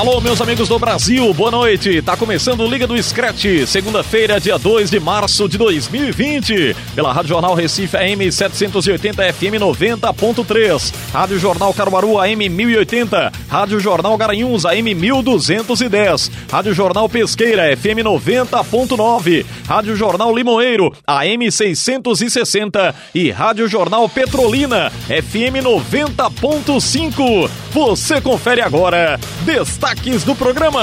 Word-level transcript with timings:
Alô, 0.00 0.18
meus 0.18 0.40
amigos 0.40 0.66
do 0.66 0.78
Brasil, 0.78 1.34
boa 1.34 1.50
noite. 1.50 2.00
Tá 2.00 2.16
começando 2.16 2.66
Liga 2.66 2.86
do 2.86 2.96
Scratch, 3.02 3.66
segunda-feira, 3.66 4.40
dia 4.40 4.58
2 4.58 4.88
de 4.88 4.98
março 4.98 5.46
de 5.46 5.58
2020, 5.58 6.74
pela 6.94 7.12
Rádio 7.12 7.28
Jornal 7.28 7.52
Recife 7.52 7.98
AM 7.98 8.32
780 8.32 9.30
FM 9.30 9.60
90.3, 9.60 10.94
Rádio 11.12 11.38
Jornal 11.38 11.74
Caruaru 11.74 12.18
AM 12.18 12.48
1080, 12.48 13.30
Rádio 13.46 13.78
Jornal 13.78 14.16
Garanhuns 14.16 14.64
AM 14.64 14.94
1210, 14.94 16.30
Rádio 16.50 16.72
Jornal 16.72 17.06
Pesqueira 17.06 17.76
FM 17.76 18.00
90.9, 18.02 19.44
Rádio 19.68 19.94
Jornal 19.94 20.34
Limoeiro 20.34 20.94
AM 21.06 21.50
660 21.50 22.94
e 23.14 23.30
Rádio 23.30 23.68
Jornal 23.68 24.08
Petrolina 24.08 24.90
FM 25.08 25.60
90.5. 25.62 27.50
Você 27.72 28.18
confere 28.20 28.62
agora. 28.62 29.20
Destaque 29.44 29.89
destaques 29.90 30.24
do 30.24 30.34
programa. 30.36 30.82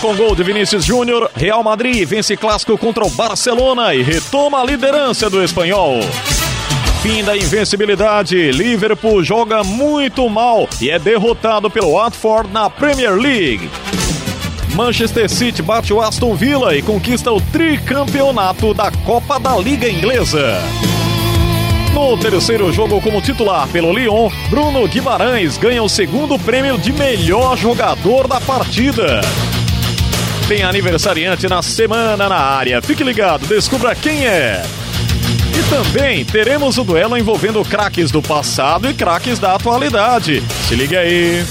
Com 0.00 0.16
gol 0.16 0.34
de 0.34 0.42
Vinícius 0.42 0.84
Júnior, 0.84 1.30
Real 1.34 1.62
Madrid 1.62 2.06
vence 2.06 2.36
clássico 2.36 2.76
contra 2.76 3.04
o 3.04 3.10
Barcelona 3.10 3.94
e 3.94 4.02
retoma 4.02 4.60
a 4.60 4.64
liderança 4.64 5.30
do 5.30 5.42
espanhol. 5.42 6.00
Fim 7.02 7.22
da 7.22 7.36
invencibilidade, 7.36 8.50
Liverpool 8.50 9.22
joga 9.22 9.62
muito 9.62 10.28
mal 10.28 10.68
e 10.80 10.90
é 10.90 10.98
derrotado 10.98 11.70
pelo 11.70 11.92
Watford 11.92 12.50
na 12.52 12.68
Premier 12.68 13.14
League. 13.14 13.70
Manchester 14.74 15.30
City 15.30 15.62
bate 15.62 15.92
o 15.92 16.00
Aston 16.00 16.34
Villa 16.34 16.76
e 16.76 16.82
conquista 16.82 17.30
o 17.30 17.40
tricampeonato 17.40 18.74
da 18.74 18.90
Copa 18.90 19.38
da 19.38 19.56
Liga 19.56 19.88
Inglesa. 19.88 20.58
No 21.94 22.18
terceiro 22.18 22.72
jogo 22.72 23.00
como 23.00 23.22
titular 23.22 23.68
pelo 23.68 23.92
Lyon, 23.92 24.28
Bruno 24.50 24.86
Guimarães 24.88 25.56
ganha 25.56 25.80
o 25.80 25.88
segundo 25.88 26.36
prêmio 26.36 26.76
de 26.76 26.92
melhor 26.92 27.56
jogador 27.56 28.26
da 28.26 28.40
partida. 28.40 29.20
Tem 30.48 30.64
aniversariante 30.64 31.48
na 31.48 31.62
semana 31.62 32.28
na 32.28 32.36
área. 32.36 32.82
Fique 32.82 33.04
ligado, 33.04 33.46
descubra 33.46 33.94
quem 33.94 34.26
é. 34.26 34.64
E 35.56 35.62
também 35.70 36.24
teremos 36.24 36.78
o 36.78 36.84
duelo 36.84 37.16
envolvendo 37.16 37.64
craques 37.64 38.10
do 38.10 38.20
passado 38.20 38.90
e 38.90 38.92
craques 38.92 39.38
da 39.38 39.54
atualidade. 39.54 40.42
Se 40.68 40.74
liga 40.74 40.98
aí. 40.98 41.44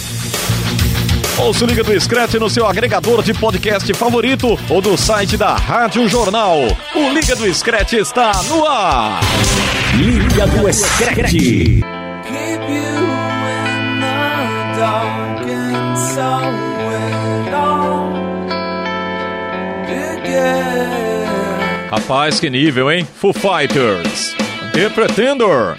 Ouça 1.37 1.63
o 1.63 1.67
Liga 1.67 1.83
do 1.85 1.99
Scratch 1.99 2.33
no 2.33 2.49
seu 2.49 2.67
agregador 2.67 3.23
de 3.23 3.33
podcast 3.33 3.91
favorito 3.93 4.59
ou 4.69 4.81
do 4.81 4.97
site 4.97 5.37
da 5.37 5.55
Rádio 5.55 6.07
Jornal. 6.07 6.59
O 6.93 7.09
Liga 7.09 7.33
do 7.33 7.51
Scratch 7.51 7.93
está 7.93 8.31
no 8.43 8.67
ar. 8.67 9.21
Liga 9.97 10.47
do 10.47 10.73
Scratch. 10.73 11.83
Rapaz, 21.91 22.39
que 22.39 22.49
nível, 22.49 22.91
hein? 22.91 23.07
Foo 23.15 23.31
Fighters. 23.33 24.35
The 24.73 24.89
Pretender. 24.89 25.75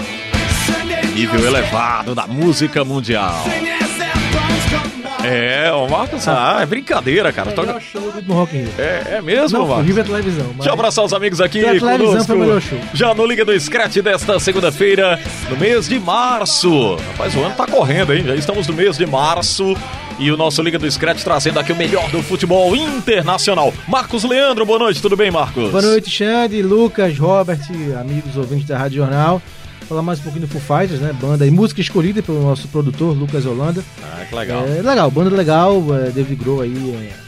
Nível 1.15 1.45
elevado 1.45 2.15
da 2.15 2.27
música 2.27 2.85
mundial. 2.85 3.45
É, 5.25 5.73
o 5.73 5.89
Marcos, 5.89 6.29
ah, 6.29 6.59
é 6.61 6.67
brincadeira, 6.67 7.33
cara. 7.33 7.53
Toca... 7.53 7.69
Toca... 7.69 7.81
show 7.81 8.13
no 8.27 8.35
Rock 8.35 8.57
in 8.57 8.61
Rio. 8.61 8.73
É, 8.79 9.17
é 9.17 9.23
mesmo, 9.23 9.59
Não, 9.59 9.67
Marcos? 9.67 9.87
Rio 9.87 10.01
é 10.01 10.03
televisão. 10.03 10.47
Mas... 10.49 10.57
Deixa 10.57 10.71
eu 10.71 10.75
abraçar 10.75 11.05
os 11.05 11.13
amigos 11.13 11.41
aqui 11.41 11.61
Pela 11.61 11.79
televisão 11.79 12.07
conosco. 12.07 12.27
foi 12.27 12.37
o 12.37 12.41
melhor 12.41 12.61
show. 12.61 12.79
Já 12.93 13.15
no 13.15 13.27
Liga 13.27 13.45
do 13.45 13.59
Scratch 13.59 13.97
desta 13.97 14.39
segunda-feira, 14.39 15.19
no 15.49 15.57
mês 15.57 15.89
de 15.89 15.99
março. 15.99 16.97
Rapaz, 17.13 17.35
o 17.35 17.43
ano 17.43 17.55
tá 17.55 17.67
correndo, 17.67 18.13
hein? 18.13 18.25
Já 18.25 18.35
estamos 18.35 18.67
no 18.67 18.75
mês 18.75 18.99
de 18.99 19.07
março. 19.07 19.75
E 20.19 20.31
o 20.31 20.37
nosso 20.37 20.63
Liga 20.63 20.79
do 20.79 20.89
Scratch 20.89 21.23
trazendo 21.25 21.59
aqui 21.59 21.73
o 21.73 21.77
melhor 21.77 22.09
do 22.11 22.23
futebol 22.23 22.77
internacional. 22.77 23.73
Marcos 23.89 24.23
Leandro, 24.23 24.65
boa 24.65 24.79
noite, 24.79 25.03
tudo 25.03 25.17
bem, 25.17 25.31
Marcos? 25.31 25.71
Boa 25.71 25.83
noite, 25.83 26.09
Xande, 26.09 26.63
Lucas, 26.63 27.19
Robert, 27.19 27.59
amigos 27.99 28.37
ouvintes 28.37 28.67
da 28.67 28.79
Rádio 28.79 28.99
Jornal. 28.99 29.43
Falar 29.89 30.03
mais 30.03 30.19
um 30.21 30.23
pouquinho 30.23 30.47
do 30.47 30.49
Foo 30.51 30.61
Fighters, 30.61 31.01
né? 31.01 31.13
Banda 31.21 31.47
e 31.47 31.51
música 31.51 31.81
escolhida 31.81 32.23
pelo 32.23 32.43
nosso 32.43 32.67
produtor, 32.69 33.15
Lucas 33.17 33.45
Holanda. 33.45 33.83
Ah, 34.03 34.25
que 34.29 34.35
legal. 34.35 34.65
É 34.67 34.81
legal, 34.81 35.11
banda 35.11 35.35
legal, 35.37 35.83
é, 35.95 36.11
David 36.11 36.37
Grohl 36.43 36.63
aí. 36.63 36.75
É, 37.11 37.25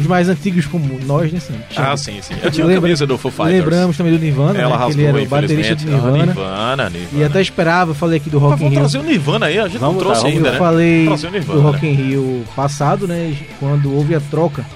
os 0.00 0.06
mais 0.06 0.28
antigos 0.28 0.64
como 0.66 0.98
nós, 1.04 1.30
né? 1.32 1.38
Sim, 1.38 1.54
Ah, 1.76 1.96
sim, 1.96 2.18
sim. 2.22 2.34
Eu 2.42 2.50
tinha 2.50 2.64
a 2.64 2.66
Lembra- 2.68 2.82
camisa 2.82 3.06
do 3.06 3.16
Foo 3.16 3.30
Fighters. 3.30 3.58
Lembramos 3.60 3.96
também 3.96 4.12
do 4.12 4.18
Nirvana, 4.18 4.58
Ela 4.58 4.78
né? 4.78 4.84
Que 4.86 4.92
ele 4.92 5.02
rasgou, 5.06 5.20
era 5.20 5.26
o 5.26 5.26
baterista 5.30 5.74
do. 5.76 5.82
Ah, 5.82 5.84
Nirvana. 5.92 6.26
Nirvana, 6.26 6.90
Nirvana. 6.90 7.22
E 7.22 7.24
até 7.24 7.40
esperava, 7.40 7.94
falei 7.94 8.16
aqui 8.18 8.30
do 8.30 8.40
Mas 8.40 8.50
Rock 8.50 8.54
in 8.54 8.64
vamos 8.64 8.72
Rio. 8.72 8.80
trazer 8.90 8.98
o 8.98 9.02
Nirvana 9.10 9.46
aí, 9.46 9.58
a 9.60 9.68
gente 9.68 9.78
Vamos 9.78 9.94
não 9.96 10.02
trouxe 10.02 10.22
tá, 10.22 10.28
vamos 10.28 10.36
ainda, 10.38 10.48
eu 10.48 10.52
né? 10.54 10.58
falei 10.58 11.08
Nirvana, 11.08 11.60
do 11.60 11.60
Rock 11.60 11.86
né? 11.86 11.92
in 11.92 11.94
Rio 11.94 12.44
passado, 12.56 13.06
né? 13.06 13.36
Quando 13.60 13.94
houve 13.94 14.14
a 14.14 14.20
troca, 14.20 14.66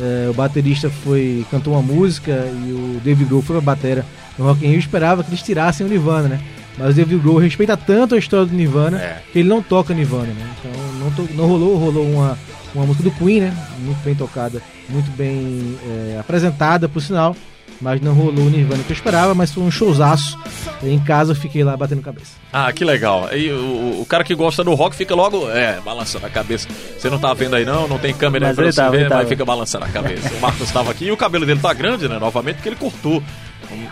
é, 0.00 0.28
o 0.30 0.34
baterista 0.34 0.88
foi 1.02 1.44
cantou 1.50 1.72
uma 1.72 1.82
música 1.82 2.30
e 2.66 2.70
o 2.72 3.00
David 3.02 3.24
Grohl 3.28 3.42
foi 3.42 3.56
pra 3.56 3.64
batera 3.74 4.06
no 4.38 4.44
Rock 4.44 4.64
in 4.64 4.68
Rio. 4.68 4.76
Eu 4.76 4.80
esperava 4.80 5.24
que 5.24 5.30
eles 5.30 5.42
tirassem 5.42 5.84
o 5.84 5.88
Nirvana, 5.88 6.28
né? 6.28 6.40
Mas 6.78 6.90
o 6.90 6.92
David 6.94 7.18
Grohl 7.20 7.38
respeita 7.38 7.76
tanto 7.76 8.14
a 8.14 8.18
história 8.18 8.46
do 8.46 8.54
Nirvana 8.54 8.98
É. 8.98 9.22
que 9.32 9.40
ele 9.40 9.48
não 9.48 9.60
toca 9.62 9.92
Nirvana, 9.92 10.26
né? 10.32 10.46
Então 10.58 10.82
não, 11.00 11.10
to- 11.10 11.28
não 11.34 11.46
rolou, 11.46 11.76
rolou 11.76 12.06
uma, 12.08 12.38
uma 12.74 12.86
música 12.86 13.04
do 13.04 13.10
Queen, 13.10 13.40
né? 13.40 13.56
Muito 13.80 13.98
bem 14.04 14.14
tocada, 14.14 14.62
muito 14.88 15.10
bem 15.16 15.76
é, 15.86 16.18
apresentada, 16.20 16.88
por 16.88 17.02
sinal. 17.02 17.34
Mas 17.80 18.00
não 18.00 18.12
rolou 18.12 18.46
o 18.46 18.50
Nirvana 18.50 18.82
que 18.82 18.90
eu 18.92 18.94
esperava, 18.96 19.34
mas 19.36 19.52
foi 19.52 19.62
um 19.62 19.70
showzaço. 19.70 20.36
Em 20.82 20.98
casa 20.98 21.30
eu 21.30 21.36
fiquei 21.36 21.62
lá 21.62 21.76
batendo 21.76 22.02
cabeça. 22.02 22.32
Ah, 22.52 22.72
que 22.72 22.84
legal. 22.84 23.28
E 23.32 23.52
o, 23.52 24.00
o 24.00 24.06
cara 24.08 24.24
que 24.24 24.34
gosta 24.34 24.64
do 24.64 24.74
rock 24.74 24.96
fica 24.96 25.14
logo, 25.14 25.48
é, 25.48 25.78
balançando 25.84 26.26
a 26.26 26.30
cabeça. 26.30 26.66
Você 26.98 27.08
não 27.08 27.20
tá 27.20 27.32
vendo 27.34 27.54
aí 27.54 27.64
não, 27.64 27.86
não 27.86 27.96
tem 27.98 28.12
câmera 28.12 28.46
aí 28.46 28.50
Mas 28.50 28.56
pra 28.56 28.72
você 28.72 28.76
tava, 28.80 28.96
ver, 28.96 29.08
mas 29.08 29.28
fica 29.28 29.44
balançando 29.44 29.84
a 29.84 29.88
cabeça. 29.88 30.28
O 30.34 30.40
Marcos 30.40 30.62
estava 30.62 30.90
aqui 30.90 31.04
e 31.04 31.12
o 31.12 31.16
cabelo 31.16 31.46
dele 31.46 31.60
tá 31.60 31.72
grande, 31.72 32.08
né, 32.08 32.18
novamente, 32.18 32.56
porque 32.56 32.68
ele 32.68 32.76
cortou. 32.76 33.22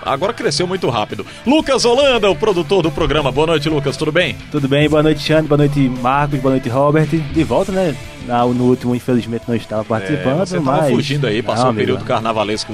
Agora 0.04 0.32
cresceu 0.32 0.66
muito 0.66 0.88
rápido. 0.88 1.26
Lucas 1.46 1.84
Holanda, 1.84 2.30
o 2.30 2.36
produtor 2.36 2.82
do 2.82 2.90
programa. 2.90 3.30
Boa 3.32 3.48
noite, 3.48 3.68
Lucas, 3.68 3.96
tudo 3.96 4.12
bem? 4.12 4.36
Tudo 4.50 4.68
bem? 4.68 4.88
Boa 4.88 5.02
noite, 5.02 5.20
Xande. 5.20 5.48
Boa 5.48 5.58
noite, 5.58 5.80
Marcos. 5.80 6.40
Boa 6.40 6.52
noite, 6.52 6.68
Robert. 6.68 7.06
De 7.06 7.44
volta, 7.44 7.72
né? 7.72 7.94
No 8.26 8.64
último, 8.64 8.94
infelizmente, 8.94 9.44
não 9.46 9.54
estava 9.54 9.84
participando, 9.84 10.42
É, 10.42 10.46
você 10.46 10.56
tava 10.56 10.76
mas... 10.82 10.90
fugindo 10.90 11.26
aí, 11.26 11.42
passou 11.42 11.66
Não, 11.66 11.72
um 11.72 11.76
período 11.76 11.98
amigo. 11.98 12.08
carnavalesco 12.08 12.72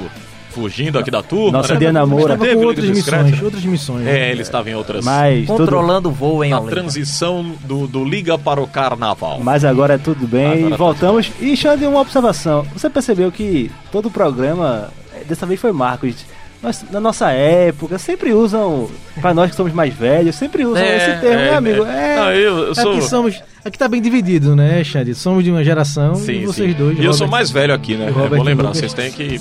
fugindo 0.53 0.99
aqui 0.99 1.09
da 1.11 1.21
turma. 1.23 1.57
Nossa 1.59 1.73
né? 1.73 1.79
Diana 1.79 2.05
Moura. 2.05 2.33
Estava 2.33 2.45
Teve 2.45 2.65
outras 2.65 2.89
missões, 2.89 3.31
né? 3.31 3.39
outras 3.43 3.65
missões. 3.65 4.07
É, 4.07 4.11
né? 4.11 4.31
ele 4.31 4.41
estava 4.41 4.69
em 4.69 4.75
outras. 4.75 5.03
Mas. 5.03 5.47
Controlando 5.47 6.09
o 6.09 6.11
voo 6.11 6.43
em 6.43 6.51
Na 6.51 6.59
Olinda. 6.59 6.71
transição 6.75 7.55
do, 7.65 7.87
do 7.87 8.05
Liga 8.05 8.37
para 8.37 8.61
o 8.61 8.67
Carnaval. 8.67 9.39
mas 9.41 9.65
agora 9.65 9.95
é 9.95 9.97
tudo 9.97 10.27
bem. 10.27 10.51
Agora 10.65 10.69
tá 10.69 10.77
Voltamos. 10.77 11.31
E, 11.41 11.57
Xande, 11.57 11.85
uma 11.85 11.99
observação. 12.01 12.65
Você 12.73 12.89
percebeu 12.89 13.31
que 13.31 13.71
todo 13.91 14.07
o 14.07 14.11
programa, 14.11 14.89
dessa 15.27 15.45
vez 15.45 15.59
foi 15.59 15.71
Marcos, 15.71 16.25
nós- 16.63 16.85
na 16.89 16.99
nossa 16.99 17.29
época, 17.31 17.97
sempre 17.99 18.33
usam, 18.33 18.89
pra 19.21 19.33
nós 19.33 19.51
que 19.51 19.57
somos 19.57 19.73
mais 19.73 19.93
velhos, 19.93 20.35
sempre 20.35 20.65
usam 20.65 20.81
É, 20.83 20.95
esse 20.97 21.21
termo, 21.21 21.27
é, 21.41 21.51
né, 21.51 21.55
amigo? 21.55 21.85
é. 21.85 22.13
É, 22.13 22.15
Não, 22.15 22.31
eu, 22.33 22.57
eu 22.67 22.75
sou... 22.75 22.91
Aqui 22.93 23.01
somos. 23.03 23.43
Aqui 23.65 23.77
tá 23.77 23.87
bem 23.87 24.01
dividido, 24.01 24.57
né, 24.57 24.83
Xande? 24.83 25.15
Somos 25.15 25.41
de 25.41 25.49
uma 25.49 25.63
geração 25.63 26.15
Sim, 26.15 26.33
e 26.41 26.45
vocês 26.45 26.71
sim. 26.71 26.77
dois. 26.77 26.99
E 26.99 27.05
eu 27.05 27.13
sou 27.13 27.27
Robert- 27.27 27.31
mais 27.39 27.49
velho 27.49 27.73
aqui, 27.73 27.95
né? 27.95 28.07
É 28.07 28.09
Robert 28.09 28.37
bom 28.39 28.43
lembrar, 28.43 28.67
vocês 28.73 28.91
têm 28.91 29.09
que. 29.09 29.39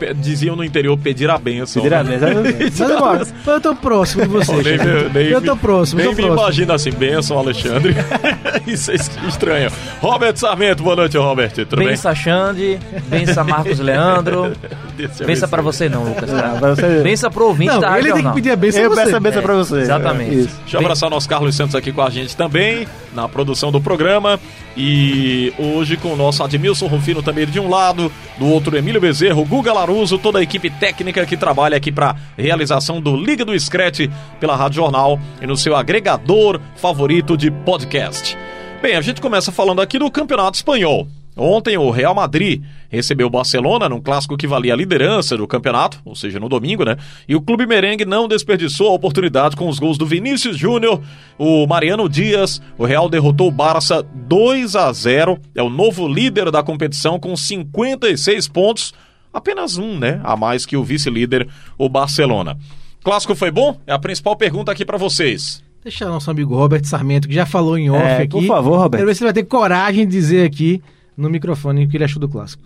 é, 0.00 0.12
Diziam 0.14 0.56
no 0.56 0.64
interior 0.64 0.98
pedir 0.98 1.30
a 1.30 1.38
benção. 1.38 1.80
Pedir 1.80 1.94
a 1.94 2.02
né? 2.02 2.18
benção. 2.18 2.42
Mas 2.72 2.80
eu, 2.90 3.00
mas 3.06 3.46
eu 3.46 3.60
tô 3.60 3.74
próximo 3.76 4.22
de 4.22 4.28
vocês. 4.28 4.64
Nem, 4.64 4.78
nem, 5.14 5.26
eu 5.32 5.40
tô 5.40 5.56
próximo, 5.56 5.98
nem 6.00 6.06
eu 6.08 6.10
tô 6.10 6.16
me 6.16 6.22
próximo. 6.26 6.42
imagina 6.44 6.74
assim, 6.74 6.90
benção, 6.90 7.38
Alexandre. 7.38 7.94
Isso 8.66 8.90
é 8.90 8.94
estranho. 9.28 9.70
Robert 10.00 10.36
Sarmento, 10.36 10.82
boa 10.82 10.96
noite, 10.96 11.16
Robert. 11.16 11.52
Tudo 11.52 11.76
bem? 11.76 11.88
Bença 11.88 12.12
Xande, 12.16 12.80
bença 13.08 13.44
Marcos 13.44 13.78
Leandro. 13.78 14.52
Bença 15.26 15.48
pra 15.48 15.62
você 15.62 15.88
não, 15.88 16.04
Lucas. 16.04 16.30
Tá? 16.30 16.54
Bença 17.02 17.30
pro 17.30 17.46
ouvinte 17.46 17.72
Não, 17.72 17.80
da 17.80 17.98
ele 17.98 18.12
tem 18.12 18.22
que 18.24 18.32
pedir 18.34 18.50
a 18.50 18.56
benção 18.56 18.82
Eu 18.82 18.94
peço 18.94 19.16
a 19.16 19.20
benção 19.20 19.40
É, 19.40 19.42
pra 19.42 19.54
você. 19.54 19.76
exatamente. 19.78 20.34
Isso. 20.34 20.56
Deixa 20.62 20.76
eu 20.76 20.80
abraçar 20.80 21.06
o 21.08 21.10
nosso 21.10 21.28
Carlos 21.28 21.56
Santos 21.56 21.74
aqui 21.74 21.90
com 21.92 22.02
a 22.02 22.10
gente 22.10 22.36
também. 22.36 22.86
Na 23.12 23.28
produção 23.28 23.70
do 23.70 23.80
programa. 23.80 24.38
E 24.76 25.52
hoje 25.58 25.96
com 25.96 26.12
o 26.12 26.16
nosso 26.16 26.42
Admilson 26.42 26.86
Rufino 26.86 27.22
também 27.22 27.46
de 27.46 27.60
um 27.60 27.68
lado, 27.68 28.10
do 28.38 28.46
outro 28.46 28.76
Emílio 28.76 29.00
Bezerro, 29.00 29.44
Guga 29.44 29.72
Laruso, 29.72 30.18
toda 30.18 30.38
a 30.38 30.42
equipe 30.42 30.70
técnica 30.70 31.26
que 31.26 31.36
trabalha 31.36 31.76
aqui 31.76 31.92
para 31.92 32.16
realização 32.36 33.00
do 33.00 33.16
Liga 33.16 33.44
do 33.44 33.58
Scratch 33.58 34.08
pela 34.40 34.56
Rádio 34.56 34.76
Jornal 34.76 35.18
e 35.40 35.46
no 35.46 35.56
seu 35.56 35.76
agregador 35.76 36.60
favorito 36.76 37.36
de 37.36 37.50
podcast. 37.50 38.36
Bem, 38.80 38.96
a 38.96 39.00
gente 39.00 39.20
começa 39.20 39.52
falando 39.52 39.80
aqui 39.80 39.98
do 39.98 40.10
Campeonato 40.10 40.56
Espanhol. 40.56 41.06
Ontem 41.34 41.78
o 41.78 41.90
Real 41.90 42.14
Madrid 42.14 42.62
recebeu 42.90 43.26
o 43.26 43.30
Barcelona 43.30 43.88
num 43.88 44.00
clássico 44.02 44.36
que 44.36 44.46
valia 44.46 44.74
a 44.74 44.76
liderança 44.76 45.34
do 45.36 45.46
campeonato, 45.46 45.98
ou 46.04 46.14
seja, 46.14 46.38
no 46.38 46.48
domingo, 46.48 46.84
né? 46.84 46.96
E 47.26 47.34
o 47.34 47.40
clube 47.40 47.66
merengue 47.66 48.04
não 48.04 48.28
desperdiçou 48.28 48.90
a 48.90 48.92
oportunidade 48.92 49.56
com 49.56 49.66
os 49.66 49.78
gols 49.78 49.96
do 49.96 50.04
Vinícius 50.04 50.58
Júnior, 50.58 51.00
o 51.38 51.66
Mariano 51.66 52.06
Dias. 52.06 52.60
O 52.76 52.84
Real 52.84 53.08
derrotou 53.08 53.48
o 53.48 53.50
Barça 53.50 54.02
2 54.14 54.76
a 54.76 54.92
0, 54.92 55.38
é 55.54 55.62
o 55.62 55.70
novo 55.70 56.06
líder 56.06 56.50
da 56.50 56.62
competição 56.62 57.18
com 57.18 57.34
56 57.34 58.48
pontos, 58.48 58.92
apenas 59.32 59.78
um, 59.78 59.98
né, 59.98 60.20
a 60.22 60.36
mais 60.36 60.66
que 60.66 60.76
o 60.76 60.84
vice-líder, 60.84 61.48
o 61.78 61.88
Barcelona. 61.88 62.58
Clássico 63.02 63.34
foi 63.34 63.50
bom? 63.50 63.80
É 63.86 63.92
a 63.92 63.98
principal 63.98 64.36
pergunta 64.36 64.70
aqui 64.70 64.84
para 64.84 64.98
vocês. 64.98 65.62
Deixa 65.82 66.04
nosso 66.08 66.30
amigo 66.30 66.54
Robert 66.54 66.84
Sarmento, 66.84 67.26
que 67.26 67.34
já 67.34 67.46
falou 67.46 67.76
em 67.76 67.90
off 67.90 68.00
É, 68.04 68.18
aqui. 68.18 68.28
por 68.28 68.44
favor, 68.44 68.76
Roberto. 68.78 69.00
Quero 69.00 69.06
ver 69.08 69.14
se 69.16 69.22
ele 69.24 69.32
vai 69.32 69.42
ter 69.42 69.48
coragem 69.48 70.06
de 70.06 70.12
dizer 70.12 70.46
aqui 70.46 70.80
no 71.16 71.30
microfone 71.30 71.84
o 71.84 71.88
que 71.88 71.96
ele 71.96 72.04
achou 72.04 72.20
do 72.20 72.28
clássico. 72.28 72.62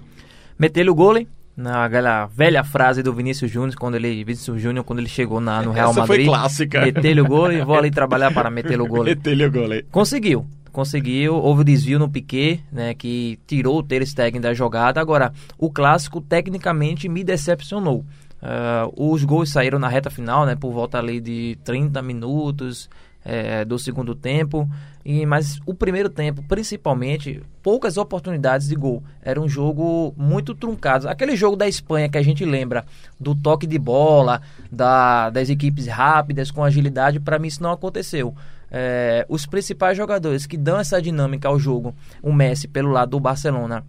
Meteu 0.58 0.90
o 0.90 0.94
gole, 0.94 1.28
naquela 1.56 2.26
velha 2.26 2.62
frase 2.62 3.02
do 3.02 3.12
Vinícius 3.12 3.50
Júnior, 3.50 3.74
quando 3.76 3.94
ele, 3.94 4.24
Vinícius 4.24 4.60
Júnior, 4.60 4.84
quando 4.84 4.98
ele 4.98 5.08
chegou 5.08 5.40
na, 5.40 5.62
no 5.62 5.72
Real 5.72 5.90
Essa 5.90 6.06
foi 6.06 6.18
Madrid. 6.18 6.26
clássica. 6.26 6.80
Meteu 6.82 7.24
o 7.24 7.28
gole, 7.28 7.60
vou 7.64 7.76
ali 7.76 7.90
trabalhar 7.90 8.32
para 8.32 8.50
meter 8.50 8.80
o 8.80 8.86
gole. 8.86 9.10
Meteu-lhe 9.14 9.44
o 9.44 9.50
gol. 9.50 9.68
Conseguiu. 9.90 10.46
Conseguiu, 10.70 11.34
houve 11.36 11.62
o 11.62 11.64
desvio 11.64 11.98
no 11.98 12.06
Piquet, 12.06 12.60
né, 12.70 12.92
que 12.92 13.38
tirou 13.46 13.78
o 13.78 13.82
Ter 13.82 14.06
Stegen 14.06 14.42
da 14.42 14.52
jogada. 14.52 15.00
Agora, 15.00 15.32
o 15.56 15.70
clássico 15.70 16.20
tecnicamente 16.20 17.08
me 17.08 17.24
decepcionou. 17.24 18.04
Ah, 18.42 18.86
os 18.94 19.24
gols 19.24 19.50
saíram 19.50 19.78
na 19.78 19.88
reta 19.88 20.10
final, 20.10 20.44
né, 20.44 20.54
por 20.54 20.72
volta 20.72 20.98
ali 20.98 21.20
de 21.20 21.58
30 21.64 22.02
minutos 22.02 22.90
eh, 23.24 23.64
do 23.64 23.78
segundo 23.78 24.14
tempo. 24.14 24.68
E, 25.08 25.24
mas 25.24 25.60
o 25.64 25.72
primeiro 25.72 26.08
tempo, 26.10 26.42
principalmente, 26.48 27.40
poucas 27.62 27.96
oportunidades 27.96 28.66
de 28.66 28.74
gol. 28.74 29.04
Era 29.22 29.40
um 29.40 29.48
jogo 29.48 30.12
muito 30.16 30.52
truncado. 30.52 31.08
Aquele 31.08 31.36
jogo 31.36 31.54
da 31.54 31.68
Espanha 31.68 32.08
que 32.08 32.18
a 32.18 32.22
gente 32.22 32.44
lembra 32.44 32.84
do 33.18 33.32
toque 33.32 33.68
de 33.68 33.78
bola, 33.78 34.42
da, 34.68 35.30
das 35.30 35.48
equipes 35.48 35.86
rápidas, 35.86 36.50
com 36.50 36.64
agilidade, 36.64 37.20
para 37.20 37.38
mim 37.38 37.46
isso 37.46 37.62
não 37.62 37.70
aconteceu. 37.70 38.34
É, 38.68 39.24
os 39.28 39.46
principais 39.46 39.96
jogadores 39.96 40.44
que 40.44 40.56
dão 40.56 40.76
essa 40.76 41.00
dinâmica 41.00 41.46
ao 41.46 41.56
jogo, 41.56 41.94
o 42.20 42.32
Messi 42.32 42.66
pelo 42.66 42.90
lado 42.90 43.10
do 43.10 43.20
Barcelona 43.20 43.84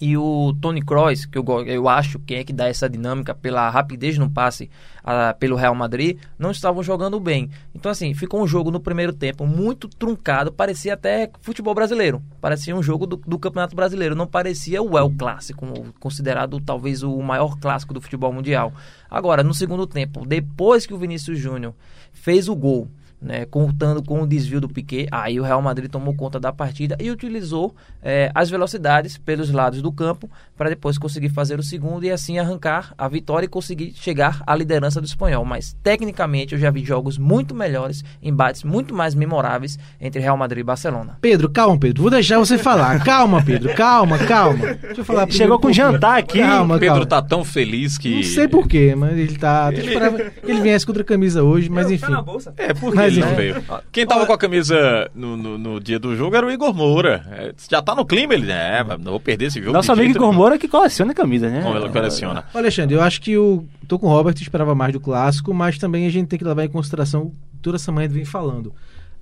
e 0.00 0.16
o 0.16 0.54
Tony 0.60 0.80
Kroos, 0.80 1.26
que 1.26 1.36
eu, 1.36 1.44
eu 1.66 1.88
acho 1.88 2.18
que 2.20 2.34
é 2.34 2.44
que 2.44 2.52
dá 2.52 2.68
essa 2.68 2.88
dinâmica 2.88 3.34
pela 3.34 3.68
rapidez 3.68 4.16
no 4.16 4.30
passe 4.30 4.70
ah, 5.04 5.34
pelo 5.38 5.56
Real 5.56 5.74
Madrid, 5.74 6.18
não 6.38 6.50
estavam 6.50 6.82
jogando 6.82 7.20
bem. 7.20 7.50
Então, 7.74 7.92
assim, 7.92 8.14
ficou 8.14 8.42
um 8.42 8.46
jogo 8.46 8.70
no 8.70 8.80
primeiro 8.80 9.12
tempo 9.12 9.46
muito 9.46 9.88
truncado, 9.88 10.50
parecia 10.50 10.94
até 10.94 11.30
futebol 11.42 11.74
brasileiro. 11.74 12.22
Parecia 12.40 12.74
um 12.74 12.82
jogo 12.82 13.06
do, 13.06 13.16
do 13.16 13.38
Campeonato 13.38 13.76
Brasileiro, 13.76 14.14
não 14.14 14.26
parecia 14.26 14.82
o 14.82 14.96
El 14.96 15.10
Clássico, 15.10 15.66
considerado 15.98 16.58
talvez 16.60 17.02
o 17.02 17.20
maior 17.20 17.58
clássico 17.58 17.92
do 17.92 18.00
futebol 18.00 18.32
mundial. 18.32 18.72
Agora, 19.10 19.42
no 19.42 19.52
segundo 19.52 19.86
tempo, 19.86 20.24
depois 20.26 20.86
que 20.86 20.94
o 20.94 20.98
Vinícius 20.98 21.38
Júnior 21.38 21.74
fez 22.12 22.48
o 22.48 22.56
gol, 22.56 22.88
né, 23.20 23.44
contando 23.44 24.02
com 24.02 24.22
o 24.22 24.26
desvio 24.26 24.60
do 24.60 24.68
Piquet, 24.68 25.06
aí 25.10 25.38
o 25.38 25.42
Real 25.42 25.60
Madrid 25.60 25.90
tomou 25.90 26.14
conta 26.14 26.40
da 26.40 26.52
partida 26.52 26.96
e 26.98 27.10
utilizou 27.10 27.74
eh, 28.02 28.30
as 28.34 28.48
velocidades 28.48 29.18
pelos 29.18 29.50
lados 29.50 29.82
do 29.82 29.92
campo 29.92 30.30
para 30.56 30.70
depois 30.70 30.96
conseguir 30.96 31.28
fazer 31.28 31.58
o 31.58 31.62
segundo 31.62 32.04
e 32.04 32.10
assim 32.10 32.38
arrancar 32.38 32.94
a 32.96 33.08
vitória 33.08 33.46
e 33.46 33.48
conseguir 33.48 33.92
chegar 33.94 34.42
à 34.46 34.54
liderança 34.54 35.00
do 35.00 35.06
espanhol. 35.06 35.44
Mas 35.44 35.76
tecnicamente 35.82 36.54
eu 36.54 36.58
já 36.58 36.70
vi 36.70 36.84
jogos 36.84 37.18
muito 37.18 37.54
melhores, 37.54 38.02
embates 38.22 38.64
muito 38.64 38.94
mais 38.94 39.14
memoráveis 39.14 39.78
entre 40.00 40.20
Real 40.20 40.36
Madrid 40.36 40.60
e 40.60 40.64
Barcelona. 40.64 41.18
Pedro, 41.20 41.50
calma, 41.50 41.78
Pedro. 41.78 42.02
Vou 42.02 42.10
deixar 42.10 42.38
você 42.38 42.56
falar. 42.56 43.02
Calma, 43.04 43.42
Pedro. 43.42 43.74
Calma, 43.74 44.18
calma. 44.18 44.74
Deixa 44.80 45.00
eu 45.00 45.04
falar. 45.04 45.30
Chegou 45.30 45.58
com 45.58 45.72
jantar 45.72 46.18
aqui. 46.18 46.38
Calma, 46.38 46.78
Pedro 46.78 46.94
calma. 46.94 47.06
tá 47.06 47.22
tão 47.22 47.44
feliz 47.44 47.98
que. 47.98 48.16
Não 48.16 48.22
sei 48.22 48.48
porquê, 48.48 48.94
mas 48.94 49.16
ele 49.16 49.36
tá. 49.36 49.70
Eu 49.72 49.84
esperava 49.84 50.18
que 50.18 50.50
ele 50.50 50.60
viesse 50.60 50.86
com 50.86 50.92
outra 50.92 51.04
camisa 51.04 51.42
hoje, 51.42 51.68
mas 51.68 51.90
enfim. 51.90 52.12
É, 52.56 52.72
por 52.74 52.92
que 52.92 53.09
Mas, 53.10 53.16
ele 53.16 53.26
não 53.26 53.32
é. 53.32 53.34
veio? 53.34 53.64
Quem 53.92 54.06
tava 54.06 54.26
com 54.26 54.32
a 54.32 54.38
camisa 54.38 55.10
no, 55.14 55.36
no, 55.36 55.58
no 55.58 55.80
dia 55.80 55.98
do 55.98 56.16
jogo 56.16 56.36
era 56.36 56.46
o 56.46 56.50
Igor 56.50 56.74
Moura. 56.74 57.24
É, 57.30 57.54
já 57.70 57.82
tá 57.82 57.94
no 57.94 58.04
clima, 58.04 58.34
ele. 58.34 58.50
É, 58.50 58.82
mas 58.82 58.98
não 58.98 59.12
vou 59.12 59.20
perder 59.20 59.46
esse 59.46 59.60
jogo. 59.60 59.72
Nosso 59.72 59.92
amigo 59.92 60.10
Igor. 60.10 60.32
Moura 60.32 60.58
que 60.58 60.68
coleciona 60.68 61.14
camisa, 61.14 61.48
né? 61.48 61.62
Como 61.62 61.76
ele 61.76 61.88
coleciona. 61.88 62.44
Ô, 62.54 62.58
Alexandre, 62.58 62.94
eu 62.94 63.02
acho 63.02 63.20
que 63.20 63.36
o. 63.36 63.64
Tô 63.86 63.98
com 63.98 64.06
o 64.06 64.10
Robert, 64.10 64.34
esperava 64.40 64.74
mais 64.74 64.92
do 64.92 65.00
clássico, 65.00 65.52
mas 65.52 65.76
também 65.76 66.06
a 66.06 66.10
gente 66.10 66.28
tem 66.28 66.38
que 66.38 66.44
levar 66.44 66.64
em 66.64 66.68
consideração 66.68 67.32
toda 67.60 67.76
essa 67.76 67.92
manhã 67.92 68.08
vem 68.08 68.24
falando. 68.24 68.72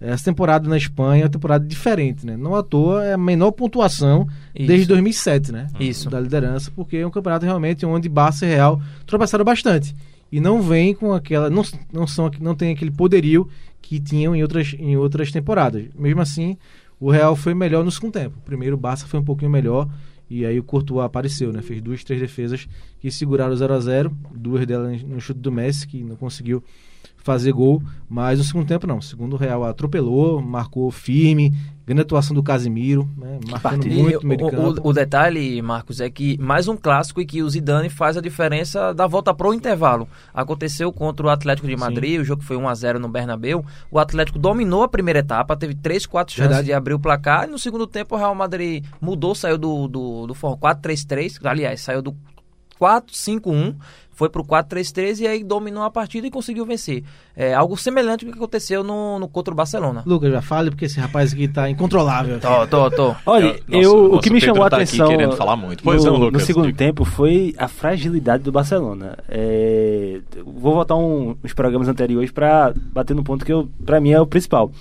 Essa 0.00 0.26
temporada 0.26 0.68
na 0.68 0.76
Espanha 0.76 1.22
é 1.22 1.24
uma 1.24 1.30
temporada 1.30 1.64
diferente, 1.66 2.24
né? 2.24 2.36
Não 2.36 2.54
à 2.54 2.62
toa 2.62 3.04
é 3.04 3.14
a 3.14 3.18
menor 3.18 3.50
pontuação 3.50 4.28
Isso. 4.54 4.68
desde 4.68 4.86
2007, 4.86 5.50
né? 5.50 5.66
Isso. 5.80 6.08
Da 6.08 6.20
liderança, 6.20 6.70
porque 6.74 6.98
é 6.98 7.06
um 7.06 7.10
campeonato 7.10 7.44
realmente 7.44 7.84
onde 7.84 8.08
Barça 8.08 8.46
e 8.46 8.48
Real 8.48 8.80
tropeçaram 9.06 9.44
bastante. 9.44 9.94
E 10.30 10.40
não 10.40 10.60
vem 10.60 10.94
com 10.94 11.12
aquela. 11.12 11.48
Não, 11.48 11.62
não, 11.92 12.06
são, 12.06 12.30
não 12.40 12.54
tem 12.54 12.72
aquele 12.72 12.90
poderio 12.90 13.48
que 13.80 13.98
tinham 13.98 14.36
em 14.36 14.42
outras, 14.42 14.74
em 14.78 14.96
outras 14.96 15.32
temporadas. 15.32 15.86
Mesmo 15.94 16.20
assim, 16.20 16.56
o 17.00 17.10
Real 17.10 17.34
foi 17.34 17.54
melhor 17.54 17.84
no 17.84 17.90
segundo 17.90 18.12
tempo. 18.12 18.36
Primeiro, 18.44 18.76
o 18.76 18.78
Barça 18.78 19.06
foi 19.06 19.20
um 19.20 19.24
pouquinho 19.24 19.50
melhor. 19.50 19.88
E 20.30 20.44
aí 20.44 20.58
o 20.58 20.62
Courtois 20.62 21.06
apareceu, 21.06 21.52
né? 21.52 21.62
Fez 21.62 21.80
duas, 21.80 22.04
três 22.04 22.20
defesas 22.20 22.68
que 23.00 23.10
seguraram 23.10 23.52
o 23.52 23.56
0 23.56 23.72
a 23.72 23.80
0 23.80 24.16
Duas 24.34 24.66
delas 24.66 25.02
no 25.02 25.18
chute 25.20 25.40
do 25.40 25.50
Messi, 25.50 25.86
que 25.88 26.04
não 26.04 26.16
conseguiu 26.16 26.62
fazer 27.16 27.52
gol. 27.52 27.82
Mas 28.08 28.38
no 28.38 28.44
segundo 28.44 28.66
tempo, 28.66 28.86
não. 28.86 29.00
Segundo, 29.00 29.34
o 29.34 29.36
Real 29.36 29.64
atropelou, 29.64 30.42
marcou 30.42 30.90
firme. 30.90 31.54
Grande 31.88 32.02
atuação 32.02 32.34
do 32.34 32.42
Casimiro, 32.42 33.08
né? 33.16 33.40
Marcando 33.50 33.86
muito 33.86 34.26
meio 34.26 34.36
de 34.38 34.44
o, 34.44 34.50
campo. 34.50 34.80
o- 34.84 34.90
o 34.90 34.92
detalhe, 34.92 35.62
Marcos, 35.62 36.02
é 36.02 36.10
que 36.10 36.36
mais 36.38 36.68
um 36.68 36.76
clássico 36.76 37.18
e 37.18 37.24
que 37.24 37.42
o 37.42 37.48
Zidane 37.48 37.88
faz 37.88 38.14
a 38.18 38.20
diferença 38.20 38.92
da 38.92 39.06
volta 39.06 39.32
pro 39.32 39.54
intervalo. 39.54 40.06
Aconteceu 40.34 40.92
contra 40.92 41.26
o 41.26 41.30
Atlético 41.30 41.66
de 41.66 41.74
Madrid, 41.76 42.20
o 42.20 42.24
jogo 42.24 42.42
foi 42.42 42.58
1 42.58 42.68
a 42.68 42.74
0 42.74 42.98
no 42.98 43.08
Bernabéu. 43.08 43.64
O 43.90 43.98
Atlético 43.98 44.38
dominou 44.38 44.82
a 44.82 44.88
primeira 44.88 45.20
etapa, 45.20 45.56
teve 45.56 45.74
3, 45.74 46.04
4 46.04 46.34
chances 46.34 46.48
Verdade. 46.48 46.66
de 46.66 46.72
abrir 46.74 46.92
o 46.92 46.98
placar. 47.00 47.44
E 47.48 47.50
no 47.50 47.58
segundo 47.58 47.86
tempo 47.86 48.14
o 48.14 48.18
Real 48.18 48.34
Madrid 48.34 48.84
mudou, 49.00 49.34
saiu 49.34 49.56
do, 49.56 49.88
do, 49.88 50.26
do 50.26 50.34
for- 50.34 50.58
4-3-3, 50.58 51.38
aliás, 51.42 51.80
saiu 51.80 52.02
do 52.02 52.14
4-5-1, 52.80 53.74
foi 54.18 54.28
pro 54.28 54.44
4-3-3 54.44 55.20
e 55.20 55.26
aí 55.28 55.44
dominou 55.44 55.84
a 55.84 55.90
partida 55.90 56.26
e 56.26 56.30
conseguiu 56.30 56.66
vencer. 56.66 57.04
É 57.36 57.54
algo 57.54 57.76
semelhante 57.76 58.26
ao 58.26 58.32
que 58.32 58.36
aconteceu 58.36 58.82
no, 58.82 59.16
no 59.20 59.28
contra 59.28 59.54
o 59.54 59.56
Barcelona. 59.56 60.02
Lucas, 60.04 60.32
já 60.32 60.42
fale, 60.42 60.70
porque 60.70 60.86
esse 60.86 60.98
rapaz 60.98 61.32
aqui 61.32 61.46
tá 61.46 61.70
incontrolável. 61.70 62.40
Tô, 62.40 62.66
tô, 62.66 62.90
tô. 62.90 63.14
Olha, 63.24 63.52
Nossa, 63.52 63.62
eu, 63.68 64.14
o 64.14 64.18
que 64.18 64.28
me 64.28 64.40
Pedro 64.40 64.54
chamou 64.54 64.66
a 64.66 64.70
tá 64.70 64.76
atenção 64.76 65.06
querendo 65.06 65.36
falar 65.36 65.54
muito. 65.54 65.84
Pois 65.84 66.04
no, 66.04 66.10
não, 66.10 66.18
no 66.18 66.24
Lucas, 66.24 66.42
segundo 66.42 66.66
diga. 66.66 66.78
tempo 66.78 67.04
foi 67.04 67.54
a 67.56 67.68
fragilidade 67.68 68.42
do 68.42 68.50
Barcelona. 68.50 69.16
É, 69.28 70.20
vou 70.44 70.74
voltar 70.74 70.96
um, 70.96 71.36
uns 71.44 71.54
programas 71.54 71.86
anteriores 71.86 72.32
para 72.32 72.74
bater 72.92 73.14
no 73.14 73.22
ponto 73.22 73.44
que 73.44 73.52
eu, 73.52 73.68
para 73.86 74.00
mim 74.00 74.10
é 74.10 74.20
o 74.20 74.26
principal. 74.26 74.72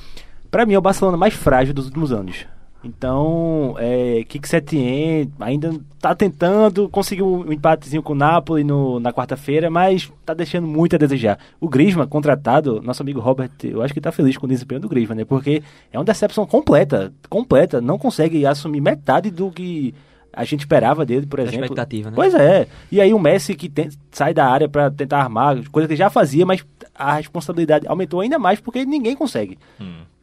Para 0.50 0.66
mim 0.66 0.74
é 0.74 0.80
o 0.80 0.82
Barcelona 0.82 1.16
mais 1.16 1.36
frágil 1.36 1.76
dos 1.76 1.86
últimos 1.86 2.12
anos. 2.12 2.48
Então, 2.84 3.76
é, 3.80 4.24
Kik 4.28 4.48
Setien 4.48 5.32
ainda 5.40 5.74
tá 6.00 6.16
tentando, 6.16 6.88
conseguiu 6.88 7.26
um 7.48 7.52
empatezinho 7.52 8.04
com 8.04 8.14
o 8.14 8.16
Napoli 8.16 8.64
no, 8.64 9.00
na 9.00 9.12
quarta-feira, 9.12 9.70
mas 9.70 10.12
tá 10.26 10.34
deixando 10.34 10.68
muito 10.68 10.96
a 10.96 11.00
desejar. 11.00 11.38
O 11.60 11.68
Griezmann, 11.68 12.08
contratado, 12.08 12.82
nosso 12.82 13.02
amigo 13.02 13.20
Robert, 13.20 13.52
eu 13.64 13.82
acho 13.82 13.94
que 13.94 14.00
tá 14.02 14.12
feliz 14.12 14.38
com 14.38 14.46
o 14.46 14.50
desempenho 14.50 14.80
do 14.82 14.88
Griezmann, 14.88 15.18
né? 15.18 15.26
Porque 15.26 15.62
é 15.92 15.98
uma 15.98 16.06
decepção 16.06 16.46
completa, 16.46 17.12
completa. 17.30 17.82
Não 17.82 17.98
consegue 17.98 18.46
assumir 18.46 18.80
metade 18.80 19.32
do 19.32 19.52
que 19.52 19.94
a 20.32 20.44
gente 20.44 20.60
esperava 20.62 21.04
dele, 21.06 21.26
por 21.26 21.40
exemplo. 21.40 21.66
expectativa, 21.66 22.10
né? 22.12 22.16
Pois 22.16 22.34
é. 22.36 22.68
E 22.92 23.02
aí 23.02 23.12
o 23.14 23.20
Messi 23.20 23.56
que 23.56 23.68
tem- 23.68 23.90
sai 24.12 24.34
da 24.36 24.46
área 24.48 24.70
pra 24.70 24.92
tentar 24.92 25.18
armar, 25.20 25.56
coisa 25.72 25.88
que 25.88 25.94
ele 25.94 25.98
já 26.00 26.10
fazia, 26.12 26.46
mas 26.46 26.64
a 26.94 27.16
responsabilidade 27.16 27.88
aumentou 27.88 28.22
ainda 28.22 28.38
mais 28.38 28.60
porque 28.60 28.86
ninguém 28.86 29.16
consegue. 29.16 29.58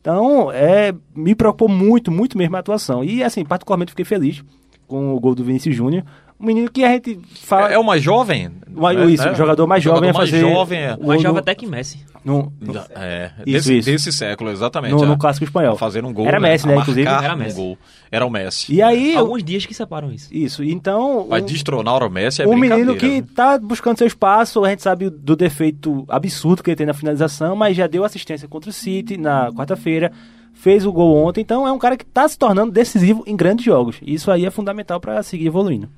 Então, 0.04 0.52
é, 0.52 0.94
me 1.16 1.34
preocupou 1.34 1.66
muito, 1.66 2.12
muito 2.12 2.37
mesmo 2.37 2.54
a 2.56 2.58
atuação. 2.58 3.02
E, 3.02 3.25
assim, 3.25 3.42
particularmente 3.42 3.92
fiquei 3.92 4.04
feliz 4.04 4.44
com 4.87 5.14
o 5.14 5.18
gol 5.18 5.34
do 5.34 5.42
Vinícius 5.42 5.75
Júnior. 5.75 6.04
Um 6.38 6.47
menino 6.47 6.71
que 6.71 6.83
a 6.85 6.91
gente 6.91 7.19
fala. 7.43 7.71
É, 7.71 7.75
é 7.75 7.79
o 7.79 7.85
mais 7.85 8.03
jovem? 8.03 8.50
Uma- 8.75 8.93
né? 8.93 9.07
isso, 9.07 9.29
o 9.29 9.35
jogador 9.37 9.67
mais 9.69 9.83
jovem 9.83 10.11
a 10.11 10.12
mais 10.12 10.31
fazer 10.31 10.41
jovem 10.43 10.79
é. 10.81 10.95
o 11.00 11.07
Mais 11.07 11.23
jovem 11.23 11.35
no- 11.35 11.38
até 11.38 11.55
que 11.55 11.64
Messi. 11.64 12.05
no- 12.25 12.53
É, 12.97 13.31
Isso, 13.47 13.69
desse, 13.69 13.79
isso. 13.79 13.91
desse 13.91 14.12
século, 14.12 14.50
exatamente. 14.50 14.93
No- 14.95 15.05
é. 15.05 15.07
no 15.07 15.17
clássico 15.17 15.45
espanhol. 15.45 15.75
A 15.75 15.79
Fazer 15.79 16.05
um 16.05 16.12
gol. 16.12 16.26
Era 16.26 16.41
Messi, 16.41 16.67
a 16.67 16.71
né, 16.73 16.76
inclusive? 16.79 17.07
Era 17.09 17.35
um 17.35 17.38
Messi. 17.38 17.57
gol. 17.57 17.79
Era 18.11 18.26
o 18.26 18.31
Messi. 18.31 18.75
E 18.75 18.83
aí, 18.83 19.14
Alguns 19.14 19.45
dias 19.45 19.64
que 19.64 19.73
separam 19.73 20.12
isso. 20.12 20.29
isso. 20.35 20.64
Então, 20.64 21.26
Vai 21.29 21.41
um- 21.41 21.47
destronar 21.47 22.03
o 22.03 22.11
Messi 22.11 22.43
é 22.43 22.49
um 22.49 22.57
menino 22.57 22.97
que 22.97 23.21
né? 23.21 23.26
tá 23.35 23.57
buscando 23.59 23.97
seu 23.99 24.07
espaço, 24.07 24.64
a 24.64 24.71
gente 24.71 24.83
sabe 24.83 25.09
do 25.11 25.37
defeito 25.37 26.05
absurdo 26.09 26.62
que 26.64 26.71
ele 26.71 26.76
tem 26.76 26.87
na 26.87 26.95
finalização, 26.95 27.55
mas 27.55 27.76
já 27.76 27.87
deu 27.87 28.05
assistência 28.05 28.49
contra 28.49 28.71
o 28.71 28.73
City 28.73 29.17
na 29.17 29.53
quarta-feira, 29.53 30.11
fez 30.53 30.85
o 30.85 30.93
gol 30.93 31.17
ontem, 31.17 31.41
então 31.43 31.67
é 31.67 31.71
um 31.73 31.79
cara 31.79 31.97
que 31.97 32.05
tá 32.05 32.26
se 32.29 32.37
tornando 32.38 32.73
decisivo 32.73 33.23
em 33.26 33.37
grandes 33.37 33.64
jogos. 33.64 33.97
Isso 34.05 34.31
aí 34.33 34.45
é 34.45 34.50
fundamental 34.50 34.99
para 34.99 35.23
seguir 35.23 35.47
evoluindo. 35.47 35.88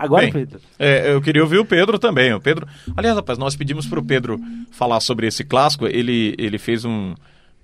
Agora, 0.00 0.22
Bem, 0.22 0.32
Pedro, 0.32 0.60
é, 0.78 1.12
eu 1.12 1.20
queria 1.20 1.42
ouvir 1.42 1.58
o 1.58 1.64
Pedro 1.64 1.98
também. 1.98 2.32
O 2.32 2.40
Pedro, 2.40 2.66
aliás, 2.96 3.14
rapaz, 3.14 3.38
nós 3.38 3.54
pedimos 3.54 3.86
pro 3.86 4.02
Pedro 4.02 4.40
falar 4.70 4.98
sobre 5.00 5.26
esse 5.26 5.44
clássico. 5.44 5.86
Ele, 5.86 6.34
ele 6.38 6.56
fez 6.56 6.86
um, 6.86 7.14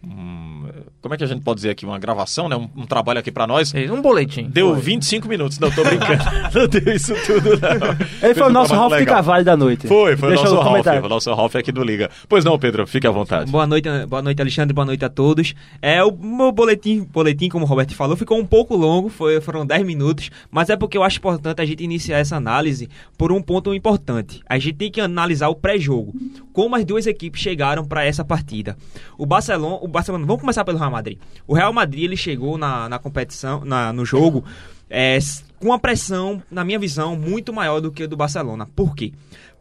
um- 0.02 0.64
como 1.00 1.14
é 1.14 1.18
que 1.18 1.24
a 1.24 1.26
gente 1.26 1.42
pode 1.42 1.56
dizer 1.56 1.70
aqui, 1.70 1.84
uma 1.86 1.98
gravação, 1.98 2.48
né? 2.48 2.56
Um, 2.56 2.68
um 2.76 2.86
trabalho 2.86 3.18
aqui 3.20 3.30
pra 3.30 3.46
nós. 3.46 3.70
Fez 3.70 3.90
Um 3.90 4.00
boletim. 4.02 4.48
Deu 4.48 4.74
25 4.74 5.28
minutos. 5.28 5.58
Não, 5.58 5.70
tô 5.70 5.82
brincando. 5.84 6.22
não 6.54 6.66
deu 6.66 6.94
isso 6.94 7.14
tudo, 7.24 7.50
não. 7.60 7.96
ele 8.28 8.34
foi 8.34 8.46
o 8.46 8.50
nosso 8.50 8.74
Ralf 8.74 8.96
de. 8.96 9.06
Carvalho 9.06 9.44
da 9.44 9.56
noite. 9.56 9.86
Foi, 9.86 10.16
foi 10.16 10.28
o 10.28 10.30
Deixa 10.32 10.44
nosso 10.44 10.54
o 10.56 10.58
Ralf, 10.58 10.68
comentário. 10.70 11.04
o 11.04 11.08
nosso 11.08 11.32
Ralf 11.32 11.54
aqui 11.56 11.70
do 11.72 11.82
Liga. 11.82 12.10
Pois 12.28 12.44
não, 12.44 12.58
Pedro, 12.58 12.86
fique 12.86 13.06
à 13.06 13.10
vontade. 13.10 13.50
Boa 13.50 13.66
noite, 13.66 13.88
boa 14.08 14.22
noite, 14.22 14.40
Alexandre. 14.40 14.74
Boa 14.74 14.84
noite 14.84 15.04
a 15.04 15.08
todos. 15.08 15.54
É, 15.80 16.02
o 16.04 16.12
meu 16.12 16.52
boletim, 16.52 17.02
boletim, 17.04 17.48
como 17.48 17.64
o 17.64 17.68
Roberto 17.68 17.94
falou, 17.94 18.16
ficou 18.16 18.38
um 18.38 18.46
pouco 18.46 18.76
longo, 18.76 19.08
foi, 19.08 19.40
foram 19.40 19.64
10 19.64 19.84
minutos, 19.86 20.30
mas 20.50 20.68
é 20.70 20.76
porque 20.76 20.96
eu 20.98 21.02
acho 21.02 21.18
importante 21.18 21.60
a 21.62 21.64
gente 21.64 21.82
iniciar 21.84 22.18
essa 22.18 22.36
análise 22.36 22.88
por 23.16 23.32
um 23.32 23.40
ponto 23.40 23.74
importante. 23.74 24.40
A 24.48 24.58
gente 24.58 24.74
tem 24.76 24.90
que 24.90 25.00
analisar 25.00 25.48
o 25.48 25.54
pré-jogo. 25.54 26.12
Como 26.56 26.74
as 26.74 26.86
duas 26.86 27.06
equipes 27.06 27.38
chegaram 27.42 27.84
para 27.84 28.02
essa 28.02 28.24
partida. 28.24 28.78
O 29.18 29.26
Barcelona, 29.26 29.76
o 29.82 29.86
Barcelona, 29.86 30.24
vamos 30.24 30.40
começar 30.40 30.64
pelo 30.64 30.78
Real 30.78 30.90
Madrid. 30.90 31.18
O 31.46 31.52
Real 31.52 31.70
Madrid 31.70 32.04
ele 32.04 32.16
chegou 32.16 32.56
na, 32.56 32.88
na 32.88 32.98
competição, 32.98 33.62
na, 33.62 33.92
no 33.92 34.06
jogo, 34.06 34.42
é, 34.88 35.18
com 35.60 35.66
uma 35.66 35.78
pressão, 35.78 36.42
na 36.50 36.64
minha 36.64 36.78
visão, 36.78 37.14
muito 37.14 37.52
maior 37.52 37.80
do 37.80 37.92
que 37.92 38.04
a 38.04 38.06
do 38.06 38.16
Barcelona. 38.16 38.66
Por 38.74 38.94
quê? 38.96 39.12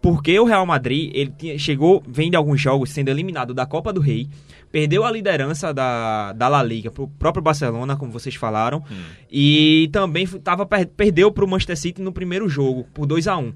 Porque 0.02 0.40
o 0.40 0.46
Real 0.46 0.66
Madrid, 0.66 1.12
ele 1.14 1.34
tinha- 1.38 1.58
chegou, 1.60 2.02
vem 2.08 2.30
de 2.32 2.38
alguns 2.38 2.62
jogos 2.62 2.92
sendo 2.92 3.10
eliminado 3.10 3.54
da 3.54 3.66
Copa 3.66 3.92
do 3.92 4.00
Rei, 4.00 4.30
perdeu 4.72 5.04
a 5.04 5.12
liderança 5.12 5.74
da, 5.74 6.32
da 6.32 6.48
La 6.48 6.64
Liga 6.64 6.92
pro 6.92 7.10
próprio 7.10 7.44
Barcelona, 7.44 7.98
como 7.98 8.10
vocês 8.14 8.36
falaram, 8.36 8.82
e 9.30 9.90
também 9.92 10.26
tava, 10.28 10.66
per- 10.66 10.88
perdeu 10.88 11.30
pro 11.30 11.46
Manchester 11.46 11.78
City 11.78 12.02
no 12.02 12.14
primeiro 12.14 12.48
jogo, 12.48 12.86
por 12.94 13.06
2 13.06 13.28
a 13.28 13.36
1 13.38 13.52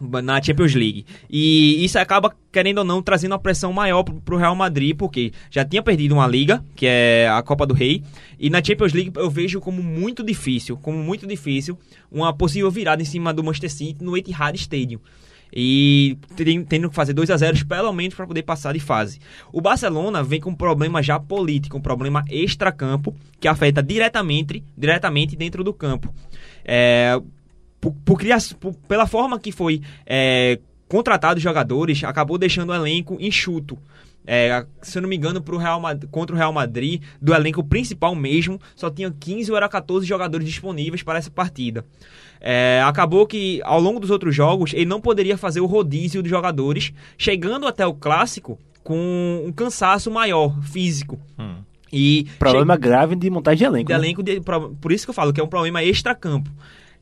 na 0.00 0.42
Champions 0.42 0.74
League. 0.74 1.06
E 1.28 1.84
isso 1.84 1.98
acaba, 1.98 2.34
querendo 2.52 2.78
ou 2.78 2.84
não, 2.84 3.02
trazendo 3.02 3.32
uma 3.32 3.38
pressão 3.38 3.72
maior 3.72 4.02
pro, 4.02 4.14
pro 4.20 4.36
Real 4.36 4.54
Madrid, 4.54 4.96
porque 4.96 5.32
já 5.50 5.64
tinha 5.64 5.82
perdido 5.82 6.14
uma 6.14 6.26
liga, 6.26 6.64
que 6.74 6.86
é 6.86 7.28
a 7.28 7.42
Copa 7.42 7.66
do 7.66 7.74
Rei, 7.74 8.02
e 8.38 8.50
na 8.50 8.62
Champions 8.62 8.92
League 8.92 9.12
eu 9.16 9.30
vejo 9.30 9.60
como 9.60 9.82
muito 9.82 10.22
difícil, 10.22 10.76
como 10.76 10.98
muito 10.98 11.26
difícil, 11.26 11.78
uma 12.10 12.32
possível 12.32 12.70
virada 12.70 13.02
em 13.02 13.06
cima 13.06 13.32
do 13.32 13.42
Manchester 13.42 13.72
City 13.72 14.04
no 14.04 14.16
Etihad 14.16 14.54
Stadium. 14.56 15.00
E 15.54 16.18
tendo 16.68 16.90
que 16.90 16.94
fazer 16.94 17.12
2 17.12 17.30
a 17.30 17.36
0 17.36 17.66
pelo 17.66 17.92
menos 17.92 18.14
para 18.14 18.26
poder 18.26 18.42
passar 18.42 18.74
de 18.74 18.80
fase. 18.80 19.20
O 19.52 19.60
Barcelona 19.60 20.22
vem 20.22 20.40
com 20.40 20.50
um 20.50 20.54
problema 20.54 21.02
já 21.02 21.18
político, 21.18 21.78
um 21.78 21.80
problema 21.80 22.24
extracampo 22.28 23.14
que 23.40 23.46
afeta 23.46 23.82
diretamente, 23.82 24.62
diretamente 24.76 25.36
dentro 25.36 25.62
do 25.62 25.72
campo. 25.72 26.12
É, 26.64 27.20
por, 27.80 27.92
por 28.04 28.18
por- 28.60 28.74
pela 28.88 29.06
forma 29.06 29.38
que 29.38 29.52
foi 29.52 29.80
é, 30.04 30.58
contratado 30.88 31.36
os 31.38 31.42
jogadores, 31.42 32.02
acabou 32.04 32.38
deixando 32.38 32.70
o 32.70 32.74
elenco 32.74 33.16
enxuto. 33.20 33.78
É, 34.28 34.66
se 34.82 34.98
eu 34.98 35.02
não 35.02 35.08
me 35.08 35.14
engano, 35.16 35.40
pro 35.40 35.56
Real 35.56 35.80
Mad- 35.80 36.04
contra 36.10 36.34
o 36.34 36.38
Real 36.38 36.52
Madrid, 36.52 37.00
do 37.22 37.32
elenco 37.32 37.62
principal 37.62 38.12
mesmo, 38.14 38.60
só 38.74 38.90
tinha 38.90 39.08
15 39.08 39.50
ou 39.52 39.56
era 39.56 39.68
14 39.68 40.04
jogadores 40.04 40.44
disponíveis 40.46 41.02
para 41.02 41.18
essa 41.18 41.30
partida. 41.30 41.84
É, 42.40 42.82
acabou 42.84 43.24
que 43.26 43.60
ao 43.64 43.80
longo 43.80 44.00
dos 44.00 44.10
outros 44.10 44.34
jogos 44.34 44.72
ele 44.74 44.84
não 44.84 45.00
poderia 45.00 45.38
fazer 45.38 45.60
o 45.60 45.66
rodízio 45.66 46.22
de 46.22 46.28
jogadores, 46.28 46.92
chegando 47.16 47.66
até 47.68 47.86
o 47.86 47.94
clássico 47.94 48.58
com 48.82 49.44
um 49.46 49.52
cansaço 49.52 50.10
maior 50.10 50.60
físico. 50.62 51.18
E 51.92 52.26
Problema 52.38 52.76
grave 52.76 53.14
de 53.14 53.30
montagem 53.30 53.58
de 53.58 53.64
elenco. 53.64 53.86
de 53.86 53.92
né? 53.92 53.98
elenco, 53.98 54.22
de- 54.22 54.40
por 54.80 54.90
isso 54.92 55.06
que 55.06 55.10
eu 55.10 55.14
falo 55.14 55.32
que 55.32 55.40
é 55.40 55.44
um 55.44 55.48
problema 55.48 55.82
extra-campo. 55.84 56.50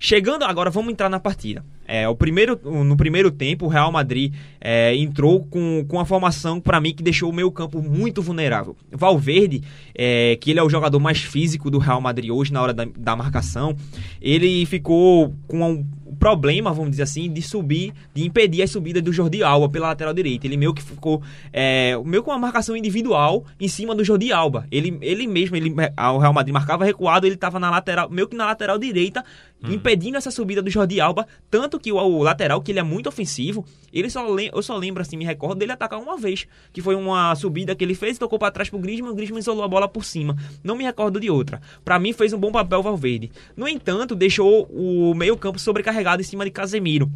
Chegando 0.05 0.43
agora, 0.43 0.69
vamos 0.69 0.93
entrar 0.93 1.09
na 1.09 1.19
partida. 1.19 1.65
É, 1.87 2.07
o 2.07 2.15
primeiro, 2.15 2.61
no 2.63 2.95
primeiro 2.95 3.31
tempo, 3.31 3.65
o 3.65 3.69
Real 3.69 3.91
Madrid 3.91 4.35
é, 4.61 4.95
entrou 4.95 5.47
com, 5.47 5.83
com 5.89 5.97
uma 5.97 6.05
formação, 6.05 6.61
para 6.61 6.79
mim, 6.79 6.93
que 6.93 7.03
deixou 7.03 7.31
o 7.31 7.33
meio 7.33 7.51
campo 7.51 7.81
muito 7.81 8.21
vulnerável. 8.21 8.77
Valverde, 8.93 9.63
é, 9.95 10.37
que 10.39 10.51
ele 10.51 10.61
é 10.61 10.63
o 10.63 10.69
jogador 10.69 11.01
mais 11.01 11.23
físico 11.23 11.71
do 11.71 11.79
Real 11.79 12.03
Madrid 12.03 12.31
hoje 12.31 12.53
na 12.53 12.61
hora 12.61 12.75
da, 12.75 12.87
da 12.95 13.17
marcação, 13.17 13.75
ele 14.21 14.67
ficou 14.67 15.35
com 15.49 15.71
um 15.71 15.87
problema, 16.15 16.73
vamos 16.73 16.93
dizer 16.93 17.03
assim, 17.03 17.31
de 17.33 17.43
subir, 17.43 17.93
de 18.15 18.25
impedir 18.25 18.63
as 18.63 18.71
subidas 18.71 19.03
do 19.03 19.13
Jordi 19.13 19.43
Alba 19.43 19.69
pela 19.69 19.89
lateral 19.89 20.15
direita. 20.15 20.47
Ele 20.47 20.57
meio 20.57 20.73
que 20.73 20.83
ficou 20.83 21.23
é, 21.53 21.99
meio 22.05 22.23
com 22.23 22.31
uma 22.31 22.39
marcação 22.39 22.77
individual 22.77 23.45
em 23.61 23.69
cima 23.69 23.95
do 23.95 24.05
Jordi 24.05 24.33
Alba. 24.33 24.67
Ele, 24.71 24.97
ele 25.01 25.27
mesmo, 25.27 25.57
ele, 25.57 25.71
o 25.71 26.19
Real 26.19 26.33
Madrid 26.33 26.53
marcava 26.53 26.85
recuado, 26.85 27.27
ele 27.27 27.35
estava 27.35 27.59
na 27.59 27.71
lateral, 27.71 28.09
meio 28.11 28.29
que 28.29 28.37
na 28.37 28.47
lateral 28.47 28.79
direita, 28.79 29.25
impedindo 29.73 30.17
essa 30.17 30.31
subida 30.31 30.61
do 30.61 30.71
Jordi 30.71 31.01
Alba, 31.01 31.27
tanto 31.51 31.79
que 31.79 31.93
o, 31.93 31.97
o 31.97 32.23
lateral, 32.23 32.61
que 32.61 32.73
ele 32.73 32.79
é 32.79 32.83
muito 32.83 33.09
ofensivo, 33.09 33.65
ele 33.93 34.11
só 34.11 34.25
eu 34.39 34.63
só 34.63 34.77
lembro 34.77 35.03
assim, 35.03 35.17
me 35.17 35.25
recordo 35.25 35.59
dele 35.59 35.73
atacar 35.73 36.01
uma 36.01 36.17
vez, 36.17 36.47
que 36.73 36.83
foi 36.83 36.95
uma 36.95 37.35
subida 37.35 37.75
que 37.75 37.85
ele 37.85 37.95
fez, 37.95 38.19
tocou 38.19 38.39
para 38.39 38.51
trás 38.51 38.69
pro 38.69 38.79
Griezmann, 38.79 39.13
o 39.13 39.15
Griezmann 39.15 39.41
isolou 39.41 39.65
a 39.65 39.69
bola 39.69 39.89
por 39.89 40.05
cima. 40.05 40.37
Não 40.63 40.77
me 40.77 40.85
recordo 40.85 41.21
de 41.21 41.31
outra. 41.31 41.61
Para 41.85 41.99
mim 41.99 42.13
fez 42.13 42.33
um 42.33 42.39
bom 42.39 42.51
papel 42.51 42.81
o 42.81 42.83
Valverde. 42.83 43.31
No 43.57 43.69
entanto, 43.69 44.15
deixou 44.15 44.65
o 44.71 45.15
meio-campo 45.15 45.59
sobrecarregado 45.59 46.23
em 46.23 46.25
cima 46.25 46.45
de 46.45 46.51
Casemiro. 46.51 47.11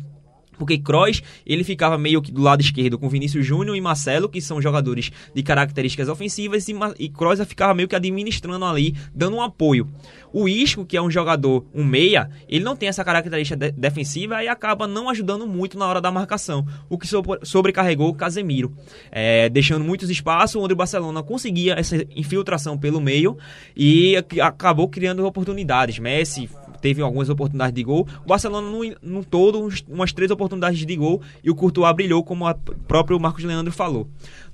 Porque 0.58 0.76
Kroos, 0.78 1.22
ele 1.46 1.62
ficava 1.64 1.96
meio 1.96 2.20
que 2.20 2.32
do 2.32 2.42
lado 2.42 2.60
esquerdo 2.60 2.98
com 2.98 3.08
Vinícius 3.08 3.46
Júnior 3.46 3.76
e 3.76 3.80
Marcelo, 3.80 4.28
que 4.28 4.40
são 4.40 4.60
jogadores 4.60 5.10
de 5.34 5.42
características 5.42 6.08
ofensivas, 6.08 6.68
e, 6.68 6.74
Ma- 6.74 6.94
e 6.98 7.08
Kroos 7.08 7.40
ficava 7.46 7.72
meio 7.74 7.88
que 7.88 7.96
administrando 7.96 8.64
ali, 8.64 8.94
dando 9.14 9.36
um 9.36 9.42
apoio. 9.42 9.88
O 10.32 10.46
Isco, 10.48 10.84
que 10.84 10.96
é 10.96 11.00
um 11.02 11.10
jogador, 11.10 11.64
um 11.74 11.84
meia, 11.84 12.28
ele 12.48 12.64
não 12.64 12.76
tem 12.76 12.88
essa 12.88 13.02
característica 13.04 13.56
de- 13.56 13.70
defensiva 13.72 14.42
e 14.42 14.48
acaba 14.48 14.86
não 14.86 15.08
ajudando 15.08 15.46
muito 15.46 15.78
na 15.78 15.86
hora 15.86 16.00
da 16.00 16.10
marcação, 16.10 16.66
o 16.90 16.98
que 16.98 17.06
sobre- 17.06 17.40
sobrecarregou 17.44 18.12
Casemiro, 18.14 18.74
é, 19.10 19.48
deixando 19.48 19.84
muitos 19.84 20.10
espaços 20.10 20.60
onde 20.60 20.74
o 20.74 20.76
Barcelona 20.76 21.22
conseguia 21.22 21.74
essa 21.74 21.96
infiltração 22.14 22.76
pelo 22.76 23.00
meio 23.00 23.38
e 23.76 24.16
ac- 24.16 24.40
acabou 24.40 24.88
criando 24.88 25.24
oportunidades. 25.24 25.98
Messi 25.98 26.50
teve 26.80 27.02
algumas 27.02 27.28
oportunidades 27.28 27.74
de 27.74 27.82
gol. 27.82 28.06
O 28.24 28.28
Barcelona, 28.28 28.68
no, 28.70 28.80
no 29.02 29.24
todo, 29.24 29.60
uns- 29.62 29.84
umas 29.88 30.12
três 30.12 30.30
oportunidades 30.30 30.84
de 30.84 30.96
gol 30.96 31.20
e 31.42 31.50
o 31.50 31.54
Courtois 31.54 31.94
brilhou, 31.94 32.22
como 32.24 32.48
o 32.48 32.54
próprio 32.86 33.18
Marcos 33.18 33.44
Leandro 33.44 33.72
falou. 33.72 34.08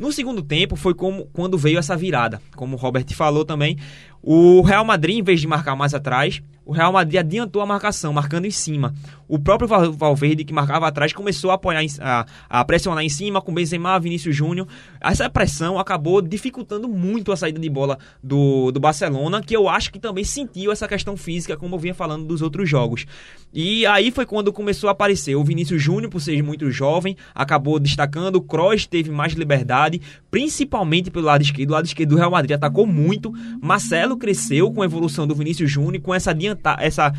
No 0.04 0.12
segundo 0.12 0.42
tempo, 0.42 0.76
foi 0.76 0.92
como 0.92 1.24
quando 1.32 1.56
veio 1.56 1.78
essa 1.78 1.96
virada. 1.96 2.38
Como 2.54 2.76
o 2.76 2.78
Robert 2.78 3.06
falou 3.14 3.42
também, 3.42 3.78
o 4.20 4.60
Real 4.60 4.84
Madrid, 4.84 5.16
em 5.16 5.22
vez 5.22 5.40
de 5.40 5.46
marcar 5.46 5.74
mais 5.74 5.94
atrás, 5.94 6.42
o 6.64 6.72
Real 6.72 6.92
Madrid 6.92 7.20
adiantou 7.20 7.60
a 7.62 7.66
marcação, 7.66 8.12
marcando 8.12 8.44
em 8.46 8.50
cima. 8.50 8.94
O 9.28 9.38
próprio 9.38 9.66
Val- 9.66 9.92
Valverde, 9.92 10.44
que 10.44 10.52
marcava 10.52 10.86
atrás, 10.86 11.12
começou 11.12 11.50
a 11.50 11.54
apoiar, 11.54 11.82
a, 12.00 12.26
a 12.48 12.64
pressionar 12.64 13.02
em 13.02 13.08
cima 13.08 13.40
com 13.40 13.52
Benzema, 13.52 13.98
Vinícius 13.98 14.36
Júnior. 14.36 14.66
Essa 15.00 15.28
pressão 15.30 15.78
acabou 15.78 16.20
dificultando 16.20 16.86
muito 16.88 17.32
a 17.32 17.36
saída 17.36 17.58
de 17.58 17.68
bola 17.68 17.98
do, 18.22 18.70
do 18.70 18.80
Barcelona, 18.80 19.42
que 19.42 19.56
eu 19.56 19.68
acho 19.70 19.90
que 19.90 19.98
também 19.98 20.24
sentiu 20.24 20.70
essa 20.70 20.86
questão 20.86 21.16
física, 21.16 21.56
como 21.56 21.74
eu 21.76 21.78
vinha 21.78 21.94
falando 21.94 22.26
dos 22.26 22.42
outros 22.42 22.68
jogos. 22.68 23.06
E 23.52 23.86
aí 23.86 24.10
foi 24.10 24.24
quando 24.26 24.52
começou 24.52 24.88
a 24.88 24.92
aparecer 24.92 25.34
o 25.36 25.44
Vinícius 25.44 25.82
Júnior, 25.82 26.10
por 26.10 26.20
ser 26.20 26.42
muito 26.42 26.70
jovem, 26.70 27.16
acabou 27.34 27.78
destacando. 27.78 28.36
O 28.36 28.42
Kroos 28.42 28.86
teve 28.86 29.10
mais 29.10 29.34
liberdade, 29.34 29.93
principalmente 30.30 31.10
pelo 31.10 31.26
lado 31.26 31.42
esquerdo. 31.42 31.70
O 31.70 31.72
lado 31.74 31.86
esquerdo 31.86 32.10
do 32.10 32.16
Real 32.16 32.30
Madrid 32.30 32.52
atacou 32.52 32.86
muito. 32.86 33.32
Marcelo 33.60 34.16
cresceu 34.16 34.72
com 34.72 34.82
a 34.82 34.84
evolução 34.84 35.26
do 35.26 35.34
Vinícius 35.34 35.70
Júnior, 35.70 36.02
com 36.02 36.14
essa 36.14 36.30
adianta, 36.30 36.76
essa 36.80 37.12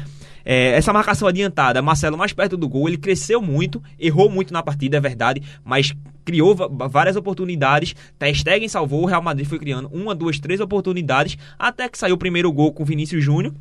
é, 0.46 0.78
essa 0.78 0.94
marcação 0.94 1.28
adiantada, 1.28 1.82
Marcelo 1.82 2.16
mais 2.16 2.32
perto 2.32 2.56
do 2.56 2.70
gol, 2.70 2.88
ele 2.88 2.98
cresceu 2.98 3.42
muito, 3.42 3.82
errou 4.00 4.30
muito 4.30 4.54
na 4.54 4.62
partida, 4.62 4.98
é 4.98 5.00
verdade, 5.00 5.42
mas 5.64 5.92
criou 6.24 6.56
várias 6.88 7.16
oportunidades. 7.16 7.96
Ter 8.20 8.34
Stegen 8.36 8.70
salvou, 8.70 9.02
o 9.02 9.06
Real 9.06 9.24
Madrid 9.24 9.48
foi 9.48 9.58
criando 9.58 9.90
uma, 9.92 10.14
duas, 10.14 10.40
três 10.40 10.60
oportunidades, 10.60 11.36
até 11.58 11.90
que 11.90 11.98
saiu 11.98 12.14
o 12.14 12.18
primeiro 12.18 12.52
gol 12.52 12.72
com 12.72 12.86
Vinícius 12.86 13.24
Júnior, 13.24 13.54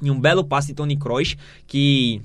e 0.00 0.10
um 0.10 0.18
belo 0.18 0.42
passe 0.42 0.68
de 0.68 0.74
Tony 0.74 0.96
Kroos, 0.96 1.36
que 1.66 2.22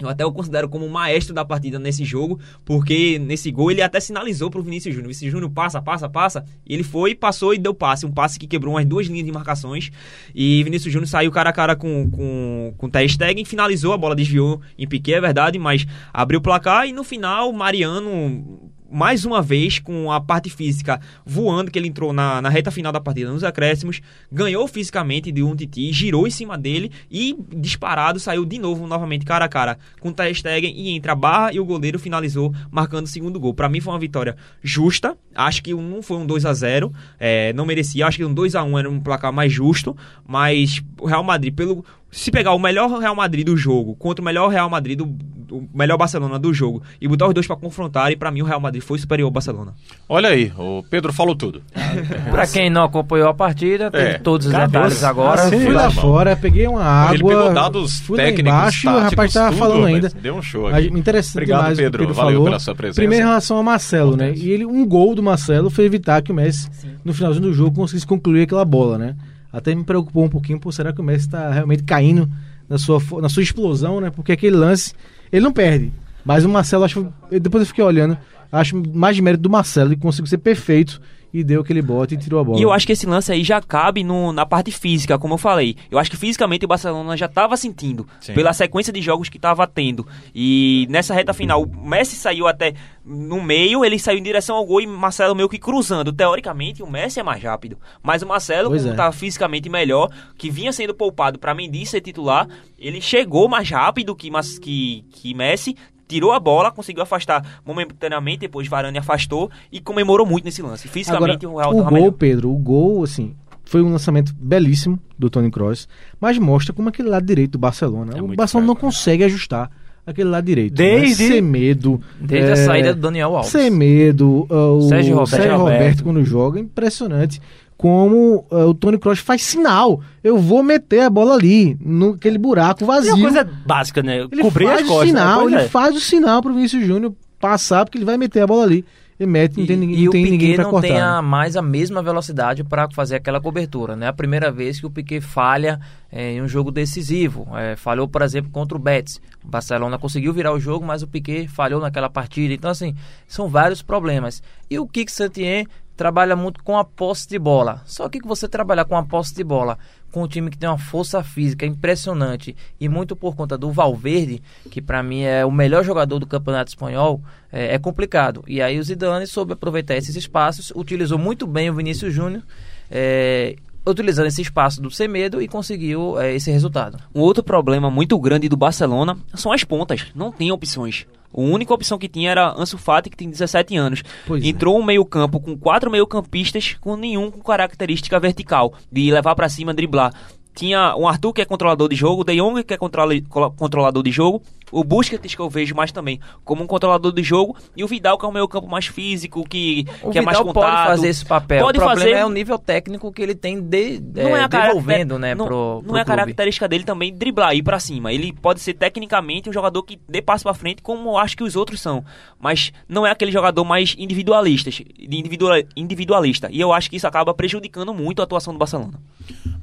Eu 0.00 0.08
até 0.08 0.24
o 0.24 0.32
considero 0.32 0.68
como 0.68 0.86
o 0.86 0.90
maestro 0.90 1.34
da 1.34 1.44
partida 1.44 1.78
nesse 1.78 2.04
jogo, 2.04 2.38
porque 2.64 3.18
nesse 3.18 3.50
gol 3.50 3.70
ele 3.70 3.82
até 3.82 3.98
sinalizou 3.98 4.50
pro 4.50 4.62
Vinícius 4.62 4.94
Júnior. 4.94 5.08
Vinícius 5.08 5.32
Júnior 5.32 5.50
passa, 5.50 5.82
passa, 5.82 6.08
passa. 6.08 6.44
E 6.64 6.74
ele 6.74 6.84
foi, 6.84 7.14
passou 7.14 7.52
e 7.52 7.58
deu 7.58 7.74
passe. 7.74 8.06
Um 8.06 8.12
passe 8.12 8.38
que 8.38 8.46
quebrou 8.46 8.74
umas 8.74 8.86
duas 8.86 9.06
linhas 9.08 9.26
de 9.26 9.32
marcações. 9.32 9.90
E 10.34 10.62
Vinícius 10.62 10.92
Júnior 10.92 11.08
saiu 11.08 11.32
cara 11.32 11.50
a 11.50 11.52
cara 11.52 11.74
com, 11.74 12.08
com, 12.10 12.74
com 12.76 12.88
Ter 12.88 13.08
Stegen, 13.08 13.44
finalizou, 13.44 13.92
a 13.92 13.98
bola 13.98 14.14
desviou 14.14 14.60
em 14.78 14.86
Piquet, 14.86 15.14
é 15.14 15.20
verdade, 15.20 15.58
mas 15.58 15.84
abriu 16.12 16.38
o 16.38 16.42
placar. 16.42 16.86
E 16.86 16.92
no 16.92 17.02
final, 17.02 17.52
Mariano 17.52 18.70
mais 18.90 19.24
uma 19.24 19.42
vez 19.42 19.78
com 19.78 20.10
a 20.10 20.20
parte 20.20 20.48
física 20.50 21.00
voando, 21.24 21.70
que 21.70 21.78
ele 21.78 21.88
entrou 21.88 22.12
na, 22.12 22.40
na 22.40 22.48
reta 22.48 22.70
final 22.70 22.92
da 22.92 23.00
partida 23.00 23.30
nos 23.30 23.44
acréscimos, 23.44 24.00
ganhou 24.30 24.66
fisicamente 24.66 25.30
de 25.30 25.42
um 25.42 25.54
Titi, 25.54 25.92
girou 25.92 26.26
em 26.26 26.30
cima 26.30 26.56
dele 26.56 26.90
e 27.10 27.36
disparado 27.56 28.18
saiu 28.18 28.44
de 28.44 28.58
novo, 28.58 28.86
novamente 28.86 29.24
cara 29.24 29.44
a 29.44 29.48
cara 29.48 29.78
com 30.00 30.10
o 30.10 30.34
Stegen 30.34 30.74
e 30.74 30.90
entre 30.90 31.10
a 31.10 31.14
barra 31.14 31.52
e 31.52 31.60
o 31.60 31.64
goleiro 31.64 31.98
finalizou 31.98 32.52
marcando 32.70 33.06
o 33.06 33.08
segundo 33.08 33.38
gol. 33.38 33.54
Para 33.54 33.68
mim 33.68 33.80
foi 33.80 33.92
uma 33.92 33.98
vitória 33.98 34.36
justa, 34.62 35.16
acho 35.34 35.62
que 35.62 35.74
não 35.74 36.02
foi 36.02 36.16
um 36.18 36.26
2 36.26 36.44
a 36.44 36.52
0 36.52 36.92
é, 37.18 37.52
não 37.52 37.66
merecia, 37.66 38.06
acho 38.06 38.18
que 38.18 38.24
um 38.24 38.32
2 38.32 38.54
a 38.54 38.62
1 38.62 38.78
era 38.78 38.90
um 38.90 39.00
placar 39.00 39.32
mais 39.32 39.52
justo, 39.52 39.96
mas 40.26 40.82
o 41.00 41.06
Real 41.06 41.22
Madrid, 41.22 41.54
pelo 41.54 41.84
se 42.10 42.30
pegar 42.30 42.52
o 42.52 42.58
melhor 42.58 42.90
Real 42.98 43.14
Madrid 43.14 43.44
do 43.44 43.56
jogo 43.56 43.94
contra 43.94 44.22
o 44.22 44.24
melhor 44.24 44.48
Real 44.48 44.70
Madrid 44.70 44.96
do, 44.96 45.06
o 45.50 45.68
melhor 45.74 45.96
Barcelona 45.96 46.38
do 46.38 46.52
jogo 46.52 46.82
e 47.00 47.06
botar 47.08 47.26
os 47.28 47.34
dois 47.34 47.46
para 47.46 47.56
confrontar, 47.56 48.10
e 48.12 48.16
para 48.16 48.30
mim 48.30 48.42
o 48.42 48.44
Real 48.44 48.60
Madrid 48.60 48.82
foi 48.82 48.98
superior 48.98 49.26
ao 49.26 49.30
Barcelona. 49.30 49.74
Olha 50.08 50.28
aí, 50.30 50.52
o 50.58 50.82
Pedro 50.88 51.12
falou 51.12 51.34
tudo. 51.34 51.62
Pra 52.30 52.46
quem 52.46 52.68
não 52.70 52.84
acompanhou 52.84 53.28
a 53.28 53.34
partida, 53.34 53.90
tem 53.90 54.00
É. 54.00 54.18
todos 54.18 54.46
os 54.46 54.52
detalhes 54.52 55.02
agora. 55.04 55.48
Fui 55.48 55.64
Foi 55.64 55.72
lá 55.72 55.82
lá, 55.82 55.90
fora, 55.90 56.36
peguei 56.36 56.66
uma 56.66 56.82
água. 56.82 57.14
Ele 57.14 57.24
pegou 57.24 57.52
dados 57.52 58.00
fui 58.00 58.16
lá 58.18 58.24
técnicos, 58.24 58.52
embaixo 58.52 58.86
e 58.86 58.90
o 58.90 58.92
rapaz 58.92 59.10
táticos, 59.12 59.32
tava 59.34 59.50
tudo, 59.50 59.58
falando 59.58 59.86
ainda. 59.86 60.08
deu 60.20 60.34
um 60.34 60.42
show 60.42 60.66
aqui. 60.68 60.86
Interessante 60.88 61.32
Obrigado, 61.36 61.60
demais 61.60 61.78
Pedro. 61.78 62.02
o 62.02 62.06
Pedro 62.06 62.14
Valeu 62.14 62.32
falou. 62.32 62.44
pela 62.44 62.58
sua 62.58 62.74
presença. 62.74 63.00
Primeiro 63.00 63.24
em 63.24 63.28
relação 63.28 63.56
ao 63.56 63.62
Marcelo, 63.62 64.16
né? 64.16 64.32
E 64.34 64.50
ele, 64.50 64.64
um 64.66 64.86
gol 64.86 65.14
do 65.14 65.22
Marcelo 65.22 65.70
foi 65.70 65.84
evitar 65.84 66.22
que 66.22 66.30
o 66.32 66.34
Messi, 66.34 66.68
no 67.04 67.12
finalzinho 67.14 67.46
do 67.46 67.52
jogo, 67.52 67.74
conseguisse 67.76 68.06
concluir 68.06 68.42
aquela 68.42 68.64
bola, 68.64 68.98
né? 68.98 69.16
Até 69.52 69.74
me 69.74 69.82
preocupou 69.84 70.24
um 70.24 70.28
pouquinho, 70.28 70.60
por 70.60 70.72
será 70.72 70.92
que 70.92 71.00
o 71.00 71.04
Messi 71.04 71.26
está 71.26 71.50
realmente 71.50 71.82
caindo 71.82 72.28
na 72.68 72.76
sua, 72.76 73.00
na 73.22 73.28
sua 73.28 73.42
explosão, 73.42 74.00
né? 74.00 74.10
Porque 74.10 74.32
aquele 74.32 74.54
lance, 74.56 74.92
ele 75.32 75.44
não 75.44 75.52
perde. 75.52 75.92
Mas 76.24 76.44
o 76.44 76.48
Marcelo, 76.48 76.84
acho, 76.84 77.12
depois 77.30 77.62
eu 77.62 77.66
fiquei 77.66 77.84
olhando, 77.84 78.18
acho 78.52 78.76
mais 78.94 79.16
de 79.16 79.22
mérito 79.22 79.42
do 79.42 79.50
Marcelo, 79.50 79.90
ele 79.90 80.00
conseguiu 80.00 80.26
ser 80.26 80.38
perfeito 80.38 81.00
e 81.32 81.44
deu 81.44 81.60
aquele 81.60 81.82
bote 81.82 82.14
e 82.14 82.18
tirou 82.18 82.40
a 82.40 82.44
bola. 82.44 82.58
E 82.58 82.62
eu 82.62 82.72
acho 82.72 82.86
que 82.86 82.92
esse 82.92 83.06
lance 83.06 83.30
aí 83.30 83.44
já 83.44 83.60
cabe 83.60 84.02
no- 84.02 84.32
na 84.32 84.46
parte 84.46 84.70
física, 84.70 85.18
como 85.18 85.34
eu 85.34 85.38
falei. 85.38 85.76
Eu 85.90 85.98
acho 85.98 86.10
que 86.10 86.16
fisicamente 86.16 86.64
o 86.64 86.68
Barcelona 86.68 87.16
já 87.16 87.26
estava 87.26 87.56
sentindo, 87.56 88.06
Sim. 88.20 88.34
pela 88.34 88.52
sequência 88.52 88.92
de 88.92 89.02
jogos 89.02 89.28
que 89.28 89.36
estava 89.36 89.66
tendo. 89.66 90.06
E 90.34 90.86
nessa 90.90 91.12
reta 91.14 91.34
final, 91.34 91.62
o 91.62 91.88
Messi 91.88 92.16
saiu 92.16 92.46
até 92.46 92.72
no 93.04 93.42
meio, 93.42 93.84
ele 93.84 93.98
saiu 93.98 94.18
em 94.18 94.22
direção 94.22 94.56
ao 94.56 94.64
gol 94.66 94.80
e 94.80 94.86
Marcelo 94.86 95.34
meio 95.34 95.48
que 95.48 95.58
cruzando. 95.58 96.12
Teoricamente, 96.12 96.82
o 96.82 96.90
Messi 96.90 97.20
é 97.20 97.22
mais 97.22 97.42
rápido. 97.42 97.76
Mas 98.02 98.22
o 98.22 98.26
Marcelo, 98.26 98.68
Pois 98.70 98.82
como 98.82 98.90
é. 98.90 98.94
estava 98.94 99.12
fisicamente 99.12 99.68
melhor, 99.68 100.10
que 100.36 100.50
vinha 100.50 100.72
sendo 100.72 100.94
poupado 100.94 101.38
para 101.38 101.54
Mendy 101.54 101.84
ser 101.86 102.00
titular, 102.00 102.48
ele 102.78 103.00
chegou 103.00 103.48
mais 103.48 103.68
rápido 103.70 104.14
que, 104.16 104.30
que, 104.60 105.04
que 105.10 105.34
Messi. 105.34 105.76
Tirou 106.08 106.32
a 106.32 106.40
bola, 106.40 106.72
conseguiu 106.72 107.02
afastar 107.02 107.60
momentaneamente, 107.64 108.40
depois 108.40 108.66
Varane 108.66 108.98
afastou 108.98 109.50
e 109.70 109.78
comemorou 109.78 110.26
muito 110.26 110.44
nesse 110.46 110.62
lance. 110.62 110.88
Fisicamente, 110.88 111.44
Agora, 111.46 111.54
o 111.54 111.58
Real 111.58 111.70
o 111.70 111.84
gol, 111.84 111.92
melhor. 111.92 112.12
Pedro, 112.12 112.50
o 112.50 112.56
gol, 112.56 113.04
assim, 113.04 113.34
foi 113.64 113.82
um 113.82 113.92
lançamento 113.92 114.34
belíssimo 114.34 114.98
do 115.18 115.28
Tony 115.28 115.50
Kroos, 115.50 115.86
mas 116.18 116.38
mostra 116.38 116.72
como 116.72 116.88
aquele 116.88 117.08
lado 117.10 117.26
direito 117.26 117.52
do 117.52 117.58
Barcelona. 117.58 118.14
É 118.16 118.22
o 118.22 118.28
Barcelona 118.28 118.66
não 118.66 118.74
fraco, 118.74 118.86
né? 118.86 118.92
consegue 118.92 119.24
ajustar 119.24 119.70
aquele 120.06 120.30
lado 120.30 120.44
direito. 120.46 120.74
Desde- 120.74 121.28
né? 121.28 121.34
Semedo. 121.34 122.00
Desde 122.18 122.48
é, 122.48 122.52
a 122.52 122.56
saída 122.56 122.94
do 122.94 123.00
Daniel 123.02 123.36
Alves. 123.36 123.50
Semedo, 123.50 124.46
uh, 124.50 124.78
o 124.78 124.82
Sérgio 124.88 125.14
Roberto. 125.16 125.30
Sérgio 125.30 125.58
Roberto, 125.58 125.78
Roberto. 125.78 126.04
quando 126.04 126.24
joga, 126.24 126.58
impressionante 126.58 127.42
como 127.78 128.44
uh, 128.50 128.56
o 128.66 128.74
Tony 128.74 128.98
Kroos 128.98 129.20
faz 129.20 129.40
sinal. 129.42 130.02
Eu 130.22 130.36
vou 130.36 130.62
meter 130.64 131.00
a 131.02 131.08
bola 131.10 131.34
ali, 131.34 131.78
naquele 131.80 132.36
buraco 132.36 132.82
É 132.82 132.86
vazio. 132.86 133.14
uma 133.14 133.22
coisa 133.22 133.44
básica, 133.44 134.02
né? 134.02 134.18
Ele 134.30 134.42
Cobrir 134.42 134.66
faz 134.66 134.80
as 134.80 134.86
o 134.86 134.88
costas. 134.88 135.08
sinal, 135.08 135.40
pois 135.42 135.52
ele 135.54 135.62
é. 135.62 135.68
faz 135.68 135.96
o 135.96 136.00
sinal 136.00 136.42
pro 136.42 136.52
Vinícius 136.52 136.84
Júnior 136.84 137.14
passar, 137.40 137.84
porque 137.84 137.96
ele 137.96 138.04
vai 138.04 138.18
meter 138.18 138.42
a 138.42 138.46
bola 138.48 138.64
ali. 138.64 138.84
E 139.20 139.26
mete, 139.26 139.58
não 139.58 139.66
tem, 139.66 139.76
ninguém- 139.76 139.96
e 139.98 140.02
não 140.02 140.08
o 140.08 140.12
tem 140.12 140.22
ninguém 140.24 140.38
Piquet 140.38 140.54
pra 140.54 140.64
não 140.64 140.70
cortar. 140.70 140.86
tem 140.88 141.00
a, 141.00 141.16
né? 141.16 141.20
mais 141.28 141.56
a 141.56 141.62
mesma 141.62 142.00
velocidade 142.00 142.62
para 142.62 142.88
fazer 142.90 143.16
aquela 143.16 143.40
cobertura. 143.40 143.96
Né? 143.96 144.06
A 144.06 144.12
primeira 144.12 144.50
vez 144.52 144.78
que 144.78 144.86
o 144.86 144.90
Piquet 144.90 145.20
falha 145.20 145.80
eh, 146.12 146.34
em 146.34 146.42
um 146.42 146.46
jogo 146.46 146.70
decisivo. 146.70 147.48
Eh, 147.56 147.74
falhou, 147.74 148.06
por 148.06 148.22
exemplo, 148.22 148.48
contra 148.52 148.76
o 148.76 148.80
Betis. 148.80 149.20
O 149.44 149.48
Barcelona 149.48 149.98
conseguiu 149.98 150.32
virar 150.32 150.52
o 150.52 150.60
jogo, 150.60 150.86
mas 150.86 151.02
o 151.02 151.08
Piquet 151.08 151.48
falhou 151.48 151.80
naquela 151.80 152.08
partida. 152.08 152.54
Então, 152.54 152.70
assim, 152.70 152.94
são 153.26 153.48
vários 153.48 153.82
problemas. 153.82 154.40
E 154.70 154.78
o 154.78 154.86
Kik 154.86 155.10
Santien 155.10 155.66
trabalha 155.98 156.36
muito 156.36 156.62
com 156.62 156.78
a 156.78 156.84
posse 156.84 157.28
de 157.28 157.40
bola. 157.40 157.82
Só 157.84 158.08
que 158.08 158.20
você 158.22 158.48
trabalhar 158.48 158.84
com 158.84 158.96
a 158.96 159.02
posse 159.02 159.34
de 159.34 159.42
bola 159.42 159.76
com 160.12 160.22
um 160.22 160.28
time 160.28 160.48
que 160.48 160.56
tem 160.56 160.68
uma 160.68 160.78
força 160.78 161.22
física 161.24 161.66
impressionante 161.66 162.56
e 162.80 162.88
muito 162.88 163.16
por 163.16 163.34
conta 163.34 163.58
do 163.58 163.72
Valverde, 163.72 164.40
que 164.70 164.80
para 164.80 165.02
mim 165.02 165.22
é 165.22 165.44
o 165.44 165.50
melhor 165.50 165.84
jogador 165.84 166.20
do 166.20 166.26
Campeonato 166.26 166.70
Espanhol, 166.70 167.20
é, 167.52 167.74
é 167.74 167.78
complicado. 167.78 168.44
E 168.46 168.62
aí 168.62 168.78
o 168.78 168.82
Zidane 168.82 169.26
soube 169.26 169.52
aproveitar 169.52 169.96
esses 169.96 170.14
espaços, 170.14 170.72
utilizou 170.74 171.18
muito 171.18 171.48
bem 171.48 171.68
o 171.68 171.74
Vinícius 171.74 172.14
Júnior, 172.14 172.44
é, 172.88 173.56
utilizando 173.84 174.28
esse 174.28 174.40
espaço 174.40 174.80
do 174.80 174.92
Semedo 174.92 175.42
e 175.42 175.48
conseguiu 175.48 176.18
é, 176.18 176.32
esse 176.32 176.50
resultado. 176.50 176.98
Um 177.12 177.20
outro 177.20 177.42
problema 177.42 177.90
muito 177.90 178.16
grande 178.20 178.48
do 178.48 178.56
Barcelona 178.56 179.18
são 179.34 179.52
as 179.52 179.64
pontas. 179.64 180.06
Não 180.14 180.30
tem 180.30 180.52
opções. 180.52 181.06
A 181.32 181.40
única 181.40 181.74
opção 181.74 181.98
que 181.98 182.08
tinha 182.08 182.30
era 182.30 182.54
Ansu 182.56 182.78
Fati, 182.78 183.10
que 183.10 183.16
tem 183.16 183.30
17 183.30 183.76
anos. 183.76 184.02
Pois 184.26 184.42
é. 184.42 184.46
Entrou 184.46 184.78
um 184.78 184.84
meio-campo 184.84 185.40
com 185.40 185.56
quatro 185.56 185.90
meio-campistas, 185.90 186.76
com 186.80 186.96
nenhum 186.96 187.30
com 187.30 187.40
característica 187.40 188.18
vertical, 188.18 188.74
de 188.90 189.10
levar 189.10 189.34
pra 189.34 189.48
cima, 189.48 189.74
driblar. 189.74 190.12
Tinha 190.58 190.96
um 190.96 191.06
Arthur 191.06 191.32
que 191.32 191.40
é 191.40 191.44
controlador 191.44 191.88
de 191.88 191.94
jogo, 191.94 192.22
o 192.22 192.24
De 192.24 192.34
Jong 192.36 192.64
que 192.64 192.74
é 192.74 192.76
controlador 192.76 194.02
de 194.02 194.10
jogo, 194.10 194.42
o 194.72 194.82
Busquets 194.82 195.32
que 195.34 195.40
eu 195.40 195.48
vejo 195.48 195.72
mais 195.74 195.92
também 195.92 196.18
como 196.44 196.64
um 196.64 196.66
controlador 196.66 197.12
de 197.12 197.22
jogo 197.22 197.56
e 197.76 197.84
o 197.84 197.86
Vidal 197.86 198.18
que 198.18 198.24
é 198.26 198.28
um 198.28 198.32
meio-campo 198.32 198.66
mais 198.68 198.86
físico, 198.86 199.44
que, 199.48 199.86
O 200.02 200.10
que 200.10 200.18
é 200.18 200.20
mais 200.20 200.36
Vidal 200.36 200.52
contato. 200.52 200.74
pode 200.74 200.86
fazer 200.88 201.08
esse 201.08 201.24
papel. 201.24 201.64
Pode 201.64 201.78
o 201.78 201.80
problema 201.80 202.00
fazer, 202.02 202.16
é 202.16 202.26
o 202.26 202.28
nível 202.28 202.58
técnico 202.58 203.12
que 203.12 203.22
ele 203.22 203.36
tem 203.36 203.60
de, 203.60 204.00
não 204.16 204.36
é, 204.36 204.40
é, 204.40 204.42
a 204.44 204.48
cara- 204.48 204.66
devolvendo 204.68 205.16
né, 205.16 205.32
não, 205.34 205.46
pro, 205.46 205.74
não 205.82 205.88
pro 205.90 205.96
é 205.96 206.00
a 206.00 206.04
característica 206.04 206.66
dele 206.68 206.82
também 206.82 207.14
driblar 207.14 207.54
ir 207.54 207.62
pra 207.62 207.78
cima. 207.78 208.12
Ele 208.12 208.32
pode 208.32 208.58
ser 208.60 208.74
tecnicamente 208.74 209.48
um 209.48 209.52
jogador 209.52 209.82
que 209.84 209.98
dê 210.08 210.20
passo 210.20 210.42
pra 210.42 210.54
frente, 210.54 210.82
como 210.82 211.10
eu 211.10 211.18
acho 211.18 211.36
que 211.36 211.44
os 211.44 211.54
outros 211.54 211.80
são, 211.80 212.04
mas 212.40 212.72
não 212.88 213.06
é 213.06 213.12
aquele 213.12 213.30
jogador 213.30 213.64
mais 213.64 213.94
individualista, 213.96 214.70
de 214.72 214.84
individual, 215.16 215.54
individualista. 215.76 216.48
E 216.50 216.60
eu 216.60 216.72
acho 216.72 216.90
que 216.90 216.96
isso 216.96 217.06
acaba 217.06 217.32
prejudicando 217.32 217.94
muito 217.94 218.20
a 218.20 218.24
atuação 218.24 218.52
do 218.52 218.58
Barcelona. 218.58 218.94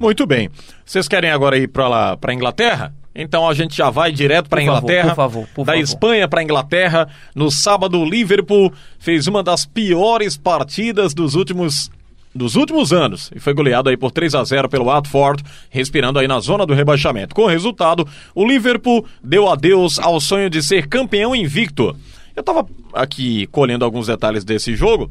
Muito 0.00 0.26
bem. 0.26 0.50
Vocês 0.86 1.08
querem 1.08 1.30
agora 1.30 1.58
ir 1.58 1.66
para 1.66 1.88
lá 1.88 2.16
para 2.16 2.32
Inglaterra? 2.32 2.94
Então 3.12 3.48
a 3.48 3.52
gente 3.54 3.76
já 3.76 3.90
vai 3.90 4.12
direto 4.12 4.48
para 4.48 4.60
Por 4.60 4.66
favor, 4.66 4.78
Inglaterra. 4.78 5.08
por 5.08 5.16
favor, 5.16 5.48
por 5.52 5.64
da 5.66 5.72
favor. 5.72 5.82
Espanha 5.82 6.28
para 6.28 6.42
Inglaterra. 6.44 7.08
No 7.34 7.50
sábado, 7.50 7.98
o 7.98 8.04
Liverpool 8.08 8.72
fez 8.98 9.26
uma 9.26 9.42
das 9.42 9.66
piores 9.66 10.36
partidas 10.36 11.12
dos 11.12 11.34
últimos 11.34 11.90
dos 12.32 12.54
últimos 12.54 12.92
anos 12.92 13.30
e 13.34 13.40
foi 13.40 13.54
goleado 13.54 13.88
aí 13.88 13.96
por 13.96 14.10
3 14.10 14.34
a 14.34 14.44
0 14.44 14.68
pelo 14.68 14.84
Watford, 14.84 15.42
respirando 15.70 16.18
aí 16.18 16.28
na 16.28 16.38
zona 16.38 16.66
do 16.66 16.74
rebaixamento. 16.74 17.34
Com 17.34 17.42
o 17.44 17.48
resultado, 17.48 18.06
o 18.34 18.46
Liverpool 18.46 19.06
deu 19.24 19.48
adeus 19.48 19.98
ao 19.98 20.20
sonho 20.20 20.50
de 20.50 20.62
ser 20.62 20.86
campeão 20.86 21.34
invicto. 21.34 21.96
Eu 22.36 22.42
tava 22.42 22.66
aqui 22.92 23.46
colhendo 23.46 23.86
alguns 23.86 24.06
detalhes 24.06 24.44
desse 24.44 24.76
jogo 24.76 25.10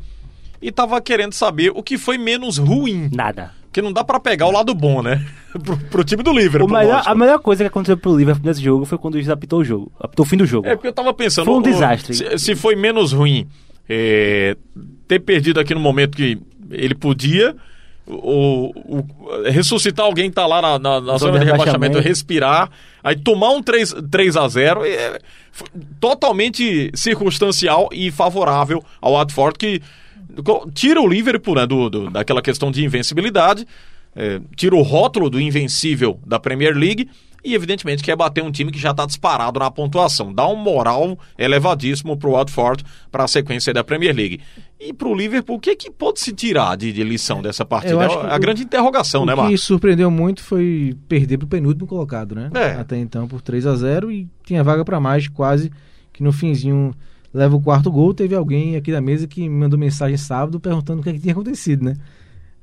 e 0.62 0.72
tava 0.72 1.02
querendo 1.02 1.34
saber 1.34 1.72
o 1.76 1.82
que 1.82 1.98
foi 1.98 2.20
menos 2.20 2.60
ruim. 2.60 3.10
Nada. 3.12 3.52
Porque 3.76 3.82
não 3.82 3.92
dá 3.92 4.06
pra 4.06 4.22
pegar 4.22 4.48
o 4.48 4.52
lado 4.52 4.74
bom, 4.74 5.02
né? 5.02 5.22
pro, 5.62 5.76
pro 5.78 6.02
time 6.06 6.24
do 6.24 6.32
Liverpool. 6.32 6.70
Melhor, 6.72 7.04
a 7.06 7.14
melhor 7.14 7.40
coisa 7.40 7.62
que 7.62 7.68
aconteceu 7.68 7.98
pro 7.98 8.16
Liverpool 8.18 8.46
nesse 8.46 8.62
jogo 8.64 8.86
foi 8.86 8.98
quando 8.98 9.16
o 9.16 9.18
juiz 9.18 9.30
apitou 9.30 9.60
o 9.60 9.66
jogo. 9.66 9.92
Apitou 10.00 10.26
o 10.26 10.30
fim 10.30 10.38
do 10.38 10.46
jogo. 10.46 10.66
É 10.66 10.76
porque 10.76 10.88
eu 10.88 10.94
tava 10.94 11.14
pensando. 11.14 11.44
Foi 11.44 11.56
um 11.56 11.58
o- 11.58 11.62
desastre. 11.62 12.14
Se, 12.16 12.38
se 12.40 12.56
foi 12.56 12.74
menos 12.78 13.12
ruim 13.12 13.46
é, 13.90 14.56
ter 15.10 15.20
perdido 15.20 15.60
aqui 15.60 15.74
no 15.74 15.82
momento 15.82 16.16
que 16.16 16.38
ele 16.72 16.96
podia. 16.96 17.54
O, 18.08 18.72
o- 18.86 19.42
ressuscitar 19.50 20.06
alguém 20.06 20.30
que 20.30 20.36
tá 20.36 20.46
lá 20.48 20.62
na, 20.62 20.80
na- 20.80 21.02
na 21.02 21.18
zona 21.18 21.38
de 21.40 21.46
rebaixamento, 21.46 22.00
respirar, 22.00 22.70
aí 23.04 23.16
tomar 23.18 23.50
um 23.50 23.62
3, 23.62 23.94
3 24.10 24.38
a 24.38 24.48
0 24.48 24.86
é, 24.86 25.20
totalmente 26.00 26.92
circunstancial 26.94 27.90
e 27.92 28.12
favorável 28.12 28.84
ao 29.02 29.14
Watford, 29.14 29.58
que 29.58 29.82
tira 30.74 31.02
o 31.02 31.08
Liverpool 31.08 31.56
né, 31.56 31.66
do, 31.66 31.90
do- 31.90 32.10
daquela 32.10 32.42
questão 32.42 32.72
de 32.72 32.84
invencibilidade, 32.84 33.66
é, 34.16 34.40
tira 34.56 34.76
o 34.76 34.82
rótulo 34.82 35.30
do 35.30 35.40
invencível 35.40 36.20
da 36.26 36.40
Premier 36.40 36.76
League 36.76 37.10
e 37.44 37.54
evidentemente 37.54 38.02
quer 38.02 38.16
bater 38.16 38.44
um 38.44 38.52
time 38.52 38.72
que 38.72 38.80
já 38.80 38.90
está 38.92 39.06
disparado 39.06 39.60
na 39.60 39.70
pontuação. 39.70 40.34
Dá 40.34 40.48
um 40.48 40.56
moral 40.56 41.18
elevadíssimo 41.38 42.18
para 42.18 42.28
o 42.30 42.32
Watford 42.34 42.84
para 43.12 43.24
a 43.24 43.28
sequência 43.28 43.72
da 43.72 43.84
Premier 43.84 44.16
League. 44.16 44.40
E 44.80 44.92
para 44.92 45.08
o 45.08 45.14
Liverpool, 45.14 45.58
o 45.58 45.60
que, 45.60 45.76
que 45.76 45.92
pode 45.92 46.20
se 46.20 46.34
tirar 46.34 46.76
de, 46.76 46.92
de 46.92 47.04
lição 47.04 47.42
dessa 47.44 47.64
partida? 47.64 48.04
É 48.04 48.08
que 48.08 48.16
a 48.16 48.36
o- 48.36 48.40
grande 48.40 48.64
interrogação, 48.64 49.22
o 49.24 49.26
né, 49.28 49.34
que 49.36 49.42
Marcos? 49.42 49.62
surpreendeu 49.62 50.10
muito 50.10 50.42
foi 50.44 50.96
perder 51.08 51.38
pro 51.38 51.48
penúltimo 51.48 51.86
colocado, 51.86 52.34
né? 52.34 52.50
É. 52.56 52.72
Até 52.80 52.98
então 52.98 53.28
por 53.28 53.42
3 53.42 53.68
a 53.68 53.76
0 53.76 54.12
e 54.12 54.28
tinha 54.44 54.64
vaga 54.64 54.84
para 54.84 55.00
mais, 55.00 55.28
quase 55.28 55.72
que 56.12 56.24
no 56.24 56.32
finzinho 56.32 56.96
leva 57.36 57.56
o 57.56 57.62
quarto 57.62 57.92
gol. 57.92 58.14
Teve 58.14 58.34
alguém 58.34 58.76
aqui 58.76 58.92
da 58.92 59.02
mesa 59.02 59.28
que 59.28 59.42
me 59.42 59.50
mandou 59.60 59.78
mensagem 59.78 60.18
sábado 60.18 60.60
perguntando 60.60 61.02
o 61.02 61.04
que, 61.04 61.10
é 61.10 61.14
que 61.14 61.20
tinha 61.20 61.34
acontecido, 61.34 61.84
né? 61.86 61.96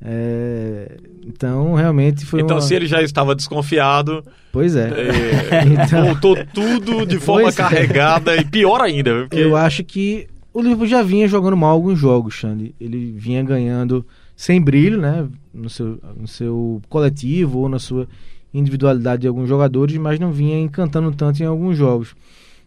É, 0.04 0.96
Então, 1.26 1.74
realmente 1.74 2.26
foi 2.26 2.40
Então, 2.40 2.56
uma... 2.56 2.60
se 2.62 2.74
ele 2.74 2.86
já 2.86 3.00
estava 3.02 3.34
desconfiado, 3.34 4.24
Pois 4.52 4.74
é. 4.74 4.88
é, 4.88 5.64
Então- 5.86 6.04
voltou 6.06 6.36
tudo 6.52 7.06
de 7.06 7.18
forma 7.20 7.42
Pois 7.44 7.54
é. 7.58 7.62
carregada 7.62 8.36
e 8.36 8.44
pior 8.44 8.80
ainda. 8.80 9.22
Porque... 9.28 9.36
Eu 9.36 9.54
acho 9.56 9.84
que 9.84 10.26
o 10.52 10.60
Liverpool 10.60 10.86
já 10.86 11.02
vinha 11.02 11.28
jogando 11.28 11.56
mal 11.56 11.70
alguns 11.70 11.98
jogos, 11.98 12.34
Xande. 12.34 12.74
Ele 12.80 13.14
vinha 13.16 13.42
ganhando 13.42 14.04
sem 14.34 14.60
brilho, 14.60 15.00
né? 15.00 15.28
No 15.54 15.70
seu, 15.70 15.98
no 16.16 16.26
seu 16.26 16.82
coletivo 16.88 17.60
ou 17.60 17.68
na 17.68 17.78
sua 17.78 18.08
individualidade 18.52 19.22
de 19.22 19.28
alguns 19.28 19.48
jogadores, 19.48 19.96
mas 19.96 20.18
não 20.18 20.32
vinha 20.32 20.58
encantando 20.58 21.10
tanto 21.12 21.42
em 21.42 21.46
alguns 21.46 21.76
jogos. 21.78 22.14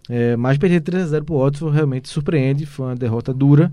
É, 0.09 0.35
mas 0.35 0.57
perder 0.57 0.81
3 0.81 1.03
a 1.03 1.07
0 1.07 1.25
pro 1.25 1.39
Watford 1.39 1.75
realmente 1.75 2.09
surpreende, 2.09 2.65
foi 2.65 2.87
uma 2.87 2.95
derrota 2.95 3.33
dura. 3.33 3.71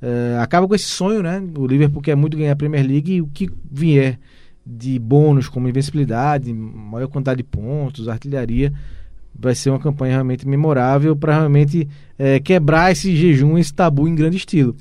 É, 0.00 0.38
acaba 0.40 0.66
com 0.66 0.74
esse 0.74 0.86
sonho, 0.86 1.22
né? 1.22 1.42
O 1.56 1.66
Liverpool 1.66 2.02
quer 2.02 2.16
muito 2.16 2.36
ganhar 2.36 2.52
a 2.52 2.56
Premier 2.56 2.86
League 2.86 3.14
e 3.14 3.22
o 3.22 3.26
que 3.26 3.50
vier 3.70 4.18
de 4.66 4.98
bônus 4.98 5.48
como 5.48 5.68
invencibilidade, 5.68 6.52
maior 6.52 7.08
quantidade 7.08 7.38
de 7.38 7.44
pontos, 7.44 8.08
artilharia, 8.08 8.72
vai 9.38 9.54
ser 9.54 9.70
uma 9.70 9.78
campanha 9.78 10.14
realmente 10.14 10.48
memorável 10.48 11.14
para 11.14 11.38
realmente 11.38 11.88
é, 12.18 12.40
quebrar 12.40 12.92
esse 12.92 13.14
jejum, 13.14 13.58
esse 13.58 13.74
tabu 13.74 14.08
em 14.08 14.14
grande 14.14 14.36
estilo. 14.36 14.74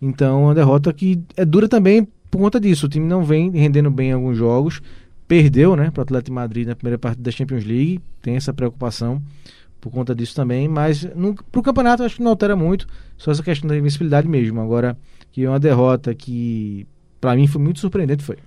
Então, 0.00 0.44
uma 0.44 0.54
derrota 0.54 0.92
que 0.92 1.22
é 1.36 1.44
dura 1.44 1.68
também 1.68 2.06
por 2.30 2.38
conta 2.38 2.60
disso. 2.60 2.86
O 2.86 2.88
time 2.88 3.06
não 3.06 3.22
vem 3.22 3.50
rendendo 3.50 3.90
bem 3.90 4.10
em 4.10 4.12
alguns 4.12 4.36
jogos, 4.36 4.82
perdeu, 5.26 5.74
né, 5.74 5.90
para 5.90 6.00
o 6.00 6.02
Atlético 6.02 6.34
Madrid 6.34 6.66
na 6.66 6.74
primeira 6.74 6.98
parte 6.98 7.20
da 7.20 7.30
Champions 7.30 7.64
League, 7.64 8.00
tem 8.20 8.36
essa 8.36 8.52
preocupação 8.52 9.22
por 9.84 9.92
conta 9.92 10.14
disso 10.14 10.34
também, 10.34 10.66
mas 10.66 11.04
para 11.52 11.60
o 11.60 11.62
campeonato 11.62 12.02
acho 12.02 12.16
que 12.16 12.22
não 12.22 12.30
altera 12.30 12.56
muito, 12.56 12.86
só 13.18 13.30
essa 13.30 13.42
questão 13.42 13.68
da 13.68 13.76
invencibilidade 13.76 14.26
mesmo. 14.26 14.62
Agora, 14.62 14.96
que 15.30 15.44
é 15.44 15.48
uma 15.48 15.60
derrota 15.60 16.14
que 16.14 16.86
para 17.20 17.36
mim 17.36 17.46
foi 17.46 17.60
muito 17.60 17.80
surpreendente, 17.80 18.24
foi. 18.24 18.38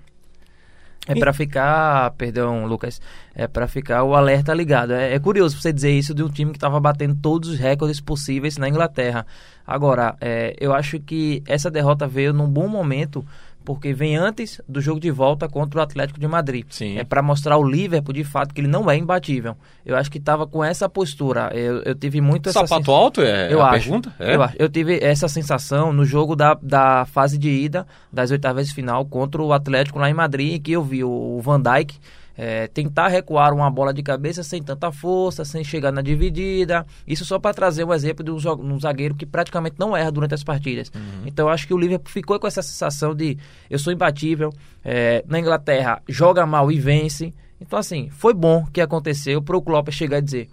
É 1.08 1.14
pra 1.14 1.32
ficar, 1.32 2.10
perdão, 2.18 2.66
Lucas, 2.66 3.00
é 3.36 3.48
pra 3.48 3.68
ficar 3.68 4.04
o 4.04 4.16
alerta 4.16 4.52
ligado. 4.52 4.94
É, 4.94 5.14
é 5.14 5.20
curioso 5.20 5.62
você 5.62 5.72
dizer 5.72 5.92
isso 5.92 6.12
de 6.12 6.24
um 6.24 6.28
time 6.28 6.50
que 6.50 6.58
estava 6.58 6.80
batendo 6.80 7.14
todos 7.14 7.50
os 7.50 7.60
recordes 7.60 8.02
possíveis 8.02 8.58
na 8.58 8.68
Inglaterra. 8.68 9.24
Agora, 9.66 10.18
é, 10.20 10.56
eu 10.60 10.74
acho 10.74 11.00
que 11.00 11.44
essa 11.46 11.70
derrota 11.70 12.08
veio 12.08 12.34
num 12.34 12.50
bom 12.50 12.68
momento, 12.68 13.24
porque 13.68 13.94
vem 13.94 14.16
antes 14.16 14.62
do 14.66 14.80
jogo 14.80 14.98
de 14.98 15.12
volta 15.12 15.50
contra 15.50 15.82
o 15.82 15.84
Atlético 15.84 16.18
de 16.18 16.26
Madrid. 16.26 16.66
Sim. 16.70 16.98
É 16.98 17.04
para 17.04 17.22
mostrar 17.22 17.58
o 17.58 17.70
Liverpool 17.70 18.14
de 18.14 18.24
fato 18.24 18.56
que 18.56 18.62
ele 18.62 18.68
não 18.70 18.90
é 18.90 18.96
imbatível. 18.96 19.58
Eu 19.86 19.98
acho 19.98 20.10
que 20.10 20.20
estava 20.20 20.48
com 20.48 20.64
essa 20.64 20.88
postura. 20.88 21.52
Eu, 21.54 21.82
eu 21.84 21.94
tive 21.94 22.22
muito 22.22 22.48
essa 22.48 22.66
Sapato 22.66 22.90
alto 22.94 23.22
é 23.22 23.52
eu 23.52 23.62
a 23.62 23.72
acho, 23.72 23.84
pergunta? 23.84 24.16
É? 24.18 24.36
Eu, 24.36 24.50
eu 24.58 24.70
tive 24.70 25.04
essa 25.04 25.28
sensação 25.28 25.92
no 25.92 26.06
jogo 26.06 26.34
da, 26.34 26.54
da 26.62 27.06
fase 27.08 27.38
de 27.38 27.50
ida 27.50 27.86
das 28.10 28.32
oitavas 28.32 28.70
de 28.70 28.74
final 28.74 29.06
contra 29.06 29.42
o 29.42 29.52
Atlético 29.52 30.00
lá 30.00 30.10
em 30.10 30.14
Madrid, 30.14 30.54
em 30.54 30.62
que 30.62 30.72
eu 30.72 30.82
vi 30.82 31.04
o 31.04 31.38
Van 31.42 31.62
Dijk 31.62 32.00
eh, 32.38 32.68
tentar 32.68 33.08
recuar 33.08 33.54
uma 33.54 33.70
bola 33.70 33.94
de 33.94 34.04
cabeça 34.04 34.44
sem 34.44 34.62
tanta 34.62 34.92
força, 34.92 35.44
sem 35.44 35.64
chegar 35.64 35.92
na 35.92 36.02
dividida. 36.02 36.86
Isso 37.06 37.26
só 37.26 37.40
para 37.40 37.54
trazer 37.54 37.84
um 37.84 37.94
exemplo 37.94 38.24
de 38.24 38.32
um, 38.32 38.80
zagueiro 38.80 39.16
que 39.16 39.26
praticamente 39.26 39.76
não 39.80 39.96
erra 39.96 40.12
durante 40.12 40.34
as 40.34 40.44
partidas. 40.44 40.92
Então 41.26 41.48
eu 41.48 41.50
acho 41.50 41.68
que 41.68 41.74
o 41.74 41.78
Liverpool 41.78 42.12
ficou 42.12 42.40
com 42.40 42.48
essa 42.48 42.62
sensação 42.62 43.16
de 43.16 43.38
eu 43.70 43.80
sou 43.80 43.92
imbatível. 43.92 44.54
eh, 44.86 45.24
na 45.28 45.40
Inglaterra 45.40 46.02
joga 46.08 46.46
mal 46.46 46.72
e 46.72 46.80
vence. 46.80 47.34
Então 47.60 47.80
assim, 47.80 48.10
foi 48.10 48.34
bom 48.34 48.66
que 48.66 48.80
aconteceu 48.80 49.42
para 49.42 49.58
o 49.58 49.62
Klopp 49.62 49.90
chegar 49.90 50.20
e 50.20 50.22
dizer 50.22 50.50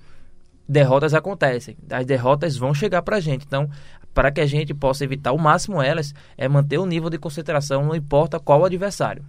derrotas 0.68 1.12
acontecem, 1.12 1.76
as 1.90 2.06
derrotas 2.06 2.56
vão 2.56 2.72
chegar 2.74 3.02
pra 3.02 3.20
gente. 3.20 3.44
Então, 3.46 3.68
para 4.12 4.30
que 4.30 4.40
a 4.40 4.46
gente 4.46 4.72
possa 4.72 5.04
evitar 5.04 5.32
o 5.32 5.38
máximo 5.38 5.82
elas, 5.82 6.14
é 6.38 6.48
manter 6.48 6.78
o 6.78 6.86
nível 6.86 7.10
de 7.10 7.18
concentração, 7.18 7.84
não 7.84 7.94
importa 7.94 8.38
qual 8.38 8.60
o 8.60 8.64
adversário. 8.64 9.24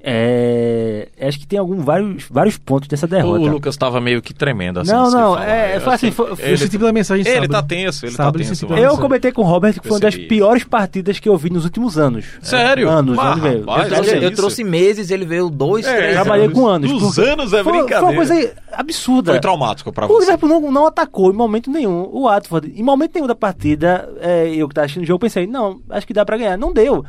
É, 0.00 1.08
acho 1.20 1.38
que 1.40 1.46
tem 1.46 1.58
algum, 1.58 1.76
vários, 1.80 2.24
vários 2.30 2.56
pontos 2.56 2.88
dessa 2.88 3.06
O 3.06 3.08
derrota. 3.08 3.50
Lucas 3.50 3.74
estava 3.74 4.00
meio 4.00 4.22
que 4.22 4.32
tremendo 4.32 4.80
assim. 4.80 4.92
Não, 4.92 5.10
não, 5.10 5.38
é, 5.38 5.80
foi 5.80 5.94
assim, 5.94 6.10
foi- 6.12 6.36
foi- 6.36 6.52
Eu 6.52 6.56
senti 6.56 6.78
pela 6.78 6.92
mensagem 6.92 7.24
Ele 7.26 7.34
sábado. 7.34 7.50
tá 7.50 7.62
tenso, 7.62 8.06
ele 8.06 8.12
Sábado 8.14 8.32
tá 8.34 8.38
tenso. 8.38 8.64
Eu 8.66 8.70
mensagem. 8.76 8.96
comentei 8.98 9.32
com 9.32 9.42
o 9.42 9.44
Robert 9.44 9.74
que 9.74 9.80
foi 9.86 9.96
uma 9.96 10.00
das 10.00 10.16
piores 10.16 10.62
partidas 10.64 11.18
que 11.18 11.28
eu 11.28 11.36
vi 11.36 11.50
nos 11.50 11.64
últimos 11.64 11.98
anos. 11.98 12.24
Sério? 12.40 12.88
Anos, 12.88 13.16
Mas, 13.16 13.26
anos 13.44 13.60
rapaz, 13.60 13.82
Eu 13.88 13.94
trouxe- 13.94 14.24
eu 14.24 14.34
trouxe 14.34 14.64
meses, 14.64 15.10
ele 15.10 15.24
veio 15.26 15.50
dois, 15.50 15.84
É, 15.86 15.96
três 15.96 16.12
Trabalhei 16.14 16.46
anos. 16.46 16.58
com 16.58 16.66
anos. 16.66 16.90
Dos 16.90 17.18
anos 17.18 17.52
é 17.52 17.62
foi, 17.64 17.72
brincadeira. 17.72 18.00
Foi 18.00 18.08
uma 18.10 18.16
coisa 18.26 18.52
absurda. 18.72 19.32
Foi 19.32 19.40
traumático 19.40 19.92
pra 19.92 20.06
O 20.06 20.08
você. 20.08 20.20
Liverpool 20.26 20.48
não, 20.48 20.70
não 20.70 20.86
atacou 20.86 21.30
em 21.30 21.34
momento 21.36 21.70
nenhum. 21.70 22.08
O 22.12 22.22
Watford, 22.24 22.72
em 22.74 22.82
momento 22.82 23.14
nenhum 23.14 23.26
da 23.26 23.34
partida, 23.34 24.08
é, 24.20 24.48
eu 24.54 24.68
que 24.68 24.74
tava 24.74 24.84
assistindo 24.84 25.02
o 25.02 25.06
jogo, 25.06 25.18
pensei, 25.20 25.46
não, 25.46 25.80
acho 25.90 26.06
que 26.06 26.12
dá 26.14 26.24
pra 26.24 26.36
ganhar. 26.36 26.56
Não 26.56 26.72
deu. 26.72 27.04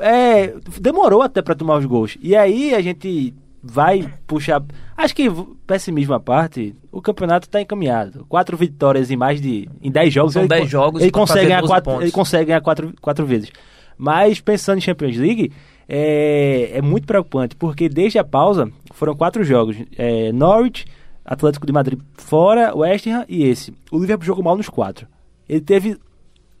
É, 0.00 0.54
demorou 0.80 1.22
até 1.22 1.42
pra 1.42 1.54
tomar 1.54 1.78
os 1.78 1.84
gols. 1.84 2.16
E 2.20 2.34
aí 2.34 2.74
a 2.74 2.80
gente 2.80 3.34
vai 3.62 4.08
puxar. 4.26 4.62
Acho 4.96 5.14
que, 5.14 5.28
pessimismo 5.66 6.14
à 6.14 6.20
parte, 6.20 6.74
o 6.92 7.00
campeonato 7.00 7.48
tá 7.48 7.60
encaminhado. 7.60 8.24
Quatro 8.28 8.56
vitórias 8.56 9.10
em 9.10 9.16
mais 9.16 9.40
de. 9.40 9.68
Em 9.82 9.90
dez 9.90 10.12
jogos. 10.12 10.32
São 10.34 10.42
ele 10.42 10.48
10 10.48 10.62
con- 10.62 10.68
jogos 10.68 11.02
Ele 11.02 11.10
consegue, 11.10 11.38
fazer 11.38 11.48
ganhar 11.48 11.60
12 11.60 11.72
quatro, 11.72 11.90
pontos. 11.90 12.02
ele 12.02 12.12
consegue 12.12 12.44
ganhar 12.46 12.60
quatro, 12.60 12.92
quatro 13.00 13.26
vezes. 13.26 13.50
Mas 13.96 14.40
pensando 14.40 14.78
em 14.78 14.80
Champions 14.80 15.16
League, 15.16 15.52
é, 15.88 16.70
é 16.74 16.82
muito 16.82 17.06
preocupante, 17.06 17.54
porque 17.56 17.88
desde 17.88 18.18
a 18.18 18.24
pausa 18.24 18.70
foram 18.92 19.14
quatro 19.14 19.44
jogos. 19.44 19.76
É, 19.96 20.32
Norwich, 20.32 20.84
Atlético 21.24 21.66
de 21.66 21.72
Madrid 21.72 21.98
fora, 22.14 22.74
West 22.76 23.06
Ham 23.06 23.24
e 23.28 23.44
esse. 23.44 23.72
O 23.92 23.98
Liverpool 23.98 24.26
jogou 24.26 24.42
mal 24.42 24.56
nos 24.56 24.68
quatro. 24.68 25.06
Ele 25.48 25.60
teve 25.60 25.96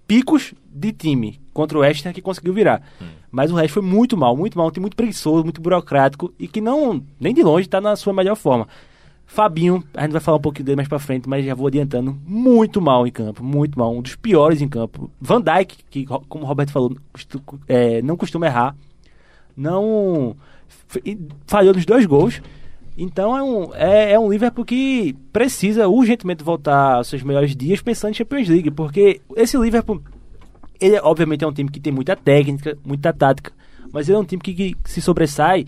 picos 0.06 0.54
de 0.72 0.92
time 0.92 1.40
contra 1.54 1.78
o 1.78 1.80
West 1.80 2.04
Ham 2.04 2.12
que 2.12 2.20
conseguiu 2.20 2.52
virar. 2.52 2.82
Mas 3.30 3.50
o 3.50 3.54
resto 3.54 3.74
foi 3.74 3.82
muito 3.82 4.16
mal, 4.16 4.36
muito 4.36 4.58
mal. 4.58 4.66
Um 4.66 4.70
time 4.70 4.82
muito 4.82 4.96
preguiçoso, 4.96 5.44
muito 5.44 5.60
burocrático 5.60 6.34
e 6.38 6.46
que 6.46 6.60
não, 6.60 7.02
nem 7.18 7.32
de 7.32 7.42
longe, 7.42 7.66
está 7.66 7.80
na 7.80 7.96
sua 7.96 8.12
melhor 8.12 8.36
forma. 8.36 8.68
Fabinho, 9.26 9.82
a 9.94 10.02
gente 10.02 10.12
vai 10.12 10.20
falar 10.20 10.36
um 10.36 10.40
pouquinho 10.40 10.66
dele 10.66 10.76
mais 10.76 10.88
pra 10.88 10.98
frente, 10.98 11.28
mas 11.28 11.44
já 11.44 11.54
vou 11.54 11.66
adiantando, 11.66 12.16
muito 12.26 12.80
mal 12.80 13.06
em 13.06 13.10
campo, 13.10 13.42
muito 13.42 13.78
mal, 13.78 13.94
um 13.94 14.02
dos 14.02 14.16
piores 14.16 14.60
em 14.60 14.68
campo. 14.68 15.10
Van 15.20 15.40
Dijk, 15.40 15.78
que 15.88 16.04
como 16.04 16.44
o 16.44 16.46
Roberto 16.46 16.70
falou, 16.70 16.94
é, 17.66 18.02
não 18.02 18.16
costuma 18.16 18.46
errar, 18.46 18.76
não 19.56 20.36
falhou 21.46 21.72
nos 21.72 21.86
dois 21.86 22.04
gols. 22.04 22.42
Então 22.96 23.36
é 23.36 23.42
um, 23.42 23.74
é, 23.74 24.12
é 24.12 24.18
um 24.18 24.30
Liverpool 24.30 24.64
que 24.64 25.16
precisa 25.32 25.88
urgentemente 25.88 26.44
voltar 26.44 26.94
aos 26.94 27.08
seus 27.08 27.22
melhores 27.22 27.56
dias 27.56 27.80
pensando 27.80 28.12
em 28.12 28.14
Champions 28.14 28.48
League, 28.48 28.70
porque 28.70 29.20
esse 29.36 29.56
Liverpool, 29.56 30.00
ele 30.84 30.98
obviamente 31.00 31.44
é 31.44 31.46
um 31.46 31.52
time 31.52 31.70
que 31.70 31.80
tem 31.80 31.92
muita 31.92 32.14
técnica, 32.14 32.76
muita 32.84 33.12
tática, 33.12 33.52
mas 33.92 34.08
ele 34.08 34.16
é 34.16 34.20
um 34.20 34.24
time 34.24 34.42
que, 34.42 34.52
que 34.52 34.76
se 34.84 35.00
sobressai 35.00 35.66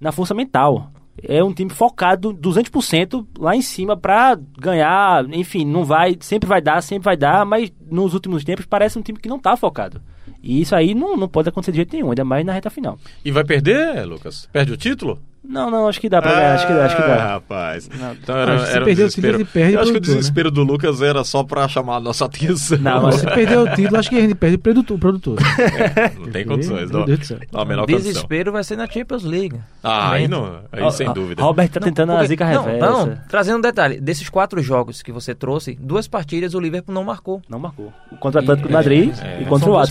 na 0.00 0.12
força 0.12 0.34
mental. 0.34 0.90
É 1.22 1.42
um 1.44 1.52
time 1.52 1.70
focado 1.70 2.32
200% 2.32 3.26
lá 3.38 3.54
em 3.54 3.60
cima 3.60 3.96
pra 3.96 4.38
ganhar, 4.58 5.28
enfim, 5.34 5.64
não 5.64 5.84
vai, 5.84 6.16
sempre 6.20 6.48
vai 6.48 6.60
dar, 6.60 6.80
sempre 6.82 7.04
vai 7.04 7.16
dar, 7.16 7.44
mas 7.44 7.72
nos 7.90 8.14
últimos 8.14 8.44
tempos 8.44 8.64
parece 8.64 8.98
um 8.98 9.02
time 9.02 9.18
que 9.18 9.28
não 9.28 9.38
tá 9.38 9.56
focado. 9.56 10.00
E 10.42 10.60
isso 10.60 10.74
aí 10.74 10.94
não, 10.94 11.16
não 11.16 11.28
pode 11.28 11.48
acontecer 11.48 11.72
de 11.72 11.76
jeito 11.76 11.92
nenhum, 11.94 12.10
ainda 12.10 12.24
mais 12.24 12.44
na 12.44 12.52
reta 12.52 12.68
final. 12.70 12.98
E 13.24 13.30
vai 13.30 13.44
perder, 13.44 14.04
Lucas? 14.06 14.48
Perde 14.52 14.72
o 14.72 14.76
título? 14.76 15.18
Não, 15.44 15.68
não, 15.72 15.88
acho 15.88 16.00
que 16.00 16.08
dá 16.08 16.22
pra 16.22 16.34
ganhar, 16.34 16.54
acho 16.54 16.66
que 16.68 16.72
dá, 16.72 16.84
acho 16.84 16.94
que 16.96 17.02
Ah, 17.02 17.06
dá. 17.08 17.26
rapaz. 17.32 17.90
Não. 17.98 18.12
Então 18.12 18.36
era, 18.36 18.54
Acho 18.54 18.62
que 18.64 18.70
se 18.70 18.76
era 18.76 18.82
um 18.82 18.86
perder 18.86 19.02
o 19.04 19.08
título, 19.08 19.34
ele 19.34 19.44
perde 19.44 19.72
Eu 19.74 19.80
acho 19.80 19.90
que 19.90 19.98
o 19.98 20.00
né? 20.00 20.06
desespero 20.06 20.50
do 20.52 20.62
Lucas 20.62 21.02
era 21.02 21.24
só 21.24 21.42
pra 21.42 21.66
chamar 21.66 21.96
a 21.96 22.00
nossa 22.00 22.26
atenção. 22.26 22.78
Não, 22.78 23.02
mas- 23.02 23.16
Se 23.16 23.26
perder 23.26 23.58
o 23.58 23.68
título, 23.74 23.96
acho 23.98 24.08
que 24.08 24.16
a 24.18 24.20
gente 24.20 24.36
perde 24.36 24.54
o 24.54 24.58
produtor. 24.60 24.96
o 24.96 25.00
produtor. 25.00 25.38
não 26.16 26.30
tem 26.30 26.46
condições. 26.46 26.90
Meu 26.92 27.00
Não, 27.00 27.06
Deus 27.06 27.18
do 27.18 27.24
céu. 27.26 27.38
não, 27.52 27.60
a 27.60 27.66
condição. 27.66 27.86
Desespero 27.86 28.52
vai 28.52 28.62
ser 28.62 28.76
na 28.76 28.86
Champions 28.88 29.24
League. 29.24 29.56
Ah, 29.82 30.12
aí, 30.12 30.28
não, 30.28 30.60
aí 30.70 30.80
Ó, 30.80 30.90
sem 30.90 31.08
ó, 31.08 31.12
dúvida. 31.12 31.42
Robert 31.42 31.68
tá 31.70 31.80
Não, 31.80 31.88
tentando 31.88 32.10
a 32.12 32.14
porque- 32.14 32.28
zica 32.28 32.44
não, 32.48 32.64
reversa. 32.64 32.86
Não, 33.06 33.18
trazendo 33.28 33.58
um 33.58 33.62
detalhe, 33.62 34.00
desses 34.00 34.28
quatro 34.28 34.62
jogos 34.62 35.02
que 35.02 35.10
você 35.10 35.34
trouxe, 35.34 35.76
duas 35.80 36.06
partidas 36.06 36.54
o 36.54 36.60
Liverpool 36.60 36.94
não 36.94 37.02
marcou. 37.02 37.42
Não 37.48 37.58
marcou. 37.58 37.92
Contra 38.20 38.40
o 38.40 38.44
Atlético 38.44 38.68
de 38.68 38.74
É, 38.74 38.76
Madrid 38.76 39.14
é. 39.20 39.42
e 39.42 39.44
contra 39.46 39.68
o. 39.68 39.76
É, 39.76 39.82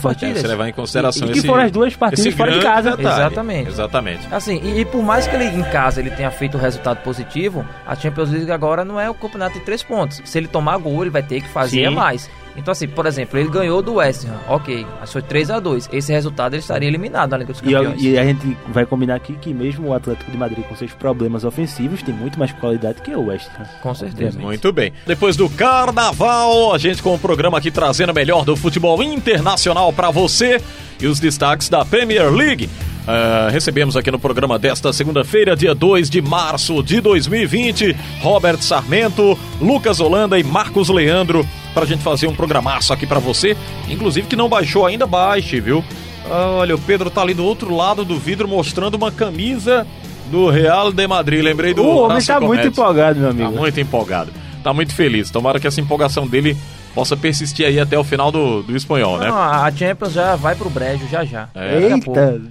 você 0.41 0.47
levar 0.47 0.67
em 0.69 0.73
consideração 0.73 1.27
E- 1.27 1.30
e 1.30 1.34
que 1.34 1.39
esse, 1.39 1.47
foram 1.47 1.63
as 1.63 1.71
duas 1.71 1.95
partidas 1.95 2.34
fora 2.34 2.51
de 2.51 2.60
casa. 2.60 2.95
detalhe. 2.97 3.15
Exatamente. 3.21 3.69
Exatamente. 3.69 4.27
Assim, 4.32 4.60
e, 4.63 4.80
e 4.82 4.86
por 4.86 5.01
mais 5.04 5.27
que 5.27 5.36
ele 5.36 5.45
em 5.45 5.63
casa 5.63 5.99
ele 6.01 6.10
tenha 6.12 6.32
feito 6.32 6.58
o 6.58 6.60
resultado 6.60 6.97
positivo, 7.04 7.65
a 7.86 7.95
Champions 7.95 8.30
League 8.30 8.51
agora 8.51 8.84
não 8.86 8.99
é 8.99 9.10
o 9.10 9.13
campeonato 9.13 9.60
de 9.60 9.65
três 9.65 9.82
pontos. 9.84 10.21
Se 10.25 10.38
ele 10.38 10.47
tomar 10.47 10.77
gol, 10.77 11.01
ele 11.01 11.10
vai 11.10 11.23
ter 11.23 11.41
que 11.41 11.47
fazer 11.49 11.88
Sim. 11.88 11.95
mais. 11.95 12.30
Então, 12.55 12.71
assim, 12.71 12.87
por 12.87 13.05
exemplo, 13.05 13.39
ele 13.39 13.49
ganhou 13.49 13.81
do 13.81 13.95
West 13.95 14.25
Ham, 14.25 14.37
ok, 14.47 14.85
mas 14.99 15.11
foi 15.11 15.21
3 15.21 15.49
a 15.51 15.59
2 15.59 15.89
Esse 15.91 16.11
resultado 16.11 16.53
ele 16.53 16.61
estaria 16.61 16.87
eliminado 16.87 17.31
na 17.31 17.37
Liga 17.37 17.53
dos 17.53 17.61
E, 17.61 17.65
Campeões. 17.71 18.01
e 18.03 18.17
a 18.17 18.23
gente 18.23 18.57
vai 18.67 18.85
combinar 18.85 19.15
aqui 19.15 19.33
que 19.39 19.53
mesmo 19.53 19.87
o 19.89 19.93
Atlético 19.93 20.29
de 20.29 20.37
Madrid 20.37 20.63
com 20.65 20.75
seus 20.75 20.91
problemas 20.93 21.43
ofensivos 21.43 22.01
tem 22.03 22.13
muito 22.13 22.37
mais 22.37 22.51
qualidade 22.51 23.01
que 23.01 23.15
o 23.15 23.27
West 23.27 23.47
Ham. 23.59 23.63
Com 23.81 23.93
certeza. 23.95 24.39
Muito 24.39 24.71
bem. 24.73 24.91
Depois 25.07 25.35
do 25.35 25.49
carnaval, 25.49 26.73
a 26.73 26.77
gente 26.77 27.01
com 27.01 27.13
o 27.15 27.19
programa 27.19 27.57
aqui 27.57 27.71
trazendo 27.71 28.11
o 28.11 28.15
melhor 28.15 28.43
do 28.45 28.55
futebol 28.55 29.01
internacional 29.01 29.91
pra 29.93 30.09
você 30.11 30.61
e 30.99 31.07
os 31.07 31.19
destaques 31.19 31.69
da 31.69 31.83
Premier 31.85 32.29
League. 32.31 32.69
Ah, 33.07 33.49
recebemos 33.51 33.97
aqui 33.97 34.11
no 34.11 34.19
programa 34.19 34.59
desta 34.59 34.93
segunda-feira, 34.93 35.55
dia 35.55 35.73
2 35.73 36.09
de 36.09 36.21
março 36.21 36.83
de 36.83 37.01
2020, 37.01 37.95
Robert 38.21 38.61
Sarmento, 38.61 39.37
Lucas 39.59 39.99
Holanda 39.99 40.37
e 40.37 40.43
Marcos 40.43 40.87
Leandro, 40.89 41.45
pra 41.73 41.86
gente 41.86 42.03
fazer 42.03 42.27
um 42.27 42.36
programaço 42.36 42.93
aqui 42.93 43.05
pra 43.05 43.19
você. 43.19 43.55
Inclusive 43.89 44.27
que 44.27 44.36
não 44.36 44.49
baixou 44.49 44.86
ainda, 44.86 45.05
baixe, 45.05 45.60
viu? 45.60 45.84
Olha, 46.29 46.75
o 46.75 46.79
Pedro 46.79 47.10
tá 47.10 47.21
ali 47.21 47.34
do 47.34 47.43
outro 47.43 47.75
lado 47.75 48.05
do 48.05 48.17
vidro 48.17 48.47
mostrando 48.47 48.95
uma 48.95 49.12
camisa 49.12 49.86
do 50.29 50.49
Real 50.49 50.91
de 50.91 51.07
Madrid. 51.07 51.43
Lembrei 51.43 51.73
do 51.73 51.84
o 51.84 51.88
homem 51.89 52.03
Horácio 52.03 52.34
tá 52.34 52.39
muito 52.39 52.67
empolgado, 52.67 53.19
meu 53.19 53.29
amigo. 53.29 53.51
Tá 53.51 53.60
muito 53.60 53.79
empolgado. 53.79 54.31
Tá 54.63 54.73
muito 54.73 54.93
feliz. 54.93 55.31
Tomara 55.31 55.60
que 55.60 55.67
essa 55.67 55.81
empolgação 55.81 56.27
dele 56.27 56.55
possa 56.93 57.17
persistir 57.17 57.65
aí 57.65 57.79
até 57.79 57.97
o 57.97 58.03
final 58.03 58.31
do, 58.31 58.62
do 58.63 58.75
espanhol, 58.75 59.17
né? 59.17 59.27
Não, 59.27 59.38
a 59.38 59.71
Champions 59.71 60.13
já 60.13 60.36
vai 60.36 60.55
pro 60.55 60.69
brejo 60.69 61.07
já 61.07 61.23
já. 61.25 61.49
É. 61.55 61.77
A. 61.77 61.81
Eita! 61.81 62.41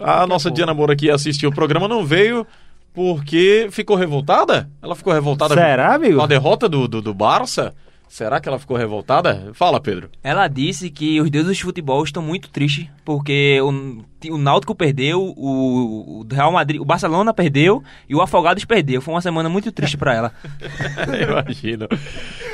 A 0.00 0.26
nossa 0.26 0.50
Diana 0.50 0.74
Moura 0.74 0.96
que 0.96 1.10
assistiu 1.10 1.50
o 1.50 1.54
programa 1.54 1.86
não 1.86 2.04
veio 2.04 2.46
porque 2.92 3.68
ficou 3.70 3.96
revoltada? 3.96 4.68
Ela 4.82 4.96
ficou 4.96 5.12
revoltada 5.12 5.54
Será, 5.54 5.90
com, 5.90 5.94
amigo? 5.94 6.16
com 6.16 6.22
a 6.22 6.26
derrota 6.26 6.68
do, 6.68 6.88
do, 6.88 7.00
do 7.00 7.14
Barça? 7.14 7.74
Será 8.08 8.40
que 8.40 8.48
ela 8.48 8.58
ficou 8.58 8.76
revoltada? 8.76 9.50
Fala, 9.52 9.80
Pedro. 9.80 10.10
Ela 10.22 10.48
disse 10.48 10.90
que 10.90 11.20
os 11.20 11.30
deuses 11.30 11.58
de 11.58 11.62
futebol 11.62 12.02
estão 12.02 12.22
muito 12.22 12.48
tristes 12.48 12.86
porque 13.04 13.60
o, 13.60 14.02
o 14.32 14.38
Náutico 14.38 14.74
perdeu, 14.74 15.22
o, 15.22 16.20
o 16.20 16.26
Real 16.30 16.50
Madrid, 16.50 16.80
o 16.80 16.84
Barcelona 16.84 17.34
perdeu 17.34 17.82
e 18.08 18.14
o 18.14 18.22
Afogados 18.22 18.64
perdeu. 18.64 19.02
Foi 19.02 19.14
uma 19.14 19.20
semana 19.20 19.48
muito 19.48 19.70
triste 19.70 19.96
pra 19.96 20.14
ela. 20.14 20.32
Imagino. 21.22 21.86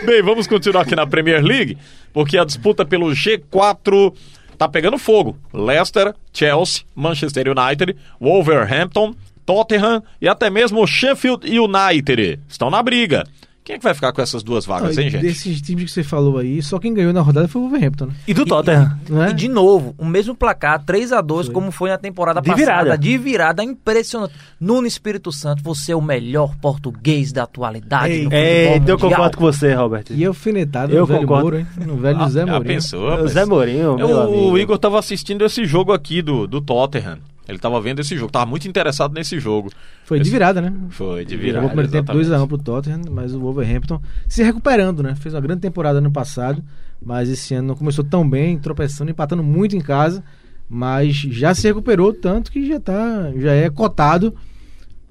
Bem, 0.04 0.22
vamos 0.22 0.46
continuar 0.46 0.82
aqui 0.82 0.96
na 0.96 1.06
Premier 1.06 1.42
League, 1.42 1.78
porque 2.12 2.36
a 2.36 2.44
disputa 2.44 2.84
pelo 2.84 3.06
G4 3.12 4.12
tá 4.58 4.68
pegando 4.68 4.98
fogo. 4.98 5.38
Leicester, 5.52 6.14
Chelsea, 6.32 6.82
Manchester 6.94 7.46
United, 7.48 7.96
Wolverhampton, 8.20 9.14
Tottenham 9.46 10.02
e 10.20 10.28
até 10.28 10.50
mesmo 10.50 10.82
o 10.82 10.86
Sheffield 10.86 11.46
United 11.46 12.40
estão 12.48 12.70
na 12.70 12.82
briga. 12.82 13.24
Quem 13.64 13.76
é 13.76 13.78
que 13.78 13.84
vai 13.84 13.94
ficar 13.94 14.12
com 14.12 14.20
essas 14.20 14.42
duas 14.42 14.66
vagas, 14.66 14.98
hein, 14.98 15.08
gente? 15.08 15.22
Desses 15.22 15.62
times 15.62 15.84
que 15.86 15.90
você 15.90 16.02
falou 16.04 16.36
aí, 16.36 16.60
só 16.62 16.78
quem 16.78 16.92
ganhou 16.92 17.14
na 17.14 17.22
rodada 17.22 17.48
foi 17.48 17.62
o 17.62 17.64
Wolverhampton, 17.64 18.06
né? 18.06 18.12
E 18.28 18.34
do 18.34 18.44
Tottenham? 18.44 18.98
Não 19.08 19.24
é? 19.24 19.30
E 19.30 19.32
de 19.32 19.48
novo, 19.48 19.94
o 19.96 20.04
mesmo 20.04 20.34
placar, 20.34 20.84
3 20.84 21.12
a 21.12 21.22
2 21.22 21.48
como 21.48 21.70
foi 21.72 21.88
na 21.88 21.96
temporada 21.96 22.42
De 22.42 22.50
passada. 22.50 22.60
virada. 22.82 22.98
De 22.98 23.16
virada, 23.16 23.64
impressionante. 23.64 24.34
Nuno 24.60 24.86
Espírito 24.86 25.32
Santo, 25.32 25.62
você 25.62 25.92
é 25.92 25.96
o 25.96 26.02
melhor 26.02 26.54
português 26.56 27.32
da 27.32 27.44
atualidade. 27.44 28.12
Ei, 28.12 28.24
no 28.24 28.30
futebol 28.30 28.38
É, 28.38 28.66
eu 28.76 28.80
mundial. 28.80 28.98
concordo 28.98 29.36
com 29.38 29.44
você, 29.44 29.72
Robert. 29.72 30.04
E 30.10 30.24
alfinetado 30.26 30.92
Eu 30.92 31.00
no 31.00 31.06
velho 31.06 31.20
concordo. 31.22 31.44
Moro, 31.44 31.58
hein? 31.58 31.66
No 31.86 31.96
velho 31.96 32.28
Zé 32.28 32.40
Já 32.40 32.46
Mourinho. 32.52 32.64
pensou? 32.74 33.28
Zé 33.28 33.44
Mourinho, 33.46 33.96
meu 33.96 34.08
o 34.10 34.20
amigo. 34.20 34.58
Igor 34.58 34.76
tava 34.78 34.98
assistindo 34.98 35.42
esse 35.42 35.64
jogo 35.64 35.90
aqui 35.94 36.20
do, 36.20 36.46
do 36.46 36.60
Tottenham. 36.60 37.16
Ele 37.46 37.58
tava 37.58 37.78
vendo 37.80 38.00
esse 38.00 38.16
jogo, 38.16 38.32
tava 38.32 38.46
muito 38.46 38.66
interessado 38.66 39.12
nesse 39.12 39.38
jogo. 39.38 39.70
Foi 40.04 40.18
de 40.18 40.30
virada, 40.30 40.62
né? 40.62 40.72
Foi, 40.88 41.24
de 41.24 41.32
Jogou 41.32 41.44
virada. 41.46 41.66
o 41.66 41.68
primeiro 41.68 41.90
tempo 41.92 42.12
exatamente. 42.18 42.44
2x1 42.44 42.48
pro 42.48 42.58
Tottenham, 42.58 43.00
mas 43.10 43.34
o 43.34 43.40
Wolverhampton 43.40 44.00
se 44.26 44.42
recuperando, 44.42 45.02
né? 45.02 45.14
Fez 45.14 45.34
uma 45.34 45.40
grande 45.42 45.60
temporada 45.60 45.98
ano 45.98 46.10
passado, 46.10 46.64
mas 47.04 47.28
esse 47.28 47.54
ano 47.54 47.68
não 47.68 47.74
começou 47.76 48.02
tão 48.02 48.28
bem, 48.28 48.58
tropeçando, 48.58 49.10
empatando 49.10 49.42
muito 49.42 49.76
em 49.76 49.80
casa, 49.80 50.24
mas 50.68 51.14
já 51.16 51.54
se 51.54 51.66
recuperou 51.68 52.14
tanto 52.14 52.50
que 52.50 52.66
já 52.66 52.80
tá, 52.80 53.30
já 53.36 53.52
é 53.52 53.68
cotado 53.68 54.34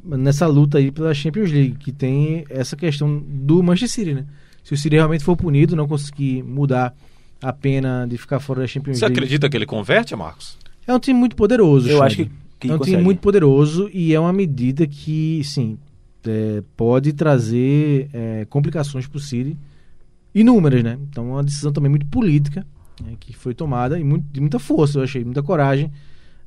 nessa 0.04 0.48
luta 0.48 0.80
aí 0.80 0.92
pela 0.92 1.14
Champions 1.14 1.52
League, 1.52 1.76
que 1.76 1.92
tem 1.92 2.46
essa 2.50 2.76
questão 2.76 3.24
do 3.26 3.62
Manchester 3.62 3.90
City, 4.06 4.14
né? 4.16 4.26
Se 4.64 4.74
o 4.74 4.78
City 4.78 4.96
realmente 4.96 5.24
for 5.24 5.36
punido, 5.38 5.76
não 5.76 5.88
conseguir 5.88 6.42
mudar 6.42 6.96
a 7.42 7.54
pena 7.54 8.08
de 8.10 8.18
ficar 8.18 8.40
fora 8.40 8.62
da 8.62 8.68
Champions 8.68 8.98
Você 8.98 9.06
League. 9.06 9.18
acredita 9.20 9.50
que 9.50 9.56
ele 9.56 9.66
converte, 9.66 10.16
Marcos? 10.16 10.58
É 10.88 10.94
um 10.94 11.00
time 11.00 11.20
muito 11.20 11.36
poderoso. 11.36 11.90
Eu 11.90 12.04
acho 12.04 12.18
que, 12.18 12.32
que 12.60 12.70
é 12.70 12.74
um 12.74 12.78
consegue. 12.78 12.98
time 12.98 13.04
muito 13.04 13.20
poderoso 13.20 13.90
e 13.94 14.14
é 14.14 14.20
uma 14.20 14.34
medida 14.34 14.86
que, 14.86 15.42
sim, 15.44 15.78
é, 16.26 16.64
pode 16.76 17.14
trazer 17.14 18.10
é, 18.14 18.46
complicações 18.50 19.08
para 19.08 19.18
o 19.18 19.22
City 19.22 19.58
inúmeras, 20.34 20.84
né? 20.84 20.98
Então, 21.10 21.30
é 21.30 21.32
uma 21.34 21.44
decisão 21.44 21.72
também 21.72 21.90
muito 21.90 22.06
política 22.08 22.66
né, 23.02 23.16
que 23.20 23.34
foi 23.34 23.54
tomada 23.54 24.00
e 24.00 24.04
muito, 24.04 24.26
de 24.32 24.40
muita 24.40 24.60
força, 24.60 25.00
eu 25.00 25.04
achei, 25.04 25.24
muita 25.24 25.42
coragem 25.42 25.92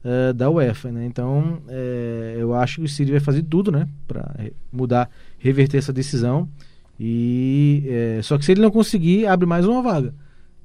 é, 0.04 0.32
da 0.32 0.50
UEFA, 0.50 0.90
né? 0.92 1.06
Então, 1.06 1.60
é, 1.68 2.36
eu 2.38 2.54
acho 2.54 2.76
que 2.76 2.86
o 2.86 2.88
City 2.88 3.10
vai 3.10 3.20
fazer 3.20 3.42
tudo, 3.42 3.70
né, 3.72 3.88
para 4.06 4.34
mudar, 4.72 5.10
reverter 5.38 5.78
essa 5.78 5.92
decisão. 5.92 6.48
E 6.98 7.84
é, 7.86 8.20
só 8.22 8.38
que 8.38 8.44
se 8.44 8.52
ele 8.52 8.62
não 8.62 8.70
conseguir, 8.70 9.26
abre 9.26 9.46
mais 9.46 9.66
uma 9.66 9.82
vaga 9.82 10.14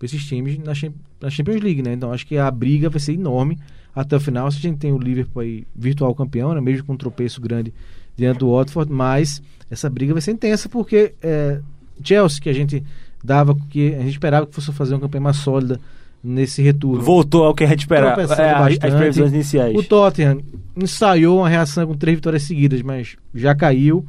para 0.01 0.07
esses 0.07 0.25
times 0.25 0.57
na, 0.57 0.73
na 1.21 1.29
Champions 1.29 1.61
League, 1.61 1.83
né? 1.83 1.93
Então, 1.93 2.11
acho 2.11 2.25
que 2.25 2.35
a 2.35 2.49
briga 2.49 2.89
vai 2.89 2.99
ser 2.99 3.13
enorme 3.13 3.55
até 3.95 4.15
o 4.15 4.19
final. 4.19 4.49
Se 4.49 4.57
a 4.57 4.61
gente 4.61 4.79
tem 4.79 4.91
o 4.91 4.97
Liverpool 4.97 5.43
aí 5.43 5.63
virtual 5.75 6.15
campeão, 6.15 6.55
né? 6.55 6.59
mesmo 6.61 6.85
com 6.87 6.93
um 6.93 6.97
tropeço 6.97 7.39
grande 7.39 7.71
diante 8.17 8.39
do 8.39 8.51
Watford, 8.51 8.91
mas 8.91 9.43
essa 9.69 9.87
briga 9.91 10.11
vai 10.13 10.21
ser 10.21 10.31
intensa 10.31 10.67
porque 10.67 11.13
é, 11.21 11.59
Chelsea, 12.03 12.41
que 12.41 12.49
a 12.49 12.53
gente 12.53 12.83
dava, 13.23 13.55
que 13.69 13.93
a 13.93 13.99
gente 13.99 14.13
esperava 14.13 14.47
que 14.47 14.55
fosse 14.55 14.71
fazer 14.71 14.95
uma 14.95 15.01
campanha 15.01 15.21
mais 15.21 15.37
sólida 15.37 15.79
nesse 16.23 16.63
retorno. 16.63 17.01
Voltou 17.03 17.43
ao 17.45 17.53
que 17.53 17.63
a 17.63 17.67
gente 17.67 17.81
esperava. 17.81 18.19
É, 18.21 18.25
as- 18.25 18.31
as 18.31 18.37
bastante. 18.59 18.95
previsões 18.97 19.33
iniciais. 19.33 19.75
O 19.77 19.83
Tottenham 19.83 20.39
ensaiou 20.75 21.37
uma 21.39 21.49
reação 21.49 21.85
com 21.85 21.93
três 21.95 22.15
vitórias 22.17 22.41
seguidas, 22.41 22.81
mas 22.81 23.15
já 23.35 23.53
caiu. 23.53 24.03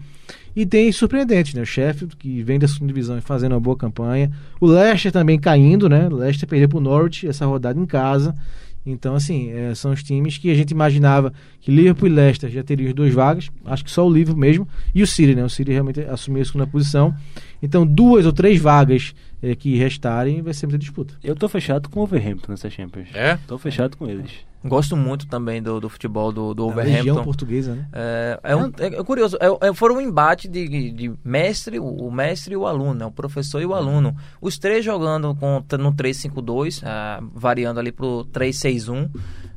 E 0.54 0.66
tem 0.66 0.90
surpreendentes, 0.92 1.54
né? 1.54 1.62
O 1.62 1.66
Sheffield, 1.66 2.16
que 2.16 2.42
vem 2.42 2.58
da 2.58 2.68
segunda 2.68 2.92
divisão 2.92 3.16
e 3.16 3.20
fazendo 3.20 3.52
uma 3.52 3.60
boa 3.60 3.76
campanha. 3.76 4.30
O 4.60 4.66
Leicester 4.66 5.10
também 5.10 5.38
caindo, 5.38 5.88
né? 5.88 6.08
O 6.08 6.16
Leicester 6.16 6.48
perdeu 6.48 6.68
pro 6.68 6.80
Norwich 6.80 7.26
essa 7.26 7.46
rodada 7.46 7.78
em 7.80 7.86
casa. 7.86 8.34
Então, 8.84 9.14
assim, 9.14 9.50
é, 9.50 9.74
são 9.74 9.92
os 9.92 10.02
times 10.02 10.38
que 10.38 10.50
a 10.50 10.54
gente 10.54 10.72
imaginava 10.72 11.32
que 11.60 11.70
Liverpool 11.70 12.08
e 12.08 12.12
Leicester 12.12 12.50
já 12.50 12.62
teriam 12.62 12.88
as 12.88 12.94
duas 12.94 13.14
vagas. 13.14 13.48
Acho 13.64 13.84
que 13.84 13.90
só 13.90 14.06
o 14.06 14.12
Liverpool 14.12 14.40
mesmo. 14.40 14.68
E 14.94 15.02
o 15.02 15.06
City, 15.06 15.34
né? 15.34 15.44
O 15.44 15.48
City 15.48 15.70
realmente 15.70 16.00
assumiu 16.00 16.42
a 16.42 16.44
segunda 16.44 16.66
posição. 16.66 17.14
Então, 17.62 17.86
duas 17.86 18.26
ou 18.26 18.32
três 18.32 18.60
vagas 18.60 19.14
é, 19.42 19.54
que 19.54 19.76
restarem, 19.76 20.42
vai 20.42 20.52
ser 20.52 20.66
muita 20.66 20.78
disputa. 20.78 21.14
Eu 21.22 21.36
tô 21.36 21.48
fechado 21.48 21.88
com 21.88 22.00
o 22.00 22.02
Wolverhampton 22.06 22.50
nessa 22.52 22.68
Champions. 22.68 23.08
É? 23.14 23.38
Tô 23.46 23.56
fechado 23.56 23.96
com 23.96 24.06
eles. 24.08 24.30
Gosto 24.64 24.96
muito 24.96 25.26
também 25.26 25.60
do, 25.60 25.80
do 25.80 25.88
futebol 25.88 26.30
do, 26.30 26.54
do 26.54 26.70
A 26.70 26.82
região 26.82 26.94
Wolverhampton. 27.16 27.24
portuguesa, 27.24 27.74
né? 27.74 27.86
É, 27.92 28.40
é, 28.44 28.56
um- 28.56 28.66
é- 28.78 28.86
é 29.00 29.02
curioso, 29.04 29.36
é, 29.40 29.68
é, 29.68 29.74
foram 29.74 29.96
um 29.96 30.00
embate 30.00 30.46
de, 30.46 30.92
de 30.92 31.12
mestre, 31.24 31.80
o, 31.80 31.84
o 31.84 32.12
mestre 32.12 32.54
e 32.54 32.56
o 32.56 32.64
aluno, 32.64 32.94
né? 32.94 33.04
o 33.06 33.10
professor 33.10 33.60
e 33.60 33.66
o 33.66 33.74
aluno. 33.74 34.14
Os 34.40 34.58
três 34.58 34.84
jogando 34.84 35.34
com, 35.34 35.64
no 35.80 35.92
3-5-2, 35.92 36.80
ah, 36.84 37.20
variando 37.34 37.80
ali 37.80 37.90
pro 37.90 38.24
3-6-1. 38.32 39.08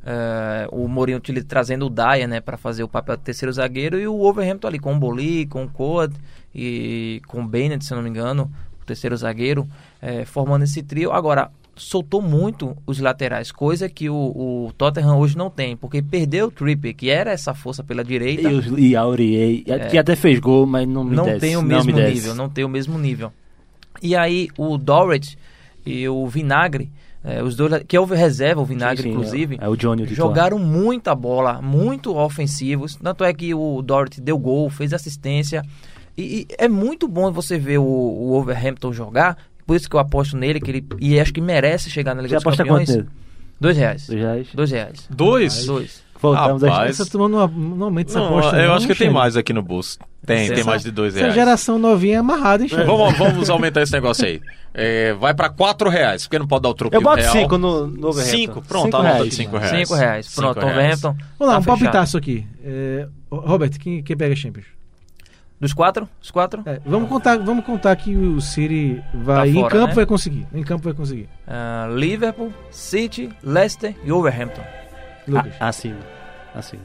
É, 0.05 0.67
o 0.71 0.87
Mourinho 0.87 1.19
trazendo 1.47 1.87
o 1.87 1.89
Dyer 1.89 2.27
né, 2.27 2.39
para 2.39 2.57
fazer 2.57 2.83
o 2.83 2.87
papel 2.87 3.17
de 3.17 3.23
terceiro 3.23 3.51
zagueiro 3.51 3.99
e 3.99 4.07
o 4.07 4.15
Wolverhampton 4.15 4.67
ali 4.67 4.77
com 4.77 4.93
o 4.93 4.99
Boli, 4.99 5.47
com 5.47 5.63
o 5.63 5.69
Coad 5.69 6.13
e 6.53 7.21
com 7.27 7.41
o 7.41 7.47
Bennett, 7.47 7.83
se 7.83 7.93
não 7.95 8.03
me 8.03 8.09
engano, 8.09 8.51
o 8.81 8.85
terceiro 8.85 9.17
zagueiro, 9.17 9.67
é, 10.01 10.23
formando 10.23 10.63
esse 10.63 10.83
trio. 10.83 11.11
Agora, 11.11 11.49
soltou 11.75 12.21
muito 12.21 12.77
os 12.85 12.99
laterais, 12.99 13.51
coisa 13.51 13.89
que 13.89 14.09
o, 14.09 14.15
o 14.15 14.71
Tottenham 14.77 15.17
hoje 15.17 15.35
não 15.35 15.49
tem, 15.49 15.75
porque 15.75 16.01
perdeu 16.01 16.47
o 16.47 16.51
Trippier, 16.51 16.95
que 16.95 17.09
era 17.09 17.31
essa 17.31 17.53
força 17.53 17.83
pela 17.83 18.03
direita, 18.03 18.47
E, 18.49 18.53
os- 18.53 18.67
e 18.77 18.95
Aurier, 18.95 19.63
que 19.89 19.97
até 19.97 20.15
fez 20.15 20.39
gol, 20.39 20.65
mas 20.67 20.87
não 20.87 21.03
me 21.03 21.15
não 21.15 21.25
desce, 21.25 21.39
tem 21.39 21.57
o 21.57 21.61
mesmo 21.63 21.87
me 21.87 21.93
desce. 21.93 22.13
nível, 22.13 22.35
não 22.35 22.47
tem 22.47 22.63
o 22.63 22.69
mesmo 22.69 22.97
nível. 22.97 23.33
E 24.01 24.15
aí 24.15 24.49
o 24.57 24.77
Dorrit 24.77 25.37
e 25.85 26.07
o 26.07 26.25
Vinagre, 26.27 26.89
eh, 27.25 27.41
os 27.41 27.55
dois, 27.55 27.83
que 27.87 27.97
é 27.97 27.99
o 27.99 28.05
reserva, 28.05 28.61
o 28.61 28.65
Vinagre 28.65 29.01
Sim, 29.01 29.09
sim, 29.09 29.15
inclusive, 29.15 29.57
É, 29.59 29.65
é 29.65 29.67
o 29.67 29.75
Johnny 29.75 30.03
o 30.03 30.07
jogaram 30.07 30.59
muita 30.59 31.15
bola, 31.15 31.59
muito 31.61 32.15
ofensivos. 32.15 32.95
Tanto 32.95 33.23
é 33.23 33.33
que 33.33 33.53
o 33.53 33.81
Dorrit 33.81 34.21
deu 34.21 34.37
gol, 34.37 34.69
fez 34.69 34.93
assistência. 34.93 35.63
E, 36.15 36.21
e 36.41 36.47
é 36.57 36.67
muito 36.67 37.07
bom 37.07 37.31
você 37.31 37.57
ver 37.57 37.79
o, 37.79 37.83
o 37.83 38.29
Wolverhampton 38.29 38.93
jogar. 38.93 39.37
Por 39.65 39.75
isso 39.75 39.89
que 39.89 39.95
eu 39.95 39.99
aposto 39.99 40.37
nele, 40.37 40.59
que 40.61 40.69
ele 40.69 40.85
e 40.99 41.19
acho 41.19 41.33
que 41.33 41.41
merece 41.41 41.89
chegar 41.89 42.13
na 42.13 42.21
Liga 42.21 42.35
Você 42.35 42.35
dos 42.35 42.43
aposta 42.43 42.63
Campeões. 42.63 42.89
quanto 42.89 42.97
nele? 42.97 43.09
Dois 43.59 43.77
reais. 43.77 44.07
Dois 44.07 44.21
reais? 44.21 44.47
Dois 44.53 44.71
reais. 44.71 45.07
Dois? 45.09 45.65
Dois. 45.65 46.04
Voltamos 46.21 46.61
Rapaz. 46.63 46.91
às... 46.91 46.99
Essa 47.01 47.11
turma 47.11 47.27
não, 47.27 47.47
não 47.47 47.85
aumenta 47.87 48.09
essa 48.11 48.19
Não, 48.19 48.27
aposta. 48.27 48.57
eu 48.57 48.67
não, 48.69 48.75
acho 48.75 48.87
que 48.87 48.95
tem 48.95 49.09
mais 49.09 49.35
aqui 49.37 49.51
no 49.53 49.61
bolso. 49.61 49.99
Tem, 50.25 50.47
tem 50.47 50.57
Essa- 50.59 50.63
mais 50.69 50.81
de 50.83 50.89
dois 50.91 51.13
Essa 51.13 51.23
reais. 51.25 51.35
geração 51.35 51.77
novinha 51.77 52.15
é 52.15 52.17
amarrada, 52.17 52.63
hein? 52.63 52.69
Vamos, 52.85 53.17
vamos 53.17 53.49
aumentar 53.49 53.81
esse 53.81 53.91
negócio 53.93 54.25
aí. 54.25 54.41
É, 54.73 55.13
vai 55.13 55.33
pra 55.33 55.49
quatro 55.49 55.89
reais, 55.89 56.23
porque 56.23 56.39
não 56.39 56.47
pode 56.47 56.63
dar 56.63 56.69
o 56.69 56.73
troco 56.73 56.95
Eu 56.95 57.01
boto 57.01 57.21
real. 57.21 57.31
cinco 57.31 57.57
no, 57.57 57.85
no 57.87 58.01
Wolverhampton. 58.01 58.37
Cinco, 58.37 58.61
pronto, 58.61 58.85
Cinco 58.85 58.97
anota 58.97 59.13
reais. 59.15 59.29
de 59.29 59.35
cinco 59.35 59.57
reais. 59.57 59.87
Cinco 59.87 59.99
reais. 59.99 60.25
Cinco 60.25 60.41
Pronto, 60.41 60.59
reais. 60.59 60.73
Wolverhampton. 60.75 61.15
Vamos 61.39 61.53
lá, 61.53 61.53
tá 61.53 61.59
um 61.59 61.63
palpitaço 61.63 62.17
aqui. 62.17 62.47
É, 62.63 63.07
Robert, 63.29 63.71
quem, 63.79 64.01
quem 64.03 64.17
pega 64.17 64.33
a 64.33 64.35
Champions? 64.35 64.65
Dos 65.61 65.73
quatro? 65.73 66.09
Os 66.21 66.31
quatro? 66.31 66.61
É, 66.65 66.81
vamos 66.85 67.07
contar, 67.07 67.37
vamos 67.37 67.63
contar 67.65 67.95
que 67.95 68.13
o 68.15 68.41
City 68.41 69.01
vai 69.13 69.37
Tá 69.37 69.47
em 69.47 69.53
fora, 69.53 69.69
campo 69.69 69.87
né? 69.87 69.93
vai 69.93 70.05
conseguir. 70.05 70.47
Em 70.53 70.63
campo 70.63 70.83
vai 70.83 70.93
conseguir. 70.93 71.29
Ah, 71.47 71.87
Liverpool, 71.93 72.51
City, 72.71 73.29
Leicester 73.43 73.95
e 74.03 74.11
Wolverhampton. 74.11 74.61
Lucas. 75.27 75.53
Ah, 75.59 75.67
assim. 75.69 75.93
Assim. 76.53 76.77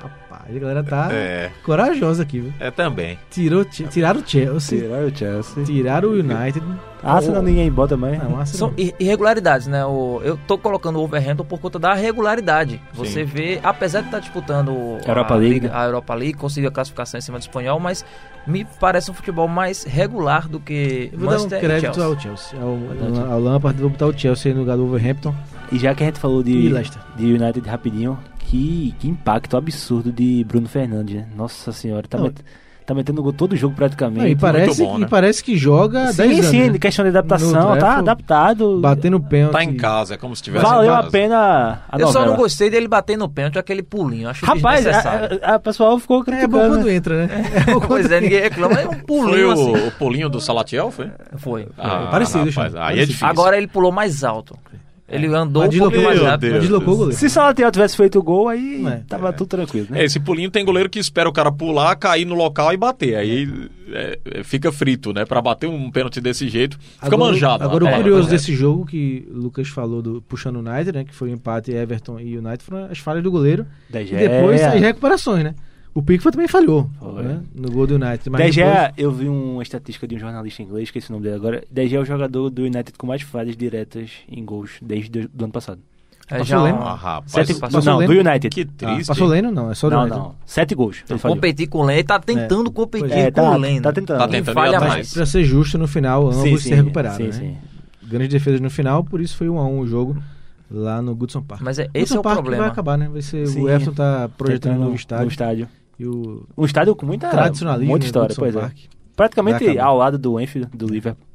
Rapaz, 0.00 0.54
a 0.54 0.58
galera 0.60 0.84
tá 0.84 1.08
É, 1.10 1.50
corajosa 1.64 2.22
aqui, 2.22 2.38
viu? 2.38 2.52
é 2.60 2.70
também. 2.70 3.18
Tirou, 3.30 3.64
ti- 3.64 3.84
tiraram 3.88 4.20
o 4.20 4.24
Chelsea, 4.24 4.78
Tirar 4.82 5.02
o 5.02 5.16
Chelsea. 5.16 5.64
tiraram 5.64 6.08
o 6.10 6.12
United. 6.12 6.62
Ah, 7.02 7.20
senão 7.20 7.42
ninguém 7.42 7.68
bota 7.70 7.96
mais. 7.96 8.16
Não, 8.22 8.38
Arsenal. 8.38 8.70
São 8.70 8.74
irregularidades, 8.76 9.66
né? 9.66 9.84
O, 9.84 10.20
eu 10.22 10.36
tô 10.46 10.56
colocando 10.56 10.96
o 10.96 10.98
Wolverhampton 11.00 11.44
por 11.44 11.58
conta 11.58 11.80
da 11.80 11.94
regularidade. 11.94 12.80
Você 12.94 13.24
vê, 13.24 13.58
apesar 13.60 14.02
de 14.02 14.06
estar 14.06 14.20
disputando 14.20 14.68
o- 14.68 15.00
Europa 15.04 15.34
a, 15.34 15.36
League, 15.36 15.54
Liga- 15.54 15.68
né? 15.68 15.74
a 15.76 15.84
Europa 15.86 16.14
League, 16.14 16.34
conseguiu 16.34 16.68
a 16.68 16.72
classificação 16.72 17.18
em 17.18 17.20
cima 17.20 17.38
do 17.38 17.42
espanhol, 17.42 17.80
mas 17.80 18.04
me 18.46 18.64
parece 18.78 19.10
um 19.10 19.14
futebol 19.14 19.48
mais 19.48 19.82
regular 19.82 20.48
do 20.48 20.60
que 20.60 21.10
Eu 21.12 21.18
vou 21.18 21.28
dar 21.28 21.34
um 21.38 21.38
Manchester 21.42 21.60
crédito 21.60 21.94
Chelsea. 21.94 22.04
ao 22.04 22.20
Chelsea, 22.20 22.60
ao, 22.60 23.32
ao 23.32 23.40
Lampard, 23.40 23.80
vou 23.80 23.90
botar 23.90 24.06
o 24.06 24.16
Chelsea 24.16 24.54
no 24.54 24.60
lugar 24.60 24.76
do 24.76 24.84
Wolverhampton. 24.86 25.34
E 25.70 25.78
já 25.78 25.94
que 25.94 26.02
a 26.02 26.06
gente 26.06 26.18
falou 26.18 26.42
de, 26.42 26.70
de 27.16 27.24
United 27.32 27.68
rapidinho, 27.68 28.18
que, 28.38 28.94
que 28.98 29.08
impacto 29.08 29.56
absurdo 29.56 30.10
de 30.10 30.44
Bruno 30.44 30.68
Fernandes, 30.68 31.16
né? 31.16 31.26
Nossa 31.36 31.70
senhora, 31.72 32.08
tá, 32.08 32.16
met- 32.16 32.42
tá 32.86 32.94
metendo 32.94 33.22
gol 33.22 33.34
todo 33.34 33.54
jogo 33.54 33.74
praticamente. 33.74 34.20
Não, 34.20 34.26
e 34.28 34.34
parece, 34.34 34.82
bom, 34.82 34.96
né? 34.96 35.04
e 35.06 35.08
parece 35.10 35.44
que 35.44 35.58
joga 35.58 36.06
Sim, 36.10 36.16
10 36.22 36.32
anos. 36.38 36.46
sim, 36.46 36.60
né? 36.62 36.68
de 36.70 36.78
questão 36.78 37.04
de 37.04 37.10
adaptação, 37.10 37.76
tá 37.76 37.98
adaptado. 37.98 38.80
Batendo 38.80 39.20
pênalti. 39.20 39.52
Tá 39.52 39.62
em 39.62 39.76
casa, 39.76 40.14
é 40.14 40.16
como 40.16 40.34
se 40.34 40.42
tivesse 40.42 40.64
Valeu 40.64 40.90
em 40.90 40.94
a 40.94 40.96
casa. 41.00 41.10
pena 41.10 41.82
a 41.86 41.98
Eu 41.98 42.08
só 42.08 42.24
não 42.24 42.34
gostei 42.36 42.70
dele 42.70 42.88
bater 42.88 43.18
no 43.18 43.28
pênalti, 43.28 43.58
aquele 43.58 43.82
pulinho. 43.82 44.30
Acho 44.30 44.46
Rapaz, 44.46 44.82
desnecessário. 44.86 45.38
a, 45.42 45.50
a, 45.50 45.54
a 45.56 45.58
pessoal 45.58 45.98
ficou 45.98 46.16
É 46.16 46.20
bom 46.20 46.24
criticando. 46.24 46.50
quando 46.70 46.86
né? 46.86 46.94
entra, 46.94 47.26
né? 47.26 47.44
pois 47.86 48.10
é, 48.10 48.18
ninguém 48.22 48.40
reclama. 48.40 48.80
É 48.80 48.88
um 48.88 48.92
Foi 48.92 49.00
pulinho 49.02 49.48
o, 49.48 49.52
assim. 49.52 49.86
o 49.88 49.90
pulinho 49.92 50.30
do 50.30 50.40
Salatiel, 50.40 50.90
foi? 50.90 51.10
Foi. 51.36 51.68
Ah, 51.76 52.08
parecido, 52.10 52.48
rapaz, 52.48 52.74
aí 52.74 53.00
é 53.00 53.04
difícil. 53.04 53.26
Agora 53.26 53.58
ele 53.58 53.66
pulou 53.68 53.92
mais 53.92 54.24
alto. 54.24 54.56
Ele 55.10 55.26
andou 55.28 55.62
um 55.62 55.66
Mas 55.66 55.78
pouquinho 55.78 56.02
mais 56.04 56.20
rápido. 56.20 56.52
Mas 56.52 56.60
deslocou 56.62 56.94
o 56.94 56.96
goleiro. 56.98 57.18
Se 57.18 57.26
o 57.26 57.30
Salatiel 57.30 57.70
tivesse 57.72 57.96
feito 57.96 58.18
o 58.18 58.22
gol, 58.22 58.48
aí 58.48 58.84
É. 58.86 59.00
tava 59.08 59.32
tudo 59.32 59.48
tranquilo, 59.48 59.86
né? 59.90 60.02
É, 60.02 60.04
esse 60.04 60.20
pulinho 60.20 60.50
tem 60.50 60.62
goleiro 60.64 60.90
que 60.90 60.98
espera 60.98 61.26
o 61.28 61.32
cara 61.32 61.50
pular, 61.50 61.96
cair 61.96 62.26
no 62.26 62.34
local 62.34 62.72
e 62.74 62.76
bater. 62.76 63.16
Aí 63.16 63.48
é, 63.90 64.18
é, 64.26 64.44
fica 64.44 64.70
frito, 64.70 65.14
né? 65.14 65.24
Pra 65.24 65.40
bater 65.40 65.66
um 65.66 65.90
pênalti 65.90 66.20
desse 66.20 66.46
jeito, 66.46 66.78
fica 66.78 67.06
Agora, 67.06 67.32
manjado. 67.32 67.64
Agora 67.64 67.84
né? 67.84 67.90
o 67.90 67.94
É, 67.94 67.96
curioso 67.96 68.28
é. 68.28 68.30
desse 68.32 68.54
jogo 68.54 68.84
que 68.84 69.26
o 69.32 69.38
Lucas 69.38 69.68
falou 69.68 70.02
do 70.02 70.20
puxando 70.28 70.56
o 70.56 70.58
United, 70.58 70.92
né? 70.92 71.04
Que 71.04 71.14
foi 71.14 71.30
o 71.30 71.32
empate 71.32 71.72
Everton 71.72 72.20
e 72.20 72.36
United, 72.36 72.62
foram 72.62 72.84
as 72.90 72.98
falhas 72.98 73.22
do 73.22 73.30
goleiro. 73.30 73.66
De 73.88 73.98
E 74.00 74.04
depois 74.04 74.60
as 74.62 74.78
recuperações, 74.80 75.42
né? 75.44 75.54
O 75.94 76.02
Pickford 76.02 76.36
também 76.36 76.46
falhou 76.48 76.88
né? 77.22 77.40
no 77.54 77.70
gol 77.70 77.86
do 77.86 77.94
United. 77.96 78.30
Mas 78.30 78.54
De 78.54 78.62
depois- 78.62 78.92
eu 78.96 79.10
vi 79.10 79.28
uma 79.28 79.62
estatística 79.62 80.06
de 80.06 80.14
um 80.14 80.18
jornalista 80.18 80.62
inglês, 80.62 80.84
esqueci 80.88 81.08
o 81.10 81.12
nome 81.12 81.24
dele 81.24 81.36
agora. 81.36 81.64
Gea 81.74 81.98
é 81.98 82.00
o 82.00 82.04
jogador 82.04 82.50
do 82.50 82.62
United 82.62 82.92
com 82.96 83.06
mais 83.06 83.22
falhas 83.22 83.56
diretas 83.56 84.10
em 84.30 84.44
gols 84.44 84.72
desde 84.80 85.28
o 85.38 85.44
ano 85.44 85.52
passado. 85.52 85.80
É 86.30 86.38
Passou 86.40 86.44
já 86.44 86.62
lento? 86.62 86.76
um- 86.78 86.82
Ah, 86.82 86.94
rapaz, 86.94 87.32
Sete, 87.46 87.58
passou 87.58 87.82
não, 87.82 87.96
lento? 87.96 88.12
do 88.12 88.20
United. 88.20 88.48
que 88.50 88.60
Ah, 88.84 88.86
triste. 88.94 89.08
passou 89.08 89.26
hein? 89.34 89.42
Leno? 89.42 89.50
Não, 89.50 89.70
é 89.70 89.74
só 89.74 89.88
do 89.88 89.96
Não, 89.96 90.02
United. 90.02 90.20
não. 90.20 90.34
Sete 90.44 90.74
gols. 90.74 91.02
Falhou. 91.06 91.34
competir 91.36 91.66
com 91.68 91.78
o 91.78 91.82
Leno. 91.84 91.98
Ele 92.00 92.04
tá 92.04 92.18
tentando 92.20 92.70
competir 92.70 93.10
É, 93.10 93.30
com 93.30 93.40
tá, 93.40 93.50
o 93.50 93.56
Leno. 93.56 93.80
tá 93.82 93.92
tentando. 93.94 94.18
Tá 94.18 94.28
tentando 94.28 94.54
falha 94.54 94.76
atrás. 94.76 94.94
mais. 94.94 95.14
Pra 95.14 95.24
ser 95.24 95.42
justo, 95.44 95.78
no 95.78 95.88
final, 95.88 96.26
ambos 96.26 96.36
Sim, 96.42 96.56
se 96.58 96.62
sim, 96.68 96.74
recuperaram, 96.74 97.16
sim, 97.16 97.22
né? 97.24 97.32
sim. 97.32 97.56
Grandes 98.06 98.28
defesas 98.28 98.60
no 98.60 98.68
final, 98.68 99.02
por 99.02 99.22
isso 99.22 99.36
foi 99.38 99.48
um 99.48 99.58
a 99.58 99.66
um 99.66 99.80
o 99.80 99.86
jogo 99.88 100.18
lá 100.70 101.00
no 101.00 101.14
Goodson 101.16 101.40
Park. 101.42 101.62
Mas 101.62 101.78
é, 101.78 101.84
esse 101.94 102.12
Goodson 102.12 102.16
é 102.16 102.18
o 102.18 102.22
Park 102.22 102.36
problema. 102.36 102.62
vai 102.64 102.70
acabar, 102.72 102.98
né? 102.98 103.08
Vai 103.10 103.22
ser, 103.22 103.48
o 103.48 103.66
Everton 103.66 103.94
tá 103.94 104.28
projetando 104.36 104.76
um 104.76 104.84
novo 104.84 104.96
estádio. 104.96 105.24
No 105.24 105.30
estádio. 105.30 105.68
E 105.98 106.06
o 106.06 106.44
Um 106.56 106.64
estádio 106.64 106.94
com 106.94 107.04
muita 107.06 107.28
tradicionalismo 107.28 107.90
muita 107.90 108.06
história, 108.06 108.34
pois 108.36 108.54
é. 108.54 108.60
Park. 108.60 108.76
Praticamente 109.16 109.78
ao 109.78 109.96
lado 109.96 110.16
do 110.18 110.38
Enfield, 110.40 110.68
do 110.76 110.86
Liverpool. 110.86 111.26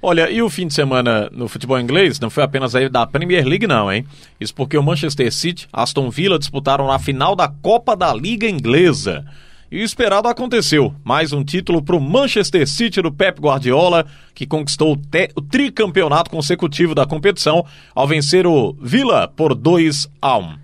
Olha, 0.00 0.30
e 0.30 0.40
o 0.40 0.48
fim 0.48 0.66
de 0.68 0.74
semana 0.74 1.28
no 1.32 1.48
futebol 1.48 1.78
inglês 1.78 2.20
não 2.20 2.30
foi 2.30 2.44
apenas 2.44 2.74
aí 2.74 2.88
da 2.88 3.04
Premier 3.06 3.44
League, 3.44 3.66
não, 3.66 3.92
hein? 3.92 4.06
Isso 4.40 4.54
porque 4.54 4.78
o 4.78 4.82
Manchester 4.82 5.32
City, 5.32 5.66
Aston 5.72 6.08
Villa 6.08 6.38
disputaram 6.38 6.90
a 6.90 6.98
final 7.00 7.34
da 7.34 7.48
Copa 7.48 7.96
da 7.96 8.14
Liga 8.14 8.48
Inglesa. 8.48 9.26
E 9.70 9.82
o 9.82 9.84
esperado 9.84 10.28
aconteceu. 10.28 10.94
Mais 11.04 11.32
um 11.32 11.44
título 11.44 11.82
para 11.82 11.96
o 11.96 12.00
Manchester 12.00 12.66
City 12.66 13.02
do 13.02 13.12
Pep 13.12 13.38
Guardiola, 13.40 14.06
que 14.34 14.46
conquistou 14.46 14.92
o, 14.92 14.96
te- 14.96 15.30
o 15.36 15.42
tricampeonato 15.42 16.30
consecutivo 16.30 16.94
da 16.94 17.04
competição 17.04 17.66
ao 17.94 18.06
vencer 18.06 18.46
o 18.46 18.72
Villa 18.80 19.26
por 19.28 19.54
2 19.54 20.08
a 20.22 20.38
1. 20.38 20.54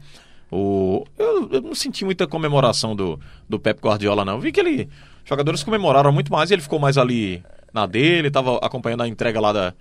O, 0.56 1.04
eu, 1.18 1.48
eu 1.50 1.60
não 1.60 1.74
senti 1.74 2.04
muita 2.04 2.28
comemoração 2.28 2.94
do, 2.94 3.18
do 3.48 3.58
Pep 3.58 3.80
Guardiola, 3.80 4.24
não. 4.24 4.38
Vi 4.38 4.52
que 4.52 4.60
ele. 4.60 4.88
Jogadores 5.24 5.64
comemoraram 5.64 6.12
muito 6.12 6.30
mais 6.30 6.48
e 6.48 6.54
ele 6.54 6.62
ficou 6.62 6.78
mais 6.78 6.96
ali 6.96 7.42
na 7.72 7.86
dele, 7.86 8.30
tava 8.30 8.58
acompanhando 8.58 9.02
a 9.02 9.08
entrega 9.08 9.40
lá 9.40 9.52
da. 9.52 9.74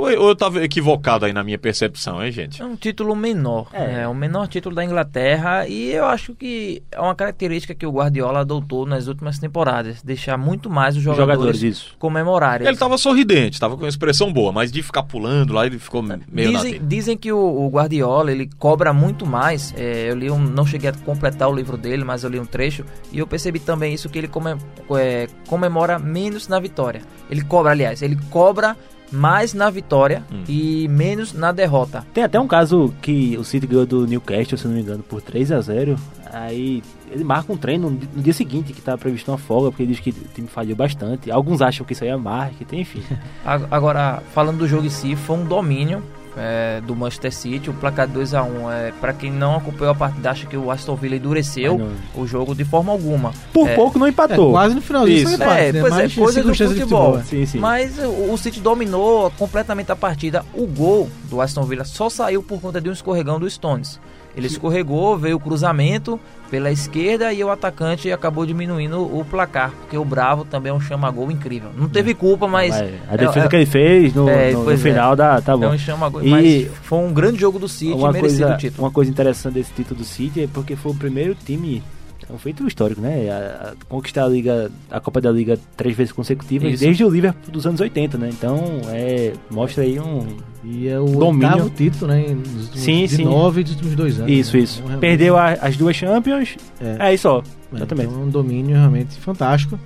Ou 0.00 0.10
eu, 0.10 0.20
ou 0.22 0.28
eu 0.30 0.36
tava 0.36 0.62
equivocado 0.64 1.24
aí 1.24 1.32
na 1.32 1.42
minha 1.44 1.58
percepção, 1.58 2.22
hein, 2.24 2.32
gente? 2.32 2.60
É 2.62 2.64
um 2.64 2.76
título 2.76 3.14
menor, 3.14 3.68
É. 3.72 4.02
é. 4.02 4.08
o 4.08 4.14
menor 4.14 4.48
título 4.48 4.74
da 4.74 4.84
Inglaterra 4.84 5.66
e 5.68 5.90
eu 5.92 6.04
acho 6.06 6.34
que 6.34 6.82
é 6.90 7.00
uma 7.00 7.14
característica 7.14 7.74
que 7.74 7.84
o 7.86 7.90
Guardiola 7.92 8.40
adotou 8.40 8.86
nas 8.86 9.06
últimas 9.06 9.38
temporadas, 9.38 10.02
deixar 10.02 10.36
muito 10.38 10.70
mais 10.70 10.96
os 10.96 11.02
jogadores, 11.02 11.34
Jogadores, 11.36 11.62
isso. 11.62 11.94
comemorarem. 11.98 12.66
Ele 12.66 12.76
tava 12.76 12.96
sorridente, 12.98 13.58
tava 13.60 13.76
com 13.76 13.82
uma 13.82 13.88
expressão 13.88 14.32
boa, 14.32 14.52
mas 14.52 14.72
de 14.72 14.82
ficar 14.82 15.02
pulando 15.02 15.52
lá, 15.52 15.66
ele 15.66 15.78
ficou 15.78 16.02
meio 16.02 16.20
Dizem, 16.52 16.80
dizem 16.86 17.16
que 17.16 17.32
o, 17.32 17.38
o 17.38 17.68
Guardiola 17.68 18.30
ele 18.32 18.48
cobra 18.58 18.92
muito 18.92 19.26
mais. 19.26 19.74
é, 19.76 20.10
eu 20.10 20.16
li 20.16 20.30
um, 20.30 20.38
não 20.38 20.64
cheguei 20.66 20.90
a 20.90 20.92
completar 20.92 21.48
o 21.48 21.54
livro 21.54 21.76
dele, 21.76 22.04
mas 22.04 22.24
eu 22.24 22.30
li 22.30 22.38
um 22.40 22.46
trecho 22.46 22.84
e 23.12 23.18
eu 23.18 23.26
percebi 23.26 23.58
também 23.58 23.92
isso 23.94 24.08
que 24.08 24.18
ele 24.18 24.28
come- 24.28 24.56
é, 24.96 25.28
comemora 25.46 25.98
menos 25.98 26.48
na 26.48 26.58
vitória. 26.58 27.02
Ele 27.30 27.42
cobra, 27.42 27.72
aliás, 27.72 28.02
ele 28.02 28.16
cobra 28.30 28.76
mais 29.12 29.52
na 29.54 29.68
vitória 29.70 30.22
Hum. 30.32 30.42
e 30.48 30.86
menos 30.88 31.32
na 31.32 31.52
derrota. 31.52 32.06
Tem 32.14 32.24
até 32.24 32.38
um 32.38 32.46
caso 32.46 32.92
que 33.02 33.36
o 33.38 33.44
City 33.44 33.66
ganhou 33.66 33.86
do 33.86 34.06
Newcastle, 34.06 34.56
se 34.58 34.66
não 34.66 34.74
me 34.74 34.80
engano, 34.80 35.02
por 35.02 35.20
3 35.22 35.50
a 35.52 35.60
0 35.60 35.96
Aí 36.32 36.80
ele 37.10 37.24
marca 37.24 37.52
um 37.52 37.56
treino 37.56 37.90
no, 37.90 38.22
dia 38.22 38.32
seguinte, 38.32 38.72
que 38.72 38.78
estava 38.78 38.96
previsto 38.96 39.32
uma 39.32 39.36
folga, 39.38 39.70
porque 39.70 39.82
ele 39.82 39.90
diz 39.92 40.00
que 40.00 40.10
o 40.10 40.28
time 40.32 40.46
falhou 40.46 40.76
bastante. 40.76 41.28
Alguns 41.28 41.60
acham 41.60 41.84
que 41.84 41.92
isso 41.92 42.04
aí 42.04 42.10
é 42.10 42.16
marketing, 42.16 42.76
enfim. 42.78 43.02
Ag- 43.44 43.66
Agora, 43.68 44.22
falando 44.32 44.58
do 44.58 44.68
jogo 44.68 44.86
em 44.86 44.90
si, 44.90 45.16
foi 45.16 45.36
um 45.36 45.44
domínio 45.44 46.00
é, 46.36 46.80
do 46.80 46.94
Manchester 46.94 47.32
City. 47.32 47.70
O 47.70 47.74
placar 47.74 48.08
2x1, 48.08 48.70
é, 48.72 48.92
para 49.00 49.12
quem 49.12 49.30
não 49.30 49.56
acompanhou 49.56 49.92
a 49.92 49.94
partida, 49.94 50.30
acha 50.30 50.46
que 50.46 50.56
o 50.56 50.70
Aston 50.70 50.94
Villa 50.96 51.16
endureceu 51.16 51.90
o 52.14 52.26
jogo 52.26 52.54
de 52.54 52.64
forma 52.64 52.92
alguma. 52.92 53.32
Por 53.52 53.68
É. 53.68 53.74
pouco 53.74 53.98
não 53.98 54.06
É, 54.06 54.10
empatou. 54.10 54.50
quase 54.52 54.74
no 54.74 54.80
finalzinho 54.82 55.16
Isso. 55.18 55.26
foi 55.26 55.34
empate, 55.34 55.60
É, 55.62 55.72
né? 55.72 55.80
pois 55.80 55.92
é, 55.98 56.02
Mas 56.02 56.14
coisa 56.14 56.42
do 56.42 56.54
futebol. 56.54 57.18
é. 57.18 57.22
Sim, 57.22 57.46
sim. 57.46 57.58
Mas 57.58 57.98
o, 57.98 58.32
o 58.32 58.38
City 58.38 58.60
dominou 58.60 59.30
completamente 59.32 59.90
a 59.92 59.96
partida. 59.96 60.44
O 60.54 60.66
gol 60.66 61.08
do 61.24 61.40
Aston 61.40 61.62
Villa 61.64 61.84
só 61.84 62.08
saiu 62.08 62.42
por 62.42 62.60
conta 62.60 62.80
de 62.80 62.88
um 62.88 62.92
escorregão 62.92 63.38
do 63.38 63.48
Stones. 63.48 64.00
Ele 64.36 64.46
escorregou, 64.46 65.18
veio 65.18 65.36
o 65.36 65.40
cruzamento 65.40 66.18
pela 66.50 66.70
esquerda 66.70 67.32
e 67.32 67.42
o 67.42 67.50
atacante 67.50 68.10
acabou 68.12 68.46
diminuindo 68.46 69.00
o 69.02 69.24
placar, 69.24 69.70
porque 69.80 69.96
o 69.96 70.04
Bravo 70.04 70.44
também 70.44 70.70
é 70.70 70.74
um 70.74 70.80
chama-gol 70.80 71.30
incrível. 71.30 71.70
Não 71.76 71.88
teve 71.88 72.14
culpa, 72.14 72.46
mas. 72.48 72.70
Mas 72.70 72.92
a 73.10 73.16
defesa 73.16 73.46
é- 73.46 73.48
que 73.48 73.56
ele 73.56 73.66
fez 73.66 74.14
no, 74.14 74.28
é, 74.28 74.52
no- 74.52 74.64
no 74.64 74.70
é. 74.72 74.76
final 74.76 75.16
tá 75.16 75.40
É 75.46 75.56
bom. 75.56 75.68
um 75.70 75.78
chama-gol. 75.78 76.22
E- 76.24 76.30
Mas 76.30 76.68
foi 76.82 76.98
um 76.98 77.12
grande 77.12 77.40
jogo 77.40 77.58
do 77.58 77.68
City 77.68 77.92
uma 77.92 78.12
merecido 78.12 78.42
coisa, 78.42 78.54
o 78.54 78.58
título. 78.58 78.84
uma 78.84 78.90
coisa 78.92 79.10
interessante 79.10 79.54
desse 79.54 79.72
título 79.72 79.98
do 80.00 80.04
City 80.06 80.42
é 80.44 80.48
porque 80.52 80.76
foi 80.76 80.92
o 80.92 80.94
primeiro 80.94 81.34
time, 81.34 81.82
é 82.30 82.34
um 82.34 82.38
feito 82.38 82.66
histórico, 82.66 83.00
né? 83.00 83.28
A, 83.30 83.70
a 83.70 83.84
conquistar 83.88 84.24
a 84.24 84.28
Liga, 84.28 84.70
a 84.90 85.00
Copa 85.00 85.20
da 85.20 85.30
Liga 85.30 85.58
três 85.76 85.96
vezes 85.96 86.12
consecutivas 86.12 86.74
Isso. 86.74 86.84
desde 86.84 87.04
o 87.04 87.10
Liverpool 87.10 87.50
dos 87.52 87.66
anos 87.66 87.80
80, 87.80 88.16
né? 88.18 88.30
Então, 88.32 88.58
é, 88.88 89.32
mostra 89.50 89.82
aí 89.84 89.98
um 89.98 90.26
E 90.64 90.86
é 90.88 90.98
o 91.00 91.06
Domínio. 91.06 91.48
oitavo 91.50 91.70
título, 91.70 92.06
né? 92.12 92.20
Últimos, 92.28 92.70
Sim, 92.74 93.06
de 93.06 93.16
sim. 93.16 93.24
nove 93.24 93.62
dos 93.64 93.72
últimos 93.72 93.94
dois 93.96 94.18
anos. 94.20 94.30
isso, 94.32 94.56
né? 94.56 94.62
isso. 94.62 94.82
Então, 94.84 94.98
Perdeu 95.00 95.36
a- 95.36 95.52
as 95.54 95.76
duas 95.76 95.96
Champions, 95.96 96.56
É. 96.80 97.08
é, 97.10 97.14
isso, 97.14 97.28
ó. 97.28 97.38
é, 97.72 97.76
Exatamente. 97.76 98.08
então 98.10 98.22
é 98.22 98.24
um 98.24 98.28
domínio 98.30 98.76
realmente 98.76 99.16
fantástico. 99.18 99.78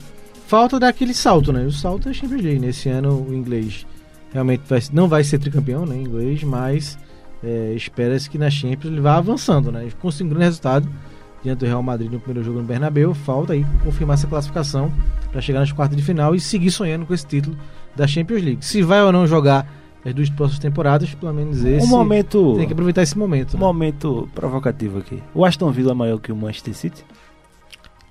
Falta 0.46 0.78
daquele 0.78 1.14
salto, 1.14 1.52
né? 1.52 1.64
O 1.64 1.72
salto 1.72 2.09
é 2.09 2.12
Champions 2.12 2.42
League. 2.42 2.59
Nesse 2.61 2.88
ano 2.88 3.26
o 3.28 3.33
inglês 3.35 3.87
realmente 4.33 4.62
vai- 4.68 4.83
não 4.92 5.09
vai 5.09 5.22
ser 5.24 5.38
tricampeão, 5.38 5.87
né? 5.87 5.96
Inglês, 5.96 6.42
mas 6.42 6.98
é, 7.42 7.72
espera-se 7.74 8.28
que 8.28 8.37
na 8.38 8.50
Champions 8.50 8.92
ele 8.92 9.00
vá 9.00 9.16
avançando, 9.16 9.70
né? 9.70 9.83
Ele 9.83 9.92
Conseguiu 10.00 10.26
um 10.26 10.30
grande 10.30 10.46
resultado 10.46 10.88
diante 11.44 11.59
do 11.59 11.66
Real 11.66 11.83
Madrid 11.83 12.11
no 12.11 12.18
primeiro 12.18 12.44
jogo 12.44 12.61
no 12.61 12.64
Bernabéu. 12.64 13.14
Falta 13.14 13.52
aí 13.52 13.64
confirmar 13.85 14.14
essa 14.14 14.26
classificação 14.26 14.90
para 15.30 15.40
chegar 15.40 15.61
nas 15.61 15.70
quartas 15.70 15.96
de 15.96 16.02
final 16.02 16.35
e 16.35 16.40
seguir 16.40 16.70
sonhando 16.70 17.07
com 17.07 17.14
esse 17.14 17.26
título 17.26 17.57
da 17.94 18.07
Champions 18.07 18.42
League. 18.42 18.64
Se 18.64 18.83
vai 18.83 19.02
ou 19.02 19.12
não 19.12 19.26
jogar 19.26 19.68
as 20.04 20.12
duas 20.12 20.28
próximas 20.28 20.59
temporadas, 20.59 21.14
pelo 21.14 21.33
menos 21.33 21.64
esse 21.64 21.87
Um 21.87 21.88
momento, 21.90 22.54
tem 22.57 22.66
que 22.66 22.72
aproveitar 22.72 23.02
esse 23.02 23.16
momento. 23.16 23.57
um 23.57 23.61
né? 23.61 23.66
momento 23.66 24.28
provocativo 24.35 24.98
aqui. 24.98 25.22
O 25.35 25.44
Aston 25.44 25.70
Villa 25.70 25.92
é 25.92 25.94
maior 25.94 26.18
que 26.18 26.33
o 26.33 26.37
Manchester 26.37 26.74
City? 26.74 27.04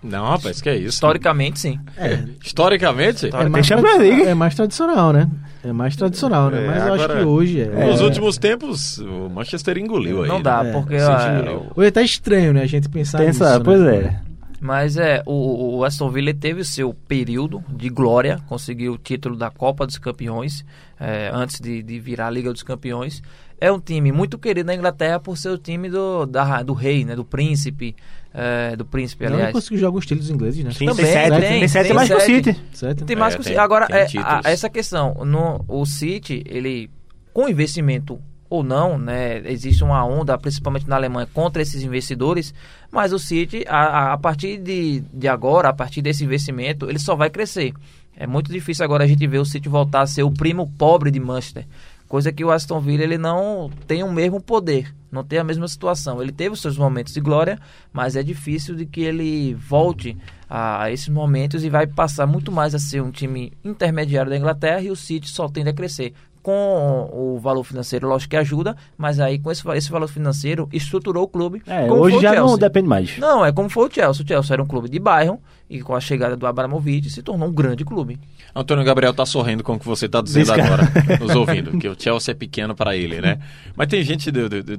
Não, 0.03 0.25
rapaz, 0.25 0.61
que 0.61 0.69
é 0.69 0.75
isso? 0.75 0.89
Historicamente, 0.89 1.59
sim. 1.59 1.79
É, 1.97 2.23
Historicamente? 2.43 3.27
É 3.27 3.49
mais, 3.49 3.71
é 3.71 4.33
mais 4.33 4.55
tradicional, 4.55 5.13
né? 5.13 5.29
É 5.63 5.71
mais 5.71 5.95
tradicional, 5.95 6.49
né? 6.49 6.61
É, 6.61 6.67
Mas 6.67 6.87
eu 6.87 6.93
acho 6.93 7.07
que 7.07 7.23
hoje 7.23 7.61
é. 7.61 7.87
Nos 7.87 8.01
é, 8.01 8.03
últimos 8.03 8.37
tempos, 8.37 8.97
o 8.97 9.29
Manchester 9.29 9.77
engoliu 9.77 10.23
aí. 10.23 10.27
Não 10.27 10.37
né? 10.37 10.43
dá, 10.43 10.65
É, 10.65 10.71
porque 10.73 10.99
sim, 10.99 11.05
ah, 11.05 11.43
sim. 11.45 11.67
Hoje 11.75 11.91
tá 11.91 12.01
estranho, 12.01 12.51
né? 12.51 12.63
A 12.63 12.67
gente 12.67 12.89
pensar 12.89 13.19
Tem 13.19 13.27
nisso. 13.27 13.43
né? 13.43 13.59
pois 13.63 13.81
é. 13.81 14.19
Mas 14.59 14.95
é, 14.95 15.21
o, 15.25 15.77
o 15.77 15.83
Aston 15.83 16.09
Villa 16.09 16.33
teve 16.33 16.61
o 16.61 16.65
seu 16.65 16.93
período 16.93 17.61
de 17.69 17.89
glória, 17.89 18.39
conseguiu 18.47 18.93
o 18.93 18.97
título 18.97 19.35
da 19.35 19.49
Copa 19.51 19.85
dos 19.85 19.97
Campeões, 19.97 20.65
é, 20.97 21.29
antes 21.33 21.59
de, 21.59 21.83
de 21.83 21.99
virar 21.99 22.27
a 22.27 22.29
Liga 22.29 22.51
dos 22.51 22.63
Campeões. 22.63 23.21
É 23.59 23.71
um 23.71 23.79
time 23.79 24.11
muito 24.11 24.37
querido 24.37 24.67
na 24.67 24.75
Inglaterra 24.75 25.19
por 25.19 25.37
ser 25.37 25.49
o 25.49 25.57
time 25.57 25.89
do, 25.89 26.25
da, 26.25 26.61
do 26.63 26.73
rei, 26.73 27.05
né, 27.05 27.15
do 27.15 27.23
príncipe, 27.23 27.95
é, 28.33 28.75
do 28.75 28.83
príncipe, 28.85 29.25
Não 29.25 29.33
aliás. 29.35 29.53
conseguiu 29.53 29.79
jogar 29.79 29.97
os 29.99 30.05
títulos 30.05 30.29
ingleses, 30.29 30.63
né? 30.63 30.71
Sim, 30.71 30.85
Também, 30.87 31.05
tem 31.05 31.13
sete, 31.13 31.29
tem, 31.39 31.59
tem 31.59 31.67
sete 31.67 31.87
tem 31.87 31.95
mais 31.95 32.09
que 32.09 32.15
o 32.15 32.19
sete. 32.19 32.33
City. 32.53 32.61
Certo? 32.73 33.05
Tem 33.05 33.15
mais 33.15 33.33
É, 33.33 33.37
que 33.37 33.41
o 33.41 33.43
City. 33.45 33.57
Agora, 33.57 33.87
é, 33.89 34.05
a- 34.19 34.41
essa 34.45 34.69
questão, 34.69 35.13
no, 35.25 35.63
o 35.67 35.85
City, 35.85 36.43
ele, 36.45 36.89
com 37.33 37.47
investimento 37.47 38.19
ou 38.49 38.63
não, 38.63 38.97
né, 38.99 39.41
existe 39.49 39.83
uma 39.83 40.05
onda, 40.05 40.37
principalmente 40.37 40.87
na 40.87 40.95
Alemanha, 40.95 41.27
contra 41.33 41.61
esses 41.61 41.81
investidores, 41.83 42.53
mas 42.91 43.13
o 43.13 43.17
City, 43.19 43.63
a, 43.67 43.77
a- 43.77 44.13
a 44.13 44.17
partir 44.17 44.57
de, 44.57 45.01
de 45.13 45.27
agora, 45.27 45.69
a 45.69 45.73
partir 45.73 46.01
desse 46.01 46.23
investimento, 46.25 46.89
ele 46.89 46.99
só 46.99 47.15
vai 47.15 47.29
crescer. 47.29 47.73
É 48.15 48.27
muito 48.27 48.51
difícil 48.51 48.83
agora 48.85 49.05
a 49.05 49.07
gente 49.07 49.25
ver 49.25 49.39
o 49.39 49.45
City 49.45 49.67
voltar 49.69 50.01
a 50.01 50.07
ser 50.07 50.21
o 50.21 50.29
primo 50.29 50.71
pobre 50.77 51.09
de 51.09 51.19
Manchester. 51.19 51.65
Coisa 52.13 52.31
que 52.31 52.45
o 52.45 52.51
Aston 52.51 52.79
Villa 52.79 53.01
ele 53.01 53.17
não 53.17 53.71
tem 53.87 54.03
o 54.03 54.11
mesmo 54.11 54.39
poder, 54.39 54.93
não 55.11 55.23
tem 55.23 55.39
a 55.39 55.43
mesma 55.43 55.67
situação. 55.67 56.21
Ele 56.21 56.31
teve 56.31 56.53
os 56.53 56.61
seus 56.61 56.77
momentos 56.77 57.11
de 57.11 57.19
glória, 57.19 57.57
mas 57.91 58.15
é 58.15 58.21
difícil 58.21 58.75
de 58.75 58.85
que 58.85 59.01
ele 59.01 59.55
volte 59.55 60.15
a 60.47 60.91
esses 60.91 61.09
momentos 61.09 61.63
e 61.63 61.71
vai 61.71 61.87
passar 61.87 62.27
muito 62.27 62.51
mais 62.51 62.75
a 62.75 62.77
ser 62.77 63.01
um 63.01 63.09
time 63.09 63.51
intermediário 63.63 64.29
da 64.29 64.37
Inglaterra 64.37 64.81
e 64.81 64.91
o 64.91 64.95
City 64.95 65.27
só 65.27 65.49
tende 65.49 65.71
a 65.71 65.73
crescer. 65.73 66.13
Com 66.43 67.09
o 67.11 67.39
valor 67.39 67.63
financeiro, 67.63 68.07
lógico 68.07 68.31
que 68.31 68.37
ajuda, 68.37 68.75
mas 68.97 69.19
aí 69.19 69.39
com 69.39 69.49
esse, 69.49 69.67
esse 69.69 69.89
valor 69.89 70.07
financeiro 70.07 70.67
estruturou 70.73 71.23
o 71.23 71.27
clube. 71.27 71.63
É, 71.65 71.87
como 71.87 72.01
hoje 72.01 72.17
foi 72.17 72.19
o 72.19 72.21
já 72.21 72.35
não 72.35 72.57
depende 72.57 72.87
mais. 72.87 73.17
Não, 73.17 73.45
é 73.45 73.51
como 73.51 73.69
foi 73.69 73.87
o 73.87 73.91
Chelsea. 73.91 74.23
O 74.23 74.27
Chelsea 74.27 74.53
era 74.53 74.61
um 74.61 74.67
clube 74.67 74.89
de 74.89 74.99
bairro 74.99 75.39
e 75.69 75.81
com 75.81 75.95
a 75.95 76.01
chegada 76.01 76.35
do 76.35 76.45
Abramovich 76.45 77.09
se 77.09 77.23
tornou 77.23 77.47
um 77.47 77.51
grande 77.53 77.85
clube. 77.85 78.19
Antônio 78.53 78.83
Gabriel 78.83 79.13
tá 79.13 79.25
sorrindo 79.25 79.63
com 79.63 79.73
o 79.73 79.79
que 79.79 79.85
você 79.85 80.07
tá 80.07 80.21
dizendo 80.21 80.47
cara. 80.47 80.63
agora, 80.63 80.91
nos 81.19 81.35
ouvindo, 81.35 81.77
que 81.79 81.87
o 81.87 81.95
Chelsea 81.97 82.33
é 82.33 82.35
pequeno 82.35 82.75
para 82.75 82.95
ele, 82.95 83.21
né? 83.21 83.39
Mas 83.75 83.87
tem 83.87 84.03
gente, 84.03 84.31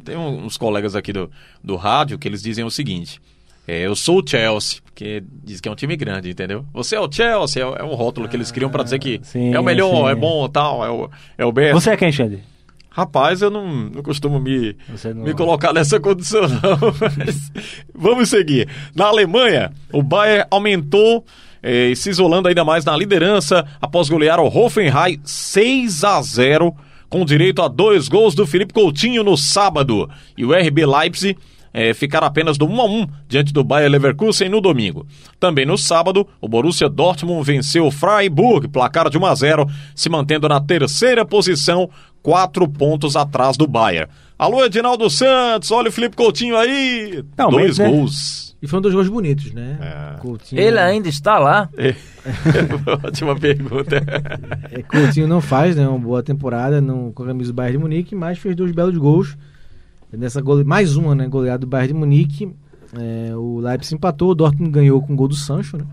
tem 0.05 0.17
uns 0.17 0.57
colegas 0.57 0.95
aqui 0.95 1.13
do, 1.13 1.31
do 1.63 1.77
rádio 1.77 2.19
que 2.19 2.29
eles 2.29 2.43
dizem 2.43 2.65
o 2.65 2.71
seguinte: 2.71 3.21
é, 3.67 3.81
eu 3.87 3.97
sou 3.97 4.21
o 4.23 4.27
Chelsea, 4.27 4.81
porque 4.85 5.23
diz 5.43 5.61
que 5.61 5.69
é 5.69 5.73
um 5.73 5.75
time 5.75 5.97
grande, 5.97 6.31
entendeu? 6.31 6.65
Você 6.73 6.97
é 6.97 7.01
o 7.01 7.11
Chelsea, 7.11 7.63
é, 7.65 7.81
é 7.81 7.85
um 7.85 7.95
rótulo 7.95 8.29
que 8.29 8.37
eles 8.37 8.51
criam 8.51 8.71
para 8.71 8.83
dizer 8.83 8.99
que 8.99 9.21
sim, 9.23 9.55
é 9.55 9.59
o 9.61 9.65
melhor, 9.65 10.07
sim. 10.07 10.13
é 10.13 10.15
bom, 10.15 10.49
tal, 10.49 10.85
é 10.85 10.91
o, 10.91 11.11
é 11.39 11.45
o 11.45 11.53
best. 11.53 11.73
Você 11.75 11.91
é 11.91 11.97
quem, 11.97 12.13
Xande? 12.13 12.41
Rapaz, 12.91 13.43
eu 13.43 13.51
não, 13.51 13.67
não 13.91 14.03
costumo 14.03 14.39
me, 14.39 14.77
não- 15.15 15.25
me 15.25 15.35
colocar 15.35 15.73
nessa 15.73 15.99
condição, 15.99 16.43
não. 16.43 16.79
Mas 17.19 17.51
vamos 17.93 18.29
seguir. 18.29 18.69
Na 18.95 19.07
Alemanha, 19.07 19.73
o 19.93 20.01
Bayern 20.01 20.47
aumentou, 20.49 21.25
eh, 21.61 21.93
se 21.97 22.11
isolando 22.11 22.47
ainda 22.47 22.65
mais 22.65 22.85
na 22.85 22.97
liderança, 22.97 23.67
após 23.83 24.09
golear 24.09 24.39
o 24.39 24.47
Hoffenheim 24.47 25.19
6 25.25 26.05
a 26.05 26.23
0 26.23 26.73
com 27.09 27.25
direito 27.25 27.63
a 27.63 27.69
dois 27.69 28.09
gols 28.09 28.33
do 28.35 28.47
Felipe 28.47 28.73
Coutinho 28.73 29.25
no 29.25 29.37
sábado. 29.37 30.09
E 30.39 30.45
o 30.45 30.53
RB 30.53 30.87
Leipzig 30.87 31.37
ficar 31.95 32.23
apenas 32.23 32.57
do 32.57 32.67
1 32.67 32.81
a 32.81 32.85
1 32.85 33.07
diante 33.27 33.53
do 33.53 33.65
Bayer 33.65 33.91
Leverkusen 33.91 34.49
no 34.49 34.61
domingo. 34.61 35.07
Também 35.41 35.67
no 35.67 35.77
sábado, 35.77 36.27
o 36.41 36.49
Borussia 36.49 36.89
Dortmund 36.89 37.45
venceu 37.45 37.87
o 37.87 37.91
Freiburg, 37.91 38.69
placar 38.69 39.11
de 39.11 39.19
1 39.19 39.27
a 39.27 39.35
0, 39.35 39.67
se 39.95 40.09
mantendo 40.09 40.49
na 40.49 40.61
terceira 40.61 41.25
posição, 41.25 41.91
quatro 42.23 42.69
pontos 42.69 43.17
atrás 43.17 43.57
do 43.57 43.67
Bayern. 43.67 44.09
Alô, 44.39 44.65
Edinaldo 44.65 45.09
Santos, 45.11 45.71
olha 45.71 45.89
o 45.89 45.93
Felipe 45.93 46.17
Coutinho 46.17 46.57
aí, 46.57 47.25
Não, 47.37 47.51
dois 47.51 47.79
mas, 47.79 47.79
né? 47.79 47.89
gols. 47.89 48.57
E 48.63 48.67
foram 48.67 48.81
dois 48.83 48.95
gols 48.95 49.09
bonitos, 49.09 49.53
né? 49.53 49.79
É. 49.81 50.21
Coutinho, 50.21 50.61
Ele 50.61 50.79
ainda 50.79 51.09
está 51.09 51.39
lá. 51.39 51.69
Ótima 53.05 53.37
pergunta. 53.37 54.03
é, 54.71 54.83
Coutinho 54.83 55.29
não 55.29 55.41
faz, 55.41 55.77
né? 55.77 55.87
Uma 55.87 55.99
boa 55.99 56.23
temporada 56.23 56.81
não, 56.81 57.13
com 57.13 57.23
a 57.25 57.27
camisa 57.27 57.53
do 57.53 57.55
Bayern 57.55 57.77
de 57.77 57.83
Munique, 57.83 58.15
mas 58.15 58.39
fez 58.39 58.57
dois 58.57 58.73
belos 58.73 58.97
gols. 58.97 59.37
Nessa 60.19 60.41
gole... 60.41 60.65
Mais 60.65 60.97
uma, 60.97 61.15
né? 61.15 61.27
Goleada 61.29 61.59
do 61.59 61.67
Bayern 61.67 61.93
de 61.93 61.99
Munique. 61.99 62.51
É, 62.97 63.35
o 63.37 63.59
Leipzig 63.61 63.95
empatou, 63.97 64.31
o 64.31 64.35
Dortmund 64.35 64.71
ganhou 64.71 65.03
com 65.03 65.13
o 65.15 65.17
gol 65.17 65.29
do 65.29 65.35
Sancho, 65.35 65.77
né? 65.77 65.85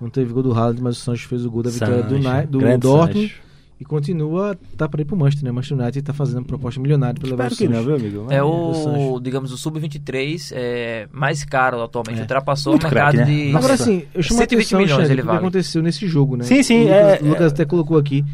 Não 0.00 0.10
teve 0.10 0.32
gol 0.32 0.42
do 0.42 0.52
Haaland, 0.52 0.82
mas 0.82 0.98
o 0.98 1.00
Sancho 1.00 1.28
fez 1.28 1.44
o 1.46 1.50
gol 1.50 1.62
da 1.62 1.70
vitória 1.70 2.02
do, 2.02 2.18
Nai- 2.18 2.46
do 2.46 2.58
Dortmund. 2.78 3.28
Sancho. 3.28 3.40
E 3.80 3.84
continua, 3.84 4.56
tá 4.76 4.88
para 4.88 5.02
ir 5.02 5.04
pro 5.04 5.16
Manchester, 5.16 5.44
né? 5.44 5.50
Manchester 5.50 5.78
United 5.78 6.02
tá 6.02 6.12
fazendo 6.12 6.38
uma 6.38 6.44
proposta 6.44 6.78
milionária 6.80 7.18
para 7.18 7.28
levar 7.30 7.44
o 7.44 7.46
Espero 7.48 7.70
que 7.70 7.76
Sancho. 7.76 7.88
não, 7.90 7.98
viu, 7.98 8.06
amigo? 8.20 8.26
É 8.32 8.38
Sancho. 8.38 9.14
o, 9.14 9.20
digamos, 9.20 9.52
o 9.52 9.56
Sub-23 9.58 10.52
é, 10.54 11.08
mais 11.10 11.44
caro 11.44 11.82
atualmente. 11.82 12.18
É. 12.18 12.20
Ultrapassou 12.20 12.74
Muito 12.74 12.82
o 12.86 12.86
mercado 12.86 13.14
craque, 13.16 13.30
né? 13.30 13.48
de. 13.50 13.56
Agora 13.56 13.76
sim, 13.76 14.04
eu 14.14 14.22
chamo 14.22 14.38
a 14.38 14.42
120 14.42 14.52
atenção, 14.66 14.78
milhões 14.78 15.00
Xande, 15.00 15.12
ele 15.12 15.20
o 15.20 15.24
que 15.24 15.26
vale. 15.26 15.38
aconteceu 15.38 15.82
nesse 15.82 16.06
jogo, 16.06 16.36
né? 16.36 16.44
Sim, 16.44 16.62
sim, 16.62 16.80
O 16.80 16.84
Lucas, 16.84 16.96
é- 16.96 17.18
o 17.22 17.28
Lucas 17.28 17.52
até 17.52 17.64
colocou 17.64 17.96
aqui. 17.98 18.24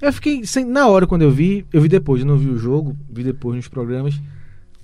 Eu 0.00 0.12
fiquei, 0.12 0.44
sem, 0.46 0.64
na 0.64 0.86
hora 0.86 1.06
quando 1.08 1.22
eu 1.22 1.30
vi, 1.30 1.64
eu 1.72 1.80
vi 1.80 1.88
depois, 1.88 2.20
eu 2.20 2.26
não 2.26 2.36
vi 2.36 2.48
o 2.50 2.58
jogo, 2.58 2.94
vi 3.10 3.24
depois 3.24 3.56
nos 3.56 3.66
programas. 3.68 4.14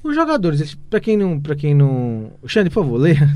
Os 0.02 0.14
jogadores, 0.14 0.74
pra 0.88 0.98
quem 1.00 1.16
não, 1.16 1.38
para 1.38 1.54
quem 1.54 1.74
não, 1.74 2.30
Xande, 2.46 2.70
por 2.70 2.82
favor, 2.84 2.98
leia. 2.98 3.28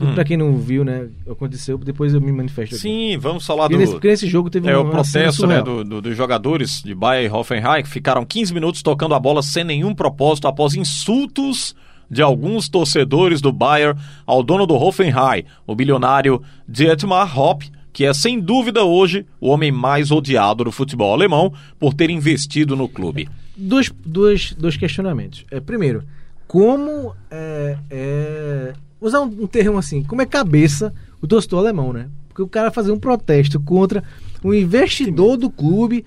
Hum. 0.00 0.14
Pra 0.14 0.24
quem 0.24 0.36
não 0.36 0.56
viu, 0.56 0.82
né, 0.84 1.06
aconteceu, 1.30 1.78
depois 1.78 2.12
eu 2.12 2.20
me 2.20 2.32
manifesto 2.32 2.74
aqui. 2.74 2.82
Sim, 2.82 3.16
vamos 3.18 3.46
falar 3.46 3.64
Porque 3.68 3.74
do... 3.76 3.78
nesse, 3.78 3.92
porque 3.92 4.08
nesse 4.08 4.26
jogo 4.26 4.50
teve 4.50 4.68
É 4.68 4.76
um 4.76 4.88
o 4.88 4.90
processo 4.90 5.46
né, 5.46 5.62
do- 5.62 5.84
do- 5.84 6.00
dos 6.02 6.16
jogadores 6.16 6.82
de 6.82 6.92
Bayern 6.92 7.28
e 7.32 7.38
Hoffenheim 7.38 7.84
que 7.84 7.88
ficaram 7.88 8.24
15 8.24 8.52
minutos 8.52 8.82
tocando 8.82 9.14
a 9.14 9.20
bola 9.20 9.42
sem 9.44 9.62
nenhum 9.62 9.94
propósito 9.94 10.48
após 10.48 10.74
insultos 10.74 11.76
de 12.10 12.20
alguns 12.20 12.68
torcedores 12.68 13.40
do 13.40 13.52
Bayern 13.52 13.96
ao 14.26 14.42
dono 14.42 14.66
do 14.66 14.74
Hoffenheim, 14.74 15.44
o 15.64 15.74
bilionário 15.76 16.42
Dietmar 16.68 17.38
Hopp, 17.38 17.70
que 17.92 18.04
é 18.04 18.12
sem 18.12 18.40
dúvida 18.40 18.82
hoje 18.82 19.24
o 19.40 19.50
homem 19.50 19.70
mais 19.70 20.10
odiado 20.10 20.64
do 20.64 20.72
futebol 20.72 21.12
alemão 21.12 21.52
por 21.78 21.94
ter 21.94 22.10
investido 22.10 22.74
no 22.74 22.88
clube. 22.88 23.28
Dois, 23.56 23.90
dois, 24.04 24.52
dois 24.54 24.76
questionamentos. 24.76 25.44
É, 25.50 25.60
primeiro, 25.60 26.04
como 26.46 27.14
é, 27.30 27.78
é, 27.90 28.72
usar 29.00 29.20
um, 29.20 29.46
termo 29.46 29.78
assim, 29.78 30.02
como 30.02 30.22
é 30.22 30.26
cabeça 30.26 30.92
o 31.20 31.26
torcedor 31.26 31.60
alemão, 31.60 31.92
né? 31.92 32.08
Porque 32.28 32.42
o 32.42 32.48
cara 32.48 32.70
fazer 32.70 32.92
um 32.92 32.98
protesto 32.98 33.60
contra 33.60 34.02
um 34.42 34.52
investidor 34.52 35.36
do 35.36 35.50
clube, 35.50 36.04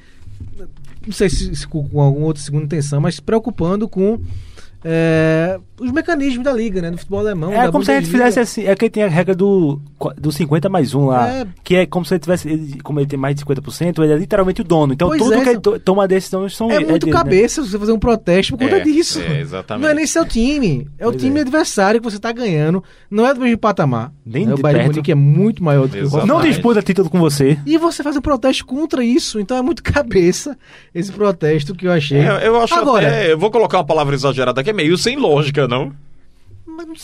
não 1.05 1.13
sei 1.13 1.29
se, 1.29 1.55
se 1.55 1.67
com 1.67 1.79
alguma 2.01 2.25
outra 2.25 2.43
segunda 2.43 2.65
intenção, 2.65 2.99
mas 2.99 3.15
se 3.15 3.21
preocupando 3.21 3.87
com 3.87 4.19
é, 4.83 5.59
os 5.80 5.91
mecanismos 5.91 6.43
da 6.43 6.53
liga, 6.53 6.82
né? 6.82 6.91
Do 6.91 6.97
futebol 6.97 7.19
alemão. 7.19 7.51
É 7.53 7.65
da 7.65 7.71
como 7.71 7.84
se 7.84 7.91
a 7.91 7.99
gente 7.99 8.09
fizesse 8.11 8.39
assim. 8.39 8.63
É 8.65 8.76
que 8.76 8.89
tem 8.89 9.03
a 9.03 9.07
regra 9.07 9.36
do, 9.36 9.80
do 10.17 10.32
50 10.32 10.69
mais 10.69 10.93
1 10.93 11.05
lá. 11.05 11.28
É. 11.30 11.47
Que 11.63 11.76
é 11.78 11.86
como 11.86 12.05
se 12.05 12.13
ele 12.13 12.19
tivesse. 12.19 12.47
ele- 12.49 12.80
como 12.84 12.99
ele 12.99 13.07
tem 13.07 13.17
mais 13.19 13.36
de 13.36 13.41
50%, 13.45 14.03
ele 14.03 14.13
é 14.13 14.17
literalmente 14.17 14.61
o 14.61 14.63
dono. 14.63 14.93
Então 14.93 15.07
Pois 15.09 15.21
tudo 15.21 15.34
é, 15.34 15.43
que 15.43 15.49
ele 15.49 15.59
to- 15.59 15.80
toma 15.80 16.07
decisões 16.07 16.55
são. 16.55 16.71
É 16.71 16.80
muito 16.80 17.05
dele, 17.05 17.11
né? 17.11 17.11
cabeça 17.11 17.61
você 17.63 17.78
fazer 17.78 17.91
um 17.91 17.99
protesto 17.99 18.57
por 18.57 18.63
conta 18.63 18.78
É, 18.78 18.84
disso. 18.84 19.21
é, 19.21 19.39
exatamente. 19.41 19.84
Não 19.84 19.89
é 19.89 19.93
nem 19.93 20.05
seu 20.07 20.26
time. 20.26 20.88
É 20.97 21.05
o 21.07 21.11
Pois 21.11 21.21
time 21.21 21.38
é. 21.39 21.41
adversário 21.41 21.99
que 21.99 22.09
você 22.09 22.19
tá 22.19 22.32
ganhando. 22.32 22.84
Não 23.09 23.26
é 23.26 23.34
do 23.34 23.39
mesmo 23.41 23.57
patamar. 23.57 24.11
Nem 24.26 24.45
né? 24.45 24.53
O 24.53 24.55
de 24.55 24.61
Bayern 24.61 24.80
de 24.80 24.86
perto. 24.86 24.95
Munique 24.95 25.11
é 25.11 25.15
muito 25.15 25.63
maior 25.63 25.88
do 25.88 25.89
que 25.93 25.97
o 25.97 26.01
Exatamente. 26.03 26.28
Não 26.28 26.36
Hoffenheim. 26.38 26.53
disputa 26.53 26.82
título 26.82 27.09
com 27.09 27.19
você. 27.19 27.57
E 27.65 27.78
você 27.78 28.01
faz 28.03 28.15
um 28.15 28.21
protesto 28.21 28.65
contra 28.65 29.03
isso. 29.03 29.39
Então 29.39 29.57
é 29.57 29.61
muito 29.61 29.84
cabeça 29.84 30.57
esse 30.93 31.11
protesto 31.11 31.76
que 31.76 31.86
eu 31.88 31.91
achei. 31.91 32.19
É, 32.19 32.47
eu 32.47 32.59
acho 32.61 32.73
Agora, 32.76 33.07
até, 33.07 33.32
eu 33.32 33.38
vou 33.38 33.51
colocar 33.51 33.78
uma 33.78 33.86
palavra 33.86 34.15
exagerada 34.15 34.63
que 34.63 34.69
é 34.69 34.73
meio 34.73 34.97
sem 34.97 35.17
lógica, 35.17 35.64
não? 35.68 35.93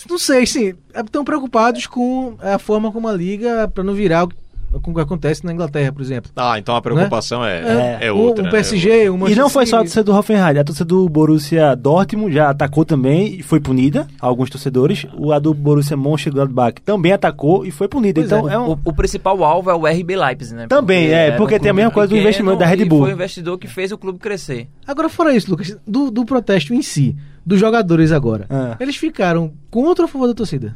não 0.10 0.18
sei, 0.18 0.46
sim. 0.46 0.74
Estão 0.94 1.24
preocupados 1.24 1.88
com 1.88 2.36
a 2.40 2.58
forma 2.58 2.92
como 2.92 3.08
a 3.08 3.14
liga, 3.14 3.68
para 3.68 3.84
não 3.84 3.94
virar 3.94 4.28
o 4.74 4.80
com 4.80 4.92
o 4.92 4.96
que 4.96 5.02
acontece 5.02 5.46
na 5.46 5.54
Inglaterra, 5.54 5.92
por 5.92 6.02
exemplo. 6.02 6.32
Ah, 6.36 6.58
então 6.58 6.76
a 6.76 6.82
preocupação 6.82 7.44
é, 7.46 7.98
é, 8.02 8.12
o- 8.12 8.18
outra. 8.18 8.42
O 8.44 8.46
né? 8.46 8.52
PSG, 8.52 9.10
o 9.10 9.16
E 9.16 9.18
Manchester 9.18 9.44
não 9.44 9.50
foi 9.50 9.66
só 9.66 9.78
a 9.78 9.80
torcida 9.80 10.04
do 10.04 10.14
Hoffenheim, 10.16 10.58
a 10.60 10.64
torcida 10.64 10.86
do 10.86 11.08
Borussia 11.10 11.76
Dortmund 11.76 12.34
já 12.34 12.50
atacou 12.50 12.86
também 12.86 13.36
e 13.40 13.44
foi 13.44 13.60
punida, 13.60 14.08
alguns 14.20 14.50
torcedores. 14.50 15.06
O 15.18 15.32
a 15.32 15.40
do 15.40 15.54
Borussia 15.54 15.98
Mönchengladbach 15.98 16.82
também 16.84 17.12
atacou 17.12 17.66
e 17.66 17.72
foi 17.72 17.88
punida. 17.88 18.22
Pois 18.22 18.32
então 18.32 18.50
é. 18.50 18.54
é, 18.54 18.60
um... 18.60 18.72
O, 18.72 18.80
o 18.86 18.94
principal 18.94 19.44
alvo 19.44 19.70
é 19.70 19.74
o 19.76 19.86
RB 19.86 20.16
Leipzig, 20.16 20.56
né? 20.56 20.68
Também, 20.68 21.08
é, 21.08 21.28
era 21.28 21.36
um 21.36 21.38
porque 21.38 21.60
tem 21.60 21.72
a 21.72 21.74
mesma 21.74 21.92
coisa 21.92 22.08
do 22.10 22.18
investimento 22.18 22.58
da 22.58 22.66
Red 22.66 22.82
e 22.82 22.86
Bull. 22.86 23.00
Foi 23.02 23.10
o 23.12 23.14
investidor 23.14 23.58
que 23.58 23.68
fez 23.68 23.92
o 23.92 23.98
clube 23.98 24.20
crescer. 24.20 24.68
Agora, 24.88 25.10
fora 25.10 25.36
isso, 25.36 25.50
Lucas, 25.50 25.76
do, 25.88 26.10
do 26.12 26.26
protesto 26.26 26.74
em 26.74 26.82
si, 26.82 27.16
dos 27.46 27.60
jogadores 27.60 28.12
agora, 28.12 28.46
Ah. 28.50 28.76
eles 28.80 28.96
ficaram 28.96 29.52
contra 29.70 30.04
ou 30.04 30.10
a 30.10 30.12
favor 30.12 30.28
da 30.28 30.34
torcida? 30.34 30.76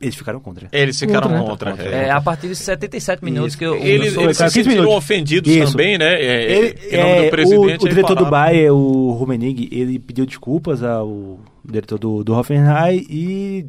Eles 0.00 0.14
ficaram 0.14 0.38
contra. 0.38 0.68
Eles 0.70 0.96
ficaram 0.98 1.28
Contra, 1.44 1.70
contra. 1.72 1.88
É, 1.92 2.04
é. 2.06 2.10
a 2.10 2.20
partir 2.20 2.46
de 2.48 2.54
77 2.54 3.24
minutos 3.24 3.56
que 3.56 3.64
eu, 3.64 3.74
Eles, 3.74 4.12
Sou- 4.14 4.22
eles 4.22 4.36
se 4.36 4.42
cara, 4.44 4.50
15 4.52 4.62
sentiram 4.64 4.82
minutos. 4.84 4.96
ofendidos 5.04 5.52
Isso. 5.52 5.72
também, 5.72 5.98
né? 5.98 6.14
É, 6.14 6.52
Ele, 6.52 6.78
em 6.88 6.96
nome 6.96 7.10
é, 7.10 7.24
do 7.24 7.30
presidente. 7.30 7.82
o, 7.82 7.86
o 7.86 7.88
diretor 7.88 8.14
do. 8.14 8.26
Bayern, 8.26 8.70
o 8.70 9.10
Rummenigge, 9.12 9.68
ele 9.72 9.98
pediu 9.98 10.24
desculpas 10.24 10.82
ao 10.84 11.40
diretor 11.64 11.98
do, 11.98 12.22
do 12.22 12.32
Hoffenheim 12.32 13.04
e, 13.10 13.66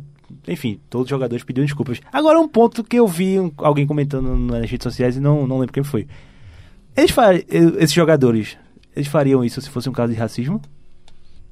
enfim, 0.47 0.79
todos 0.87 1.05
os 1.05 1.09
jogadores 1.09 1.43
pediram 1.43 1.65
desculpas. 1.65 1.99
Agora, 2.13 2.39
um 2.39 2.47
ponto 2.47 2.83
que 2.83 2.97
eu 2.99 3.07
vi 3.07 3.39
um- 3.39 3.51
alguém 3.57 3.87
comentando 3.87 4.37
nas 4.37 4.69
redes 4.69 4.83
sociais 4.83 5.17
e 5.17 5.19
não, 5.19 5.47
não 5.47 5.57
lembro 5.57 5.73
quem 5.73 5.83
foi. 5.83 6.05
Eles 6.95 7.09
far, 7.11 7.33
esses 7.49 7.93
jogadores, 7.93 8.55
eles 8.95 9.07
fariam 9.07 9.43
isso 9.43 9.59
se 9.61 9.69
fosse 9.69 9.89
um 9.89 9.93
caso 9.93 10.13
de 10.13 10.19
racismo? 10.19 10.61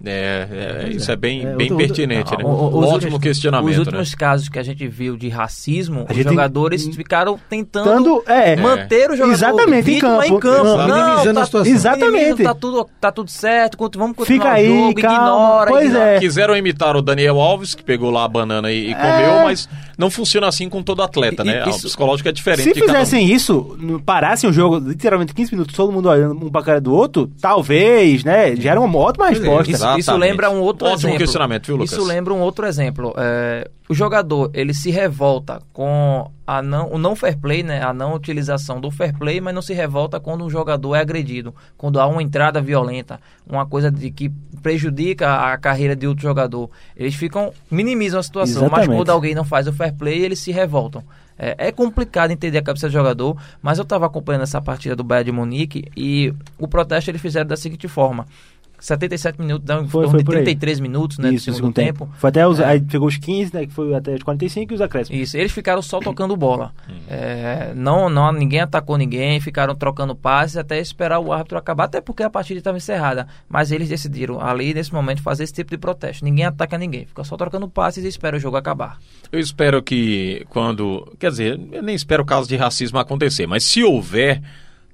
É, 0.06 0.48
é, 0.52 0.80
Pois 0.84 0.95
isso 0.98 1.10
é. 1.10 1.14
é 1.14 1.18
bem, 1.18 1.41
É, 1.45 1.56
bem 1.56 1.72
outro- 1.72 1.78
pertinente, 1.88 2.32
outro- 2.32 2.38
né? 2.38 2.43
O- 2.43 2.56
o- 2.56 2.78
Ótimo 2.82 2.93
últimos- 2.93 3.20
questionamento, 3.20 3.70
Os 3.72 3.78
né? 3.78 3.80
últimos 3.84 4.14
casos 4.16 4.48
que 4.48 4.60
a 4.60 4.64
gente 4.64 4.88
viu 4.88 5.18
de 5.18 5.28
racismo, 5.28 6.06
A 6.08 6.12
os 6.14 6.18
jogadores 6.20 6.88
ficaram 6.95 7.39
tentando 7.50 7.88
Tando, 7.88 8.24
é, 8.28 8.56
manter 8.58 9.10
o 9.10 9.16
jogador 9.16 9.34
Exatamente, 9.34 9.89
em 9.89 9.93
vítima 9.95 10.24
campo. 10.39 10.48
Não, 10.48 10.88
Minimizando 10.88 11.39
a 11.39 11.45
situação. 11.45 11.72
Exatamente. 11.74 12.43
Tá 12.43 12.54
tudo, 12.54 12.88
tá 13.02 13.12
tudo 13.12 13.32
certo, 13.32 13.76
vamos 13.98 14.16
continuar 14.16 14.26
Fica 14.26 14.48
o 14.50 14.52
aí, 14.52 14.68
jogo, 14.68 15.02
calma. 15.02 15.18
ignora, 15.18 15.72
Pois 15.72 15.86
ignora. 15.88 16.06
é. 16.12 16.20
Quiseram 16.20 16.56
imitar 16.56 16.95
o 16.95 17.02
Daniel 17.02 17.39
Alves, 17.41 17.74
que 17.74 17.84
pegou 17.84 18.12
lá 18.12 18.24
a 18.24 18.28
banana 18.28 18.72
e, 18.72 18.91
e 18.91 18.93
comeu, 18.93 19.43
mas 19.45 19.68
não 19.98 20.12
funciona 20.12 20.48
assim 20.48 20.70
com 20.70 20.84
todo 20.84 21.02
atleta, 21.02 21.41
E- 21.41 21.45
né? 21.48 21.64
e- 21.66 21.70
o 21.70 21.74
psicológico 21.80 22.30
é 22.30 22.32
diferente. 22.32 22.66
Se 22.68 22.74
de 22.74 22.82
cada 22.82 22.91
um. 22.91 22.95
fizessem 23.06 23.32
isso, 23.34 23.76
parassem 24.06 24.48
o 24.48 24.54
jogo, 24.54 24.78
literalmente 24.78 25.34
15 25.34 25.52
minutos, 25.54 25.76
todo 25.76 25.91
mundo 25.91 26.08
olhando 26.08 26.45
um 26.45 26.52
pra 26.52 26.62
cara 26.62 26.80
do 26.80 26.93
outro, 26.93 27.32
talvez, 27.41 28.24
né? 28.24 28.56
Já 28.56 28.72
era 28.72 28.80
uma 28.80 29.00
ótima 29.00 29.30
resposta. 29.30 29.86
Isso, 29.91 30.09
Exatamente. 30.09 30.29
isso 30.29 30.31
lembra 30.31 30.49
um 30.49 30.61
outro 30.61 30.88
Ótimo 30.88 31.09
exemplo. 31.09 31.17
questionamento, 31.19 31.67
viu, 31.67 31.75
Lucas? 31.77 31.91
Isso 31.91 32.03
lembra 32.03 32.33
um 32.33 32.39
outro 32.39 32.65
exemplo. 32.65 33.13
É, 33.17 33.69
o 33.89 33.93
jogador 33.93 34.49
ele 34.53 34.73
se 34.73 34.91
revolta 34.91 35.61
com 35.71 36.29
a 36.45 36.61
não, 36.61 36.91
o 36.91 36.97
não 36.97 37.15
fair 37.15 37.38
play, 37.38 37.63
né? 37.63 37.81
A 37.83 37.93
não 37.93 38.13
utilização 38.13 38.81
do 38.81 38.91
fair 38.91 39.17
play, 39.17 39.39
mas 39.39 39.53
não 39.53 39.61
se 39.61 39.73
revolta 39.73 40.19
quando 40.19 40.43
um 40.43 40.49
jogador 40.49 40.95
é 40.95 40.99
agredido, 40.99 41.53
quando 41.77 41.99
há 41.99 42.07
uma 42.07 42.21
entrada 42.21 42.61
violenta, 42.61 43.19
uma 43.45 43.65
coisa 43.65 43.91
de 43.91 44.11
que 44.11 44.29
prejudica 44.61 45.51
a 45.51 45.57
carreira 45.57 45.95
de 45.95 46.07
outro 46.07 46.23
jogador. 46.23 46.69
Eles 46.95 47.15
ficam 47.15 47.53
minimizam 47.69 48.19
a 48.19 48.23
situação, 48.23 48.63
Exatamente. 48.63 48.89
mas 48.89 48.97
quando 48.97 49.09
alguém 49.09 49.35
não 49.35 49.43
faz 49.45 49.67
o 49.67 49.73
fair 49.73 49.93
play, 49.93 50.23
eles 50.23 50.39
se 50.39 50.51
revoltam. 50.51 51.03
É, 51.38 51.67
é 51.67 51.71
complicado 51.71 52.31
entender 52.31 52.57
a 52.57 52.63
cabeça 52.63 52.88
do 52.88 52.93
jogador, 52.93 53.38
mas 53.61 53.77
eu 53.77 53.83
estava 53.83 54.05
acompanhando 54.07 54.41
essa 54.41 54.59
partida 54.59 54.95
do 54.95 55.03
Bayern 55.03 55.25
de 55.25 55.31
Munique 55.31 55.85
e 55.95 56.33
o 56.57 56.67
protesto 56.67 57.11
eles 57.11 57.21
fizeram 57.21 57.47
da 57.47 57.55
seguinte 57.55 57.88
forma: 57.88 58.25
77 58.80 59.39
minutos, 59.39 59.65
dá 59.65 59.82
em 59.82 59.88
Foi- 59.88 60.07
foi 60.07 60.19
de 60.19 60.25
por 60.25 60.36
aí. 60.36 60.43
33 60.43 60.80
minutos 60.80 61.17
né, 61.17 61.32
Isso, 61.34 61.49
do 61.49 61.55
segundo 61.55 61.73
tempo. 61.73 62.07
Foi 62.17 62.30
até 62.30 62.47
os, 62.47 62.59
É. 62.59 62.65
Aí 62.65 62.82
pegou 62.82 63.07
os 63.07 63.17
15, 63.17 63.53
né? 63.53 63.65
Que 63.65 63.73
foi 63.73 63.93
até 63.95 64.13
os 64.13 64.23
45 64.23 64.73
e 64.73 64.75
os 64.75 64.82
acréscimos. 64.82 65.19
Isso, 65.21 65.38
eles 65.38 65.51
ficaram 65.51 65.82
só 65.82 65.99
tocando 66.01 66.36
bola. 66.38 66.71
É, 67.07 67.73
não, 67.75 68.09
não, 68.09 68.32
ninguém 68.32 68.59
atacou 68.61 68.97
ninguém, 68.97 69.39
ficaram 69.39 69.73
trocando 69.75 70.15
passes 70.15 70.57
até 70.57 70.80
esperar 70.80 71.19
o 71.19 71.32
árbitro 71.34 71.57
acabar, 71.57 71.86
até 71.86 72.01
porque 72.01 72.23
a 72.23 72.30
partida 72.30 72.59
estava 72.59 72.78
encerrada. 72.78 73.28
Mas 73.49 73.71
eles 73.71 73.89
decidiram 73.89 74.39
ali, 74.41 74.73
nesse 74.73 74.93
momento, 74.93 75.21
fazer 75.21 75.43
esse 75.43 75.53
tipo 75.53 75.71
de 75.71 75.78
protesto. 75.78 76.23
Ninguém 76.23 76.45
ataca 76.45 76.78
ninguém, 76.78 77.05
fica 77.05 77.23
só 77.23 77.36
trocando 77.38 77.67
passes 77.67 78.03
e 78.03 78.07
espera 78.07 78.38
o 78.38 78.39
jogo 78.39 78.57
acabar. 78.57 78.97
Eu 79.32 79.39
espero 79.39 79.82
que 79.82 80.45
quando. 80.49 81.11
Quer 81.19 81.32
dizer, 81.32 81.59
eu 81.71 81.82
nem 81.82 81.95
espero 81.95 82.23
o 82.23 82.25
caso 82.25 82.47
de 82.47 82.55
racismo 82.55 82.97
acontecer, 82.99 83.47
mas 83.47 83.63
se 83.63 83.84
houver, 83.84 84.41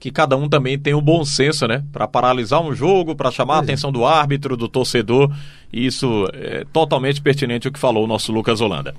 que 0.04 0.12
cada 0.12 0.36
um 0.36 0.49
também 0.49 0.78
tenha 0.78 0.97
o 0.97 1.01
bom 1.01 1.24
senso, 1.24 1.66
né? 1.66 1.82
Para 1.89 2.06
paralisar 2.06 2.62
um 2.62 2.76
jogo, 2.76 3.16
para 3.16 3.32
chamar 3.32 3.56
a 3.56 3.60
atenção 3.60 3.89
do 3.89 4.06
árbitro, 4.06 4.58
do 4.58 4.68
torcedor. 4.68 5.34
E 5.72 5.86
isso 5.86 6.28
é 6.34 6.66
totalmente 6.74 7.22
pertinente 7.22 7.70
o 7.70 7.72
que 7.72 7.80
falou 7.80 8.04
o 8.04 8.08
nosso 8.08 8.30
Lucas 8.30 8.60
Holanda. 8.60 8.93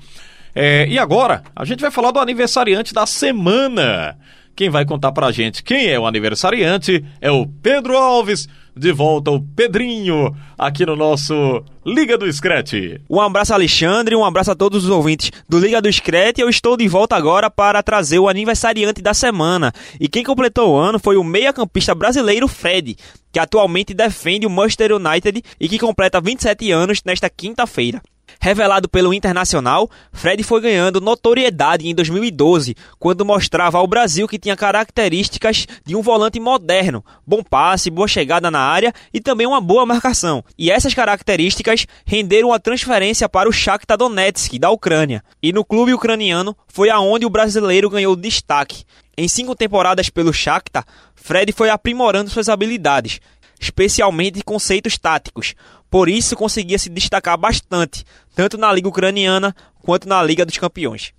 É, 0.55 0.87
e 0.87 0.97
agora, 0.97 1.43
a 1.55 1.63
gente 1.63 1.81
vai 1.81 1.91
falar 1.91 2.09
do 2.09 2.17
aniversariante 2.17 2.91
da 2.91 3.05
semana. 3.05 4.17
Quem 4.55 4.67
vai 4.67 4.83
contar 4.83 5.11
pra 5.11 5.31
gente 5.31 5.61
quem 5.61 5.89
é 5.89 5.99
o 5.99 6.07
aniversariante 6.07 7.05
é 7.21 7.29
o 7.29 7.45
Pedro 7.45 7.95
Alves. 7.95 8.49
De 8.77 8.91
volta 8.91 9.31
o 9.31 9.41
Pedrinho 9.41 10.35
aqui 10.57 10.85
no 10.85 10.97
nosso 10.97 11.63
Liga 11.85 12.17
do 12.17 12.31
Scratch. 12.31 12.73
Um 13.09 13.21
abraço, 13.21 13.53
Alexandre, 13.53 14.15
um 14.15 14.25
abraço 14.25 14.51
a 14.51 14.55
todos 14.55 14.83
os 14.83 14.89
ouvintes 14.89 15.31
do 15.47 15.57
Liga 15.57 15.81
do 15.81 15.91
Screte. 15.91 16.41
Eu 16.41 16.49
estou 16.49 16.75
de 16.75 16.85
volta 16.85 17.15
agora 17.15 17.49
para 17.49 17.81
trazer 17.81 18.19
o 18.19 18.27
aniversariante 18.27 19.01
da 19.01 19.13
semana. 19.13 19.71
E 19.97 20.09
quem 20.09 20.25
completou 20.25 20.73
o 20.73 20.77
ano 20.77 20.99
foi 20.99 21.15
o 21.15 21.23
meia-campista 21.23 21.95
brasileiro 21.95 22.49
Fred, 22.49 22.97
que 23.31 23.39
atualmente 23.39 23.93
defende 23.93 24.45
o 24.45 24.49
Manchester 24.49 24.91
United 24.93 25.41
e 25.57 25.69
que 25.69 25.79
completa 25.79 26.19
27 26.19 26.69
anos 26.71 27.01
nesta 27.05 27.29
quinta-feira. 27.29 28.01
Revelado 28.39 28.87
pelo 28.87 29.13
Internacional, 29.13 29.89
Fred 30.11 30.43
foi 30.43 30.61
ganhando 30.61 31.01
notoriedade 31.01 31.87
em 31.87 31.95
2012, 31.95 32.75
quando 32.99 33.25
mostrava 33.25 33.77
ao 33.77 33.87
Brasil 33.87 34.27
que 34.27 34.39
tinha 34.39 34.55
características 34.55 35.67
de 35.85 35.95
um 35.95 36.01
volante 36.01 36.39
moderno, 36.39 37.03
bom 37.25 37.43
passe, 37.43 37.89
boa 37.89 38.07
chegada 38.07 38.51
na 38.51 38.59
área 38.59 38.93
e 39.13 39.19
também 39.19 39.47
uma 39.47 39.61
boa 39.61 39.85
marcação. 39.85 40.43
E 40.57 40.71
essas 40.71 40.93
características 40.93 41.85
renderam 42.05 42.53
a 42.53 42.59
transferência 42.59 43.27
para 43.27 43.49
o 43.49 43.53
Shakhtar 43.53 43.97
Donetsk 43.97 44.59
da 44.59 44.69
Ucrânia. 44.69 45.23
E 45.41 45.51
no 45.51 45.65
clube 45.65 45.93
ucraniano 45.93 46.55
foi 46.67 46.89
aonde 46.89 47.25
o 47.25 47.29
brasileiro 47.29 47.89
ganhou 47.89 48.15
destaque. 48.15 48.83
Em 49.17 49.27
cinco 49.27 49.55
temporadas 49.55 50.09
pelo 50.09 50.33
Shakhtar, 50.33 50.85
Fred 51.15 51.53
foi 51.53 51.69
aprimorando 51.69 52.29
suas 52.29 52.49
habilidades, 52.49 53.19
especialmente 53.59 54.43
conceitos 54.43 54.97
táticos. 54.97 55.55
Por 55.95 56.09
isso 56.09 56.35
conseguia 56.35 56.77
se 56.77 56.89
destacar 56.89 57.37
bastante, 57.37 58.03
tanto 58.35 58.57
na 58.57 58.69
Liga 58.73 58.89
Ucraniana 58.89 59.55
quanto 59.81 60.09
na 60.09 60.21
Liga 60.21 60.45
dos 60.45 60.57
Campeões. 60.57 61.13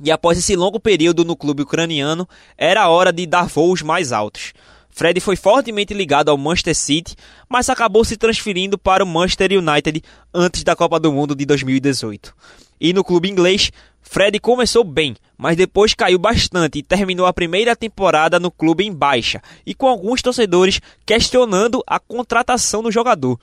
E 0.00 0.08
após 0.08 0.38
esse 0.38 0.54
longo 0.54 0.78
período 0.78 1.24
no 1.24 1.34
clube 1.34 1.64
ucraniano, 1.64 2.28
era 2.56 2.88
hora 2.88 3.12
de 3.12 3.26
dar 3.26 3.48
voos 3.48 3.82
mais 3.82 4.12
altos. 4.12 4.52
Fred 4.88 5.18
foi 5.18 5.34
fortemente 5.34 5.92
ligado 5.92 6.28
ao 6.28 6.38
Manchester 6.38 6.76
City, 6.76 7.16
mas 7.48 7.68
acabou 7.68 8.04
se 8.04 8.16
transferindo 8.16 8.78
para 8.78 9.02
o 9.02 9.06
Manchester 9.06 9.50
United 9.50 10.00
antes 10.32 10.62
da 10.62 10.76
Copa 10.76 11.00
do 11.00 11.12
Mundo 11.12 11.34
de 11.34 11.44
2018. 11.44 12.32
E 12.80 12.92
no 12.92 13.02
clube 13.02 13.28
inglês, 13.28 13.72
Fred 14.00 14.38
começou 14.38 14.84
bem, 14.84 15.16
mas 15.36 15.56
depois 15.56 15.92
caiu 15.92 16.20
bastante 16.20 16.78
e 16.78 16.84
terminou 16.84 17.26
a 17.26 17.32
primeira 17.32 17.74
temporada 17.74 18.38
no 18.38 18.52
clube 18.52 18.84
em 18.84 18.92
baixa, 18.92 19.42
e 19.66 19.74
com 19.74 19.88
alguns 19.88 20.22
torcedores 20.22 20.80
questionando 21.04 21.82
a 21.84 21.98
contratação 21.98 22.80
do 22.80 22.92
jogador. 22.92 23.40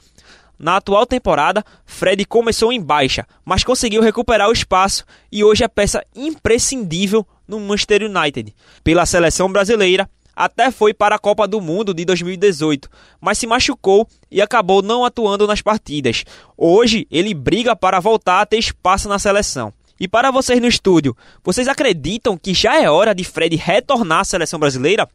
Na 0.61 0.77
atual 0.77 1.07
temporada, 1.07 1.65
Fred 1.87 2.23
começou 2.23 2.71
em 2.71 2.79
baixa, 2.79 3.25
mas 3.43 3.63
conseguiu 3.63 3.99
recuperar 3.99 4.47
o 4.47 4.53
espaço 4.53 5.03
e 5.31 5.43
hoje 5.43 5.63
é 5.63 5.67
peça 5.67 6.05
imprescindível 6.15 7.25
no 7.47 7.59
Manchester 7.59 8.03
United. 8.03 8.53
Pela 8.83 9.07
seleção 9.07 9.51
brasileira, 9.51 10.07
até 10.35 10.69
foi 10.69 10.93
para 10.93 11.15
a 11.15 11.19
Copa 11.19 11.47
do 11.47 11.59
Mundo 11.59 11.95
de 11.95 12.05
2018, 12.05 12.87
mas 13.19 13.39
se 13.39 13.47
machucou 13.47 14.07
e 14.29 14.39
acabou 14.39 14.83
não 14.83 15.03
atuando 15.03 15.47
nas 15.47 15.63
partidas. 15.63 16.23
Hoje, 16.55 17.07
ele 17.09 17.33
briga 17.33 17.75
para 17.75 17.99
voltar 17.99 18.41
a 18.41 18.45
ter 18.45 18.59
espaço 18.59 19.09
na 19.09 19.17
seleção. 19.17 19.73
E 20.01 20.07
para 20.07 20.31
vocês 20.31 20.59
no 20.59 20.67
estúdio, 20.67 21.15
vocês 21.43 21.67
acreditam 21.67 22.35
que 22.35 22.55
já 22.55 22.81
é 22.81 22.89
hora 22.89 23.13
de 23.13 23.23
Fred 23.23 23.55
retornar 23.55 24.21
à 24.21 24.23
seleção 24.23 24.59
brasileira? 24.59 25.07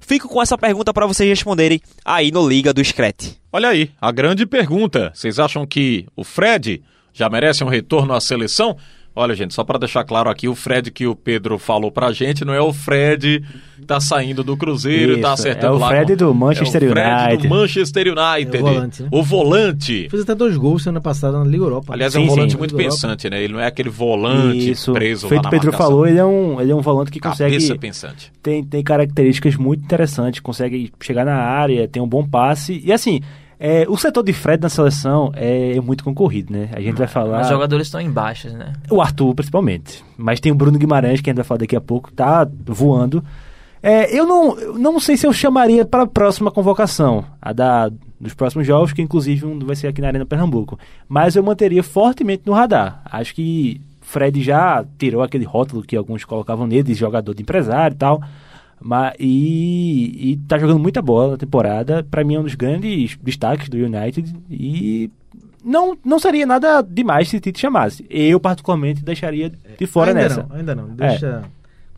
Fico 0.00 0.28
com 0.28 0.42
essa 0.42 0.58
pergunta 0.58 0.92
para 0.92 1.06
vocês 1.06 1.28
responderem 1.28 1.80
aí 2.04 2.32
no 2.32 2.48
Liga 2.48 2.74
do 2.74 2.84
Screte. 2.84 3.40
Olha 3.52 3.68
aí, 3.68 3.92
a 4.00 4.10
grande 4.10 4.44
pergunta. 4.44 5.12
Vocês 5.14 5.38
acham 5.38 5.64
que 5.64 6.06
o 6.16 6.24
Fred 6.24 6.82
já 7.12 7.30
merece 7.30 7.62
um 7.62 7.68
retorno 7.68 8.14
à 8.14 8.20
seleção? 8.20 8.76
Olha, 9.14 9.34
gente, 9.34 9.52
só 9.52 9.62
para 9.62 9.78
deixar 9.78 10.04
claro 10.04 10.30
aqui, 10.30 10.48
o 10.48 10.54
Fred 10.54 10.90
que 10.90 11.06
o 11.06 11.14
Pedro 11.14 11.58
falou 11.58 11.90
pra 11.92 12.12
gente 12.12 12.44
não 12.46 12.54
é 12.54 12.60
o 12.62 12.72
Fred 12.72 13.44
que 13.78 13.84
tá 13.86 14.00
saindo 14.00 14.42
do 14.42 14.56
Cruzeiro, 14.56 15.14
tá 15.20 15.34
Isso, 15.34 15.42
acertando 15.42 15.74
é 15.74 15.76
o 15.76 15.78
lá. 15.80 15.88
Fred 15.88 16.12
com- 16.12 16.16
do 16.16 16.34
Manchester 16.34 16.82
é 16.82 16.86
o 16.86 16.90
Fred 16.90 17.10
United. 17.10 17.42
do 17.48 17.54
Manchester 17.54 18.06
United. 18.06 18.56
É 18.56 18.60
o 18.60 18.62
volante, 18.64 19.02
né? 19.02 19.08
O 19.12 19.22
volante. 19.22 20.08
Fez 20.08 20.22
até 20.22 20.34
dois 20.34 20.56
gols 20.56 20.82
semana 20.82 21.00
passada 21.00 21.38
na 21.38 21.44
Liga 21.44 21.64
Europa. 21.64 21.92
Aliás, 21.92 22.14
é 22.14 22.18
Sim, 22.18 22.24
um 22.24 22.28
volante 22.28 22.52
sim. 22.52 22.58
muito 22.58 22.74
pensante, 22.74 23.28
né? 23.28 23.42
Ele 23.42 23.52
não 23.52 23.60
é 23.60 23.66
aquele 23.66 23.90
volante 23.90 24.70
Isso, 24.70 24.92
preso 24.92 25.28
feito 25.28 25.42
lá 25.42 25.42
o 25.42 25.44
na 25.44 25.50
Pedro 25.50 25.66
marcação. 25.72 25.86
falou, 25.90 26.06
ele 26.06 26.18
é 26.18 26.24
um, 26.24 26.60
ele 26.60 26.72
é 26.72 26.74
um 26.74 26.80
volante 26.80 27.10
que 27.10 27.20
consegue 27.20 27.54
Cabeça 27.56 27.76
pensante. 27.76 28.32
tem, 28.42 28.64
tem 28.64 28.82
características 28.82 29.56
muito 29.56 29.82
interessantes, 29.84 30.40
consegue 30.40 30.90
chegar 31.00 31.24
na 31.26 31.34
área, 31.36 31.86
tem 31.86 32.00
um 32.02 32.08
bom 32.08 32.26
passe. 32.26 32.80
E 32.84 32.92
assim, 32.92 33.20
é, 33.64 33.86
o 33.88 33.96
setor 33.96 34.24
de 34.24 34.32
Fred 34.32 34.60
na 34.60 34.68
seleção 34.68 35.30
é, 35.36 35.80
muito 35.80 36.02
concorrido, 36.02 36.52
né? 36.52 36.68
A 36.72 36.80
gente 36.80 36.96
vai 36.96 37.06
falar. 37.06 37.42
Os 37.42 37.48
jogadores 37.48 37.86
estão 37.86 38.00
em 38.00 38.10
baixas, 38.10 38.52
né? 38.52 38.72
O 38.90 39.00
Arthur, 39.00 39.36
principalmente. 39.36 40.04
Mas 40.16 40.40
tem 40.40 40.50
o 40.50 40.54
Bruno 40.56 40.76
Guimarães, 40.76 41.20
que 41.20 41.30
a 41.30 41.32
gente 41.32 41.36
vai 41.36 41.44
falar 41.44 41.58
daqui 41.58 41.76
a 41.76 41.80
pouco, 41.80 42.12
tá 42.12 42.44
voando. 42.66 43.22
É, 43.80 44.12
eu 44.12 44.26
não, 44.26 44.56
não 44.76 44.98
sei 44.98 45.16
se 45.16 45.28
eu 45.28 45.32
chamaria 45.32 45.84
para 45.84 46.02
a 46.02 46.06
próxima 46.08 46.50
convocação, 46.50 47.24
a 47.40 47.52
da, 47.52 47.88
dos 48.20 48.34
próximos 48.34 48.66
jogos, 48.66 48.92
que 48.92 49.00
inclusive 49.00 49.46
um 49.46 49.56
vai 49.60 49.76
ser 49.76 49.86
aqui 49.86 50.00
na 50.00 50.08
Arena 50.08 50.26
Pernambuco. 50.26 50.76
Mas 51.08 51.36
eu 51.36 51.42
manteria 51.44 51.84
fortemente 51.84 52.42
no 52.44 52.52
radar. 52.52 53.00
Acho 53.04 53.32
que 53.32 53.80
Fred 54.00 54.42
já 54.42 54.84
tirou 54.98 55.22
aquele 55.22 55.44
rótulo 55.44 55.84
que 55.84 55.96
alguns 55.96 56.24
colocavam 56.24 56.66
nele, 56.66 56.82
de 56.82 56.94
jogador 56.94 57.32
de 57.32 57.42
empresário 57.42 57.94
e 57.94 57.98
tal. 57.98 58.20
Mas, 58.82 59.14
e, 59.18 60.32
e 60.32 60.36
tá 60.48 60.58
jogando 60.58 60.78
muita 60.78 61.00
bola 61.00 61.32
na 61.32 61.36
temporada. 61.38 62.04
Para 62.10 62.24
mim 62.24 62.34
é 62.34 62.40
um 62.40 62.44
dos 62.44 62.54
grandes 62.54 63.16
destaques 63.22 63.68
do 63.68 63.76
United. 63.76 64.34
E 64.50 65.10
não, 65.64 65.96
não 66.04 66.18
seria 66.18 66.44
nada 66.46 66.82
demais 66.82 67.28
se 67.28 67.38
Tite 67.40 67.60
chamasse. 67.60 68.04
Eu, 68.10 68.40
particularmente, 68.40 69.04
deixaria 69.04 69.52
de 69.78 69.86
fora 69.86 70.10
ainda 70.10 70.22
nessa. 70.22 70.46
Não, 70.48 70.56
ainda 70.56 70.74
não. 70.74 70.88
Deixa, 70.88 71.42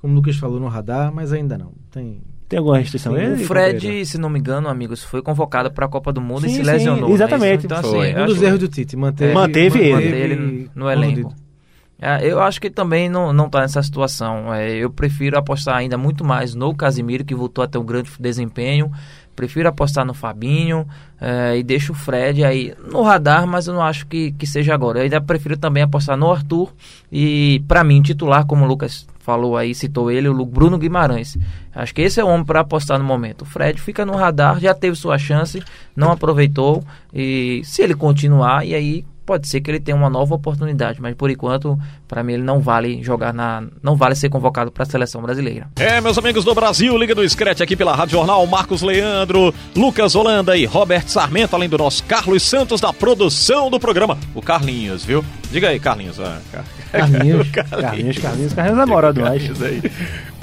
como 0.00 0.12
o 0.12 0.16
Lucas 0.16 0.36
falou, 0.36 0.60
no 0.60 0.68
radar, 0.68 1.12
mas 1.12 1.32
ainda 1.32 1.56
não. 1.56 1.72
Tem. 1.90 2.20
Tem 2.46 2.58
alguma 2.58 2.76
restrição? 2.78 3.14
Sim, 3.14 3.18
Ele, 3.20 3.26
O 3.44 3.48
companheiro? 3.48 3.80
Fred, 3.80 4.06
se 4.06 4.18
não 4.18 4.28
me 4.28 4.38
engano, 4.38 4.68
amigos, 4.68 5.02
foi 5.02 5.22
convocado 5.22 5.72
para 5.72 5.86
a 5.86 5.88
Copa 5.88 6.12
do 6.12 6.20
Mundo 6.20 6.44
e 6.46 6.50
Sim, 6.50 6.56
se 6.56 6.64
sim, 6.64 6.70
lesionou. 6.70 7.08
né? 7.08 7.14
exatamente. 7.14 7.64
Então, 7.64 7.82
Foi. 7.82 8.10
assim, 8.10 8.16
Um 8.16 8.20
eu 8.20 8.26
dos 8.26 8.42
erros 8.42 8.58
do 8.58 8.68
Tite. 8.68 8.96
Manteve, 8.96 9.32
Manteve 9.32 9.78
ele. 9.78 9.92
Manter 9.94 10.14
ele 10.14 10.70
no 10.74 10.90
elenco. 10.90 11.34
É, 12.00 12.26
eu 12.26 12.40
acho 12.40 12.60
que 12.60 12.70
também 12.70 13.08
não, 13.08 13.32
não 13.32 13.48
tá 13.48 13.60
nessa 13.60 13.82
situação. 13.82 14.52
É, 14.52 14.70
eu 14.72 14.90
prefiro 14.90 15.38
apostar 15.38 15.76
ainda 15.76 15.96
muito 15.96 16.24
mais 16.24 16.54
no 16.54 16.74
Casimiro, 16.74 17.24
que 17.24 17.34
voltou 17.34 17.64
a 17.64 17.68
ter 17.68 17.78
um 17.78 17.84
grande 17.84 18.10
desempenho. 18.18 18.90
Prefiro 19.34 19.68
apostar 19.68 20.04
no 20.04 20.14
Fabinho 20.14 20.86
é, 21.20 21.58
e 21.58 21.62
deixo 21.62 21.92
o 21.92 21.94
Fred 21.94 22.44
aí 22.44 22.72
no 22.90 23.02
radar, 23.02 23.46
mas 23.46 23.66
eu 23.66 23.74
não 23.74 23.82
acho 23.82 24.06
que, 24.06 24.30
que 24.32 24.46
seja 24.46 24.72
agora. 24.74 24.98
Eu 24.98 25.02
ainda 25.04 25.20
prefiro 25.20 25.56
também 25.56 25.82
apostar 25.82 26.16
no 26.16 26.30
Arthur 26.30 26.72
e, 27.10 27.62
para 27.66 27.82
mim, 27.82 28.00
titular, 28.00 28.46
como 28.46 28.64
o 28.64 28.68
Lucas 28.68 29.06
falou 29.18 29.56
aí, 29.56 29.74
citou 29.74 30.10
ele, 30.10 30.28
o 30.28 30.44
Bruno 30.44 30.78
Guimarães. 30.78 31.36
Acho 31.74 31.94
que 31.94 32.02
esse 32.02 32.20
é 32.20 32.24
o 32.24 32.28
homem 32.28 32.44
para 32.44 32.60
apostar 32.60 32.98
no 32.98 33.04
momento. 33.04 33.42
O 33.42 33.46
Fred 33.46 33.80
fica 33.80 34.04
no 34.04 34.14
radar, 34.14 34.60
já 34.60 34.74
teve 34.74 34.94
sua 34.94 35.16
chance, 35.18 35.62
não 35.96 36.12
aproveitou 36.12 36.84
e 37.12 37.62
se 37.64 37.82
ele 37.82 37.94
continuar, 37.94 38.66
e 38.66 38.74
aí 38.74 39.04
pode 39.24 39.48
ser 39.48 39.60
que 39.60 39.70
ele 39.70 39.80
tenha 39.80 39.96
uma 39.96 40.10
nova 40.10 40.34
oportunidade, 40.34 41.00
mas 41.00 41.14
por 41.14 41.30
enquanto, 41.30 41.78
para 42.06 42.22
mim 42.22 42.34
ele 42.34 42.42
não 42.42 42.60
vale 42.60 43.02
jogar 43.02 43.32
na, 43.32 43.64
não 43.82 43.96
vale 43.96 44.14
ser 44.14 44.28
convocado 44.28 44.70
para 44.70 44.82
a 44.82 44.86
seleção 44.86 45.22
brasileira. 45.22 45.68
É, 45.76 46.00
meus 46.00 46.18
amigos 46.18 46.44
do 46.44 46.54
Brasil, 46.54 46.96
Liga 46.96 47.14
do 47.14 47.28
Scratch 47.28 47.60
aqui 47.60 47.76
pela 47.76 47.94
Rádio 47.94 48.18
Jornal, 48.18 48.46
Marcos 48.46 48.82
Leandro, 48.82 49.54
Lucas 49.74 50.14
Holanda 50.14 50.56
e 50.56 50.64
Robert 50.64 51.08
Sarmento, 51.08 51.56
além 51.56 51.68
do 51.68 51.78
nosso 51.78 52.04
Carlos 52.04 52.42
Santos 52.42 52.80
da 52.80 52.92
produção 52.92 53.70
do 53.70 53.80
programa. 53.80 54.18
O 54.34 54.42
Carlinhos, 54.42 55.04
viu? 55.04 55.24
Diga 55.50 55.68
aí, 55.68 55.78
Carlinhos. 55.78 56.20
Ah, 56.20 56.38
Car... 56.52 56.64
Carlinhos, 56.90 57.48
Carlinhos, 57.52 58.18
Carlinhos, 58.18 58.52
Carlinhos 58.52 58.78
é 58.78 58.86
mora 58.86 59.12
nós. 59.12 59.62
aí. 59.62 59.82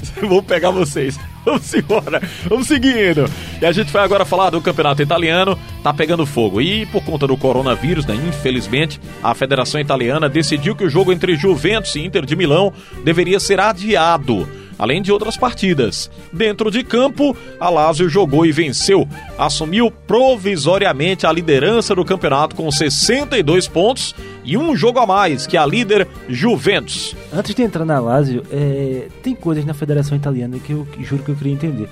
Vou 0.22 0.42
pegar 0.42 0.70
vocês. 0.70 1.18
Vamos 1.44 1.74
embora. 1.74 2.20
Vamos 2.48 2.66
seguindo. 2.66 3.28
E 3.60 3.66
a 3.66 3.72
gente 3.72 3.92
vai 3.92 4.04
agora 4.04 4.24
falar 4.24 4.50
do 4.50 4.60
campeonato 4.60 5.02
italiano. 5.02 5.58
Tá 5.82 5.92
pegando 5.92 6.24
fogo. 6.24 6.60
E 6.60 6.86
por 6.86 7.02
conta 7.04 7.26
do 7.26 7.36
coronavírus, 7.36 8.06
né, 8.06 8.14
infelizmente, 8.14 9.00
a 9.22 9.34
Federação 9.34 9.80
Italiana 9.80 10.28
decidiu 10.28 10.76
que 10.76 10.84
o 10.84 10.90
jogo 10.90 11.12
entre 11.12 11.36
Juventus 11.36 11.94
e 11.96 12.00
Inter 12.00 12.24
de 12.24 12.36
Milão 12.36 12.72
deveria 13.04 13.40
ser 13.40 13.60
adiado 13.60 14.48
além 14.78 15.02
de 15.02 15.12
outras 15.12 15.36
partidas. 15.36 16.10
Dentro 16.32 16.70
de 16.70 16.82
campo, 16.82 17.36
a 17.58 17.68
Lazio 17.68 18.08
jogou 18.08 18.44
e 18.46 18.52
venceu. 18.52 19.08
Assumiu 19.38 19.90
provisoriamente 19.90 21.26
a 21.26 21.32
liderança 21.32 21.94
do 21.94 22.04
campeonato 22.04 22.56
com 22.56 22.70
62 22.70 23.68
pontos 23.68 24.14
e 24.44 24.56
um 24.56 24.76
jogo 24.76 24.98
a 24.98 25.06
mais 25.06 25.46
que 25.46 25.56
a 25.56 25.64
líder 25.66 26.06
Juventus. 26.28 27.16
Antes 27.32 27.54
de 27.54 27.62
entrar 27.62 27.84
na 27.84 27.98
Lazio, 27.98 28.42
é, 28.50 29.08
tem 29.22 29.34
coisas 29.34 29.64
na 29.64 29.74
Federação 29.74 30.16
Italiana 30.16 30.58
que 30.58 30.72
eu 30.72 30.86
juro 31.00 31.22
que 31.22 31.30
eu 31.30 31.36
queria 31.36 31.52
entender. 31.52 31.88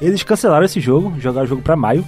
Eles 0.00 0.22
cancelaram 0.22 0.64
esse 0.64 0.80
jogo, 0.80 1.14
jogaram 1.20 1.46
o 1.46 1.48
jogo 1.48 1.62
para 1.62 1.76
maio, 1.76 2.04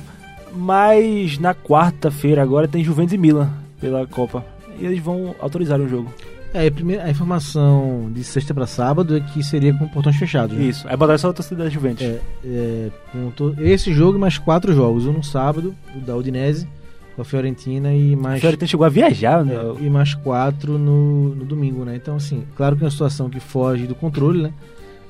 mas 0.52 1.38
na 1.38 1.54
quarta-feira 1.54 2.42
agora 2.42 2.66
tem 2.66 2.82
Juventus 2.82 3.12
e 3.12 3.18
Milan 3.18 3.50
pela 3.80 4.06
Copa. 4.06 4.44
E 4.78 4.86
eles 4.86 5.00
vão 5.00 5.34
autorizar 5.38 5.80
o 5.80 5.88
jogo. 5.88 6.12
É, 6.54 6.70
a, 7.02 7.10
informação 7.10 8.12
de 8.14 8.22
sexta 8.22 8.54
para 8.54 8.64
sábado 8.64 9.16
é 9.16 9.20
que 9.20 9.42
seria 9.42 9.74
com 9.74 9.88
portões 9.88 10.14
fechados. 10.16 10.56
Né? 10.56 10.66
Isso, 10.66 10.86
aí 10.86 10.96
botaram 10.96 11.18
só 11.18 11.30
a 11.30 11.32
torcida 11.32 11.64
da 11.64 11.68
Juventus. 11.68 12.06
É, 12.06 12.20
é, 12.44 12.90
to... 13.34 13.56
esse 13.58 13.92
jogo 13.92 14.16
e 14.16 14.20
mais 14.20 14.38
quatro 14.38 14.72
jogos. 14.72 15.04
Um 15.04 15.12
no 15.12 15.24
sábado, 15.24 15.74
o 15.96 15.98
da 15.98 16.14
Udinese, 16.16 16.68
com 17.16 17.22
a 17.22 17.24
Fiorentina 17.24 17.92
e 17.92 18.14
mais. 18.14 18.36
A 18.36 18.40
Fiorentina 18.40 18.68
chegou 18.68 18.86
a 18.86 18.88
viajar, 18.88 19.44
né? 19.44 19.52
É, 19.52 19.84
e 19.84 19.90
mais 19.90 20.14
quatro 20.14 20.78
no, 20.78 21.34
no 21.34 21.44
domingo, 21.44 21.84
né? 21.84 21.96
Então, 21.96 22.14
assim, 22.14 22.44
claro 22.56 22.76
que 22.76 22.84
é 22.84 22.86
uma 22.86 22.90
situação 22.90 23.28
que 23.28 23.40
foge 23.40 23.88
do 23.88 23.96
controle, 23.96 24.42
né? 24.42 24.52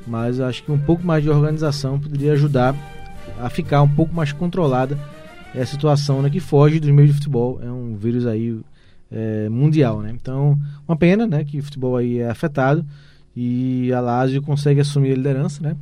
Mas 0.07 0.41
acho 0.41 0.63
que 0.63 0.73
um 0.73 0.79
pouco 0.79 1.07
mais 1.07 1.23
de 1.23 1.29
organização 1.29 2.01
poderia 2.01 2.33
ajudar 2.33 2.75
a 3.39 3.51
ficar 3.51 3.83
um 3.83 3.89
pouco 3.89 4.15
mais 4.15 4.33
controlada 4.33 4.99
essa 5.55 5.73
situação 5.73 6.21
né, 6.21 6.31
que 6.31 6.41
foge 6.41 6.81
dos 6.81 6.91
meios 6.91 7.11
de 7.11 7.17
futebol. 7.19 7.61
É 7.63 7.71
um 7.71 7.97
vírus 7.97 8.27
aí 8.27 8.59
é, 9.15 9.49
mundial, 9.49 10.03
né? 10.03 10.11
Então, 10.11 10.59
uma 10.87 10.97
pena, 10.97 11.27
né, 11.27 11.43
que 11.45 11.61
o 11.61 11.63
futebol 11.63 11.97
aí 11.97 12.19
é 12.19 12.29
afetado 12.29 12.85
e 13.35 13.91
a 13.93 14.01
Lazio 14.01 14.43
consegue 14.43 14.81
assumir 14.81 15.13
a 15.13 15.17
liderança, 15.17 15.63
né? 15.63 15.77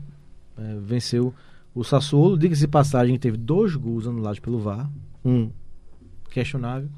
É, 0.59 0.76
venceu 0.80 1.35
o 1.74 1.83
Sassuolo, 1.83 2.39
diga-se 2.39 2.61
de 2.61 2.68
passagem, 2.68 3.18
teve 3.18 3.39
dois 3.39 3.74
gols 3.74 4.07
anulados 4.07 4.39
pelo 4.39 4.59
VAR, 4.59 4.91
um 5.24 5.49
questionável, 6.30 6.91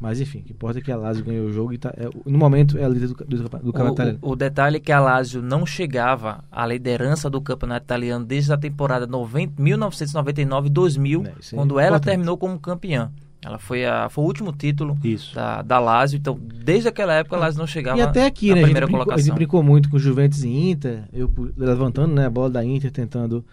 mas 0.00 0.20
enfim, 0.20 0.40
o 0.40 0.42
que 0.42 0.52
importa 0.52 0.80
é 0.80 0.82
que 0.82 0.90
a 0.90 0.96
Lazio 0.96 1.24
ganhou 1.24 1.46
o 1.46 1.52
jogo 1.52 1.72
e 1.72 1.78
tá, 1.78 1.94
é, 1.96 2.10
no 2.24 2.36
momento 2.36 2.76
é 2.76 2.84
a 2.84 2.88
líder 2.88 3.06
do, 3.08 3.14
do, 3.14 3.44
do 3.44 3.48
campeonato 3.48 3.94
italiano. 3.94 4.18
O, 4.20 4.32
o, 4.32 4.36
detalhe 4.36 4.78
é 4.78 4.80
que 4.80 4.90
a 4.90 4.98
Lazio 5.00 5.40
não 5.40 5.64
chegava 5.64 6.42
à 6.50 6.66
liderança 6.66 7.30
do 7.30 7.40
campeonato 7.40 7.84
italiano 7.84 8.24
desde 8.24 8.52
a 8.52 8.56
temporada 8.56 9.06
1999-2000, 9.06 11.26
é, 11.26 11.32
quando 11.54 11.78
ela 11.78 12.00
terminou 12.00 12.36
como 12.36 12.58
campeã. 12.58 13.12
Ela 13.44 13.58
foi, 13.58 13.84
a, 13.84 14.08
foi 14.08 14.24
o 14.24 14.26
último 14.26 14.52
título 14.52 14.98
Isso. 15.04 15.34
Da, 15.34 15.62
da 15.62 15.78
Lazio, 15.78 16.16
então 16.16 16.38
desde 16.64 16.88
aquela 16.88 17.14
época 17.14 17.36
a 17.36 17.38
Lazio 17.38 17.60
não 17.60 17.66
chegava 17.66 17.98
E 17.98 18.02
até 18.02 18.26
aqui, 18.26 18.52
né? 18.52 18.62
Primeira 18.62 18.86
a, 18.86 18.88
brincou, 18.88 19.12
a 19.12 19.18
gente 19.18 19.34
brincou 19.34 19.62
muito 19.62 19.88
com 19.88 19.98
Juventus 19.98 20.42
e 20.42 20.48
Inter, 20.48 21.04
eu 21.12 21.30
levantando 21.56 22.14
né, 22.14 22.26
a 22.26 22.30
bola 22.30 22.50
da 22.50 22.64
Inter, 22.64 22.90
tentando 22.90 23.44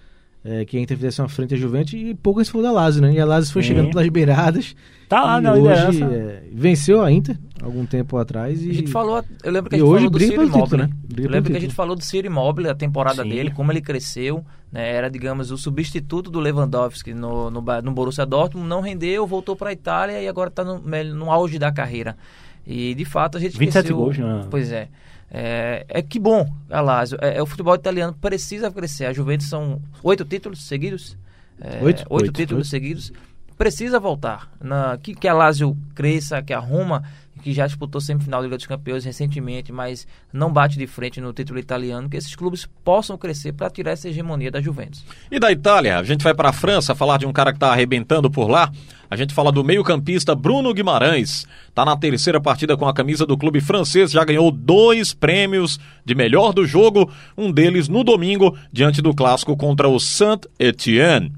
é, 0.43 0.65
que 0.65 0.77
a 0.77 0.81
Inter 0.81 0.97
fizesse 0.97 1.21
uma 1.21 1.29
frente 1.29 1.53
à 1.53 1.57
Juventus 1.57 1.93
e 1.93 2.13
pouco 2.15 2.43
se 2.43 2.51
falou 2.51 2.65
da 2.65 2.71
Lazio, 2.71 3.01
né? 3.01 3.13
E 3.13 3.19
a 3.19 3.25
Lazio 3.25 3.53
foi 3.53 3.61
Sim. 3.61 3.69
chegando 3.69 3.89
pelas 3.89 4.09
beiradas. 4.09 4.75
Tá 5.07 5.23
lá 5.23 5.39
na 5.39 5.53
hoje 5.53 6.03
é, 6.03 6.43
venceu 6.51 7.01
a 7.01 7.11
Inter 7.11 7.37
algum 7.63 7.85
tempo 7.85 8.17
atrás 8.17 8.61
e 8.63 8.69
a 8.69 8.73
gente 8.73 8.91
falou, 8.91 9.23
eu 9.43 9.51
lembro 9.51 9.69
que 9.69 9.75
a 9.75 9.79
gente 9.79 9.87
hoje 9.87 10.03
falou 10.03 10.11
do 10.11 10.19
Ciro 10.19 10.43
Immobile, 10.43 10.77
né? 10.77 10.89
Eu 11.17 11.29
lembro 11.29 11.51
que 11.51 11.57
a 11.57 11.61
gente 11.61 11.73
falou 11.73 11.95
do 11.95 12.03
Ciro 12.03 12.27
Immobile, 12.27 12.69
a 12.69 12.75
temporada 12.75 13.23
Sim. 13.23 13.29
dele, 13.29 13.51
como 13.51 13.71
ele 13.71 13.81
cresceu, 13.81 14.43
né? 14.71 14.93
Era, 14.93 15.09
digamos, 15.09 15.51
o 15.51 15.57
substituto 15.57 16.29
do 16.29 16.39
Lewandowski 16.39 17.13
no, 17.13 17.49
no, 17.49 17.61
no 17.61 17.91
Borussia 17.91 18.25
Dortmund, 18.25 18.67
não 18.67 18.81
rendeu, 18.81 19.25
voltou 19.25 19.55
para 19.55 19.69
a 19.69 19.73
Itália 19.73 20.21
e 20.21 20.27
agora 20.27 20.49
está 20.49 20.63
no, 20.63 20.79
no 20.79 21.31
auge 21.31 21.57
da 21.57 21.71
carreira. 21.71 22.17
E 22.65 22.93
de 22.95 23.05
fato 23.05 23.37
a 23.37 23.41
gente 23.41 23.57
27 23.57 23.83
venceu, 23.83 23.97
gols, 23.97 24.17
né? 24.17 24.47
Pois 24.49 24.71
é. 24.71 24.89
É, 25.35 25.85
é 25.89 26.01
que 26.03 26.19
bom, 26.19 26.47
a 26.69 26.79
Lazio. 26.79 27.17
É, 27.19 27.37
é, 27.37 27.41
o 27.41 27.45
futebol 27.45 27.73
italiano 27.73 28.13
precisa 28.13 28.71
crescer. 28.71 29.05
A 29.05 29.13
Juventus 29.13 29.49
são 29.49 29.81
oito 30.03 30.23
títulos 30.23 30.63
seguidos. 30.63 31.17
É, 31.59 31.83
oito? 31.83 32.05
oito, 32.07 32.31
títulos 32.31 32.67
oito. 32.67 32.69
seguidos. 32.69 33.11
Precisa 33.57 33.99
voltar. 33.99 34.51
Na, 34.61 34.97
que, 34.97 35.15
que 35.15 35.27
a 35.27 35.33
Lazio 35.33 35.75
cresça, 35.95 36.41
que 36.41 36.53
a 36.53 36.59
Roma, 36.59 37.03
que 37.43 37.53
já 37.53 37.67
disputou 37.67 37.99
semifinal 37.99 38.39
da 38.39 38.45
Liga 38.45 38.57
dos 38.57 38.65
Campeões 38.65 39.03
recentemente, 39.03 39.71
mas 39.71 40.07
não 40.31 40.51
bate 40.51 40.77
de 40.77 40.87
frente 40.87 41.19
no 41.19 41.33
título 41.33 41.59
italiano, 41.59 42.09
que 42.09 42.15
esses 42.15 42.35
clubes 42.35 42.67
possam 42.83 43.17
crescer 43.17 43.51
para 43.51 43.69
tirar 43.69 43.91
essa 43.91 44.07
hegemonia 44.07 44.49
da 44.49 44.61
Juventus. 44.61 45.05
E 45.29 45.37
da 45.39 45.51
Itália, 45.51 45.99
a 45.99 46.03
gente 46.03 46.23
vai 46.23 46.33
para 46.33 46.49
a 46.49 46.53
França 46.53 46.95
falar 46.95 47.17
de 47.17 47.25
um 47.25 47.33
cara 47.33 47.51
que 47.51 47.57
está 47.57 47.71
arrebentando 47.71 48.31
por 48.31 48.47
lá. 48.47 48.71
A 49.11 49.15
gente 49.17 49.33
fala 49.33 49.51
do 49.51 49.63
meio-campista 49.63 50.33
Bruno 50.33 50.73
Guimarães. 50.73 51.45
Está 51.67 51.83
na 51.83 51.97
terceira 51.97 52.39
partida 52.39 52.77
com 52.77 52.87
a 52.87 52.93
camisa 52.93 53.25
do 53.25 53.37
clube 53.37 53.59
francês, 53.59 54.11
já 54.11 54.23
ganhou 54.23 54.49
dois 54.49 55.13
prêmios 55.13 55.79
de 56.05 56.15
melhor 56.15 56.53
do 56.53 56.65
jogo, 56.65 57.11
um 57.37 57.51
deles 57.51 57.89
no 57.89 58.03
domingo, 58.03 58.57
diante 58.71 59.01
do 59.01 59.13
clássico 59.13 59.57
contra 59.57 59.89
o 59.89 59.99
Saint-Étienne. 59.99 61.33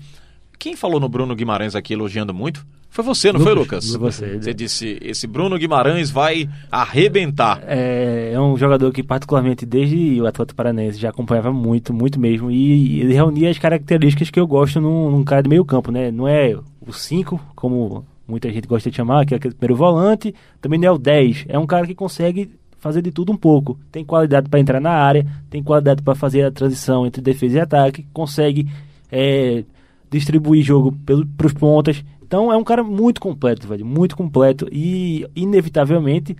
Quem 0.60 0.76
falou 0.76 1.00
no 1.00 1.10
Bruno 1.10 1.36
Guimarães 1.36 1.76
aqui 1.76 1.94
elogiando 1.94 2.34
muito? 2.34 2.66
Foi 2.96 3.04
você, 3.04 3.30
não 3.30 3.42
Lucas, 3.42 3.54
foi, 3.54 3.62
Lucas? 3.62 3.92
Foi 3.92 4.00
você. 4.00 4.40
Você 4.40 4.54
disse, 4.54 4.98
esse 5.02 5.28
Bruno 5.28 5.58
Guimarães 5.58 6.10
vai 6.10 6.48
arrebentar. 6.72 7.62
É, 7.68 8.32
é 8.34 8.40
um 8.40 8.56
jogador 8.56 8.90
que, 8.94 9.04
particularmente, 9.04 9.66
desde 9.66 10.22
o 10.22 10.26
Atlético 10.26 10.56
Paranaense, 10.56 10.98
já 10.98 11.10
acompanhava 11.10 11.52
muito, 11.52 11.94
muito 11.94 12.18
mesmo. 12.18 12.50
E 12.50 13.02
ele 13.02 13.14
reunia 13.14 13.50
as 13.50 13.58
características 13.58 14.30
que 14.30 14.40
eu 14.40 14.48
gosto 14.48 14.80
num, 14.80 15.12
num 15.12 15.26
cara 15.26 15.44
de 15.44 15.50
meio 15.50 15.66
campo, 15.66 15.92
né? 15.92 16.10
Não 16.10 16.26
é 16.26 16.56
o 16.88 16.94
5, 16.94 17.38
como 17.54 18.06
muita 18.26 18.50
gente 18.50 18.66
gosta 18.66 18.90
de 18.90 18.96
chamar, 18.96 19.26
que 19.26 19.34
é 19.34 19.38
aquele 19.38 19.56
primeiro 19.56 19.76
volante. 19.76 20.34
Também 20.62 20.80
não 20.80 20.88
é 20.88 20.92
o 20.92 20.98
10. 20.98 21.48
É 21.50 21.60
um 21.60 21.68
cara 21.68 21.86
que 21.86 21.96
consegue 21.96 22.50
fazer 22.80 23.02
de 23.02 23.12
tudo 23.12 23.30
um 23.30 23.38
pouco. 23.38 23.78
Tem 23.92 24.06
qualidade 24.06 24.48
para 24.48 24.62
entrar 24.62 24.80
na 24.80 24.92
área, 24.92 25.28
tem 25.50 25.62
qualidade 25.62 26.02
para 26.02 26.16
fazer 26.16 26.44
a 26.44 26.52
transição 26.52 27.06
entre 27.06 27.22
defesa 27.22 27.58
e 27.58 27.60
ataque, 27.60 28.08
consegue 28.14 28.70
é, 29.12 29.66
distribuir 30.10 30.64
jogo 30.64 30.96
para 31.36 31.46
os 31.46 31.54
pontas. 31.54 32.02
Então 32.36 32.52
é 32.52 32.58
um 32.58 32.66
cara 32.66 32.84
muito 32.84 33.22
completo, 33.22 33.66
velho, 33.66 33.86
muito 33.86 34.18
completo 34.18 34.68
e 34.70 35.26
inevitavelmente 35.34 36.36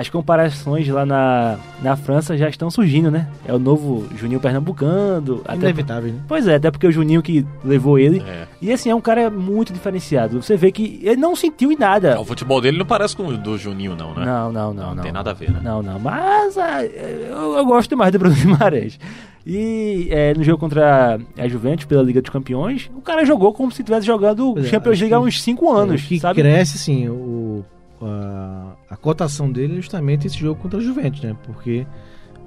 as 0.00 0.08
comparações 0.08 0.88
lá 0.88 1.04
na, 1.04 1.58
na 1.82 1.94
França 1.94 2.34
já 2.34 2.48
estão 2.48 2.70
surgindo, 2.70 3.10
né? 3.10 3.28
É 3.46 3.52
o 3.52 3.58
novo 3.58 4.08
Juninho 4.16 4.40
Pernambucano. 4.40 5.42
Inevitável, 5.54 6.10
né? 6.10 6.20
Pois 6.26 6.48
é, 6.48 6.54
até 6.54 6.70
porque 6.70 6.86
o 6.86 6.92
Juninho 6.92 7.22
que 7.22 7.44
levou 7.62 7.98
ele. 7.98 8.22
É. 8.26 8.46
E 8.62 8.72
assim, 8.72 8.88
é 8.88 8.94
um 8.94 9.00
cara 9.00 9.28
muito 9.28 9.74
diferenciado. 9.74 10.40
Você 10.40 10.56
vê 10.56 10.72
que 10.72 11.00
ele 11.02 11.20
não 11.20 11.36
sentiu 11.36 11.70
em 11.70 11.76
nada. 11.76 12.18
O 12.18 12.24
futebol 12.24 12.62
dele 12.62 12.78
não 12.78 12.86
parece 12.86 13.14
com 13.14 13.26
o 13.26 13.36
do 13.36 13.58
Juninho, 13.58 13.94
não, 13.94 14.14
né? 14.14 14.24
Não, 14.24 14.50
não, 14.50 14.72
não. 14.72 14.86
Não, 14.86 14.94
não 14.94 15.02
tem 15.02 15.12
nada 15.12 15.32
a 15.32 15.34
ver, 15.34 15.50
né? 15.50 15.60
Não, 15.62 15.82
não. 15.82 15.98
Mas 15.98 16.56
ah, 16.56 16.82
eu, 16.82 17.58
eu 17.58 17.66
gosto 17.66 17.90
demais 17.90 18.10
do 18.10 18.18
Bruno 18.18 18.34
Guimarães. 18.40 18.98
E 19.46 20.08
é, 20.10 20.32
no 20.32 20.42
jogo 20.42 20.58
contra 20.58 21.18
a 21.36 21.46
Juventus 21.46 21.84
pela 21.84 22.02
Liga 22.02 22.22
dos 22.22 22.30
Campeões, 22.30 22.90
o 22.96 23.02
cara 23.02 23.22
jogou 23.26 23.52
como 23.52 23.70
se 23.70 23.82
estivesse 23.82 24.06
jogando 24.06 24.58
é, 24.58 24.62
Champions 24.62 24.98
League 24.98 25.12
há 25.12 25.20
uns 25.20 25.42
5 25.42 25.70
anos. 25.70 26.02
que 26.02 26.18
sabe? 26.18 26.40
cresce, 26.40 26.76
assim, 26.76 27.06
o, 27.10 27.64
a, 28.00 28.72
a 28.88 28.96
cotação 28.96 29.50
dele 29.50 29.74
é 29.74 29.76
justamente 29.76 30.26
esse 30.26 30.38
jogo 30.38 30.60
contra 30.60 30.78
a 30.78 30.82
Juventus, 30.82 31.20
né? 31.22 31.36
Porque 31.44 31.86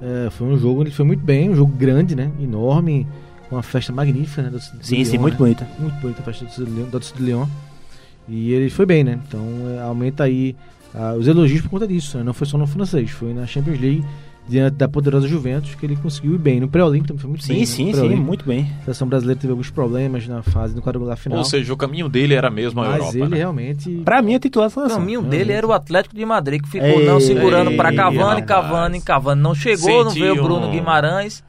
é, 0.01 0.30
foi 0.30 0.47
um 0.47 0.58
jogo 0.58 0.82
onde 0.82 0.89
ele 0.89 0.95
foi 0.95 1.06
muito 1.06 1.24
bem, 1.24 1.49
um 1.49 1.56
jogo 1.56 1.72
grande, 1.76 2.16
né? 2.16 2.32
Enorme, 2.39 3.08
com 3.47 3.56
uma 3.56 3.64
festa 3.64 3.91
magnífica, 3.91 4.41
né? 4.41 4.49
Do, 4.49 4.58
do 4.58 4.86
sim, 4.86 4.95
Leon, 4.95 5.06
sim, 5.06 5.18
muito 5.18 5.34
né? 5.34 5.38
bonita. 5.38 5.68
Muito 5.80 5.95
bonita 5.99 6.22
a 6.22 6.24
festa 6.24 6.64
do 6.64 6.76
Leão, 6.76 6.89
do 6.89 6.99
Leão. 7.20 7.49
E 8.28 8.51
ele 8.51 8.70
foi 8.70 8.86
bem, 8.86 9.04
né? 9.04 9.20
Então 9.28 9.41
é, 9.70 9.82
aumenta 9.82 10.24
aí 10.24 10.56
ah, 10.93 11.14
os 11.14 11.28
elogios 11.28 11.62
por 11.62 11.70
conta 11.70 11.88
disso. 11.88 12.18
Né? 12.18 12.24
Não 12.24 12.34
foi 12.34 12.47
só 12.47 12.58
no 12.58 12.68
francês, 12.68 13.10
foi 13.12 13.34
na 13.34 13.45
Champions 13.45 13.80
League 13.80 14.06
diante 14.47 14.75
da 14.75 14.87
poderosa 14.87 15.27
Juventus 15.27 15.73
que 15.75 15.85
ele 15.85 15.95
conseguiu 15.95 16.33
ir 16.35 16.37
bem. 16.37 16.59
No 16.59 16.67
pré-olímpico 16.67 17.07
também 17.07 17.21
foi 17.21 17.29
muito 17.29 17.43
Sim, 17.43 17.53
bem. 17.53 17.59
né? 17.61 17.65
sim, 17.65 17.91
No 17.91 17.95
sim, 18.09 18.15
muito 18.15 18.45
bem. 18.45 18.69
A 18.81 18.83
seleção 18.85 19.07
brasileira 19.07 19.39
teve 19.39 19.51
alguns 19.51 19.69
problemas 19.69 20.27
na 20.27 20.41
fase 20.43 20.75
do 20.75 20.81
quadrangular 20.81 21.17
final. 21.17 21.39
Ou 21.39 21.45
seja, 21.45 21.73
o 21.73 21.77
caminho 21.77 22.09
dele 22.09 22.33
era 22.33 22.49
mesmo 22.49 22.81
a 22.81 22.85
mas 22.85 22.97
Europa. 22.99 23.17
ele 23.17 23.27
né? 23.29 23.37
realmente. 23.37 23.89
Pra 24.03 24.21
mim 24.21 24.33
é 24.33 24.39
titular 24.39 24.69
da 24.69 24.85
O 24.85 24.89
caminho 24.89 25.21
dele 25.21 25.51
era 25.53 25.65
o 25.65 25.71
Atlético 25.71 26.15
de 26.15 26.25
Madrid, 26.25 26.61
que 26.61 26.69
ficou 26.69 26.87
Ei, 26.87 27.05
não 27.05 27.19
segurando 27.19 27.71
para 27.77 27.89
ei, 27.91 27.95
Cavani, 27.95 28.41
rapaz. 28.41 28.45
Cavani, 28.45 29.01
Cavani 29.01 29.41
não 29.41 29.55
chegou, 29.55 30.03
não 30.03 30.11
Senti 30.11 30.21
veio 30.21 30.39
o 30.39 30.43
Bruno 30.43 30.69
Guimarães. 30.69 31.43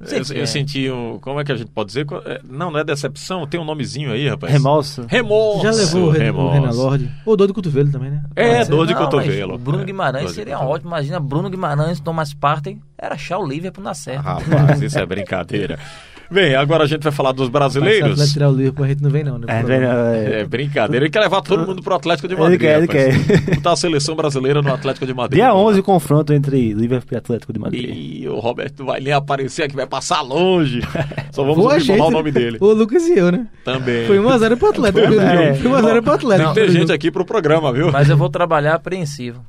Eu, 0.00 0.36
eu 0.36 0.46
senti 0.46 0.90
um. 0.90 1.18
Como 1.18 1.40
é 1.40 1.44
que 1.44 1.50
a 1.50 1.56
gente 1.56 1.70
pode 1.70 1.88
dizer? 1.88 2.06
É, 2.24 2.40
Não, 2.48 2.70
não 2.70 2.78
é 2.78 2.84
decepção, 2.84 3.46
tem 3.46 3.58
um 3.58 3.64
nomezinho 3.64 4.12
aí, 4.12 4.28
rapaz. 4.28 4.52
Remorso. 4.52 5.04
Remorso. 5.08 5.62
Já 5.62 5.70
levou 5.72 6.02
o, 6.04 6.10
Ren 6.10 6.18
o 6.18 6.22
remorso. 6.22 6.52
Renan 6.60 6.72
Lorde. 6.72 7.10
Ou 7.26 7.36
dor 7.36 7.46
de 7.48 7.52
cotovelo 7.52 7.90
também, 7.90 8.10
né? 8.10 8.22
É, 8.36 8.64
dor 8.64 8.86
de 8.86 8.94
Não, 8.94 9.00
cotovelo. 9.04 9.54
O 9.54 9.58
Bruno 9.58 9.82
É, 9.82 9.86
Guimarães 9.86 10.28
de 10.28 10.34
seria 10.34 10.58
ótimo. 10.60 10.90
Imagina 10.90 11.18
Bruno 11.18 11.50
Guimarães, 11.50 11.98
Thomas 12.00 12.32
Partey, 12.32 12.78
era 12.96 13.14
achar 13.14 13.38
o 13.38 13.46
Liverpool 13.46 13.82
na 13.82 13.94
certa. 13.94 14.22
Rapaz, 14.22 14.80
isso 14.82 14.98
é 14.98 15.04
brincadeira. 15.06 15.78
Bem, 16.30 16.54
agora 16.54 16.84
a 16.84 16.86
gente 16.86 17.02
vai 17.02 17.12
falar 17.12 17.32
dos 17.32 17.48
Mas 17.48 17.72
se 17.72 17.78
o 17.78 17.82
Atlético 17.82 18.04
brasileiros. 18.04 18.32
tirar 18.32 18.48
o 18.50 18.52
Liverpool, 18.54 18.84
a 18.84 18.88
gente 18.88 19.02
não 19.02 19.10
vem, 19.10 19.24
não, 19.24 19.38
né? 19.38 19.46
É, 19.48 19.62
vem, 19.62 19.76
é, 19.78 20.40
É 20.40 20.44
brincadeira. 20.44 21.04
Ele 21.06 21.10
quer 21.10 21.20
levar 21.20 21.40
todo 21.40 21.66
mundo 21.66 21.82
pro 21.82 21.94
Atlético 21.94 22.28
de 22.28 22.34
Ele 22.34 22.42
Madrid. 22.42 22.60
quer, 22.60 22.78
ele 22.78 22.86
quer. 22.88 23.54
Botar 23.56 23.72
a 23.72 23.76
seleção 23.76 24.14
brasileira 24.14 24.60
no 24.60 24.72
Atlético 24.72 25.06
de 25.06 25.14
Madrid. 25.14 25.38
Dia 25.40 25.54
11 25.54 25.80
o 25.80 25.82
confronto 25.82 26.32
entre 26.34 26.74
Liverpool 26.74 27.14
e 27.14 27.16
Atlético 27.16 27.52
de 27.52 27.58
Madrid. 27.58 27.90
E 27.94 28.28
o 28.28 28.38
Roberto 28.38 28.84
vai 28.84 29.00
nem 29.00 29.12
aparecer 29.12 29.62
aqui, 29.62 29.74
vai 29.74 29.86
passar 29.86 30.20
longe. 30.20 30.80
Só 31.32 31.42
vamos 31.42 31.64
Foi 31.64 31.72
a 31.72 31.74
ouvir 31.76 31.86
falar 31.86 32.06
o 32.06 32.10
nome 32.10 32.30
dele. 32.30 32.58
O 32.60 32.72
Lucas 32.74 33.06
e 33.06 33.18
eu, 33.18 33.32
né? 33.32 33.46
Também. 33.64 34.06
Foi 34.06 34.18
1x0 34.18 34.56
pro 34.58 34.68
Atlético. 34.68 35.06
Foi 35.06 35.70
1x0 35.70 36.02
pro 36.02 36.12
Atlético. 36.12 36.52
Tem 36.54 36.64
que 36.66 36.72
ter 36.72 36.78
gente 36.78 36.92
aqui 36.92 37.10
pro 37.10 37.24
programa, 37.24 37.72
viu? 37.72 37.90
Mas 37.90 38.10
eu 38.10 38.16
vou 38.18 38.28
trabalhar 38.28 38.74
apreensivo. 38.74 39.40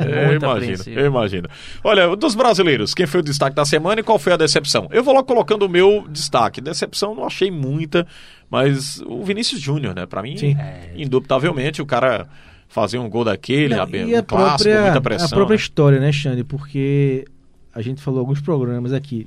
Eu 0.06 0.34
imagino, 0.34 0.82
eu 0.86 1.06
imagino. 1.06 1.48
Olha, 1.82 2.14
dos 2.16 2.34
brasileiros, 2.34 2.94
quem 2.94 3.06
foi 3.06 3.20
o 3.20 3.22
destaque 3.22 3.54
da 3.54 3.64
semana 3.64 4.00
e 4.00 4.04
qual 4.04 4.18
foi 4.18 4.32
a 4.32 4.36
decepção? 4.36 4.88
Eu 4.90 5.02
vou 5.02 5.14
logo 5.14 5.26
colocando 5.26 5.62
o 5.64 5.68
meu 5.68 6.06
destaque. 6.10 6.60
Decepção 6.60 7.14
não 7.14 7.24
achei 7.24 7.50
muita, 7.50 8.06
mas 8.50 9.00
o 9.06 9.22
Vinícius 9.24 9.60
Júnior, 9.60 9.94
né? 9.94 10.06
Pra 10.06 10.22
mim, 10.22 10.36
é, 10.58 10.92
indubitavelmente, 10.96 11.80
o 11.80 11.86
cara 11.86 12.28
fazer 12.68 12.98
um 12.98 13.08
gol 13.08 13.24
daquele, 13.24 13.74
Não, 13.74 13.84
a, 13.84 13.88
e 13.90 14.14
um 14.14 14.18
a 14.18 14.22
clássico, 14.22 14.64
própria, 14.64 14.82
muita 14.82 15.00
pressão. 15.00 15.26
a 15.26 15.30
própria 15.30 15.56
né? 15.56 15.60
história, 15.60 16.00
né, 16.00 16.12
Xande? 16.12 16.44
Porque 16.44 17.24
a 17.72 17.80
gente 17.80 18.02
falou 18.02 18.20
alguns 18.20 18.40
programas 18.40 18.92
aqui 18.92 19.26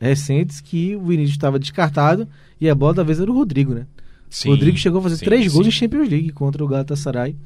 recentes 0.00 0.60
que 0.60 0.96
o 0.96 1.02
Vinícius 1.02 1.32
estava 1.32 1.58
descartado 1.58 2.26
e 2.60 2.68
a 2.68 2.74
bola 2.74 2.94
da 2.94 3.02
vez 3.02 3.20
era 3.20 3.30
o 3.30 3.34
Rodrigo, 3.34 3.74
né? 3.74 3.86
Sim, 4.30 4.48
o 4.48 4.52
Rodrigo 4.52 4.76
chegou 4.78 5.00
a 5.00 5.02
fazer 5.02 5.16
sim, 5.16 5.24
três 5.24 5.52
gols 5.52 5.66
sim. 5.66 5.68
em 5.68 5.72
Champions 5.72 6.08
League 6.08 6.30
contra 6.30 6.64
o 6.64 6.68
Galatasaray, 6.68 7.36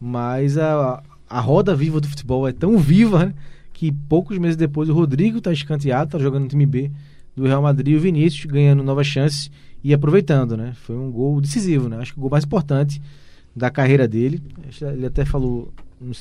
mas 0.00 0.58
a, 0.58 1.02
a 1.28 1.40
roda 1.40 1.74
viva 1.74 2.00
do 2.00 2.08
futebol 2.08 2.48
é 2.48 2.52
tão 2.52 2.78
viva 2.78 3.26
né, 3.26 3.34
que 3.72 3.92
poucos 3.92 4.38
meses 4.38 4.56
depois 4.56 4.88
o 4.88 4.94
Rodrigo 4.94 5.38
está 5.38 5.52
escanteado, 5.52 6.08
está 6.08 6.18
jogando 6.18 6.44
no 6.44 6.48
time 6.48 6.66
B 6.66 6.90
do 7.36 7.44
Real 7.44 7.62
Madrid 7.62 7.94
e 7.94 7.96
o 7.96 8.00
Vinícius 8.00 8.46
ganhando 8.46 8.82
novas 8.82 9.06
chances 9.06 9.50
e 9.82 9.94
aproveitando, 9.94 10.56
né? 10.56 10.72
Foi 10.82 10.96
um 10.96 11.10
gol 11.10 11.40
decisivo, 11.40 11.88
né? 11.88 11.98
Acho 11.98 12.12
que 12.12 12.18
o 12.18 12.22
gol 12.22 12.30
mais 12.30 12.44
importante 12.44 13.00
da 13.54 13.70
carreira 13.70 14.08
dele. 14.08 14.42
Ele 14.80 15.06
até 15.06 15.24
falou 15.24 15.72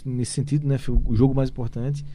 nesse 0.06 0.34
sentido, 0.34 0.68
né? 0.68 0.78
Foi 0.78 0.96
o 1.06 1.16
jogo 1.16 1.34
mais 1.34 1.50
importante 1.50 2.06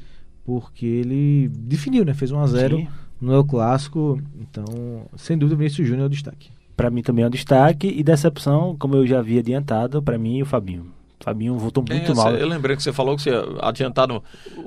porque 0.45 0.87
ele 0.87 1.49
definiu, 1.49 2.05
né? 2.05 2.15
Fez 2.15 2.31
1 2.31 2.39
a 2.39 2.47
0 2.47 2.77
Sim. 2.77 2.89
no 3.21 3.33
El 3.33 3.45
Clássico. 3.45 4.21
Então, 4.41 5.09
sem 5.17 5.37
dúvida, 5.37 5.55
o 5.55 5.59
Vinícius 5.59 5.87
Júnior 5.87 6.05
é 6.05 6.07
o 6.07 6.11
destaque. 6.11 6.51
Pra 6.77 6.91
mim 6.91 7.03
também 7.03 7.25
é 7.25 7.29
um 7.29 7.31
destaque 7.31 7.87
e 7.89 8.03
decepção, 8.03 8.77
como 8.79 8.97
eu 8.97 9.07
já 9.07 9.19
havia 9.19 9.41
adiantado, 9.41 10.03
pra 10.03 10.19
mim 10.19 10.43
o 10.43 10.47
Fabinho. 10.47 10.87
O 11.23 11.25
Fabinho 11.25 11.57
voltou 11.57 11.85
muito 11.89 12.13
É, 12.13 12.15
mal. 12.15 12.33
Eu 12.35 12.47
lembrei 12.49 12.77
que 12.77 12.83
você 12.83 12.93
falou 12.93 13.17
que 13.17 13.23
você 13.23 13.31
ia 13.31 13.45
adiantar 13.61 14.09
no, 14.09 14.23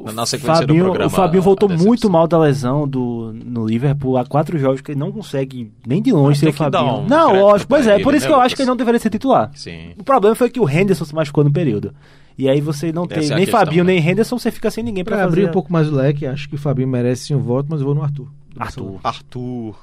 na- 0.06 0.12
na 0.14 0.26
sequência 0.26 0.62
Fabinho, 0.62 0.80
do 0.80 0.86
programa. 0.86 1.08
o 1.08 1.10
Fabinho 1.10 1.44
voltou 1.44 1.68
muito 1.70 2.10
mal 2.10 2.28
da 2.28 2.40
lesão 2.40 2.88
do, 2.88 3.32
no 3.34 3.68
Liverpool 3.68 4.18
há 4.18 4.26
quatro 4.26 4.58
jogos 4.58 4.82
que 4.82 4.92
ele 4.92 5.00
não 5.00 5.12
consegue 5.12 5.72
nem 5.86 6.02
de 6.02 6.12
longe 6.12 6.40
ser 6.40 6.50
o 6.50 6.54
Fabinho. 6.54 7.00
um 7.00 7.06
não, 7.08 7.36
lógico, 7.42 7.70
pois 7.70 7.86
é, 7.88 7.96
ele, 7.96 8.04
por 8.04 8.14
isso 8.16 8.26
né, 8.26 8.28
que 8.30 8.34
eu 8.34 8.38
acho 8.40 8.44
Lucas? 8.46 8.54
que 8.56 8.62
ele 8.62 8.70
não 8.70 8.76
deveria 8.78 9.00
ser 9.00 9.10
titular. 9.10 9.52
Sim. 9.54 9.90
O 10.00 10.04
problema 10.04 10.34
foi 10.36 10.50
que 10.50 10.60
o 10.60 10.70
Henderson 10.70 11.06
se 11.06 11.14
machucou 11.14 11.44
no 11.44 11.52
período. 11.52 11.94
E 12.38 12.50
aí 12.50 12.60
você 12.62 12.92
não 12.92 13.06
tem 13.08 13.20
Essa 13.20 13.34
é 13.34 13.36
nem 13.36 13.46
questão, 13.46 13.60
Fabinho, 13.60 13.84
né? 13.84 13.94
nem 13.94 14.10
Henderson, 14.10 14.38
você 14.38 14.52
fica 14.52 14.70
sem 14.72 14.84
ninguém 14.84 15.04
pra, 15.04 15.16
Para 15.18 15.26
fazer. 15.26 15.40
abrir 15.40 15.50
um 15.50 15.54
pouco 15.54 15.72
mais 15.72 15.90
o 15.92 15.96
leque, 15.96 16.26
acho 16.26 16.50
que 16.50 16.56
o 16.56 16.58
Fabinho 16.58 16.88
merece 16.88 17.28
sim 17.28 17.36
um 17.36 17.40
voto, 17.40 17.68
mas 17.70 17.80
eu 17.82 17.86
vou 17.86 17.96
no 17.96 18.02
Arthur. 18.02 18.28
Arthur. 18.58 19.00
Arthur. 19.04 19.76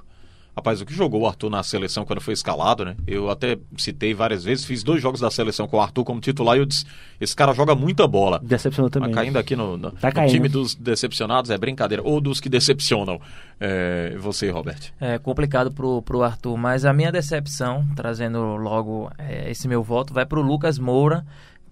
Rapaz, 0.55 0.83
o 0.83 0.85
que 0.87 0.93
jogou 0.93 1.23
o 1.23 1.27
Arthur 1.27 1.49
na 1.49 1.63
seleção 1.63 2.05
quando 2.05 2.21
foi 2.21 2.35
escalado, 2.35 2.85
né? 2.85 2.95
Eu 3.07 3.31
até 3.31 3.59
citei 3.79 4.13
várias 4.13 4.45
vezes, 4.45 4.67
fiz 4.67 4.83
dois 4.83 5.01
jogos 5.01 5.19
da 5.19 5.31
seleção 5.31 5.67
com 5.67 5.79
o 5.79 5.81
Arthur 5.81 6.05
como 6.05 6.21
titular 6.21 6.57
e 6.57 6.61
eu 6.61 6.67
disse: 6.67 6.85
esse 7.19 7.35
cara 7.35 7.55
joga 7.55 7.75
muita 7.75 8.07
bola. 8.07 8.39
Decepcionou 8.43 8.91
também. 8.91 9.09
Mas 9.09 9.17
caindo 9.17 9.39
aqui 9.39 9.57
no, 9.57 9.79
no- 9.79 9.91
Tá 9.93 10.09
no 10.09 10.15
caindo. 10.15 10.31
time 10.31 10.49
dos 10.51 10.75
decepcionados 10.75 11.51
é 11.51 11.57
brincadeira. 11.57 12.03
Ou 12.05 12.21
dos 12.21 12.39
que 12.39 12.51
decepcionam. 12.51 13.19
É, 13.59 14.15
você, 14.19 14.51
Roberto. 14.51 14.93
É 15.01 15.19
complicado 15.19 15.71
pro, 15.73 16.03
pro 16.03 16.23
Arthur, 16.23 16.57
mas 16.59 16.85
a 16.85 16.93
minha 16.93 17.11
decepção, 17.11 17.87
trazendo 17.97 18.39
logo 18.57 19.11
é, 19.17 19.51
esse 19.51 19.67
meu 19.67 19.83
voto, 19.83 20.13
vai 20.13 20.27
pro 20.27 20.43
Lucas 20.43 20.79
Moura, 20.79 21.25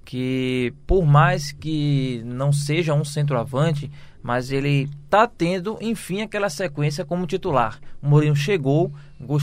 que 0.04 0.72
por 0.86 1.04
mais 1.04 1.52
que 1.52 2.22
não 2.24 2.52
seja 2.52 2.94
um 2.94 3.04
centroavante, 3.04 3.90
mas 4.22 4.52
ele 4.52 4.88
tá 5.08 5.26
tendo, 5.26 5.78
enfim, 5.80 6.22
aquela 6.22 6.50
sequência 6.50 7.04
como 7.04 7.26
titular. 7.26 7.80
O 8.02 8.08
Mourinho 8.08 8.36
chegou, 8.36 8.92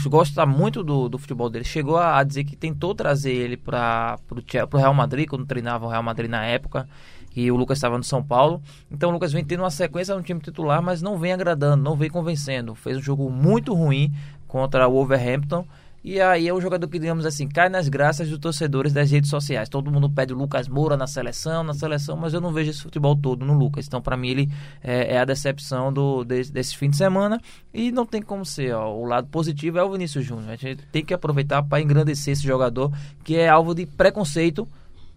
gosta 0.06 0.46
muito 0.46 0.82
do, 0.82 1.08
do 1.08 1.18
futebol 1.18 1.50
dele, 1.50 1.64
chegou 1.64 1.96
a, 1.96 2.18
a 2.18 2.24
dizer 2.24 2.44
que 2.44 2.56
tentou 2.56 2.94
trazer 2.94 3.32
ele 3.32 3.56
para 3.56 4.18
o 4.30 4.76
Real 4.76 4.94
Madrid, 4.94 5.28
quando 5.28 5.46
treinava 5.46 5.86
o 5.86 5.88
Real 5.88 6.02
Madrid 6.02 6.30
na 6.30 6.44
época, 6.44 6.88
e 7.34 7.50
o 7.50 7.56
Lucas 7.56 7.78
estava 7.78 7.96
no 7.96 8.04
São 8.04 8.22
Paulo. 8.22 8.60
Então 8.90 9.10
o 9.10 9.12
Lucas 9.12 9.32
vem 9.32 9.44
tendo 9.44 9.60
uma 9.62 9.70
sequência 9.70 10.14
no 10.14 10.22
time 10.22 10.40
titular, 10.40 10.82
mas 10.82 11.02
não 11.02 11.18
vem 11.18 11.32
agradando, 11.32 11.82
não 11.82 11.94
vem 11.94 12.10
convencendo. 12.10 12.74
Fez 12.74 12.96
um 12.96 13.02
jogo 13.02 13.30
muito 13.30 13.74
ruim 13.74 14.12
contra 14.46 14.88
o 14.88 14.92
Wolverhampton. 14.92 15.64
E 16.04 16.20
aí 16.20 16.46
é 16.48 16.54
um 16.54 16.60
jogador 16.60 16.86
que, 16.88 16.98
digamos 16.98 17.26
assim, 17.26 17.46
cai 17.48 17.68
nas 17.68 17.88
graças 17.88 18.28
dos 18.30 18.38
torcedores 18.38 18.92
das 18.92 19.10
redes 19.10 19.28
sociais. 19.28 19.68
Todo 19.68 19.90
mundo 19.90 20.08
pede 20.08 20.32
o 20.32 20.36
Lucas 20.36 20.68
Moura 20.68 20.96
na 20.96 21.06
seleção, 21.06 21.62
na 21.64 21.74
seleção, 21.74 22.16
mas 22.16 22.32
eu 22.32 22.40
não 22.40 22.52
vejo 22.52 22.70
esse 22.70 22.80
futebol 22.80 23.16
todo 23.16 23.44
no 23.44 23.52
Lucas. 23.52 23.86
Então, 23.86 24.00
para 24.00 24.16
mim, 24.16 24.28
ele 24.28 24.48
é, 24.82 25.14
é 25.14 25.18
a 25.18 25.24
decepção 25.24 25.92
do, 25.92 26.24
desse, 26.24 26.52
desse 26.52 26.76
fim 26.76 26.88
de 26.88 26.96
semana. 26.96 27.40
E 27.74 27.90
não 27.90 28.06
tem 28.06 28.22
como 28.22 28.44
ser. 28.44 28.74
Ó, 28.74 28.94
o 28.94 29.04
lado 29.04 29.26
positivo 29.26 29.78
é 29.78 29.82
o 29.82 29.90
Vinícius 29.90 30.24
Júnior. 30.24 30.50
A 30.50 30.56
gente 30.56 30.82
tem 30.90 31.04
que 31.04 31.12
aproveitar 31.12 31.62
para 31.62 31.82
engrandecer 31.82 32.32
esse 32.32 32.42
jogador, 32.42 32.92
que 33.24 33.36
é 33.36 33.48
alvo 33.48 33.74
de 33.74 33.84
preconceito 33.84 34.66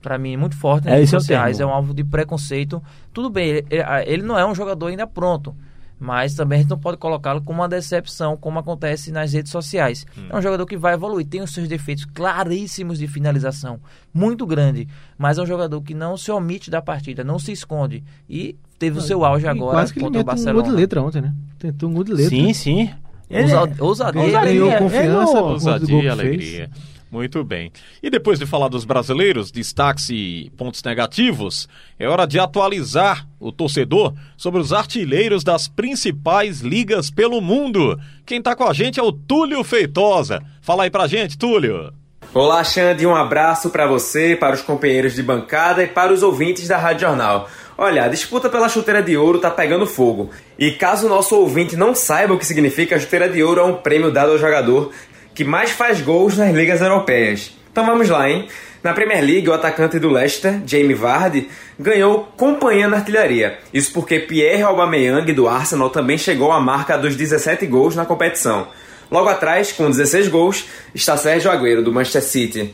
para 0.01 0.17
mim 0.17 0.35
muito 0.35 0.57
forte 0.57 0.85
nas 0.85 0.93
É, 0.93 0.97
redes 0.97 1.13
é 1.13 1.19
sociais, 1.19 1.59
é 1.59 1.65
um 1.65 1.69
alvo 1.69 1.93
de 1.93 2.03
preconceito. 2.03 2.81
Tudo 3.13 3.29
bem, 3.29 3.49
ele- 3.49 3.65
ele 4.07 4.23
não 4.23 4.35
é 4.37 4.43
um 4.43 4.55
jogador 4.55 4.87
ainda 4.87 5.05
pronto, 5.05 5.55
mas 6.03 6.33
também 6.33 6.57
a 6.57 6.61
gente 6.63 6.71
não 6.71 6.79
pode 6.79 6.97
colocá-lo 6.97 7.41
como 7.43 7.59
uma 7.61 7.69
decepção, 7.69 8.35
como 8.35 8.57
acontece 8.57 9.11
nas 9.11 9.31
redes 9.33 9.51
sociais. 9.51 10.03
É 10.27 10.35
um 10.35 10.41
jogador 10.41 10.65
que 10.65 10.75
vai 10.75 10.95
evoluir, 10.95 11.27
tem 11.27 11.41
os 11.41 11.53
seus 11.53 11.67
defeitos 11.67 12.05
claríssimos 12.05 12.97
de 12.97 13.07
finalização, 13.07 13.79
muito 14.11 14.45
grande, 14.47 14.87
mas 15.15 15.37
é 15.37 15.43
um 15.43 15.45
jogador 15.45 15.79
que 15.83 15.93
não 15.93 16.17
se 16.17 16.31
omite 16.31 16.71
da 16.71 16.81
partida, 16.81 17.23
não 17.23 17.37
se 17.37 17.51
esconde 17.51 18.03
e 18.27 18.55
teve 18.79 18.97
o 18.97 19.01
seu 19.01 19.23
auge 19.23 19.45
E 19.45 19.49
agora 19.49 19.77
quase 19.77 19.93
que 19.93 19.99
ele 19.99 20.05
contra 20.07 20.21
o 20.21 20.25
meteu 20.25 20.33
um 20.33 20.35
gol 20.45 20.53
Barcelona. 20.55 20.69
de 20.69 20.81
letra 20.81 21.01
ontem, 21.03 21.21
né? 21.21 21.33
Tentou 21.59 21.89
um 21.89 21.93
gol 21.93 22.03
de 22.03 22.13
letra. 22.13 22.29
Sim, 22.31 22.51
sim. 22.53 22.89
Ele 23.29 23.43
Ousa- 23.43 23.55
é- 23.77 23.83
ousadia, 23.83 24.11
Ganhou, 24.11 24.25
Ousadia, 24.25 24.51
ganhou 24.53 24.77
confiança. 24.77 25.37
é, 25.37 25.41
Ousadia 25.41 25.97
e 25.97 26.01
que 26.01 26.07
alegria. 26.09 26.69
Muito 27.11 27.43
bem. 27.43 27.73
E 28.01 28.09
depois 28.09 28.39
de 28.39 28.45
falar 28.45 28.69
dos 28.69 28.85
brasileiros, 28.85 29.51
destaques 29.51 30.07
e 30.09 30.49
pontos 30.55 30.81
negativos, 30.81 31.67
é 31.99 32.07
hora 32.07 32.25
de 32.25 32.39
atualizar 32.39 33.27
o 33.37 33.51
torcedor 33.51 34.13
sobre 34.37 34.61
os 34.61 34.71
artilheiros 34.71 35.43
das 35.43 35.67
principais 35.67 36.61
ligas 36.61 37.11
pelo 37.11 37.41
mundo. 37.41 37.99
Quem 38.25 38.41
tá 38.41 38.55
com 38.55 38.63
a 38.63 38.71
gente 38.71 38.97
é 38.97 39.03
o 39.03 39.11
Túlio 39.11 39.61
Feitosa. 39.61 40.41
Fala 40.61 40.83
aí 40.83 40.89
pra 40.89 41.05
gente, 41.05 41.37
Túlio. 41.37 41.93
Olá, 42.33 42.63
Xande, 42.63 43.05
um 43.05 43.13
abraço 43.13 43.69
para 43.71 43.85
você, 43.85 44.37
para 44.37 44.55
os 44.55 44.61
companheiros 44.61 45.13
de 45.13 45.21
bancada 45.21 45.83
e 45.83 45.87
para 45.87 46.13
os 46.13 46.23
ouvintes 46.23 46.65
da 46.65 46.77
Rádio 46.77 47.09
Jornal. 47.09 47.49
Olha, 47.77 48.05
a 48.05 48.07
disputa 48.07 48.49
pela 48.49 48.69
chuteira 48.69 49.03
de 49.03 49.17
ouro 49.17 49.39
tá 49.39 49.51
pegando 49.51 49.85
fogo. 49.85 50.29
E 50.57 50.71
caso 50.71 51.07
o 51.07 51.09
nosso 51.09 51.35
ouvinte 51.35 51.75
não 51.75 51.93
saiba 51.93 52.33
o 52.33 52.37
que 52.37 52.45
significa, 52.45 52.95
a 52.95 52.99
chuteira 52.99 53.27
de 53.27 53.43
ouro 53.43 53.59
é 53.59 53.63
um 53.65 53.75
prêmio 53.75 54.11
dado 54.11 54.31
ao 54.31 54.37
jogador 54.37 54.93
que 55.33 55.43
mais 55.43 55.71
faz 55.71 56.01
gols 56.01 56.37
nas 56.37 56.53
ligas 56.53 56.81
europeias. 56.81 57.51
Então 57.71 57.85
vamos 57.85 58.09
lá, 58.09 58.29
hein? 58.29 58.47
Na 58.83 58.93
Premier 58.93 59.23
League, 59.23 59.47
o 59.47 59.53
atacante 59.53 59.99
do 59.99 60.09
Leicester, 60.09 60.59
Jamie 60.65 60.95
Vardy, 60.95 61.47
ganhou 61.79 62.31
companhia 62.35 62.87
na 62.87 62.97
artilharia. 62.97 63.59
Isso 63.71 63.93
porque 63.93 64.19
Pierre 64.19 64.63
Aubameyang 64.63 65.31
do 65.33 65.47
Arsenal 65.47 65.89
também 65.91 66.17
chegou 66.17 66.51
à 66.51 66.59
marca 66.59 66.97
dos 66.97 67.15
17 67.15 67.67
gols 67.67 67.95
na 67.95 68.05
competição. 68.05 68.67
Logo 69.11 69.29
atrás, 69.29 69.71
com 69.71 69.89
16 69.89 70.29
gols, 70.29 70.65
está 70.95 71.15
Sérgio 71.15 71.51
Agüero 71.51 71.83
do 71.83 71.93
Manchester 71.93 72.23
City. 72.23 72.73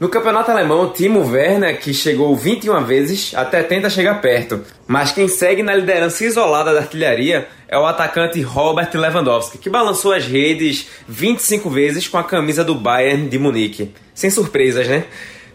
No 0.00 0.08
campeonato 0.08 0.50
alemão, 0.50 0.92
Timo 0.92 1.26
Werner, 1.26 1.78
que 1.78 1.94
chegou 1.94 2.36
21 2.36 2.84
vezes, 2.84 3.32
até 3.34 3.62
tenta 3.62 3.88
chegar 3.88 4.20
perto. 4.20 4.62
Mas 4.86 5.12
quem 5.12 5.28
segue 5.28 5.62
na 5.62 5.74
liderança 5.74 6.24
isolada 6.24 6.74
da 6.74 6.80
artilharia 6.80 7.46
é 7.68 7.78
o 7.78 7.86
atacante 7.86 8.40
Robert 8.40 8.90
Lewandowski, 8.94 9.58
que 9.58 9.70
balançou 9.70 10.12
as 10.12 10.24
redes 10.24 10.86
25 11.08 11.68
vezes 11.68 12.06
com 12.06 12.16
a 12.18 12.24
camisa 12.24 12.64
do 12.64 12.74
Bayern 12.74 13.28
de 13.28 13.38
Munique. 13.38 13.92
Sem 14.14 14.30
surpresas, 14.30 14.86
né? 14.86 15.04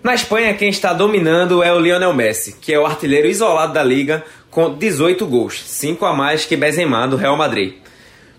Na 0.03 0.15
Espanha, 0.15 0.53
quem 0.53 0.69
está 0.69 0.93
dominando 0.93 1.63
é 1.63 1.71
o 1.71 1.79
Lionel 1.79 2.13
Messi, 2.13 2.57
que 2.59 2.73
é 2.73 2.79
o 2.79 2.85
artilheiro 2.85 3.27
isolado 3.27 3.73
da 3.73 3.83
liga 3.83 4.23
com 4.49 4.73
18 4.73 5.25
gols, 5.25 5.63
5 5.65 6.05
a 6.05 6.13
mais 6.13 6.45
que 6.45 6.57
Benzema 6.57 7.07
do 7.07 7.15
Real 7.15 7.37
Madrid. 7.37 7.75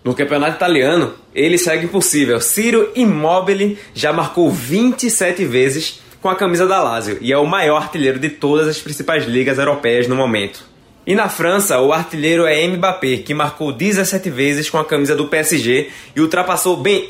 No 0.04 0.14
campeonato 0.14 0.56
italiano, 0.56 1.14
ele 1.32 1.56
segue 1.56 1.86
impossível. 1.86 2.40
Ciro 2.40 2.90
Immobile 2.94 3.78
já 3.94 4.12
marcou 4.12 4.50
27 4.50 5.44
vezes 5.44 6.02
com 6.20 6.28
a 6.28 6.34
camisa 6.34 6.66
da 6.66 6.82
Lazio 6.82 7.18
e 7.20 7.32
é 7.32 7.38
o 7.38 7.46
maior 7.46 7.76
artilheiro 7.76 8.18
de 8.18 8.28
todas 8.28 8.66
as 8.66 8.78
principais 8.78 9.24
ligas 9.24 9.58
europeias 9.58 10.08
no 10.08 10.16
momento. 10.16 10.71
E 11.04 11.16
na 11.16 11.28
França, 11.28 11.80
o 11.80 11.92
artilheiro 11.92 12.46
é 12.46 12.66
Mbappé, 12.68 13.18
que 13.18 13.34
marcou 13.34 13.72
17 13.72 14.30
vezes 14.30 14.70
com 14.70 14.78
a 14.78 14.84
camisa 14.84 15.16
do 15.16 15.26
PSG 15.26 15.90
e 16.14 16.20
ultrapassou 16.20 16.76
bem. 16.76 17.06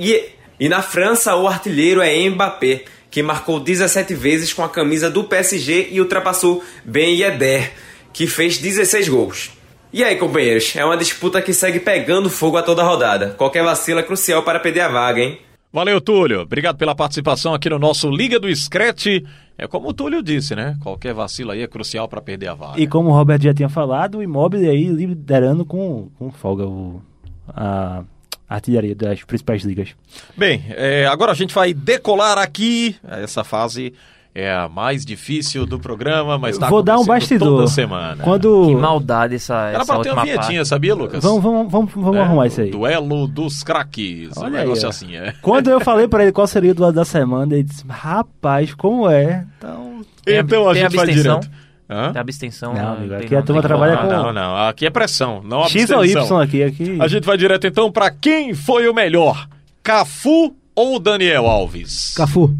E 0.58 0.68
na 0.68 0.80
França, 0.80 1.36
o 1.36 1.46
artilheiro 1.46 2.00
é 2.00 2.28
Mbappé, 2.28 2.84
que 3.10 3.22
marcou 3.22 3.60
17 3.60 4.14
vezes 4.14 4.52
com 4.52 4.64
a 4.64 4.68
camisa 4.68 5.10
do 5.10 5.24
PSG 5.24 5.88
e 5.90 6.00
ultrapassou 6.00 6.64
Ben 6.84 7.20
Yedder, 7.20 7.72
que 8.14 8.26
fez 8.26 8.56
16 8.56 9.08
gols. 9.10 9.50
E 9.92 10.02
aí, 10.02 10.16
companheiros, 10.16 10.74
é 10.74 10.82
uma 10.82 10.96
disputa 10.96 11.42
que 11.42 11.52
segue 11.52 11.78
pegando 11.78 12.30
fogo 12.30 12.56
a 12.56 12.62
toda 12.62 12.82
rodada. 12.82 13.34
Qualquer 13.36 13.62
vacilo 13.62 14.00
é 14.00 14.02
crucial 14.02 14.42
para 14.42 14.58
perder 14.58 14.80
a 14.80 14.88
vaga, 14.88 15.20
hein? 15.20 15.38
Valeu, 15.70 16.00
Túlio. 16.00 16.40
Obrigado 16.40 16.78
pela 16.78 16.94
participação 16.94 17.52
aqui 17.52 17.68
no 17.68 17.78
nosso 17.78 18.10
Liga 18.10 18.40
do 18.40 18.54
Screte. 18.54 19.22
É 19.62 19.68
como 19.68 19.88
o 19.88 19.94
Túlio 19.94 20.20
disse, 20.24 20.56
né? 20.56 20.76
Qualquer 20.80 21.14
vacilo 21.14 21.52
aí 21.52 21.62
é 21.62 21.68
crucial 21.68 22.08
para 22.08 22.20
perder 22.20 22.48
a 22.48 22.54
vaga. 22.54 22.80
E 22.80 22.86
como 22.88 23.10
o 23.10 23.12
Roberto 23.12 23.42
já 23.42 23.54
tinha 23.54 23.68
falado, 23.68 24.18
o 24.18 24.22
Immobile 24.22 24.68
aí 24.68 24.86
liderando 24.86 25.64
com, 25.64 26.08
com 26.18 26.32
folga 26.32 26.66
o, 26.66 27.00
a 27.46 28.02
artilharia 28.48 28.92
das 28.92 29.22
principais 29.22 29.62
ligas. 29.62 29.94
Bem, 30.36 30.64
é, 30.70 31.06
agora 31.06 31.30
a 31.30 31.34
gente 31.36 31.54
vai 31.54 31.72
decolar 31.72 32.38
aqui 32.38 32.96
essa 33.04 33.44
fase 33.44 33.94
é 34.34 34.50
a 34.50 34.68
mais 34.68 35.04
difícil 35.04 35.66
do 35.66 35.78
programa, 35.78 36.38
mas 36.38 36.56
tá 36.56 36.68
Vou 36.70 36.82
dar 36.82 36.98
um 36.98 37.04
bastidor. 37.04 37.48
toda 37.48 37.66
semana. 37.66 38.22
Quando... 38.22 38.66
Que 38.66 38.74
maldade 38.74 39.34
essa, 39.34 39.54
Era 39.68 39.82
essa 39.82 39.92
pra 39.94 40.02
ter 40.02 40.12
uma 40.12 40.22
vinhetinha, 40.22 40.56
parte. 40.60 40.68
sabia, 40.68 40.94
Lucas? 40.94 41.22
Vamos, 41.22 41.42
vamos, 41.42 41.70
vamos, 41.70 41.92
vamos 41.94 42.16
É, 42.16 42.20
arrumar 42.20 42.46
isso 42.46 42.60
aí. 42.62 42.70
Duelo 42.70 43.26
dos 43.26 43.62
craques. 43.62 44.34
um 44.36 44.40
Olha 44.42 44.60
negócio 44.60 44.84
aí, 44.84 44.86
ó. 44.86 44.88
assim, 44.88 45.16
é. 45.16 45.34
Quando 45.42 45.68
eu 45.68 45.80
falei 45.84 46.08
pra 46.08 46.22
ele 46.22 46.32
qual 46.32 46.46
seria 46.46 46.70
o 46.72 46.74
duelo 46.74 46.92
da 46.94 47.04
semana, 47.04 47.52
ele 47.54 47.64
disse, 47.64 47.84
rapaz, 47.88 48.72
como 48.74 49.08
é? 49.10 49.46
Então... 49.58 50.00
Tem 50.24 50.38
a- 50.38 50.40
Então 50.40 50.68
a 50.68 50.72
tem 50.72 50.82
gente 50.82 50.96
vai 50.96 51.04
abstenção? 51.04 51.40
direto. 51.40 51.62
Hã? 51.90 52.12
Tem 52.12 52.20
abstenção. 52.22 52.72
Não, 52.72 52.92
amigo, 52.94 53.08
Tem 53.16 53.24
aqui 53.26 53.34
a 53.34 53.38
não, 53.40 53.44
turma 53.44 53.60
tem 53.60 53.68
trabalha 53.68 53.96
com- 53.98 54.06
Não, 54.06 54.32
não, 54.32 54.56
aqui 54.66 54.86
é 54.86 54.90
pressão, 54.90 55.42
não 55.44 55.64
X 55.68 55.90
ou 55.90 56.02
Y 56.04 56.12
abstenção. 56.16 56.38
aqui, 56.40 56.62
aqui... 56.62 56.96
A 56.98 57.06
gente 57.06 57.24
vai 57.26 57.36
direto 57.36 57.66
então 57.66 57.92
pra 57.92 58.10
quem 58.10 58.54
foi 58.54 58.88
o 58.88 58.94
melhor, 58.94 59.46
Cafu 59.82 60.54
ou 60.74 60.98
Daniel 60.98 61.44
Alves? 61.46 62.14
Cafu. 62.16 62.56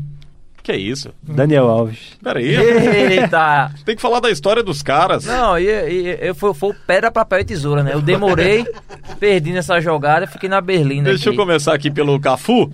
Que 0.63 0.73
é 0.73 0.77
isso? 0.77 1.13
Daniel 1.21 1.69
Alves. 1.69 2.17
Peraí, 2.23 2.55
Eita! 2.55 3.73
tem 3.85 3.97
que 3.97 4.03
falar 4.03 4.21
da 4.21 4.31
história 4.31 4.63
dos 4.63 4.81
caras. 4.81 5.25
Não, 5.25 5.59
e, 5.59 5.65
e, 5.65 6.19
eu 6.21 6.35
foi, 6.35 6.55
foi 6.55 6.71
o 6.71 6.75
pedra, 6.87 7.11
papel 7.11 7.41
e 7.41 7.45
tesoura, 7.45 7.83
né? 7.83 7.93
Eu 7.95 8.01
demorei, 8.01 8.65
perdi 9.19 9.53
nessa 9.53 9.81
jogada, 9.81 10.27
fiquei 10.27 10.49
na 10.49 10.61
Berlina. 10.61 11.09
Deixa 11.09 11.29
eu 11.29 11.33
aqui. 11.33 11.41
começar 11.41 11.75
aqui 11.75 11.91
pelo 11.91 12.19
Cafu. 12.21 12.71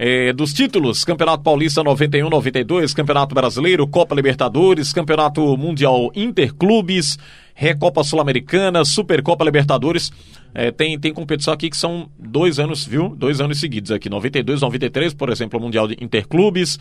É, 0.00 0.32
dos 0.32 0.52
títulos, 0.52 1.04
Campeonato 1.04 1.42
Paulista 1.42 1.82
91, 1.82 2.30
92, 2.30 2.94
Campeonato 2.94 3.34
Brasileiro, 3.34 3.84
Copa 3.84 4.14
Libertadores, 4.14 4.92
Campeonato 4.92 5.56
Mundial 5.56 6.12
Interclubes, 6.14 7.18
Recopa 7.52 8.04
Sul-Americana, 8.04 8.84
Supercopa 8.84 9.44
Libertadores. 9.44 10.12
É, 10.54 10.70
tem, 10.70 10.96
tem 10.96 11.12
competição 11.12 11.52
aqui 11.52 11.68
que 11.68 11.76
são 11.76 12.08
dois 12.16 12.60
anos, 12.60 12.86
viu? 12.86 13.08
Dois 13.08 13.40
anos 13.40 13.58
seguidos 13.58 13.90
aqui. 13.90 14.08
92, 14.08 14.60
93, 14.60 15.14
por 15.14 15.30
exemplo, 15.30 15.58
o 15.58 15.62
Mundial 15.62 15.88
de 15.88 15.96
Interclubes. 16.00 16.78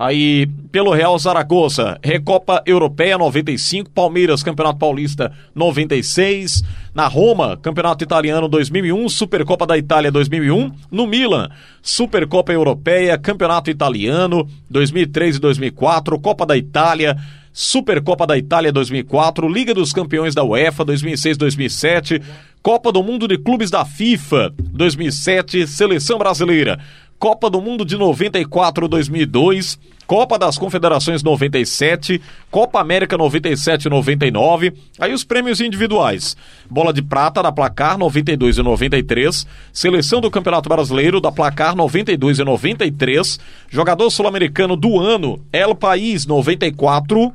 Aí, 0.00 0.46
pelo 0.72 0.94
Real 0.94 1.18
Zaragoza, 1.18 1.98
Recopa 2.02 2.62
Europeia 2.64 3.18
95, 3.18 3.90
Palmeiras, 3.90 4.42
Campeonato 4.42 4.78
Paulista 4.78 5.30
96, 5.54 6.64
na 6.94 7.06
Roma, 7.06 7.58
Campeonato 7.58 8.02
Italiano 8.02 8.48
2001, 8.48 9.10
Supercopa 9.10 9.66
da 9.66 9.76
Itália 9.76 10.10
2001, 10.10 10.72
no 10.90 11.06
Milan, 11.06 11.50
Supercopa 11.82 12.50
Europeia, 12.50 13.18
Campeonato 13.18 13.68
Italiano 13.68 14.48
2003 14.70 15.36
e 15.36 15.38
2004, 15.38 16.18
Copa 16.18 16.46
da 16.46 16.56
Itália, 16.56 17.14
Supercopa 17.52 18.26
da 18.26 18.38
Itália 18.38 18.72
2004, 18.72 19.46
Liga 19.46 19.74
dos 19.74 19.92
Campeões 19.92 20.34
da 20.34 20.42
UEFA 20.42 20.82
2006-2007, 20.86 22.22
Copa 22.62 22.90
do 22.90 23.02
Mundo 23.02 23.28
de 23.28 23.36
Clubes 23.36 23.70
da 23.70 23.84
FIFA 23.84 24.50
2007, 24.56 25.66
Seleção 25.66 26.16
Brasileira, 26.16 26.78
Copa 27.20 27.50
do 27.50 27.60
Mundo 27.60 27.84
de 27.84 27.98
94 27.98 28.88
2002, 28.88 29.78
Copa 30.06 30.38
das 30.38 30.56
Confederações 30.56 31.22
97, 31.22 32.18
Copa 32.50 32.80
América 32.80 33.18
97 33.18 33.84
e 33.84 33.90
99, 33.90 34.72
aí 34.98 35.12
os 35.12 35.22
prêmios 35.22 35.60
individuais. 35.60 36.34
Bola 36.70 36.94
de 36.94 37.02
prata 37.02 37.42
da 37.42 37.52
Placar 37.52 37.98
92 37.98 38.56
e 38.56 38.62
93, 38.62 39.46
Seleção 39.70 40.22
do 40.22 40.30
Campeonato 40.30 40.70
Brasileiro 40.70 41.20
da 41.20 41.30
Placar 41.30 41.76
92 41.76 42.38
e 42.38 42.42
93, 42.42 43.38
Jogador 43.68 44.08
Sul-Americano 44.08 44.74
do 44.74 44.98
Ano, 44.98 45.44
El 45.52 45.74
País 45.74 46.24
94, 46.24 47.34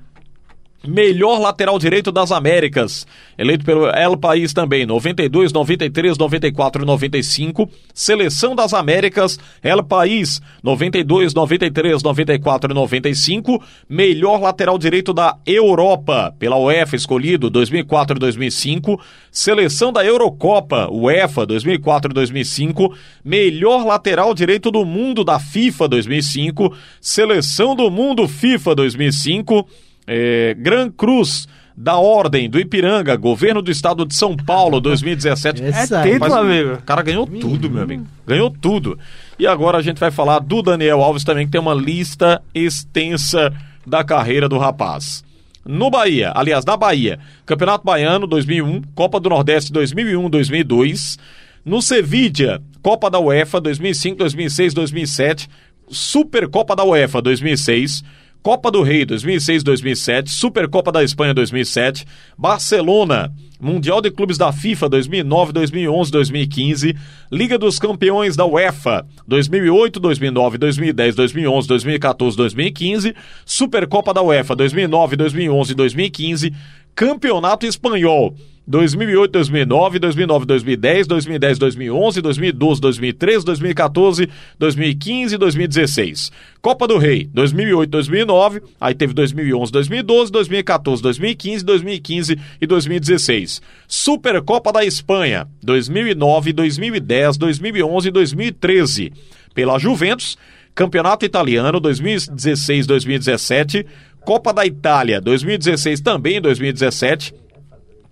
Melhor 0.87 1.39
lateral 1.39 1.79
direito 1.79 2.11
das 2.11 2.31
Américas, 2.31 3.07
eleito 3.37 3.65
pelo 3.65 3.87
El 3.87 4.17
País 4.17 4.53
também, 4.53 4.85
92, 4.85 5.51
93, 5.51 6.17
94 6.17 6.83
e 6.83 6.85
95. 6.85 7.69
Seleção 7.93 8.55
das 8.55 8.73
Américas, 8.73 9.39
El 9.63 9.83
País, 9.83 10.41
92, 10.63 11.33
93, 11.33 12.03
94 12.03 12.71
e 12.71 12.75
95. 12.75 13.63
Melhor 13.89 14.41
lateral 14.41 14.77
direito 14.77 15.13
da 15.13 15.37
Europa, 15.45 16.33
pela 16.37 16.57
UEFA, 16.57 16.95
escolhido 16.95 17.49
2004 17.49 18.17
e 18.17 18.19
2005. 18.19 19.01
Seleção 19.31 19.91
da 19.91 20.05
Eurocopa, 20.05 20.87
UEFA, 20.91 21.45
2004 21.45 22.11
e 22.11 22.13
2005. 22.13 22.95
Melhor 23.23 23.85
lateral 23.85 24.33
direito 24.33 24.71
do 24.71 24.85
mundo 24.85 25.23
da 25.23 25.39
FIFA 25.39 25.87
2005. 25.87 26.75
Seleção 27.01 27.75
do 27.75 27.89
mundo 27.89 28.27
FIFA 28.27 28.75
2005 28.75 29.67
é, 30.07 30.55
Gran 30.57 30.89
Cruz 30.89 31.47
da 31.77 31.97
Ordem 31.97 32.49
do 32.49 32.59
Ipiranga, 32.59 33.15
Governo 33.17 33.61
do 33.61 33.69
Estado 33.69 34.05
de 34.05 34.15
São 34.15 34.35
Paulo, 34.35 34.79
2017. 34.79 35.61
Essa 35.63 35.99
É 35.99 36.03
título, 36.03 36.19
Mas 36.19 36.33
amigo. 36.33 36.73
O 36.73 36.81
cara 36.83 37.01
ganhou 37.01 37.27
tudo, 37.27 37.69
meu 37.69 37.83
amigo. 37.83 38.05
Ganhou 38.25 38.49
tudo. 38.49 38.97
E 39.37 39.45
agora 39.45 39.77
a 39.77 39.81
gente 39.81 39.99
vai 39.99 40.09
falar 40.09 40.39
do 40.39 40.61
Daniel 40.61 41.01
Alves 41.01 41.23
também, 41.25 41.45
que 41.45 41.51
tem 41.51 41.59
uma 41.59 41.73
lista 41.73 42.41
extensa 42.53 43.51
da 43.85 44.03
carreira 44.03 44.47
do 44.47 44.57
rapaz. 44.57 45.23
No 45.65 45.89
Bahia, 45.89 46.31
aliás, 46.35 46.63
na 46.63 46.77
Bahia, 46.77 47.19
Campeonato 47.45 47.83
Baiano 47.83 48.27
2001, 48.27 48.83
Copa 48.93 49.19
do 49.19 49.29
Nordeste 49.29 49.73
2001, 49.73 50.29
2002. 50.29 51.17
No 51.65 51.81
Sevilla, 51.81 52.61
Copa 52.83 53.09
da 53.09 53.19
UEFA 53.19 53.59
2005, 53.59 54.17
2006, 54.17 54.73
2007. 54.75 55.49
Supercopa 55.89 56.75
da 56.75 56.83
UEFA 56.83 57.21
2006. 57.21 58.03
Copa 58.45 58.69
do 58.69 58.83
Rei 58.83 59.03
2006-2007, 59.07 60.27
Supercopa 60.27 60.91
da 60.91 61.03
Espanha 61.03 61.33
2007, 61.33 62.05
Barcelona, 62.37 63.33
Mundial 63.59 63.99
de 63.99 64.11
Clubes 64.11 64.37
da 64.37 64.53
FIFA 64.53 64.87
2009, 64.87 65.51
2011, 65.51 66.11
2015, 66.11 66.95
Liga 67.31 67.57
dos 67.57 67.79
Campeões 67.79 68.35
da 68.35 68.45
UEFA 68.45 69.03
2008, 69.27 69.99
2009, 69.99 70.59
2010, 70.59 71.15
2011, 71.15 71.67
2014, 71.67 72.37
2015, 72.37 73.15
Supercopa 73.43 74.13
da 74.13 74.21
UEFA 74.21 74.55
2009, 74.55 75.15
2011, 75.15 75.73
2015, 75.73 76.53
Campeonato 76.93 77.65
Espanhol 77.65 78.35
2008, 78.67 79.31
2009, 79.31 79.99
2009, 79.99 80.45
2010, 80.45 81.07
2010, 81.07 81.59
2011, 81.59 82.21
2012, 82.21 82.81
2013, 82.81 83.45
2014, 83.45 84.29
2015 84.57 85.35
e 85.35 85.37
2016. 85.37 86.31
Copa 86.61 86.87
do 86.87 86.97
Rei, 86.97 87.29
2008, 87.31 87.89
2009, 87.89 88.61
aí 88.81 88.95
teve 88.95 89.13
2011, 89.13 89.71
2012, 89.71 90.31
2014, 90.31 91.03
2015, 91.03 91.65
2015 91.65 92.39
e 92.59 92.67
2016. 92.67 93.61
Supercopa 93.87 94.73
da 94.73 94.83
Espanha, 94.83 95.47
2009, 95.61 96.53
2010, 96.53 97.37
2011 97.37 98.07
e 98.07 98.11
2013. 98.11 99.13
Pela 99.53 99.77
Juventus, 99.77 100.37
Campeonato 100.73 101.23
Italiano 101.23 101.79
2016, 101.79 102.87
2017, 102.87 103.85
Copa 104.25 104.51
da 104.51 104.65
Itália 104.65 105.21
2016 105.21 106.01
também 106.01 106.41
2017 106.41 107.44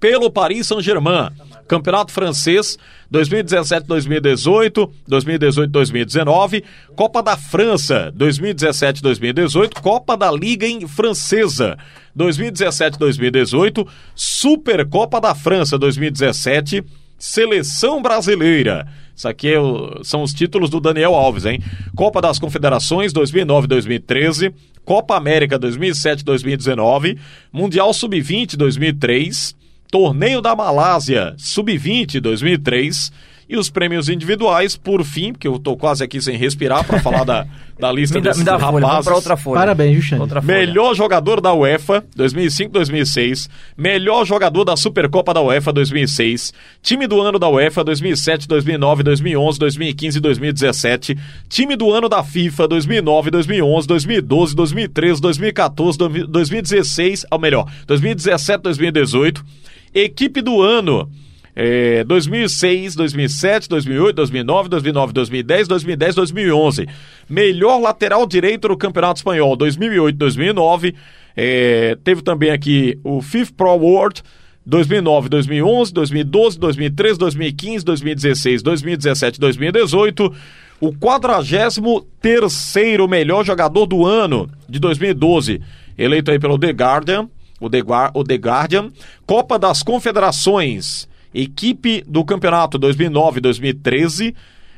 pelo 0.03 0.29
Paris 0.29 0.67
Saint-Germain. 0.67 1.29
Campeonato 1.65 2.11
Francês 2.11 2.77
2017-2018, 3.09 4.89
2018-2019, 5.09 6.61
Copa 6.93 7.23
da 7.23 7.37
França 7.37 8.11
2017-2018, 8.17 9.79
Copa 9.79 10.17
da 10.17 10.29
Liga 10.29 10.67
em 10.67 10.85
Francesa 10.85 11.77
2017-2018, 12.17 13.87
Supercopa 14.13 15.21
da 15.21 15.33
França 15.33 15.79
2017, 15.79 16.83
Seleção 17.17 18.01
Brasileira. 18.01 18.85
Isso 19.15 19.29
aqui 19.29 19.53
é 19.53 19.59
o- 19.59 20.03
são 20.03 20.21
os 20.21 20.33
títulos 20.33 20.69
do 20.69 20.81
Daniel 20.81 21.15
Alves, 21.15 21.45
hein? 21.45 21.61
Copa 21.95 22.19
das 22.21 22.37
Confederações 22.39 23.13
2009-2013, 23.13 24.53
Copa 24.83 25.15
América 25.15 25.57
2007-2019, 25.57 27.17
Mundial 27.53 27.93
Sub-20 27.93 28.57
2003, 28.57 29.55
Torneio 29.93 30.41
da 30.41 30.55
Malásia 30.55 31.35
Sub-20 31.37 32.19
2003 32.19 33.11
e 33.47 33.55
os 33.55 33.69
prêmios 33.69 34.09
individuais, 34.09 34.75
por 34.75 35.03
fim, 35.03 35.33
porque 35.33 35.47
eu 35.47 35.59
tô 35.59 35.77
quase 35.77 36.03
aqui 36.03 36.19
sem 36.19 36.35
respirar 36.35 36.83
para 36.83 36.99
falar 36.99 37.23
da, 37.23 37.45
da 37.79 37.91
lista 37.91 38.17
Me 38.17 38.23
dá, 38.23 38.29
desses 38.31 38.39
me 38.39 38.45
dá 38.45 38.55
a 38.55 38.59
folha, 38.59 38.71
vamos 38.71 38.87
rapazes. 38.87 39.05
pra 39.05 39.15
outra 39.15 39.37
folha. 39.37 39.59
Parabéns, 39.59 40.09
folha. 40.09 40.41
Melhor 40.41 40.95
jogador 40.95 41.39
da 41.39 41.53
UEFA 41.53 42.03
2005-2006, 42.17 43.47
melhor 43.77 44.25
jogador 44.25 44.63
da 44.63 44.75
Supercopa 44.75 45.31
da 45.31 45.41
UEFA 45.41 45.71
2006, 45.71 46.51
time 46.81 47.05
do 47.05 47.21
ano 47.21 47.37
da 47.37 47.47
UEFA 47.47 47.83
2007, 47.83 48.47
2009, 48.47 49.03
2011, 49.03 49.59
2015 49.59 50.17
e 50.17 50.21
2017, 50.21 51.17
time 51.47 51.75
do 51.75 51.93
ano 51.93 52.09
da 52.09 52.23
FIFA 52.23 52.67
2009, 52.67 53.29
2011, 53.29 53.87
2012, 53.87 54.55
2013, 54.55 55.21
2014, 55.21 55.97
2016, 56.27 57.27
ou 57.29 57.37
melhor, 57.37 57.71
2017, 57.85 58.63
2018, 58.63 59.45
equipe 59.93 60.41
do 60.41 60.61
ano 60.61 61.09
é, 61.55 62.03
2006, 62.03 62.95
2007, 62.95 63.69
2008, 63.69 64.15
2009, 64.15 64.69
2009, 64.69 65.13
2010, 65.13 65.67
2010, 65.67 66.15
2011. 66.15 66.87
Melhor 67.29 67.79
lateral 67.79 68.25
direito 68.25 68.67
no 68.67 68.75
Campeonato 68.77 69.19
Espanhol 69.19 69.55
2008, 69.55 70.17
2009. 70.17 70.95
É, 71.35 71.97
teve 72.03 72.21
também 72.21 72.51
aqui 72.51 72.99
o 73.03 73.19
FIFA 73.21 73.53
Pro 73.55 73.69
Award 73.69 74.21
2009, 74.65 75.29
2011, 75.29 75.93
2012, 75.93 76.59
2013, 76.59 77.19
2015, 77.19 77.85
2016, 77.85 78.63
2017, 78.63 79.39
2018. 79.39 80.33
O 80.79 80.91
43º 80.91 83.07
melhor 83.07 83.45
jogador 83.45 83.85
do 83.85 84.03
ano 84.05 84.49
de 84.67 84.79
2012, 84.79 85.61
eleito 85.97 86.31
aí 86.31 86.39
pelo 86.39 86.57
The 86.57 86.71
Guardian, 86.71 87.29
o 87.65 87.69
The, 87.69 87.81
o 88.13 88.23
The 88.23 88.35
Guardian. 88.35 88.91
Copa 89.25 89.57
das 89.57 89.83
Confederações, 89.83 91.07
equipe 91.33 92.03
do 92.07 92.23
campeonato 92.23 92.79
2009-2013. 92.79 94.33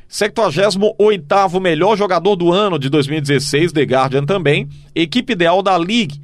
78º 0.08 1.60
melhor 1.60 1.96
jogador 1.96 2.36
do 2.36 2.52
ano 2.52 2.78
de 2.78 2.88
2016, 2.88 3.72
The 3.72 3.82
Guardian 3.82 4.24
também. 4.24 4.68
Equipe 4.94 5.32
ideal 5.32 5.62
da 5.62 5.76
League 5.76 6.20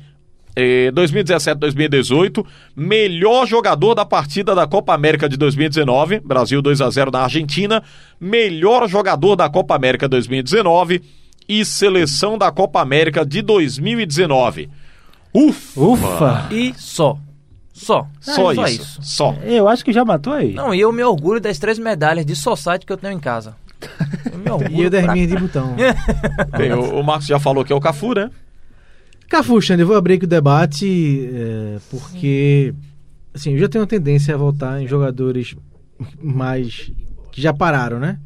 eh, 0.55 0.91
2017-2018, 0.93 2.45
melhor 2.77 3.47
jogador 3.47 3.95
da 3.95 4.05
partida 4.05 4.55
da 4.55 4.67
Copa 4.67 4.95
América 4.95 5.29
de 5.29 5.37
2019, 5.37 6.21
Brasil 6.21 6.61
2 6.61 6.81
a 6.81 6.91
0 6.91 7.11
na 7.11 7.21
Argentina, 7.21 7.83
melhor 8.21 8.89
jogador 8.89 9.37
da 9.37 9.49
Copa 9.49 9.75
América 9.75 10.09
2019 10.09 11.03
e 11.49 11.65
seleção 11.65 12.39
da 12.39 12.51
Copa 12.53 12.81
América 12.81 13.25
de 13.25 13.43
2019. 13.43 14.71
Ufa! 15.35 15.81
Ufa! 15.81 16.49
E 16.51 16.75
só. 16.77 17.19
Só. 17.73 18.07
Só, 18.21 18.51
Ah, 18.51 18.55
só 18.55 18.65
isso, 18.67 18.83
isso. 18.83 19.01
Só. 19.03 19.33
Eu 19.43 19.67
acho 19.67 19.85
que 19.85 19.93
já 19.93 20.05
matou 20.05 20.33
aí. 20.33 20.53
Não, 20.55 20.75
e 20.75 20.81
eu 20.81 20.93
me 20.93 21.03
orgulho 21.03 21.41
das 21.41 21.59
três 21.59 21.79
medalhas 21.79 22.25
de 22.27 22.37
society 22.37 22.85
que 22.87 22.93
eu 22.93 22.97
tenho 22.97 23.15
em 23.15 23.21
casa. 23.21 23.57
Eu 24.45 24.61
E 24.71 24.83
eu 24.83 24.91
das 24.91 25.05
pra- 25.05 25.13
minhas 25.15 25.29
de 25.31 25.37
botão. 25.37 25.75
Bem, 26.57 26.73
o, 26.73 27.01
o 27.01 27.03
Marcos 27.05 27.27
já 27.27 27.39
falou 27.41 27.65
que 27.65 27.73
é 27.73 27.77
o 27.77 27.81
Cafu, 27.81 28.15
né? 28.15 28.31
Cafu, 29.29 29.61
Xande, 29.63 29.83
eu 29.83 29.87
vou 29.87 29.97
abrir 29.97 30.15
aqui 30.15 30.25
o 30.27 30.29
debate 30.29 31.31
é, 31.33 31.79
porque 31.91 32.75
assim, 33.35 33.53
eu 33.53 33.59
já 33.59 33.69
tenho 33.69 33.83
uma 33.83 33.89
tendência 33.89 34.35
a 34.35 34.37
voltar 34.39 34.81
em 34.83 34.87
jogadores 34.87 35.57
mais 36.23 36.91
que 37.31 37.41
já 37.41 37.55
pararam, 37.55 37.99
né? 37.99 38.19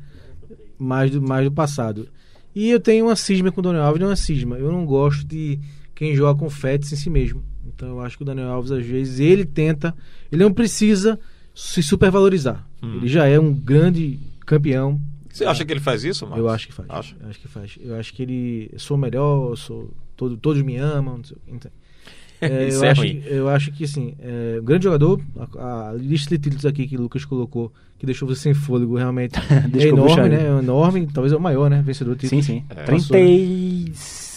Mais 0.79 1.13
do, 1.13 1.23
mais 1.23 1.45
do 1.45 1.53
passado. 1.53 2.09
E 2.55 2.69
eu 2.71 2.81
tenho 2.81 3.07
uma 3.07 3.15
cisma 3.17 3.53
com 3.53 3.61
o 3.61 3.63
Daniel 3.63 3.85
Alves, 3.85 4.01
não 4.01 4.09
é 4.09 4.11
uma 4.11 4.17
cisma. 4.17 4.57
Eu 4.59 4.73
não 4.73 4.85
gosto 4.85 5.25
de 5.25 5.61
quem 5.97 6.15
joga 6.15 6.39
com 6.39 6.49
fetes 6.49 6.93
em 6.93 6.97
si 6.97 7.11
mesmo. 7.11 7.43
Então 7.67 7.89
eu 7.89 8.01
acho 8.01 8.17
que 8.17 8.23
o 8.23 8.27
Daniel 8.27 8.49
Alves, 8.51 8.71
às 8.71 8.87
vezes, 8.87 9.19
ele 9.19 9.45
tenta, 9.45 9.93
ele 10.31 10.45
não 10.45 10.53
precisa 10.53 11.19
se 11.55 11.83
supervalorizar. 11.83 12.65
Ele 12.83 13.09
já 13.09 13.27
é 13.27 13.41
um 13.41 13.53
grande 13.53 14.21
campeão. 14.47 15.01
Você 15.33 15.45
acha 15.45 15.65
que 15.65 15.73
ele 15.73 15.81
faz 15.81 16.05
isso, 16.05 16.25
Marcos? 16.25 16.39
Eu 16.39 16.49
acho 16.49 16.67
que 16.69 16.73
faz. 16.73 16.89
Acha? 16.89 17.17
Eu 17.21 17.29
acho 17.29 17.41
que 17.41 17.49
faz. 17.49 17.79
Eu 17.81 17.97
acho 17.97 18.15
que 18.15 18.23
ele 18.23 18.71
eu 18.73 18.79
sou 18.79 18.97
o 18.97 19.01
melhor, 19.01 19.51
eu 19.51 19.57
sou 19.57 19.91
todo, 20.17 20.37
todos 20.37 20.63
me 20.63 20.77
amam. 20.77 21.21
Então, 21.49 21.71
é, 22.41 22.69
Isso 22.69 22.79
eu, 22.79 22.85
é 22.85 22.91
acho, 22.91 23.01
ruim. 23.01 23.21
que- 23.21 23.29
eu 23.29 23.49
acho 23.49 23.73
que 23.73 23.85
assim, 23.85 24.15
é, 24.21 24.59
um 24.61 24.65
grande 24.65 24.85
jogador, 24.85 25.21
a, 25.59 25.89
a 25.89 25.93
lista 25.95 26.31
de 26.37 26.43
títulos 26.45 26.65
aqui 26.67 26.87
que 26.87 26.97
o 26.97 27.01
Lucas 27.03 27.25
colocou, 27.25 27.73
que 27.99 28.07
deixou 28.07 28.29
você 28.29 28.43
sem 28.43 28.55
fôlego, 28.55 28.95
realmente 28.97 29.35
é 29.75 29.89
enorme, 29.89 30.29
né? 30.29 30.45
É 30.47 30.59
enorme, 30.59 31.07
talvez 31.13 31.33
é 31.33 31.37
o 31.37 31.41
maior, 31.41 31.69
né? 31.69 31.83
Vencedor 31.85 32.15
de 32.17 32.29
Sim, 32.29 32.41
títulos. 32.41 32.47
sim. 32.47 32.65
É. 32.71 32.85
Passou, 32.85 33.17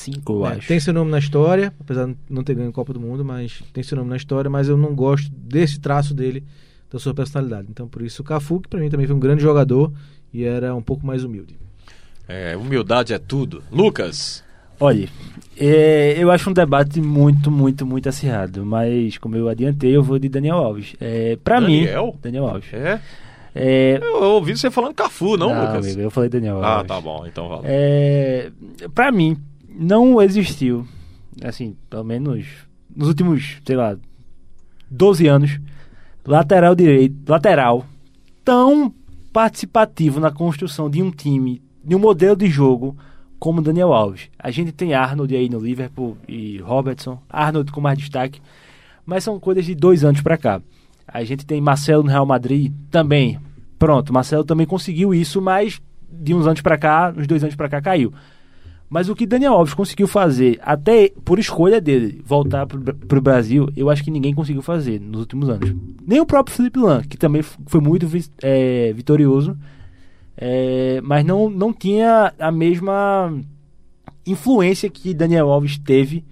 né? 0.10 0.14
35, 0.24 0.34
eu 0.34 0.45
É, 0.45 0.49
acho. 0.57 0.68
tem 0.68 0.80
seu 0.80 0.93
nome 0.93 1.12
na 1.12 1.20
história, 1.20 1.74
apesar 1.80 2.07
de 2.07 2.16
não 2.30 2.43
ter 2.43 2.55
ganho 2.55 2.72
Copa 2.72 2.93
do 2.93 2.99
Mundo, 2.99 3.24
mas 3.26 3.62
tem 3.74 3.84
seu 3.84 3.97
nome 3.97 4.10
na 4.10 4.18
história, 4.18 4.49
mas 4.49 4.68
eu 4.70 4.78
não 4.78 4.93
gosto 4.95 5.30
desse 5.32 5.80
traço 5.80 6.14
dele, 6.14 6.43
da 6.91 6.99
sua 6.99 7.14
personalidade. 7.14 7.68
Então, 7.70 7.88
por 7.88 8.01
isso, 8.01 8.22
o 8.22 8.26
Cafu, 8.26 8.60
que 8.60 8.68
pra 8.68 8.80
mim 8.80 8.89
também 8.89 9.05
foi 9.07 9.16
um 9.16 9.20
grande 9.20 9.41
jogador 9.41 9.91
e 10.34 10.43
era 10.43 10.74
um 10.76 10.82
pouco 10.82 11.05
mais 11.05 11.24
humilde. 11.24 11.55
É, 12.28 12.55
humildade 12.57 13.14
é 13.14 13.18
tudo. 13.20 13.64
Lucas, 13.72 14.43
Olha, 14.82 15.10
é, 15.57 16.16
eu 16.18 16.32
acho 16.32 16.49
um 16.49 16.53
debate 16.53 17.01
muito, 17.01 17.51
muito, 17.51 17.86
muito 17.86 18.07
acirrado, 18.07 18.66
mas 18.66 19.18
como 19.18 19.36
eu 19.36 19.49
adiantei, 19.49 19.93
eu 19.93 20.01
vou 20.01 20.18
de 20.18 20.30
Daniel 20.30 20.55
Alves. 20.57 20.95
É, 21.01 21.38
pra 21.43 21.60
Daniel? 21.60 22.05
mim, 22.07 22.14
Daniel 22.22 22.47
Alves. 22.47 22.74
é? 22.74 23.01
É, 23.53 23.97
Eu, 24.01 24.24
eu 24.24 24.30
ouvi 24.36 24.55
você 24.55 24.72
falando 24.72 24.93
Cafu, 24.93 25.36
não, 25.36 25.47
Lucas? 25.49 25.86
amigo, 25.86 25.99
eu 25.99 26.10
falei 26.12 26.30
Daniel 26.30 26.64
Ah, 26.64 26.76
Alves. 26.76 26.88
tá 26.88 27.01
bom, 27.01 27.26
então 27.28 27.49
vale. 27.49 27.64
É, 27.66 28.51
pra 28.95 29.12
mim, 29.12 29.36
não 29.70 30.22
existiu, 30.22 30.88
assim, 31.43 31.76
pelo 31.89 32.03
menos 32.03 32.45
nos 32.95 33.07
últimos, 33.07 33.57
sei 33.65 33.76
lá, 33.76 33.97
12 34.89 35.28
anos, 35.28 35.59
lateral 36.26 36.76
direito, 36.76 37.15
lateral, 37.30 37.86
tão 38.43 38.93
participativo 39.32 40.20
na 40.20 40.32
construção 40.32 40.89
de 40.89 41.01
um 41.01 41.11
time, 41.11 41.61
de 41.84 41.95
um 41.95 41.99
modelo 41.99 42.36
de 42.36 42.47
jogo 42.47 42.95
como 43.38 43.61
Daniel 43.61 43.93
Alves. 43.93 44.30
A 44.38 44.51
gente 44.51 44.72
tem 44.72 44.93
Arnold 44.93 45.36
aí 45.36 45.49
no 45.49 45.59
Liverpool 45.59 46.17
e 46.28 46.57
Robertson, 46.57 47.22
Arnold 47.30 47.72
com 47.72 47.80
mais 47.80 47.97
destaque, 47.97 48.41
mas 49.05 49.24
são 49.24 49.39
coisas 49.39 49.65
de 49.65 49.76
dois 49.76 50.03
anos 50.03 50.22
pra 50.22 50.38
cá. 50.38 50.61
A 51.07 51.24
gente 51.24 51.45
tem 51.45 51.61
Marcelo 51.61 52.03
no 52.03 52.09
Real 52.09 52.26
Madrid 52.26 52.72
também. 52.91 53.39
Pronto, 53.80 54.13
Marcelo 54.13 54.43
também 54.43 54.67
conseguiu 54.67 55.13
isso, 55.13 55.41
mas 55.41 55.82
de 56.11 56.34
uns 56.34 56.45
anos 56.45 56.61
pra 56.61 56.78
cá, 56.78 57.13
uns 57.15 57.28
dois 57.28 57.43
anos 57.43 57.55
pra 57.55 57.70
cá 57.70 57.82
caiu. 57.82 58.13
Mas 58.90 59.08
o 59.08 59.16
que 59.16 59.28
Daniel 59.28 59.54
Alves 59.54 59.76
conseguiu 59.76 60.08
fazer, 60.08 60.60
até 60.64 61.12
por 61.24 61.38
escolha 61.38 61.80
dele, 61.80 62.22
voltar 62.26 62.66
Bra- 62.66 62.94
pro 63.08 63.22
Brasil, 63.22 63.70
eu 63.78 63.88
acho 63.90 64.04
que 64.04 64.10
ninguém 64.10 64.34
conseguiu 64.34 64.64
fazer 64.64 65.00
nos 65.00 65.20
últimos 65.20 65.48
anos. 65.48 65.76
Nem 66.06 66.20
o 66.20 66.26
próprio 66.26 66.56
Felipe 66.56 66.80
Lan, 66.80 67.04
que 67.04 67.16
também 67.16 67.44
foi 67.44 67.80
muito 67.80 68.08
é, 68.42 68.92
vitorioso, 68.94 69.56
é, 70.36 71.00
mas 71.04 71.24
não, 71.24 71.50
não 71.52 71.72
tinha 71.72 72.34
a 72.40 72.52
mesma 72.52 73.32
influência 74.26 74.90
que 74.90 75.14
Daniel 75.14 75.50
Alves 75.50 75.78
teve 75.78 76.24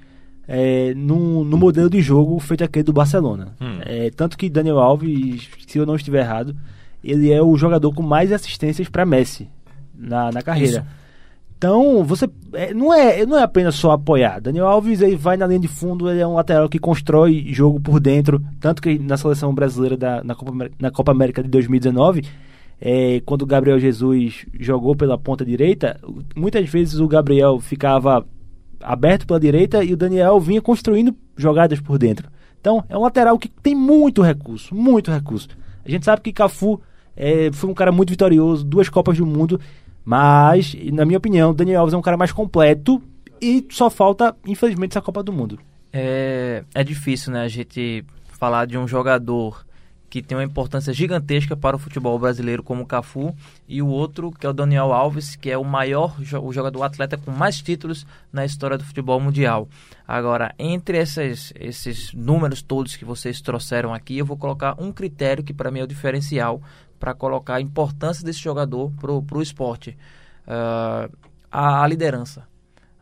é, 0.47 0.93
no, 0.95 1.43
no 1.43 1.57
modelo 1.57 1.89
de 1.89 2.01
jogo 2.01 2.39
feito 2.39 2.63
aquele 2.63 2.83
do 2.83 2.93
Barcelona. 2.93 3.53
Hum. 3.61 3.79
É, 3.81 4.09
tanto 4.11 4.37
que 4.37 4.49
Daniel 4.49 4.79
Alves, 4.79 5.47
se 5.67 5.77
eu 5.77 5.85
não 5.85 5.95
estiver 5.95 6.21
errado, 6.21 6.55
ele 7.03 7.31
é 7.31 7.41
o 7.41 7.55
jogador 7.57 7.93
com 7.93 8.01
mais 8.01 8.31
assistências 8.31 8.89
para 8.89 9.05
Messi 9.05 9.47
na, 9.95 10.31
na 10.31 10.41
carreira. 10.41 10.79
Isso. 10.79 10.96
Então, 11.57 12.03
você 12.03 12.29
é, 12.53 12.71
não 12.71 12.93
é 12.93 13.25
não 13.25 13.37
é 13.37 13.41
apenas 13.41 13.73
só 13.73 13.91
apoiar. 13.91 14.39
Daniel 14.39 14.67
Alves 14.67 15.01
ele 15.01 15.15
vai 15.15 15.35
na 15.37 15.47
linha 15.47 15.59
de 15.59 15.67
fundo, 15.67 16.09
ele 16.09 16.19
é 16.19 16.27
um 16.27 16.35
lateral 16.35 16.69
que 16.69 16.77
constrói 16.77 17.47
jogo 17.49 17.79
por 17.79 17.99
dentro, 17.99 18.39
tanto 18.59 18.79
que 18.79 18.99
na 18.99 19.17
seleção 19.17 19.53
brasileira 19.55 19.97
da, 19.97 20.23
na, 20.23 20.35
Copa, 20.35 20.69
na 20.79 20.91
Copa 20.91 21.11
América 21.11 21.41
de 21.41 21.49
2019, 21.49 22.23
é, 22.79 23.21
quando 23.25 23.41
o 23.41 23.45
Gabriel 23.47 23.79
Jesus 23.79 24.45
jogou 24.59 24.95
pela 24.95 25.17
ponta 25.17 25.43
direita, 25.43 25.99
muitas 26.35 26.69
vezes 26.69 26.99
o 26.99 27.07
Gabriel 27.07 27.59
ficava 27.59 28.23
aberto 28.79 29.25
pela 29.25 29.39
direita 29.39 29.83
e 29.83 29.93
o 29.93 29.97
Daniel 29.97 30.39
vinha 30.39 30.61
construindo 30.61 31.15
jogadas 31.35 31.79
por 31.79 31.97
dentro. 31.97 32.29
Então, 32.61 32.83
é 32.87 32.95
um 32.95 33.01
lateral 33.01 33.39
que 33.39 33.47
tem 33.47 33.73
muito 33.73 34.21
recurso, 34.21 34.75
muito 34.75 35.09
recurso. 35.09 35.47
A 35.83 35.89
gente 35.89 36.05
sabe 36.05 36.21
que 36.21 36.31
Cafu 36.31 36.79
é, 37.15 37.49
foi 37.51 37.67
um 37.67 37.73
cara 37.73 37.91
muito 37.91 38.11
vitorioso, 38.11 38.63
duas 38.63 38.89
Copas 38.89 39.17
do 39.17 39.25
Mundo, 39.25 39.59
mas, 40.09 40.73
na 40.93 41.03
minha 41.03 41.17
opinião, 41.17 41.53
Daniel 41.53 41.81
Alves 41.81 41.93
é 41.93 41.97
um 41.97 42.01
cara 42.01 42.15
mais 42.15 42.31
completo 42.31 43.03
e 43.41 43.67
só 43.69 43.89
falta, 43.89 44.33
infelizmente, 44.45 44.91
essa 44.91 45.01
Copa 45.01 45.21
do 45.21 45.33
Mundo. 45.33 45.59
É, 45.91 46.63
é 46.73 46.81
difícil, 46.81 47.33
né, 47.33 47.41
a 47.41 47.49
gente 47.49 48.05
falar 48.39 48.65
de 48.65 48.77
um 48.77 48.87
jogador 48.87 49.65
que 50.09 50.21
tem 50.21 50.37
uma 50.37 50.45
importância 50.45 50.93
gigantesca 50.93 51.57
para 51.57 51.75
o 51.75 51.79
futebol 51.79 52.17
brasileiro 52.17 52.63
como 52.63 52.83
o 52.83 52.85
Cafu 52.85 53.35
e 53.67 53.81
o 53.81 53.87
outro 53.87 54.31
que 54.31 54.45
é 54.45 54.49
o 54.49 54.53
Daniel 54.53 54.93
Alves, 54.93 55.35
que 55.35 55.51
é 55.51 55.57
o 55.57 55.65
maior 55.65 56.15
o 56.41 56.53
jogador 56.53 56.83
atleta 56.83 57.17
com 57.17 57.31
mais 57.31 57.61
títulos 57.61 58.07
na 58.31 58.45
história 58.45 58.77
do 58.77 58.85
futebol 58.85 59.19
mundial. 59.19 59.67
Agora, 60.07 60.55
entre 60.57 60.99
esses, 60.99 61.51
esses 61.59 62.13
números 62.13 62.61
todos 62.61 62.95
que 62.95 63.03
vocês 63.03 63.41
trouxeram 63.41 63.93
aqui, 63.93 64.17
eu 64.17 64.25
vou 64.25 64.37
colocar 64.37 64.81
um 64.81 64.93
critério 64.93 65.43
que 65.43 65.53
para 65.53 65.69
mim 65.69 65.81
é 65.81 65.83
o 65.83 65.87
diferencial 65.87 66.61
para 66.99 67.13
colocar 67.13 67.55
a 67.55 67.61
importância 67.61 68.23
desse 68.23 68.39
jogador 68.39 68.91
para 68.99 69.37
o 69.37 69.41
esporte. 69.41 69.97
Ah, 70.47 71.09
a, 71.51 71.83
a 71.83 71.87
liderança. 71.87 72.47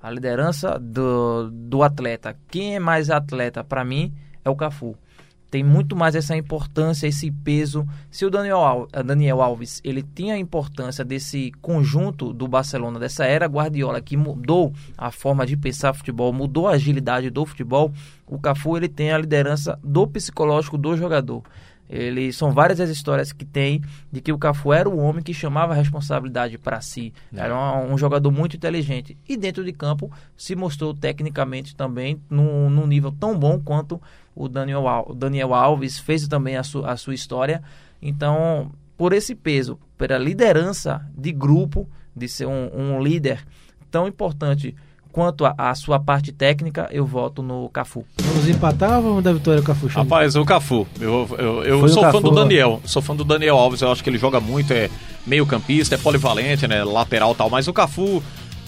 A 0.02 0.10
liderança 0.10 0.80
do, 0.80 1.50
do 1.52 1.84
atleta. 1.84 2.36
Quem 2.50 2.76
é 2.76 2.80
mais 2.80 3.10
atleta 3.10 3.64
para 3.64 3.84
mim 3.84 4.14
é 4.44 4.50
o 4.50 4.56
Cafu. 4.56 4.96
Tem 5.50 5.64
muito 5.64 5.96
mais 5.96 6.16
essa 6.16 6.36
importância, 6.36 7.08
esse 7.08 7.32
peso. 7.32 7.88
Se 8.12 8.26
o 8.26 8.30
Daniel 8.30 8.58
Alves, 8.58 8.90
Daniel 9.06 9.42
Alves 9.42 9.80
ele 9.84 10.04
tinha 10.04 10.34
a 10.34 10.38
importância 10.38 11.06
desse 11.06 11.52
conjunto 11.62 12.34
do 12.34 12.48
Barcelona, 12.48 13.00
dessa 13.00 13.26
era 13.26 13.46
Guardiola 13.46 14.02
que 14.02 14.18
mudou 14.18 14.74
a 14.98 15.12
forma 15.12 15.46
de 15.46 15.56
pensar 15.56 15.94
futebol, 15.94 16.34
mudou 16.34 16.68
a 16.68 16.72
agilidade 16.72 17.30
do 17.30 17.46
futebol, 17.46 17.94
o 18.28 18.38
Cafu 18.38 18.76
ele 18.76 18.90
tem 18.90 19.12
a 19.12 19.18
liderança 19.18 19.80
do 19.84 20.06
psicológico 20.08 20.78
do 20.78 20.98
jogador. 20.98 21.44
Ele, 21.90 22.34
são 22.34 22.52
várias 22.52 22.80
as 22.80 22.90
histórias 22.90 23.32
que 23.32 23.46
tem 23.46 23.82
de 24.12 24.20
que 24.20 24.32
o 24.32 24.38
Cafu 24.38 24.74
era 24.74 24.90
o 24.90 24.98
homem 24.98 25.24
que 25.24 25.34
chamava 25.34 25.74
a 25.74 25.76
responsabilidade 25.76 26.58
para 26.58 26.82
si. 26.82 27.14
É. 27.34 27.42
Era 27.42 27.56
um, 27.56 27.94
um, 27.94 27.98
jogador 27.98 28.32
muito 28.32 28.56
inteligente. 28.56 29.18
E 29.28 29.38
dentro 29.38 29.64
de 29.64 29.72
campo 29.72 30.12
se 30.36 30.56
mostrou 30.56 30.94
tecnicamente 30.94 31.76
também 31.76 32.20
num, 32.30 32.70
num 32.70 32.88
nível 32.88 33.12
tão 33.12 33.38
bom 33.38 33.60
quanto 33.60 34.02
o 34.36 34.50
Daniel, 34.50 34.88
Al, 34.88 35.14
Daniel 35.14 35.54
Alves 35.54 36.00
fez 36.00 36.28
também 36.28 36.58
a, 36.58 36.64
su, 36.64 36.84
a 36.86 36.98
sua 36.98 37.14
história. 37.14 37.62
Então, 38.02 38.72
por 38.98 39.14
esse 39.14 39.36
peso, 39.36 39.80
pela 39.98 40.18
liderança 40.18 41.06
de 41.16 41.32
grupo, 41.32 41.88
de 42.16 42.28
ser 42.28 42.48
um, 42.48 42.70
um 42.74 43.02
líder 43.02 43.46
tão 43.92 44.08
importante 44.08 44.76
Quanto 45.16 45.46
à 45.46 45.74
sua 45.76 45.98
parte 45.98 46.34
técnica, 46.34 46.90
eu 46.92 47.06
voto 47.06 47.42
no 47.42 47.70
Cafu. 47.70 48.04
Vamos 48.20 48.50
empatar 48.50 48.98
ou 48.98 49.02
vamos 49.02 49.24
dar 49.24 49.32
vitória 49.32 49.62
ao 49.62 49.66
Cafu? 49.66 49.88
Rapaz, 49.88 50.36
o 50.36 50.44
Cafu. 50.44 50.86
Eu, 51.00 51.26
eu, 51.40 51.64
eu 51.64 51.88
sou 51.88 52.12
fã 52.12 52.22
do 52.22 52.32
Daniel. 52.32 52.82
Sou 52.84 53.02
fã 53.02 53.16
do 53.16 53.24
Daniel 53.24 53.56
Alves. 53.56 53.80
Eu 53.80 53.94
acho 53.94 54.04
que 54.04 54.10
ele 54.10 54.18
joga 54.18 54.42
muito, 54.42 54.74
é 54.74 54.90
meio 55.26 55.46
campista, 55.46 55.96
é 55.96 55.98
polivalente, 55.98 56.68
né? 56.68 56.84
Lateral 56.84 57.34
tal. 57.34 57.50
Mas 57.50 57.66
o 57.66 57.72
Cafu 57.72 58.22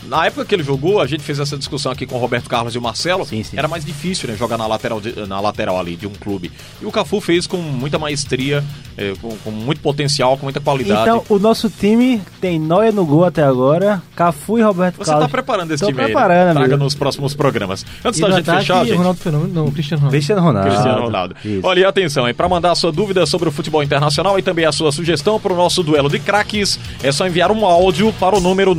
na 0.07 0.25
época 0.25 0.45
que 0.45 0.55
ele 0.55 0.63
jogou, 0.63 1.01
a 1.01 1.07
gente 1.07 1.23
fez 1.23 1.39
essa 1.39 1.57
discussão 1.57 1.91
aqui 1.91 2.05
com 2.05 2.15
o 2.15 2.19
Roberto 2.19 2.49
Carlos 2.49 2.73
e 2.75 2.77
o 2.77 2.81
Marcelo. 2.81 3.25
Sim, 3.25 3.43
sim. 3.43 3.57
Era 3.57 3.67
mais 3.67 3.85
difícil, 3.85 4.29
né? 4.29 4.35
Jogar 4.35 4.57
na 4.57 4.65
lateral, 4.65 4.99
de, 4.99 5.13
na 5.27 5.39
lateral 5.39 5.79
ali 5.79 5.95
de 5.95 6.07
um 6.07 6.13
clube. 6.13 6.51
E 6.81 6.85
o 6.85 6.91
Cafu 6.91 7.19
fez 7.21 7.45
com 7.45 7.57
muita 7.57 7.99
maestria, 7.99 8.63
é, 8.97 9.13
com, 9.21 9.35
com, 9.37 9.51
muito 9.51 9.81
potencial, 9.81 10.37
com 10.37 10.45
muita 10.45 10.59
qualidade. 10.59 11.01
Então, 11.01 11.23
o 11.29 11.39
nosso 11.39 11.69
time 11.69 12.21
tem 12.39 12.59
Noia 12.59 12.91
no 12.91 13.05
gol 13.05 13.25
até 13.25 13.43
agora, 13.43 14.01
Cafu 14.15 14.57
e 14.57 14.61
Roberto 14.61 14.97
Você 14.97 15.11
Carlos. 15.11 15.25
Você 15.25 15.27
tá 15.27 15.31
preparando 15.31 15.73
esse 15.73 15.83
Tô 15.83 15.91
time 15.91 16.03
preparando, 16.03 16.49
aí, 16.49 16.53
né? 16.53 16.59
Traga 16.61 16.77
nos 16.77 16.95
próximos 16.95 17.33
programas. 17.33 17.85
Antes 18.03 18.19
e 18.19 18.23
da 18.23 18.31
gente 18.31 18.45
fechar, 18.45 18.85
gente... 18.85 18.97
Ronaldo 18.97 19.19
Fenômeno, 19.19 19.53
não, 19.53 19.71
Cristiano 19.71 20.01
Ronaldo. 20.01 20.15
Cristiano 20.15 20.41
Ronaldo. 20.41 20.69
Cristiano 20.69 21.01
Ronaldo. 21.01 21.35
Isso. 21.43 21.61
Olha, 21.63 21.79
e 21.81 21.85
atenção, 21.85 22.27
hein? 22.27 22.33
Para 22.33 22.49
mandar 22.49 22.71
a 22.71 22.75
sua 22.75 22.91
dúvida 22.91 23.25
sobre 23.25 23.49
o 23.49 23.51
futebol 23.51 23.83
internacional 23.83 24.39
e 24.39 24.41
também 24.41 24.65
a 24.65 24.71
sua 24.71 24.91
sugestão 24.91 25.39
para 25.39 25.53
o 25.53 25.55
nosso 25.55 25.83
duelo 25.83 26.09
de 26.09 26.19
craques, 26.19 26.79
é 27.03 27.11
só 27.11 27.27
enviar 27.27 27.51
um 27.51 27.65
áudio 27.65 28.13
para 28.13 28.35
o 28.35 28.39
número 28.39 28.73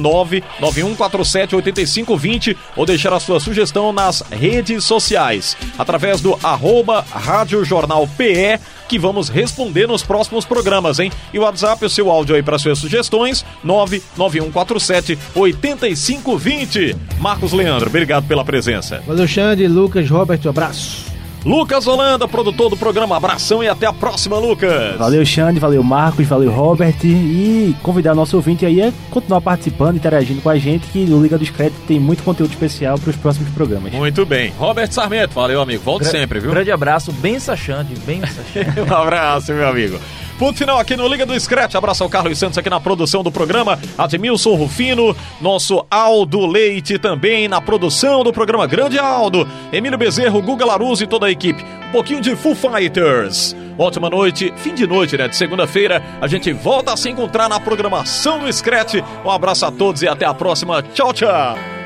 99147 1.18 1.56
8520 1.56 2.56
ou 2.76 2.86
deixar 2.86 3.12
a 3.12 3.20
sua 3.20 3.40
sugestão 3.40 3.92
nas 3.92 4.22
redes 4.30 4.84
sociais, 4.84 5.56
através 5.78 6.20
do 6.20 6.38
arroba 6.42 7.04
Rádio 7.10 7.64
Jornal 7.64 8.08
PE, 8.16 8.60
que 8.88 8.98
vamos 8.98 9.28
responder 9.28 9.86
nos 9.86 10.02
próximos 10.02 10.44
programas, 10.44 10.98
hein? 10.98 11.12
E 11.32 11.38
o 11.38 11.42
WhatsApp, 11.42 11.84
o 11.84 11.90
seu 11.90 12.10
áudio 12.10 12.34
aí 12.34 12.42
para 12.42 12.58
suas 12.58 12.78
sugestões, 12.78 13.44
99147 13.62 15.18
8520. 15.34 16.96
Marcos 17.18 17.52
Leandro, 17.52 17.88
obrigado 17.88 18.26
pela 18.26 18.44
presença. 18.44 19.02
Valeu, 19.06 19.26
Xande, 19.26 19.66
Lucas, 19.66 20.08
Robert, 20.08 20.40
um 20.44 20.50
abraço. 20.50 21.07
Lucas 21.48 21.86
Holanda, 21.86 22.28
produtor 22.28 22.68
do 22.68 22.76
programa 22.76 23.16
Abração 23.16 23.64
e 23.64 23.68
até 23.70 23.86
a 23.86 23.92
próxima, 23.92 24.38
Lucas. 24.38 24.98
Valeu, 24.98 25.24
Xande, 25.24 25.58
valeu, 25.58 25.82
Marcos, 25.82 26.26
valeu, 26.26 26.50
Robert. 26.50 26.96
E 27.02 27.74
convidar 27.82 28.14
nosso 28.14 28.36
ouvinte 28.36 28.66
aí 28.66 28.82
a 28.82 28.92
continuar 29.10 29.40
participando, 29.40 29.96
interagindo 29.96 30.42
com 30.42 30.50
a 30.50 30.58
gente, 30.58 30.86
que 30.88 31.10
o 31.10 31.22
Liga 31.22 31.38
dos 31.38 31.48
Créditos 31.48 31.82
tem 31.88 31.98
muito 31.98 32.22
conteúdo 32.22 32.50
especial 32.50 32.98
para 32.98 33.08
os 33.08 33.16
próximos 33.16 33.48
programas. 33.54 33.94
Muito 33.94 34.26
bem. 34.26 34.52
Robert 34.58 34.92
Sarmento, 34.92 35.32
valeu, 35.32 35.62
amigo. 35.62 35.82
Volte 35.82 36.02
Gra 36.02 36.10
sempre, 36.10 36.38
viu? 36.38 36.50
Grande 36.50 36.70
abraço, 36.70 37.12
bem 37.12 37.40
Xande, 37.40 37.94
bem 38.04 38.20
Xande. 38.52 38.82
um 38.82 38.94
abraço, 38.94 39.50
meu 39.54 39.68
amigo. 39.68 39.98
Ponto 40.38 40.56
final 40.56 40.78
aqui 40.78 40.96
no 40.96 41.08
Liga 41.08 41.26
do 41.26 41.38
Scratch. 41.38 41.74
Abraço 41.74 42.04
ao 42.04 42.08
Carlos 42.08 42.38
Santos 42.38 42.56
aqui 42.56 42.70
na 42.70 42.78
produção 42.78 43.24
do 43.24 43.32
programa. 43.32 43.76
Admilson 43.98 44.54
Rufino, 44.54 45.16
nosso 45.40 45.84
Aldo 45.90 46.46
Leite 46.46 46.96
também 46.96 47.48
na 47.48 47.60
produção 47.60 48.22
do 48.22 48.32
programa. 48.32 48.64
Grande 48.64 49.00
Aldo, 49.00 49.48
Emílio 49.72 49.98
Bezerro, 49.98 50.40
Guga 50.40 50.64
Laruz 50.64 51.00
e 51.00 51.08
toda 51.08 51.26
a 51.26 51.30
equipe. 51.30 51.64
Um 51.88 51.90
pouquinho 51.90 52.20
de 52.20 52.36
Foo 52.36 52.54
Fighters. 52.54 53.56
Ótima 53.76 54.08
noite, 54.08 54.52
fim 54.58 54.74
de 54.74 54.86
noite, 54.86 55.16
né? 55.16 55.26
De 55.26 55.34
segunda-feira, 55.34 56.02
a 56.20 56.28
gente 56.28 56.52
volta 56.52 56.92
a 56.92 56.96
se 56.96 57.10
encontrar 57.10 57.48
na 57.48 57.58
programação 57.58 58.38
do 58.38 58.52
Scratch. 58.52 58.94
Um 59.24 59.30
abraço 59.30 59.66
a 59.66 59.72
todos 59.72 60.02
e 60.02 60.08
até 60.08 60.24
a 60.24 60.34
próxima. 60.34 60.82
Tchau, 60.82 61.12
tchau. 61.12 61.77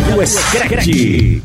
Liga 0.00 0.14
do 0.14 0.22
Escrete. 0.22 1.42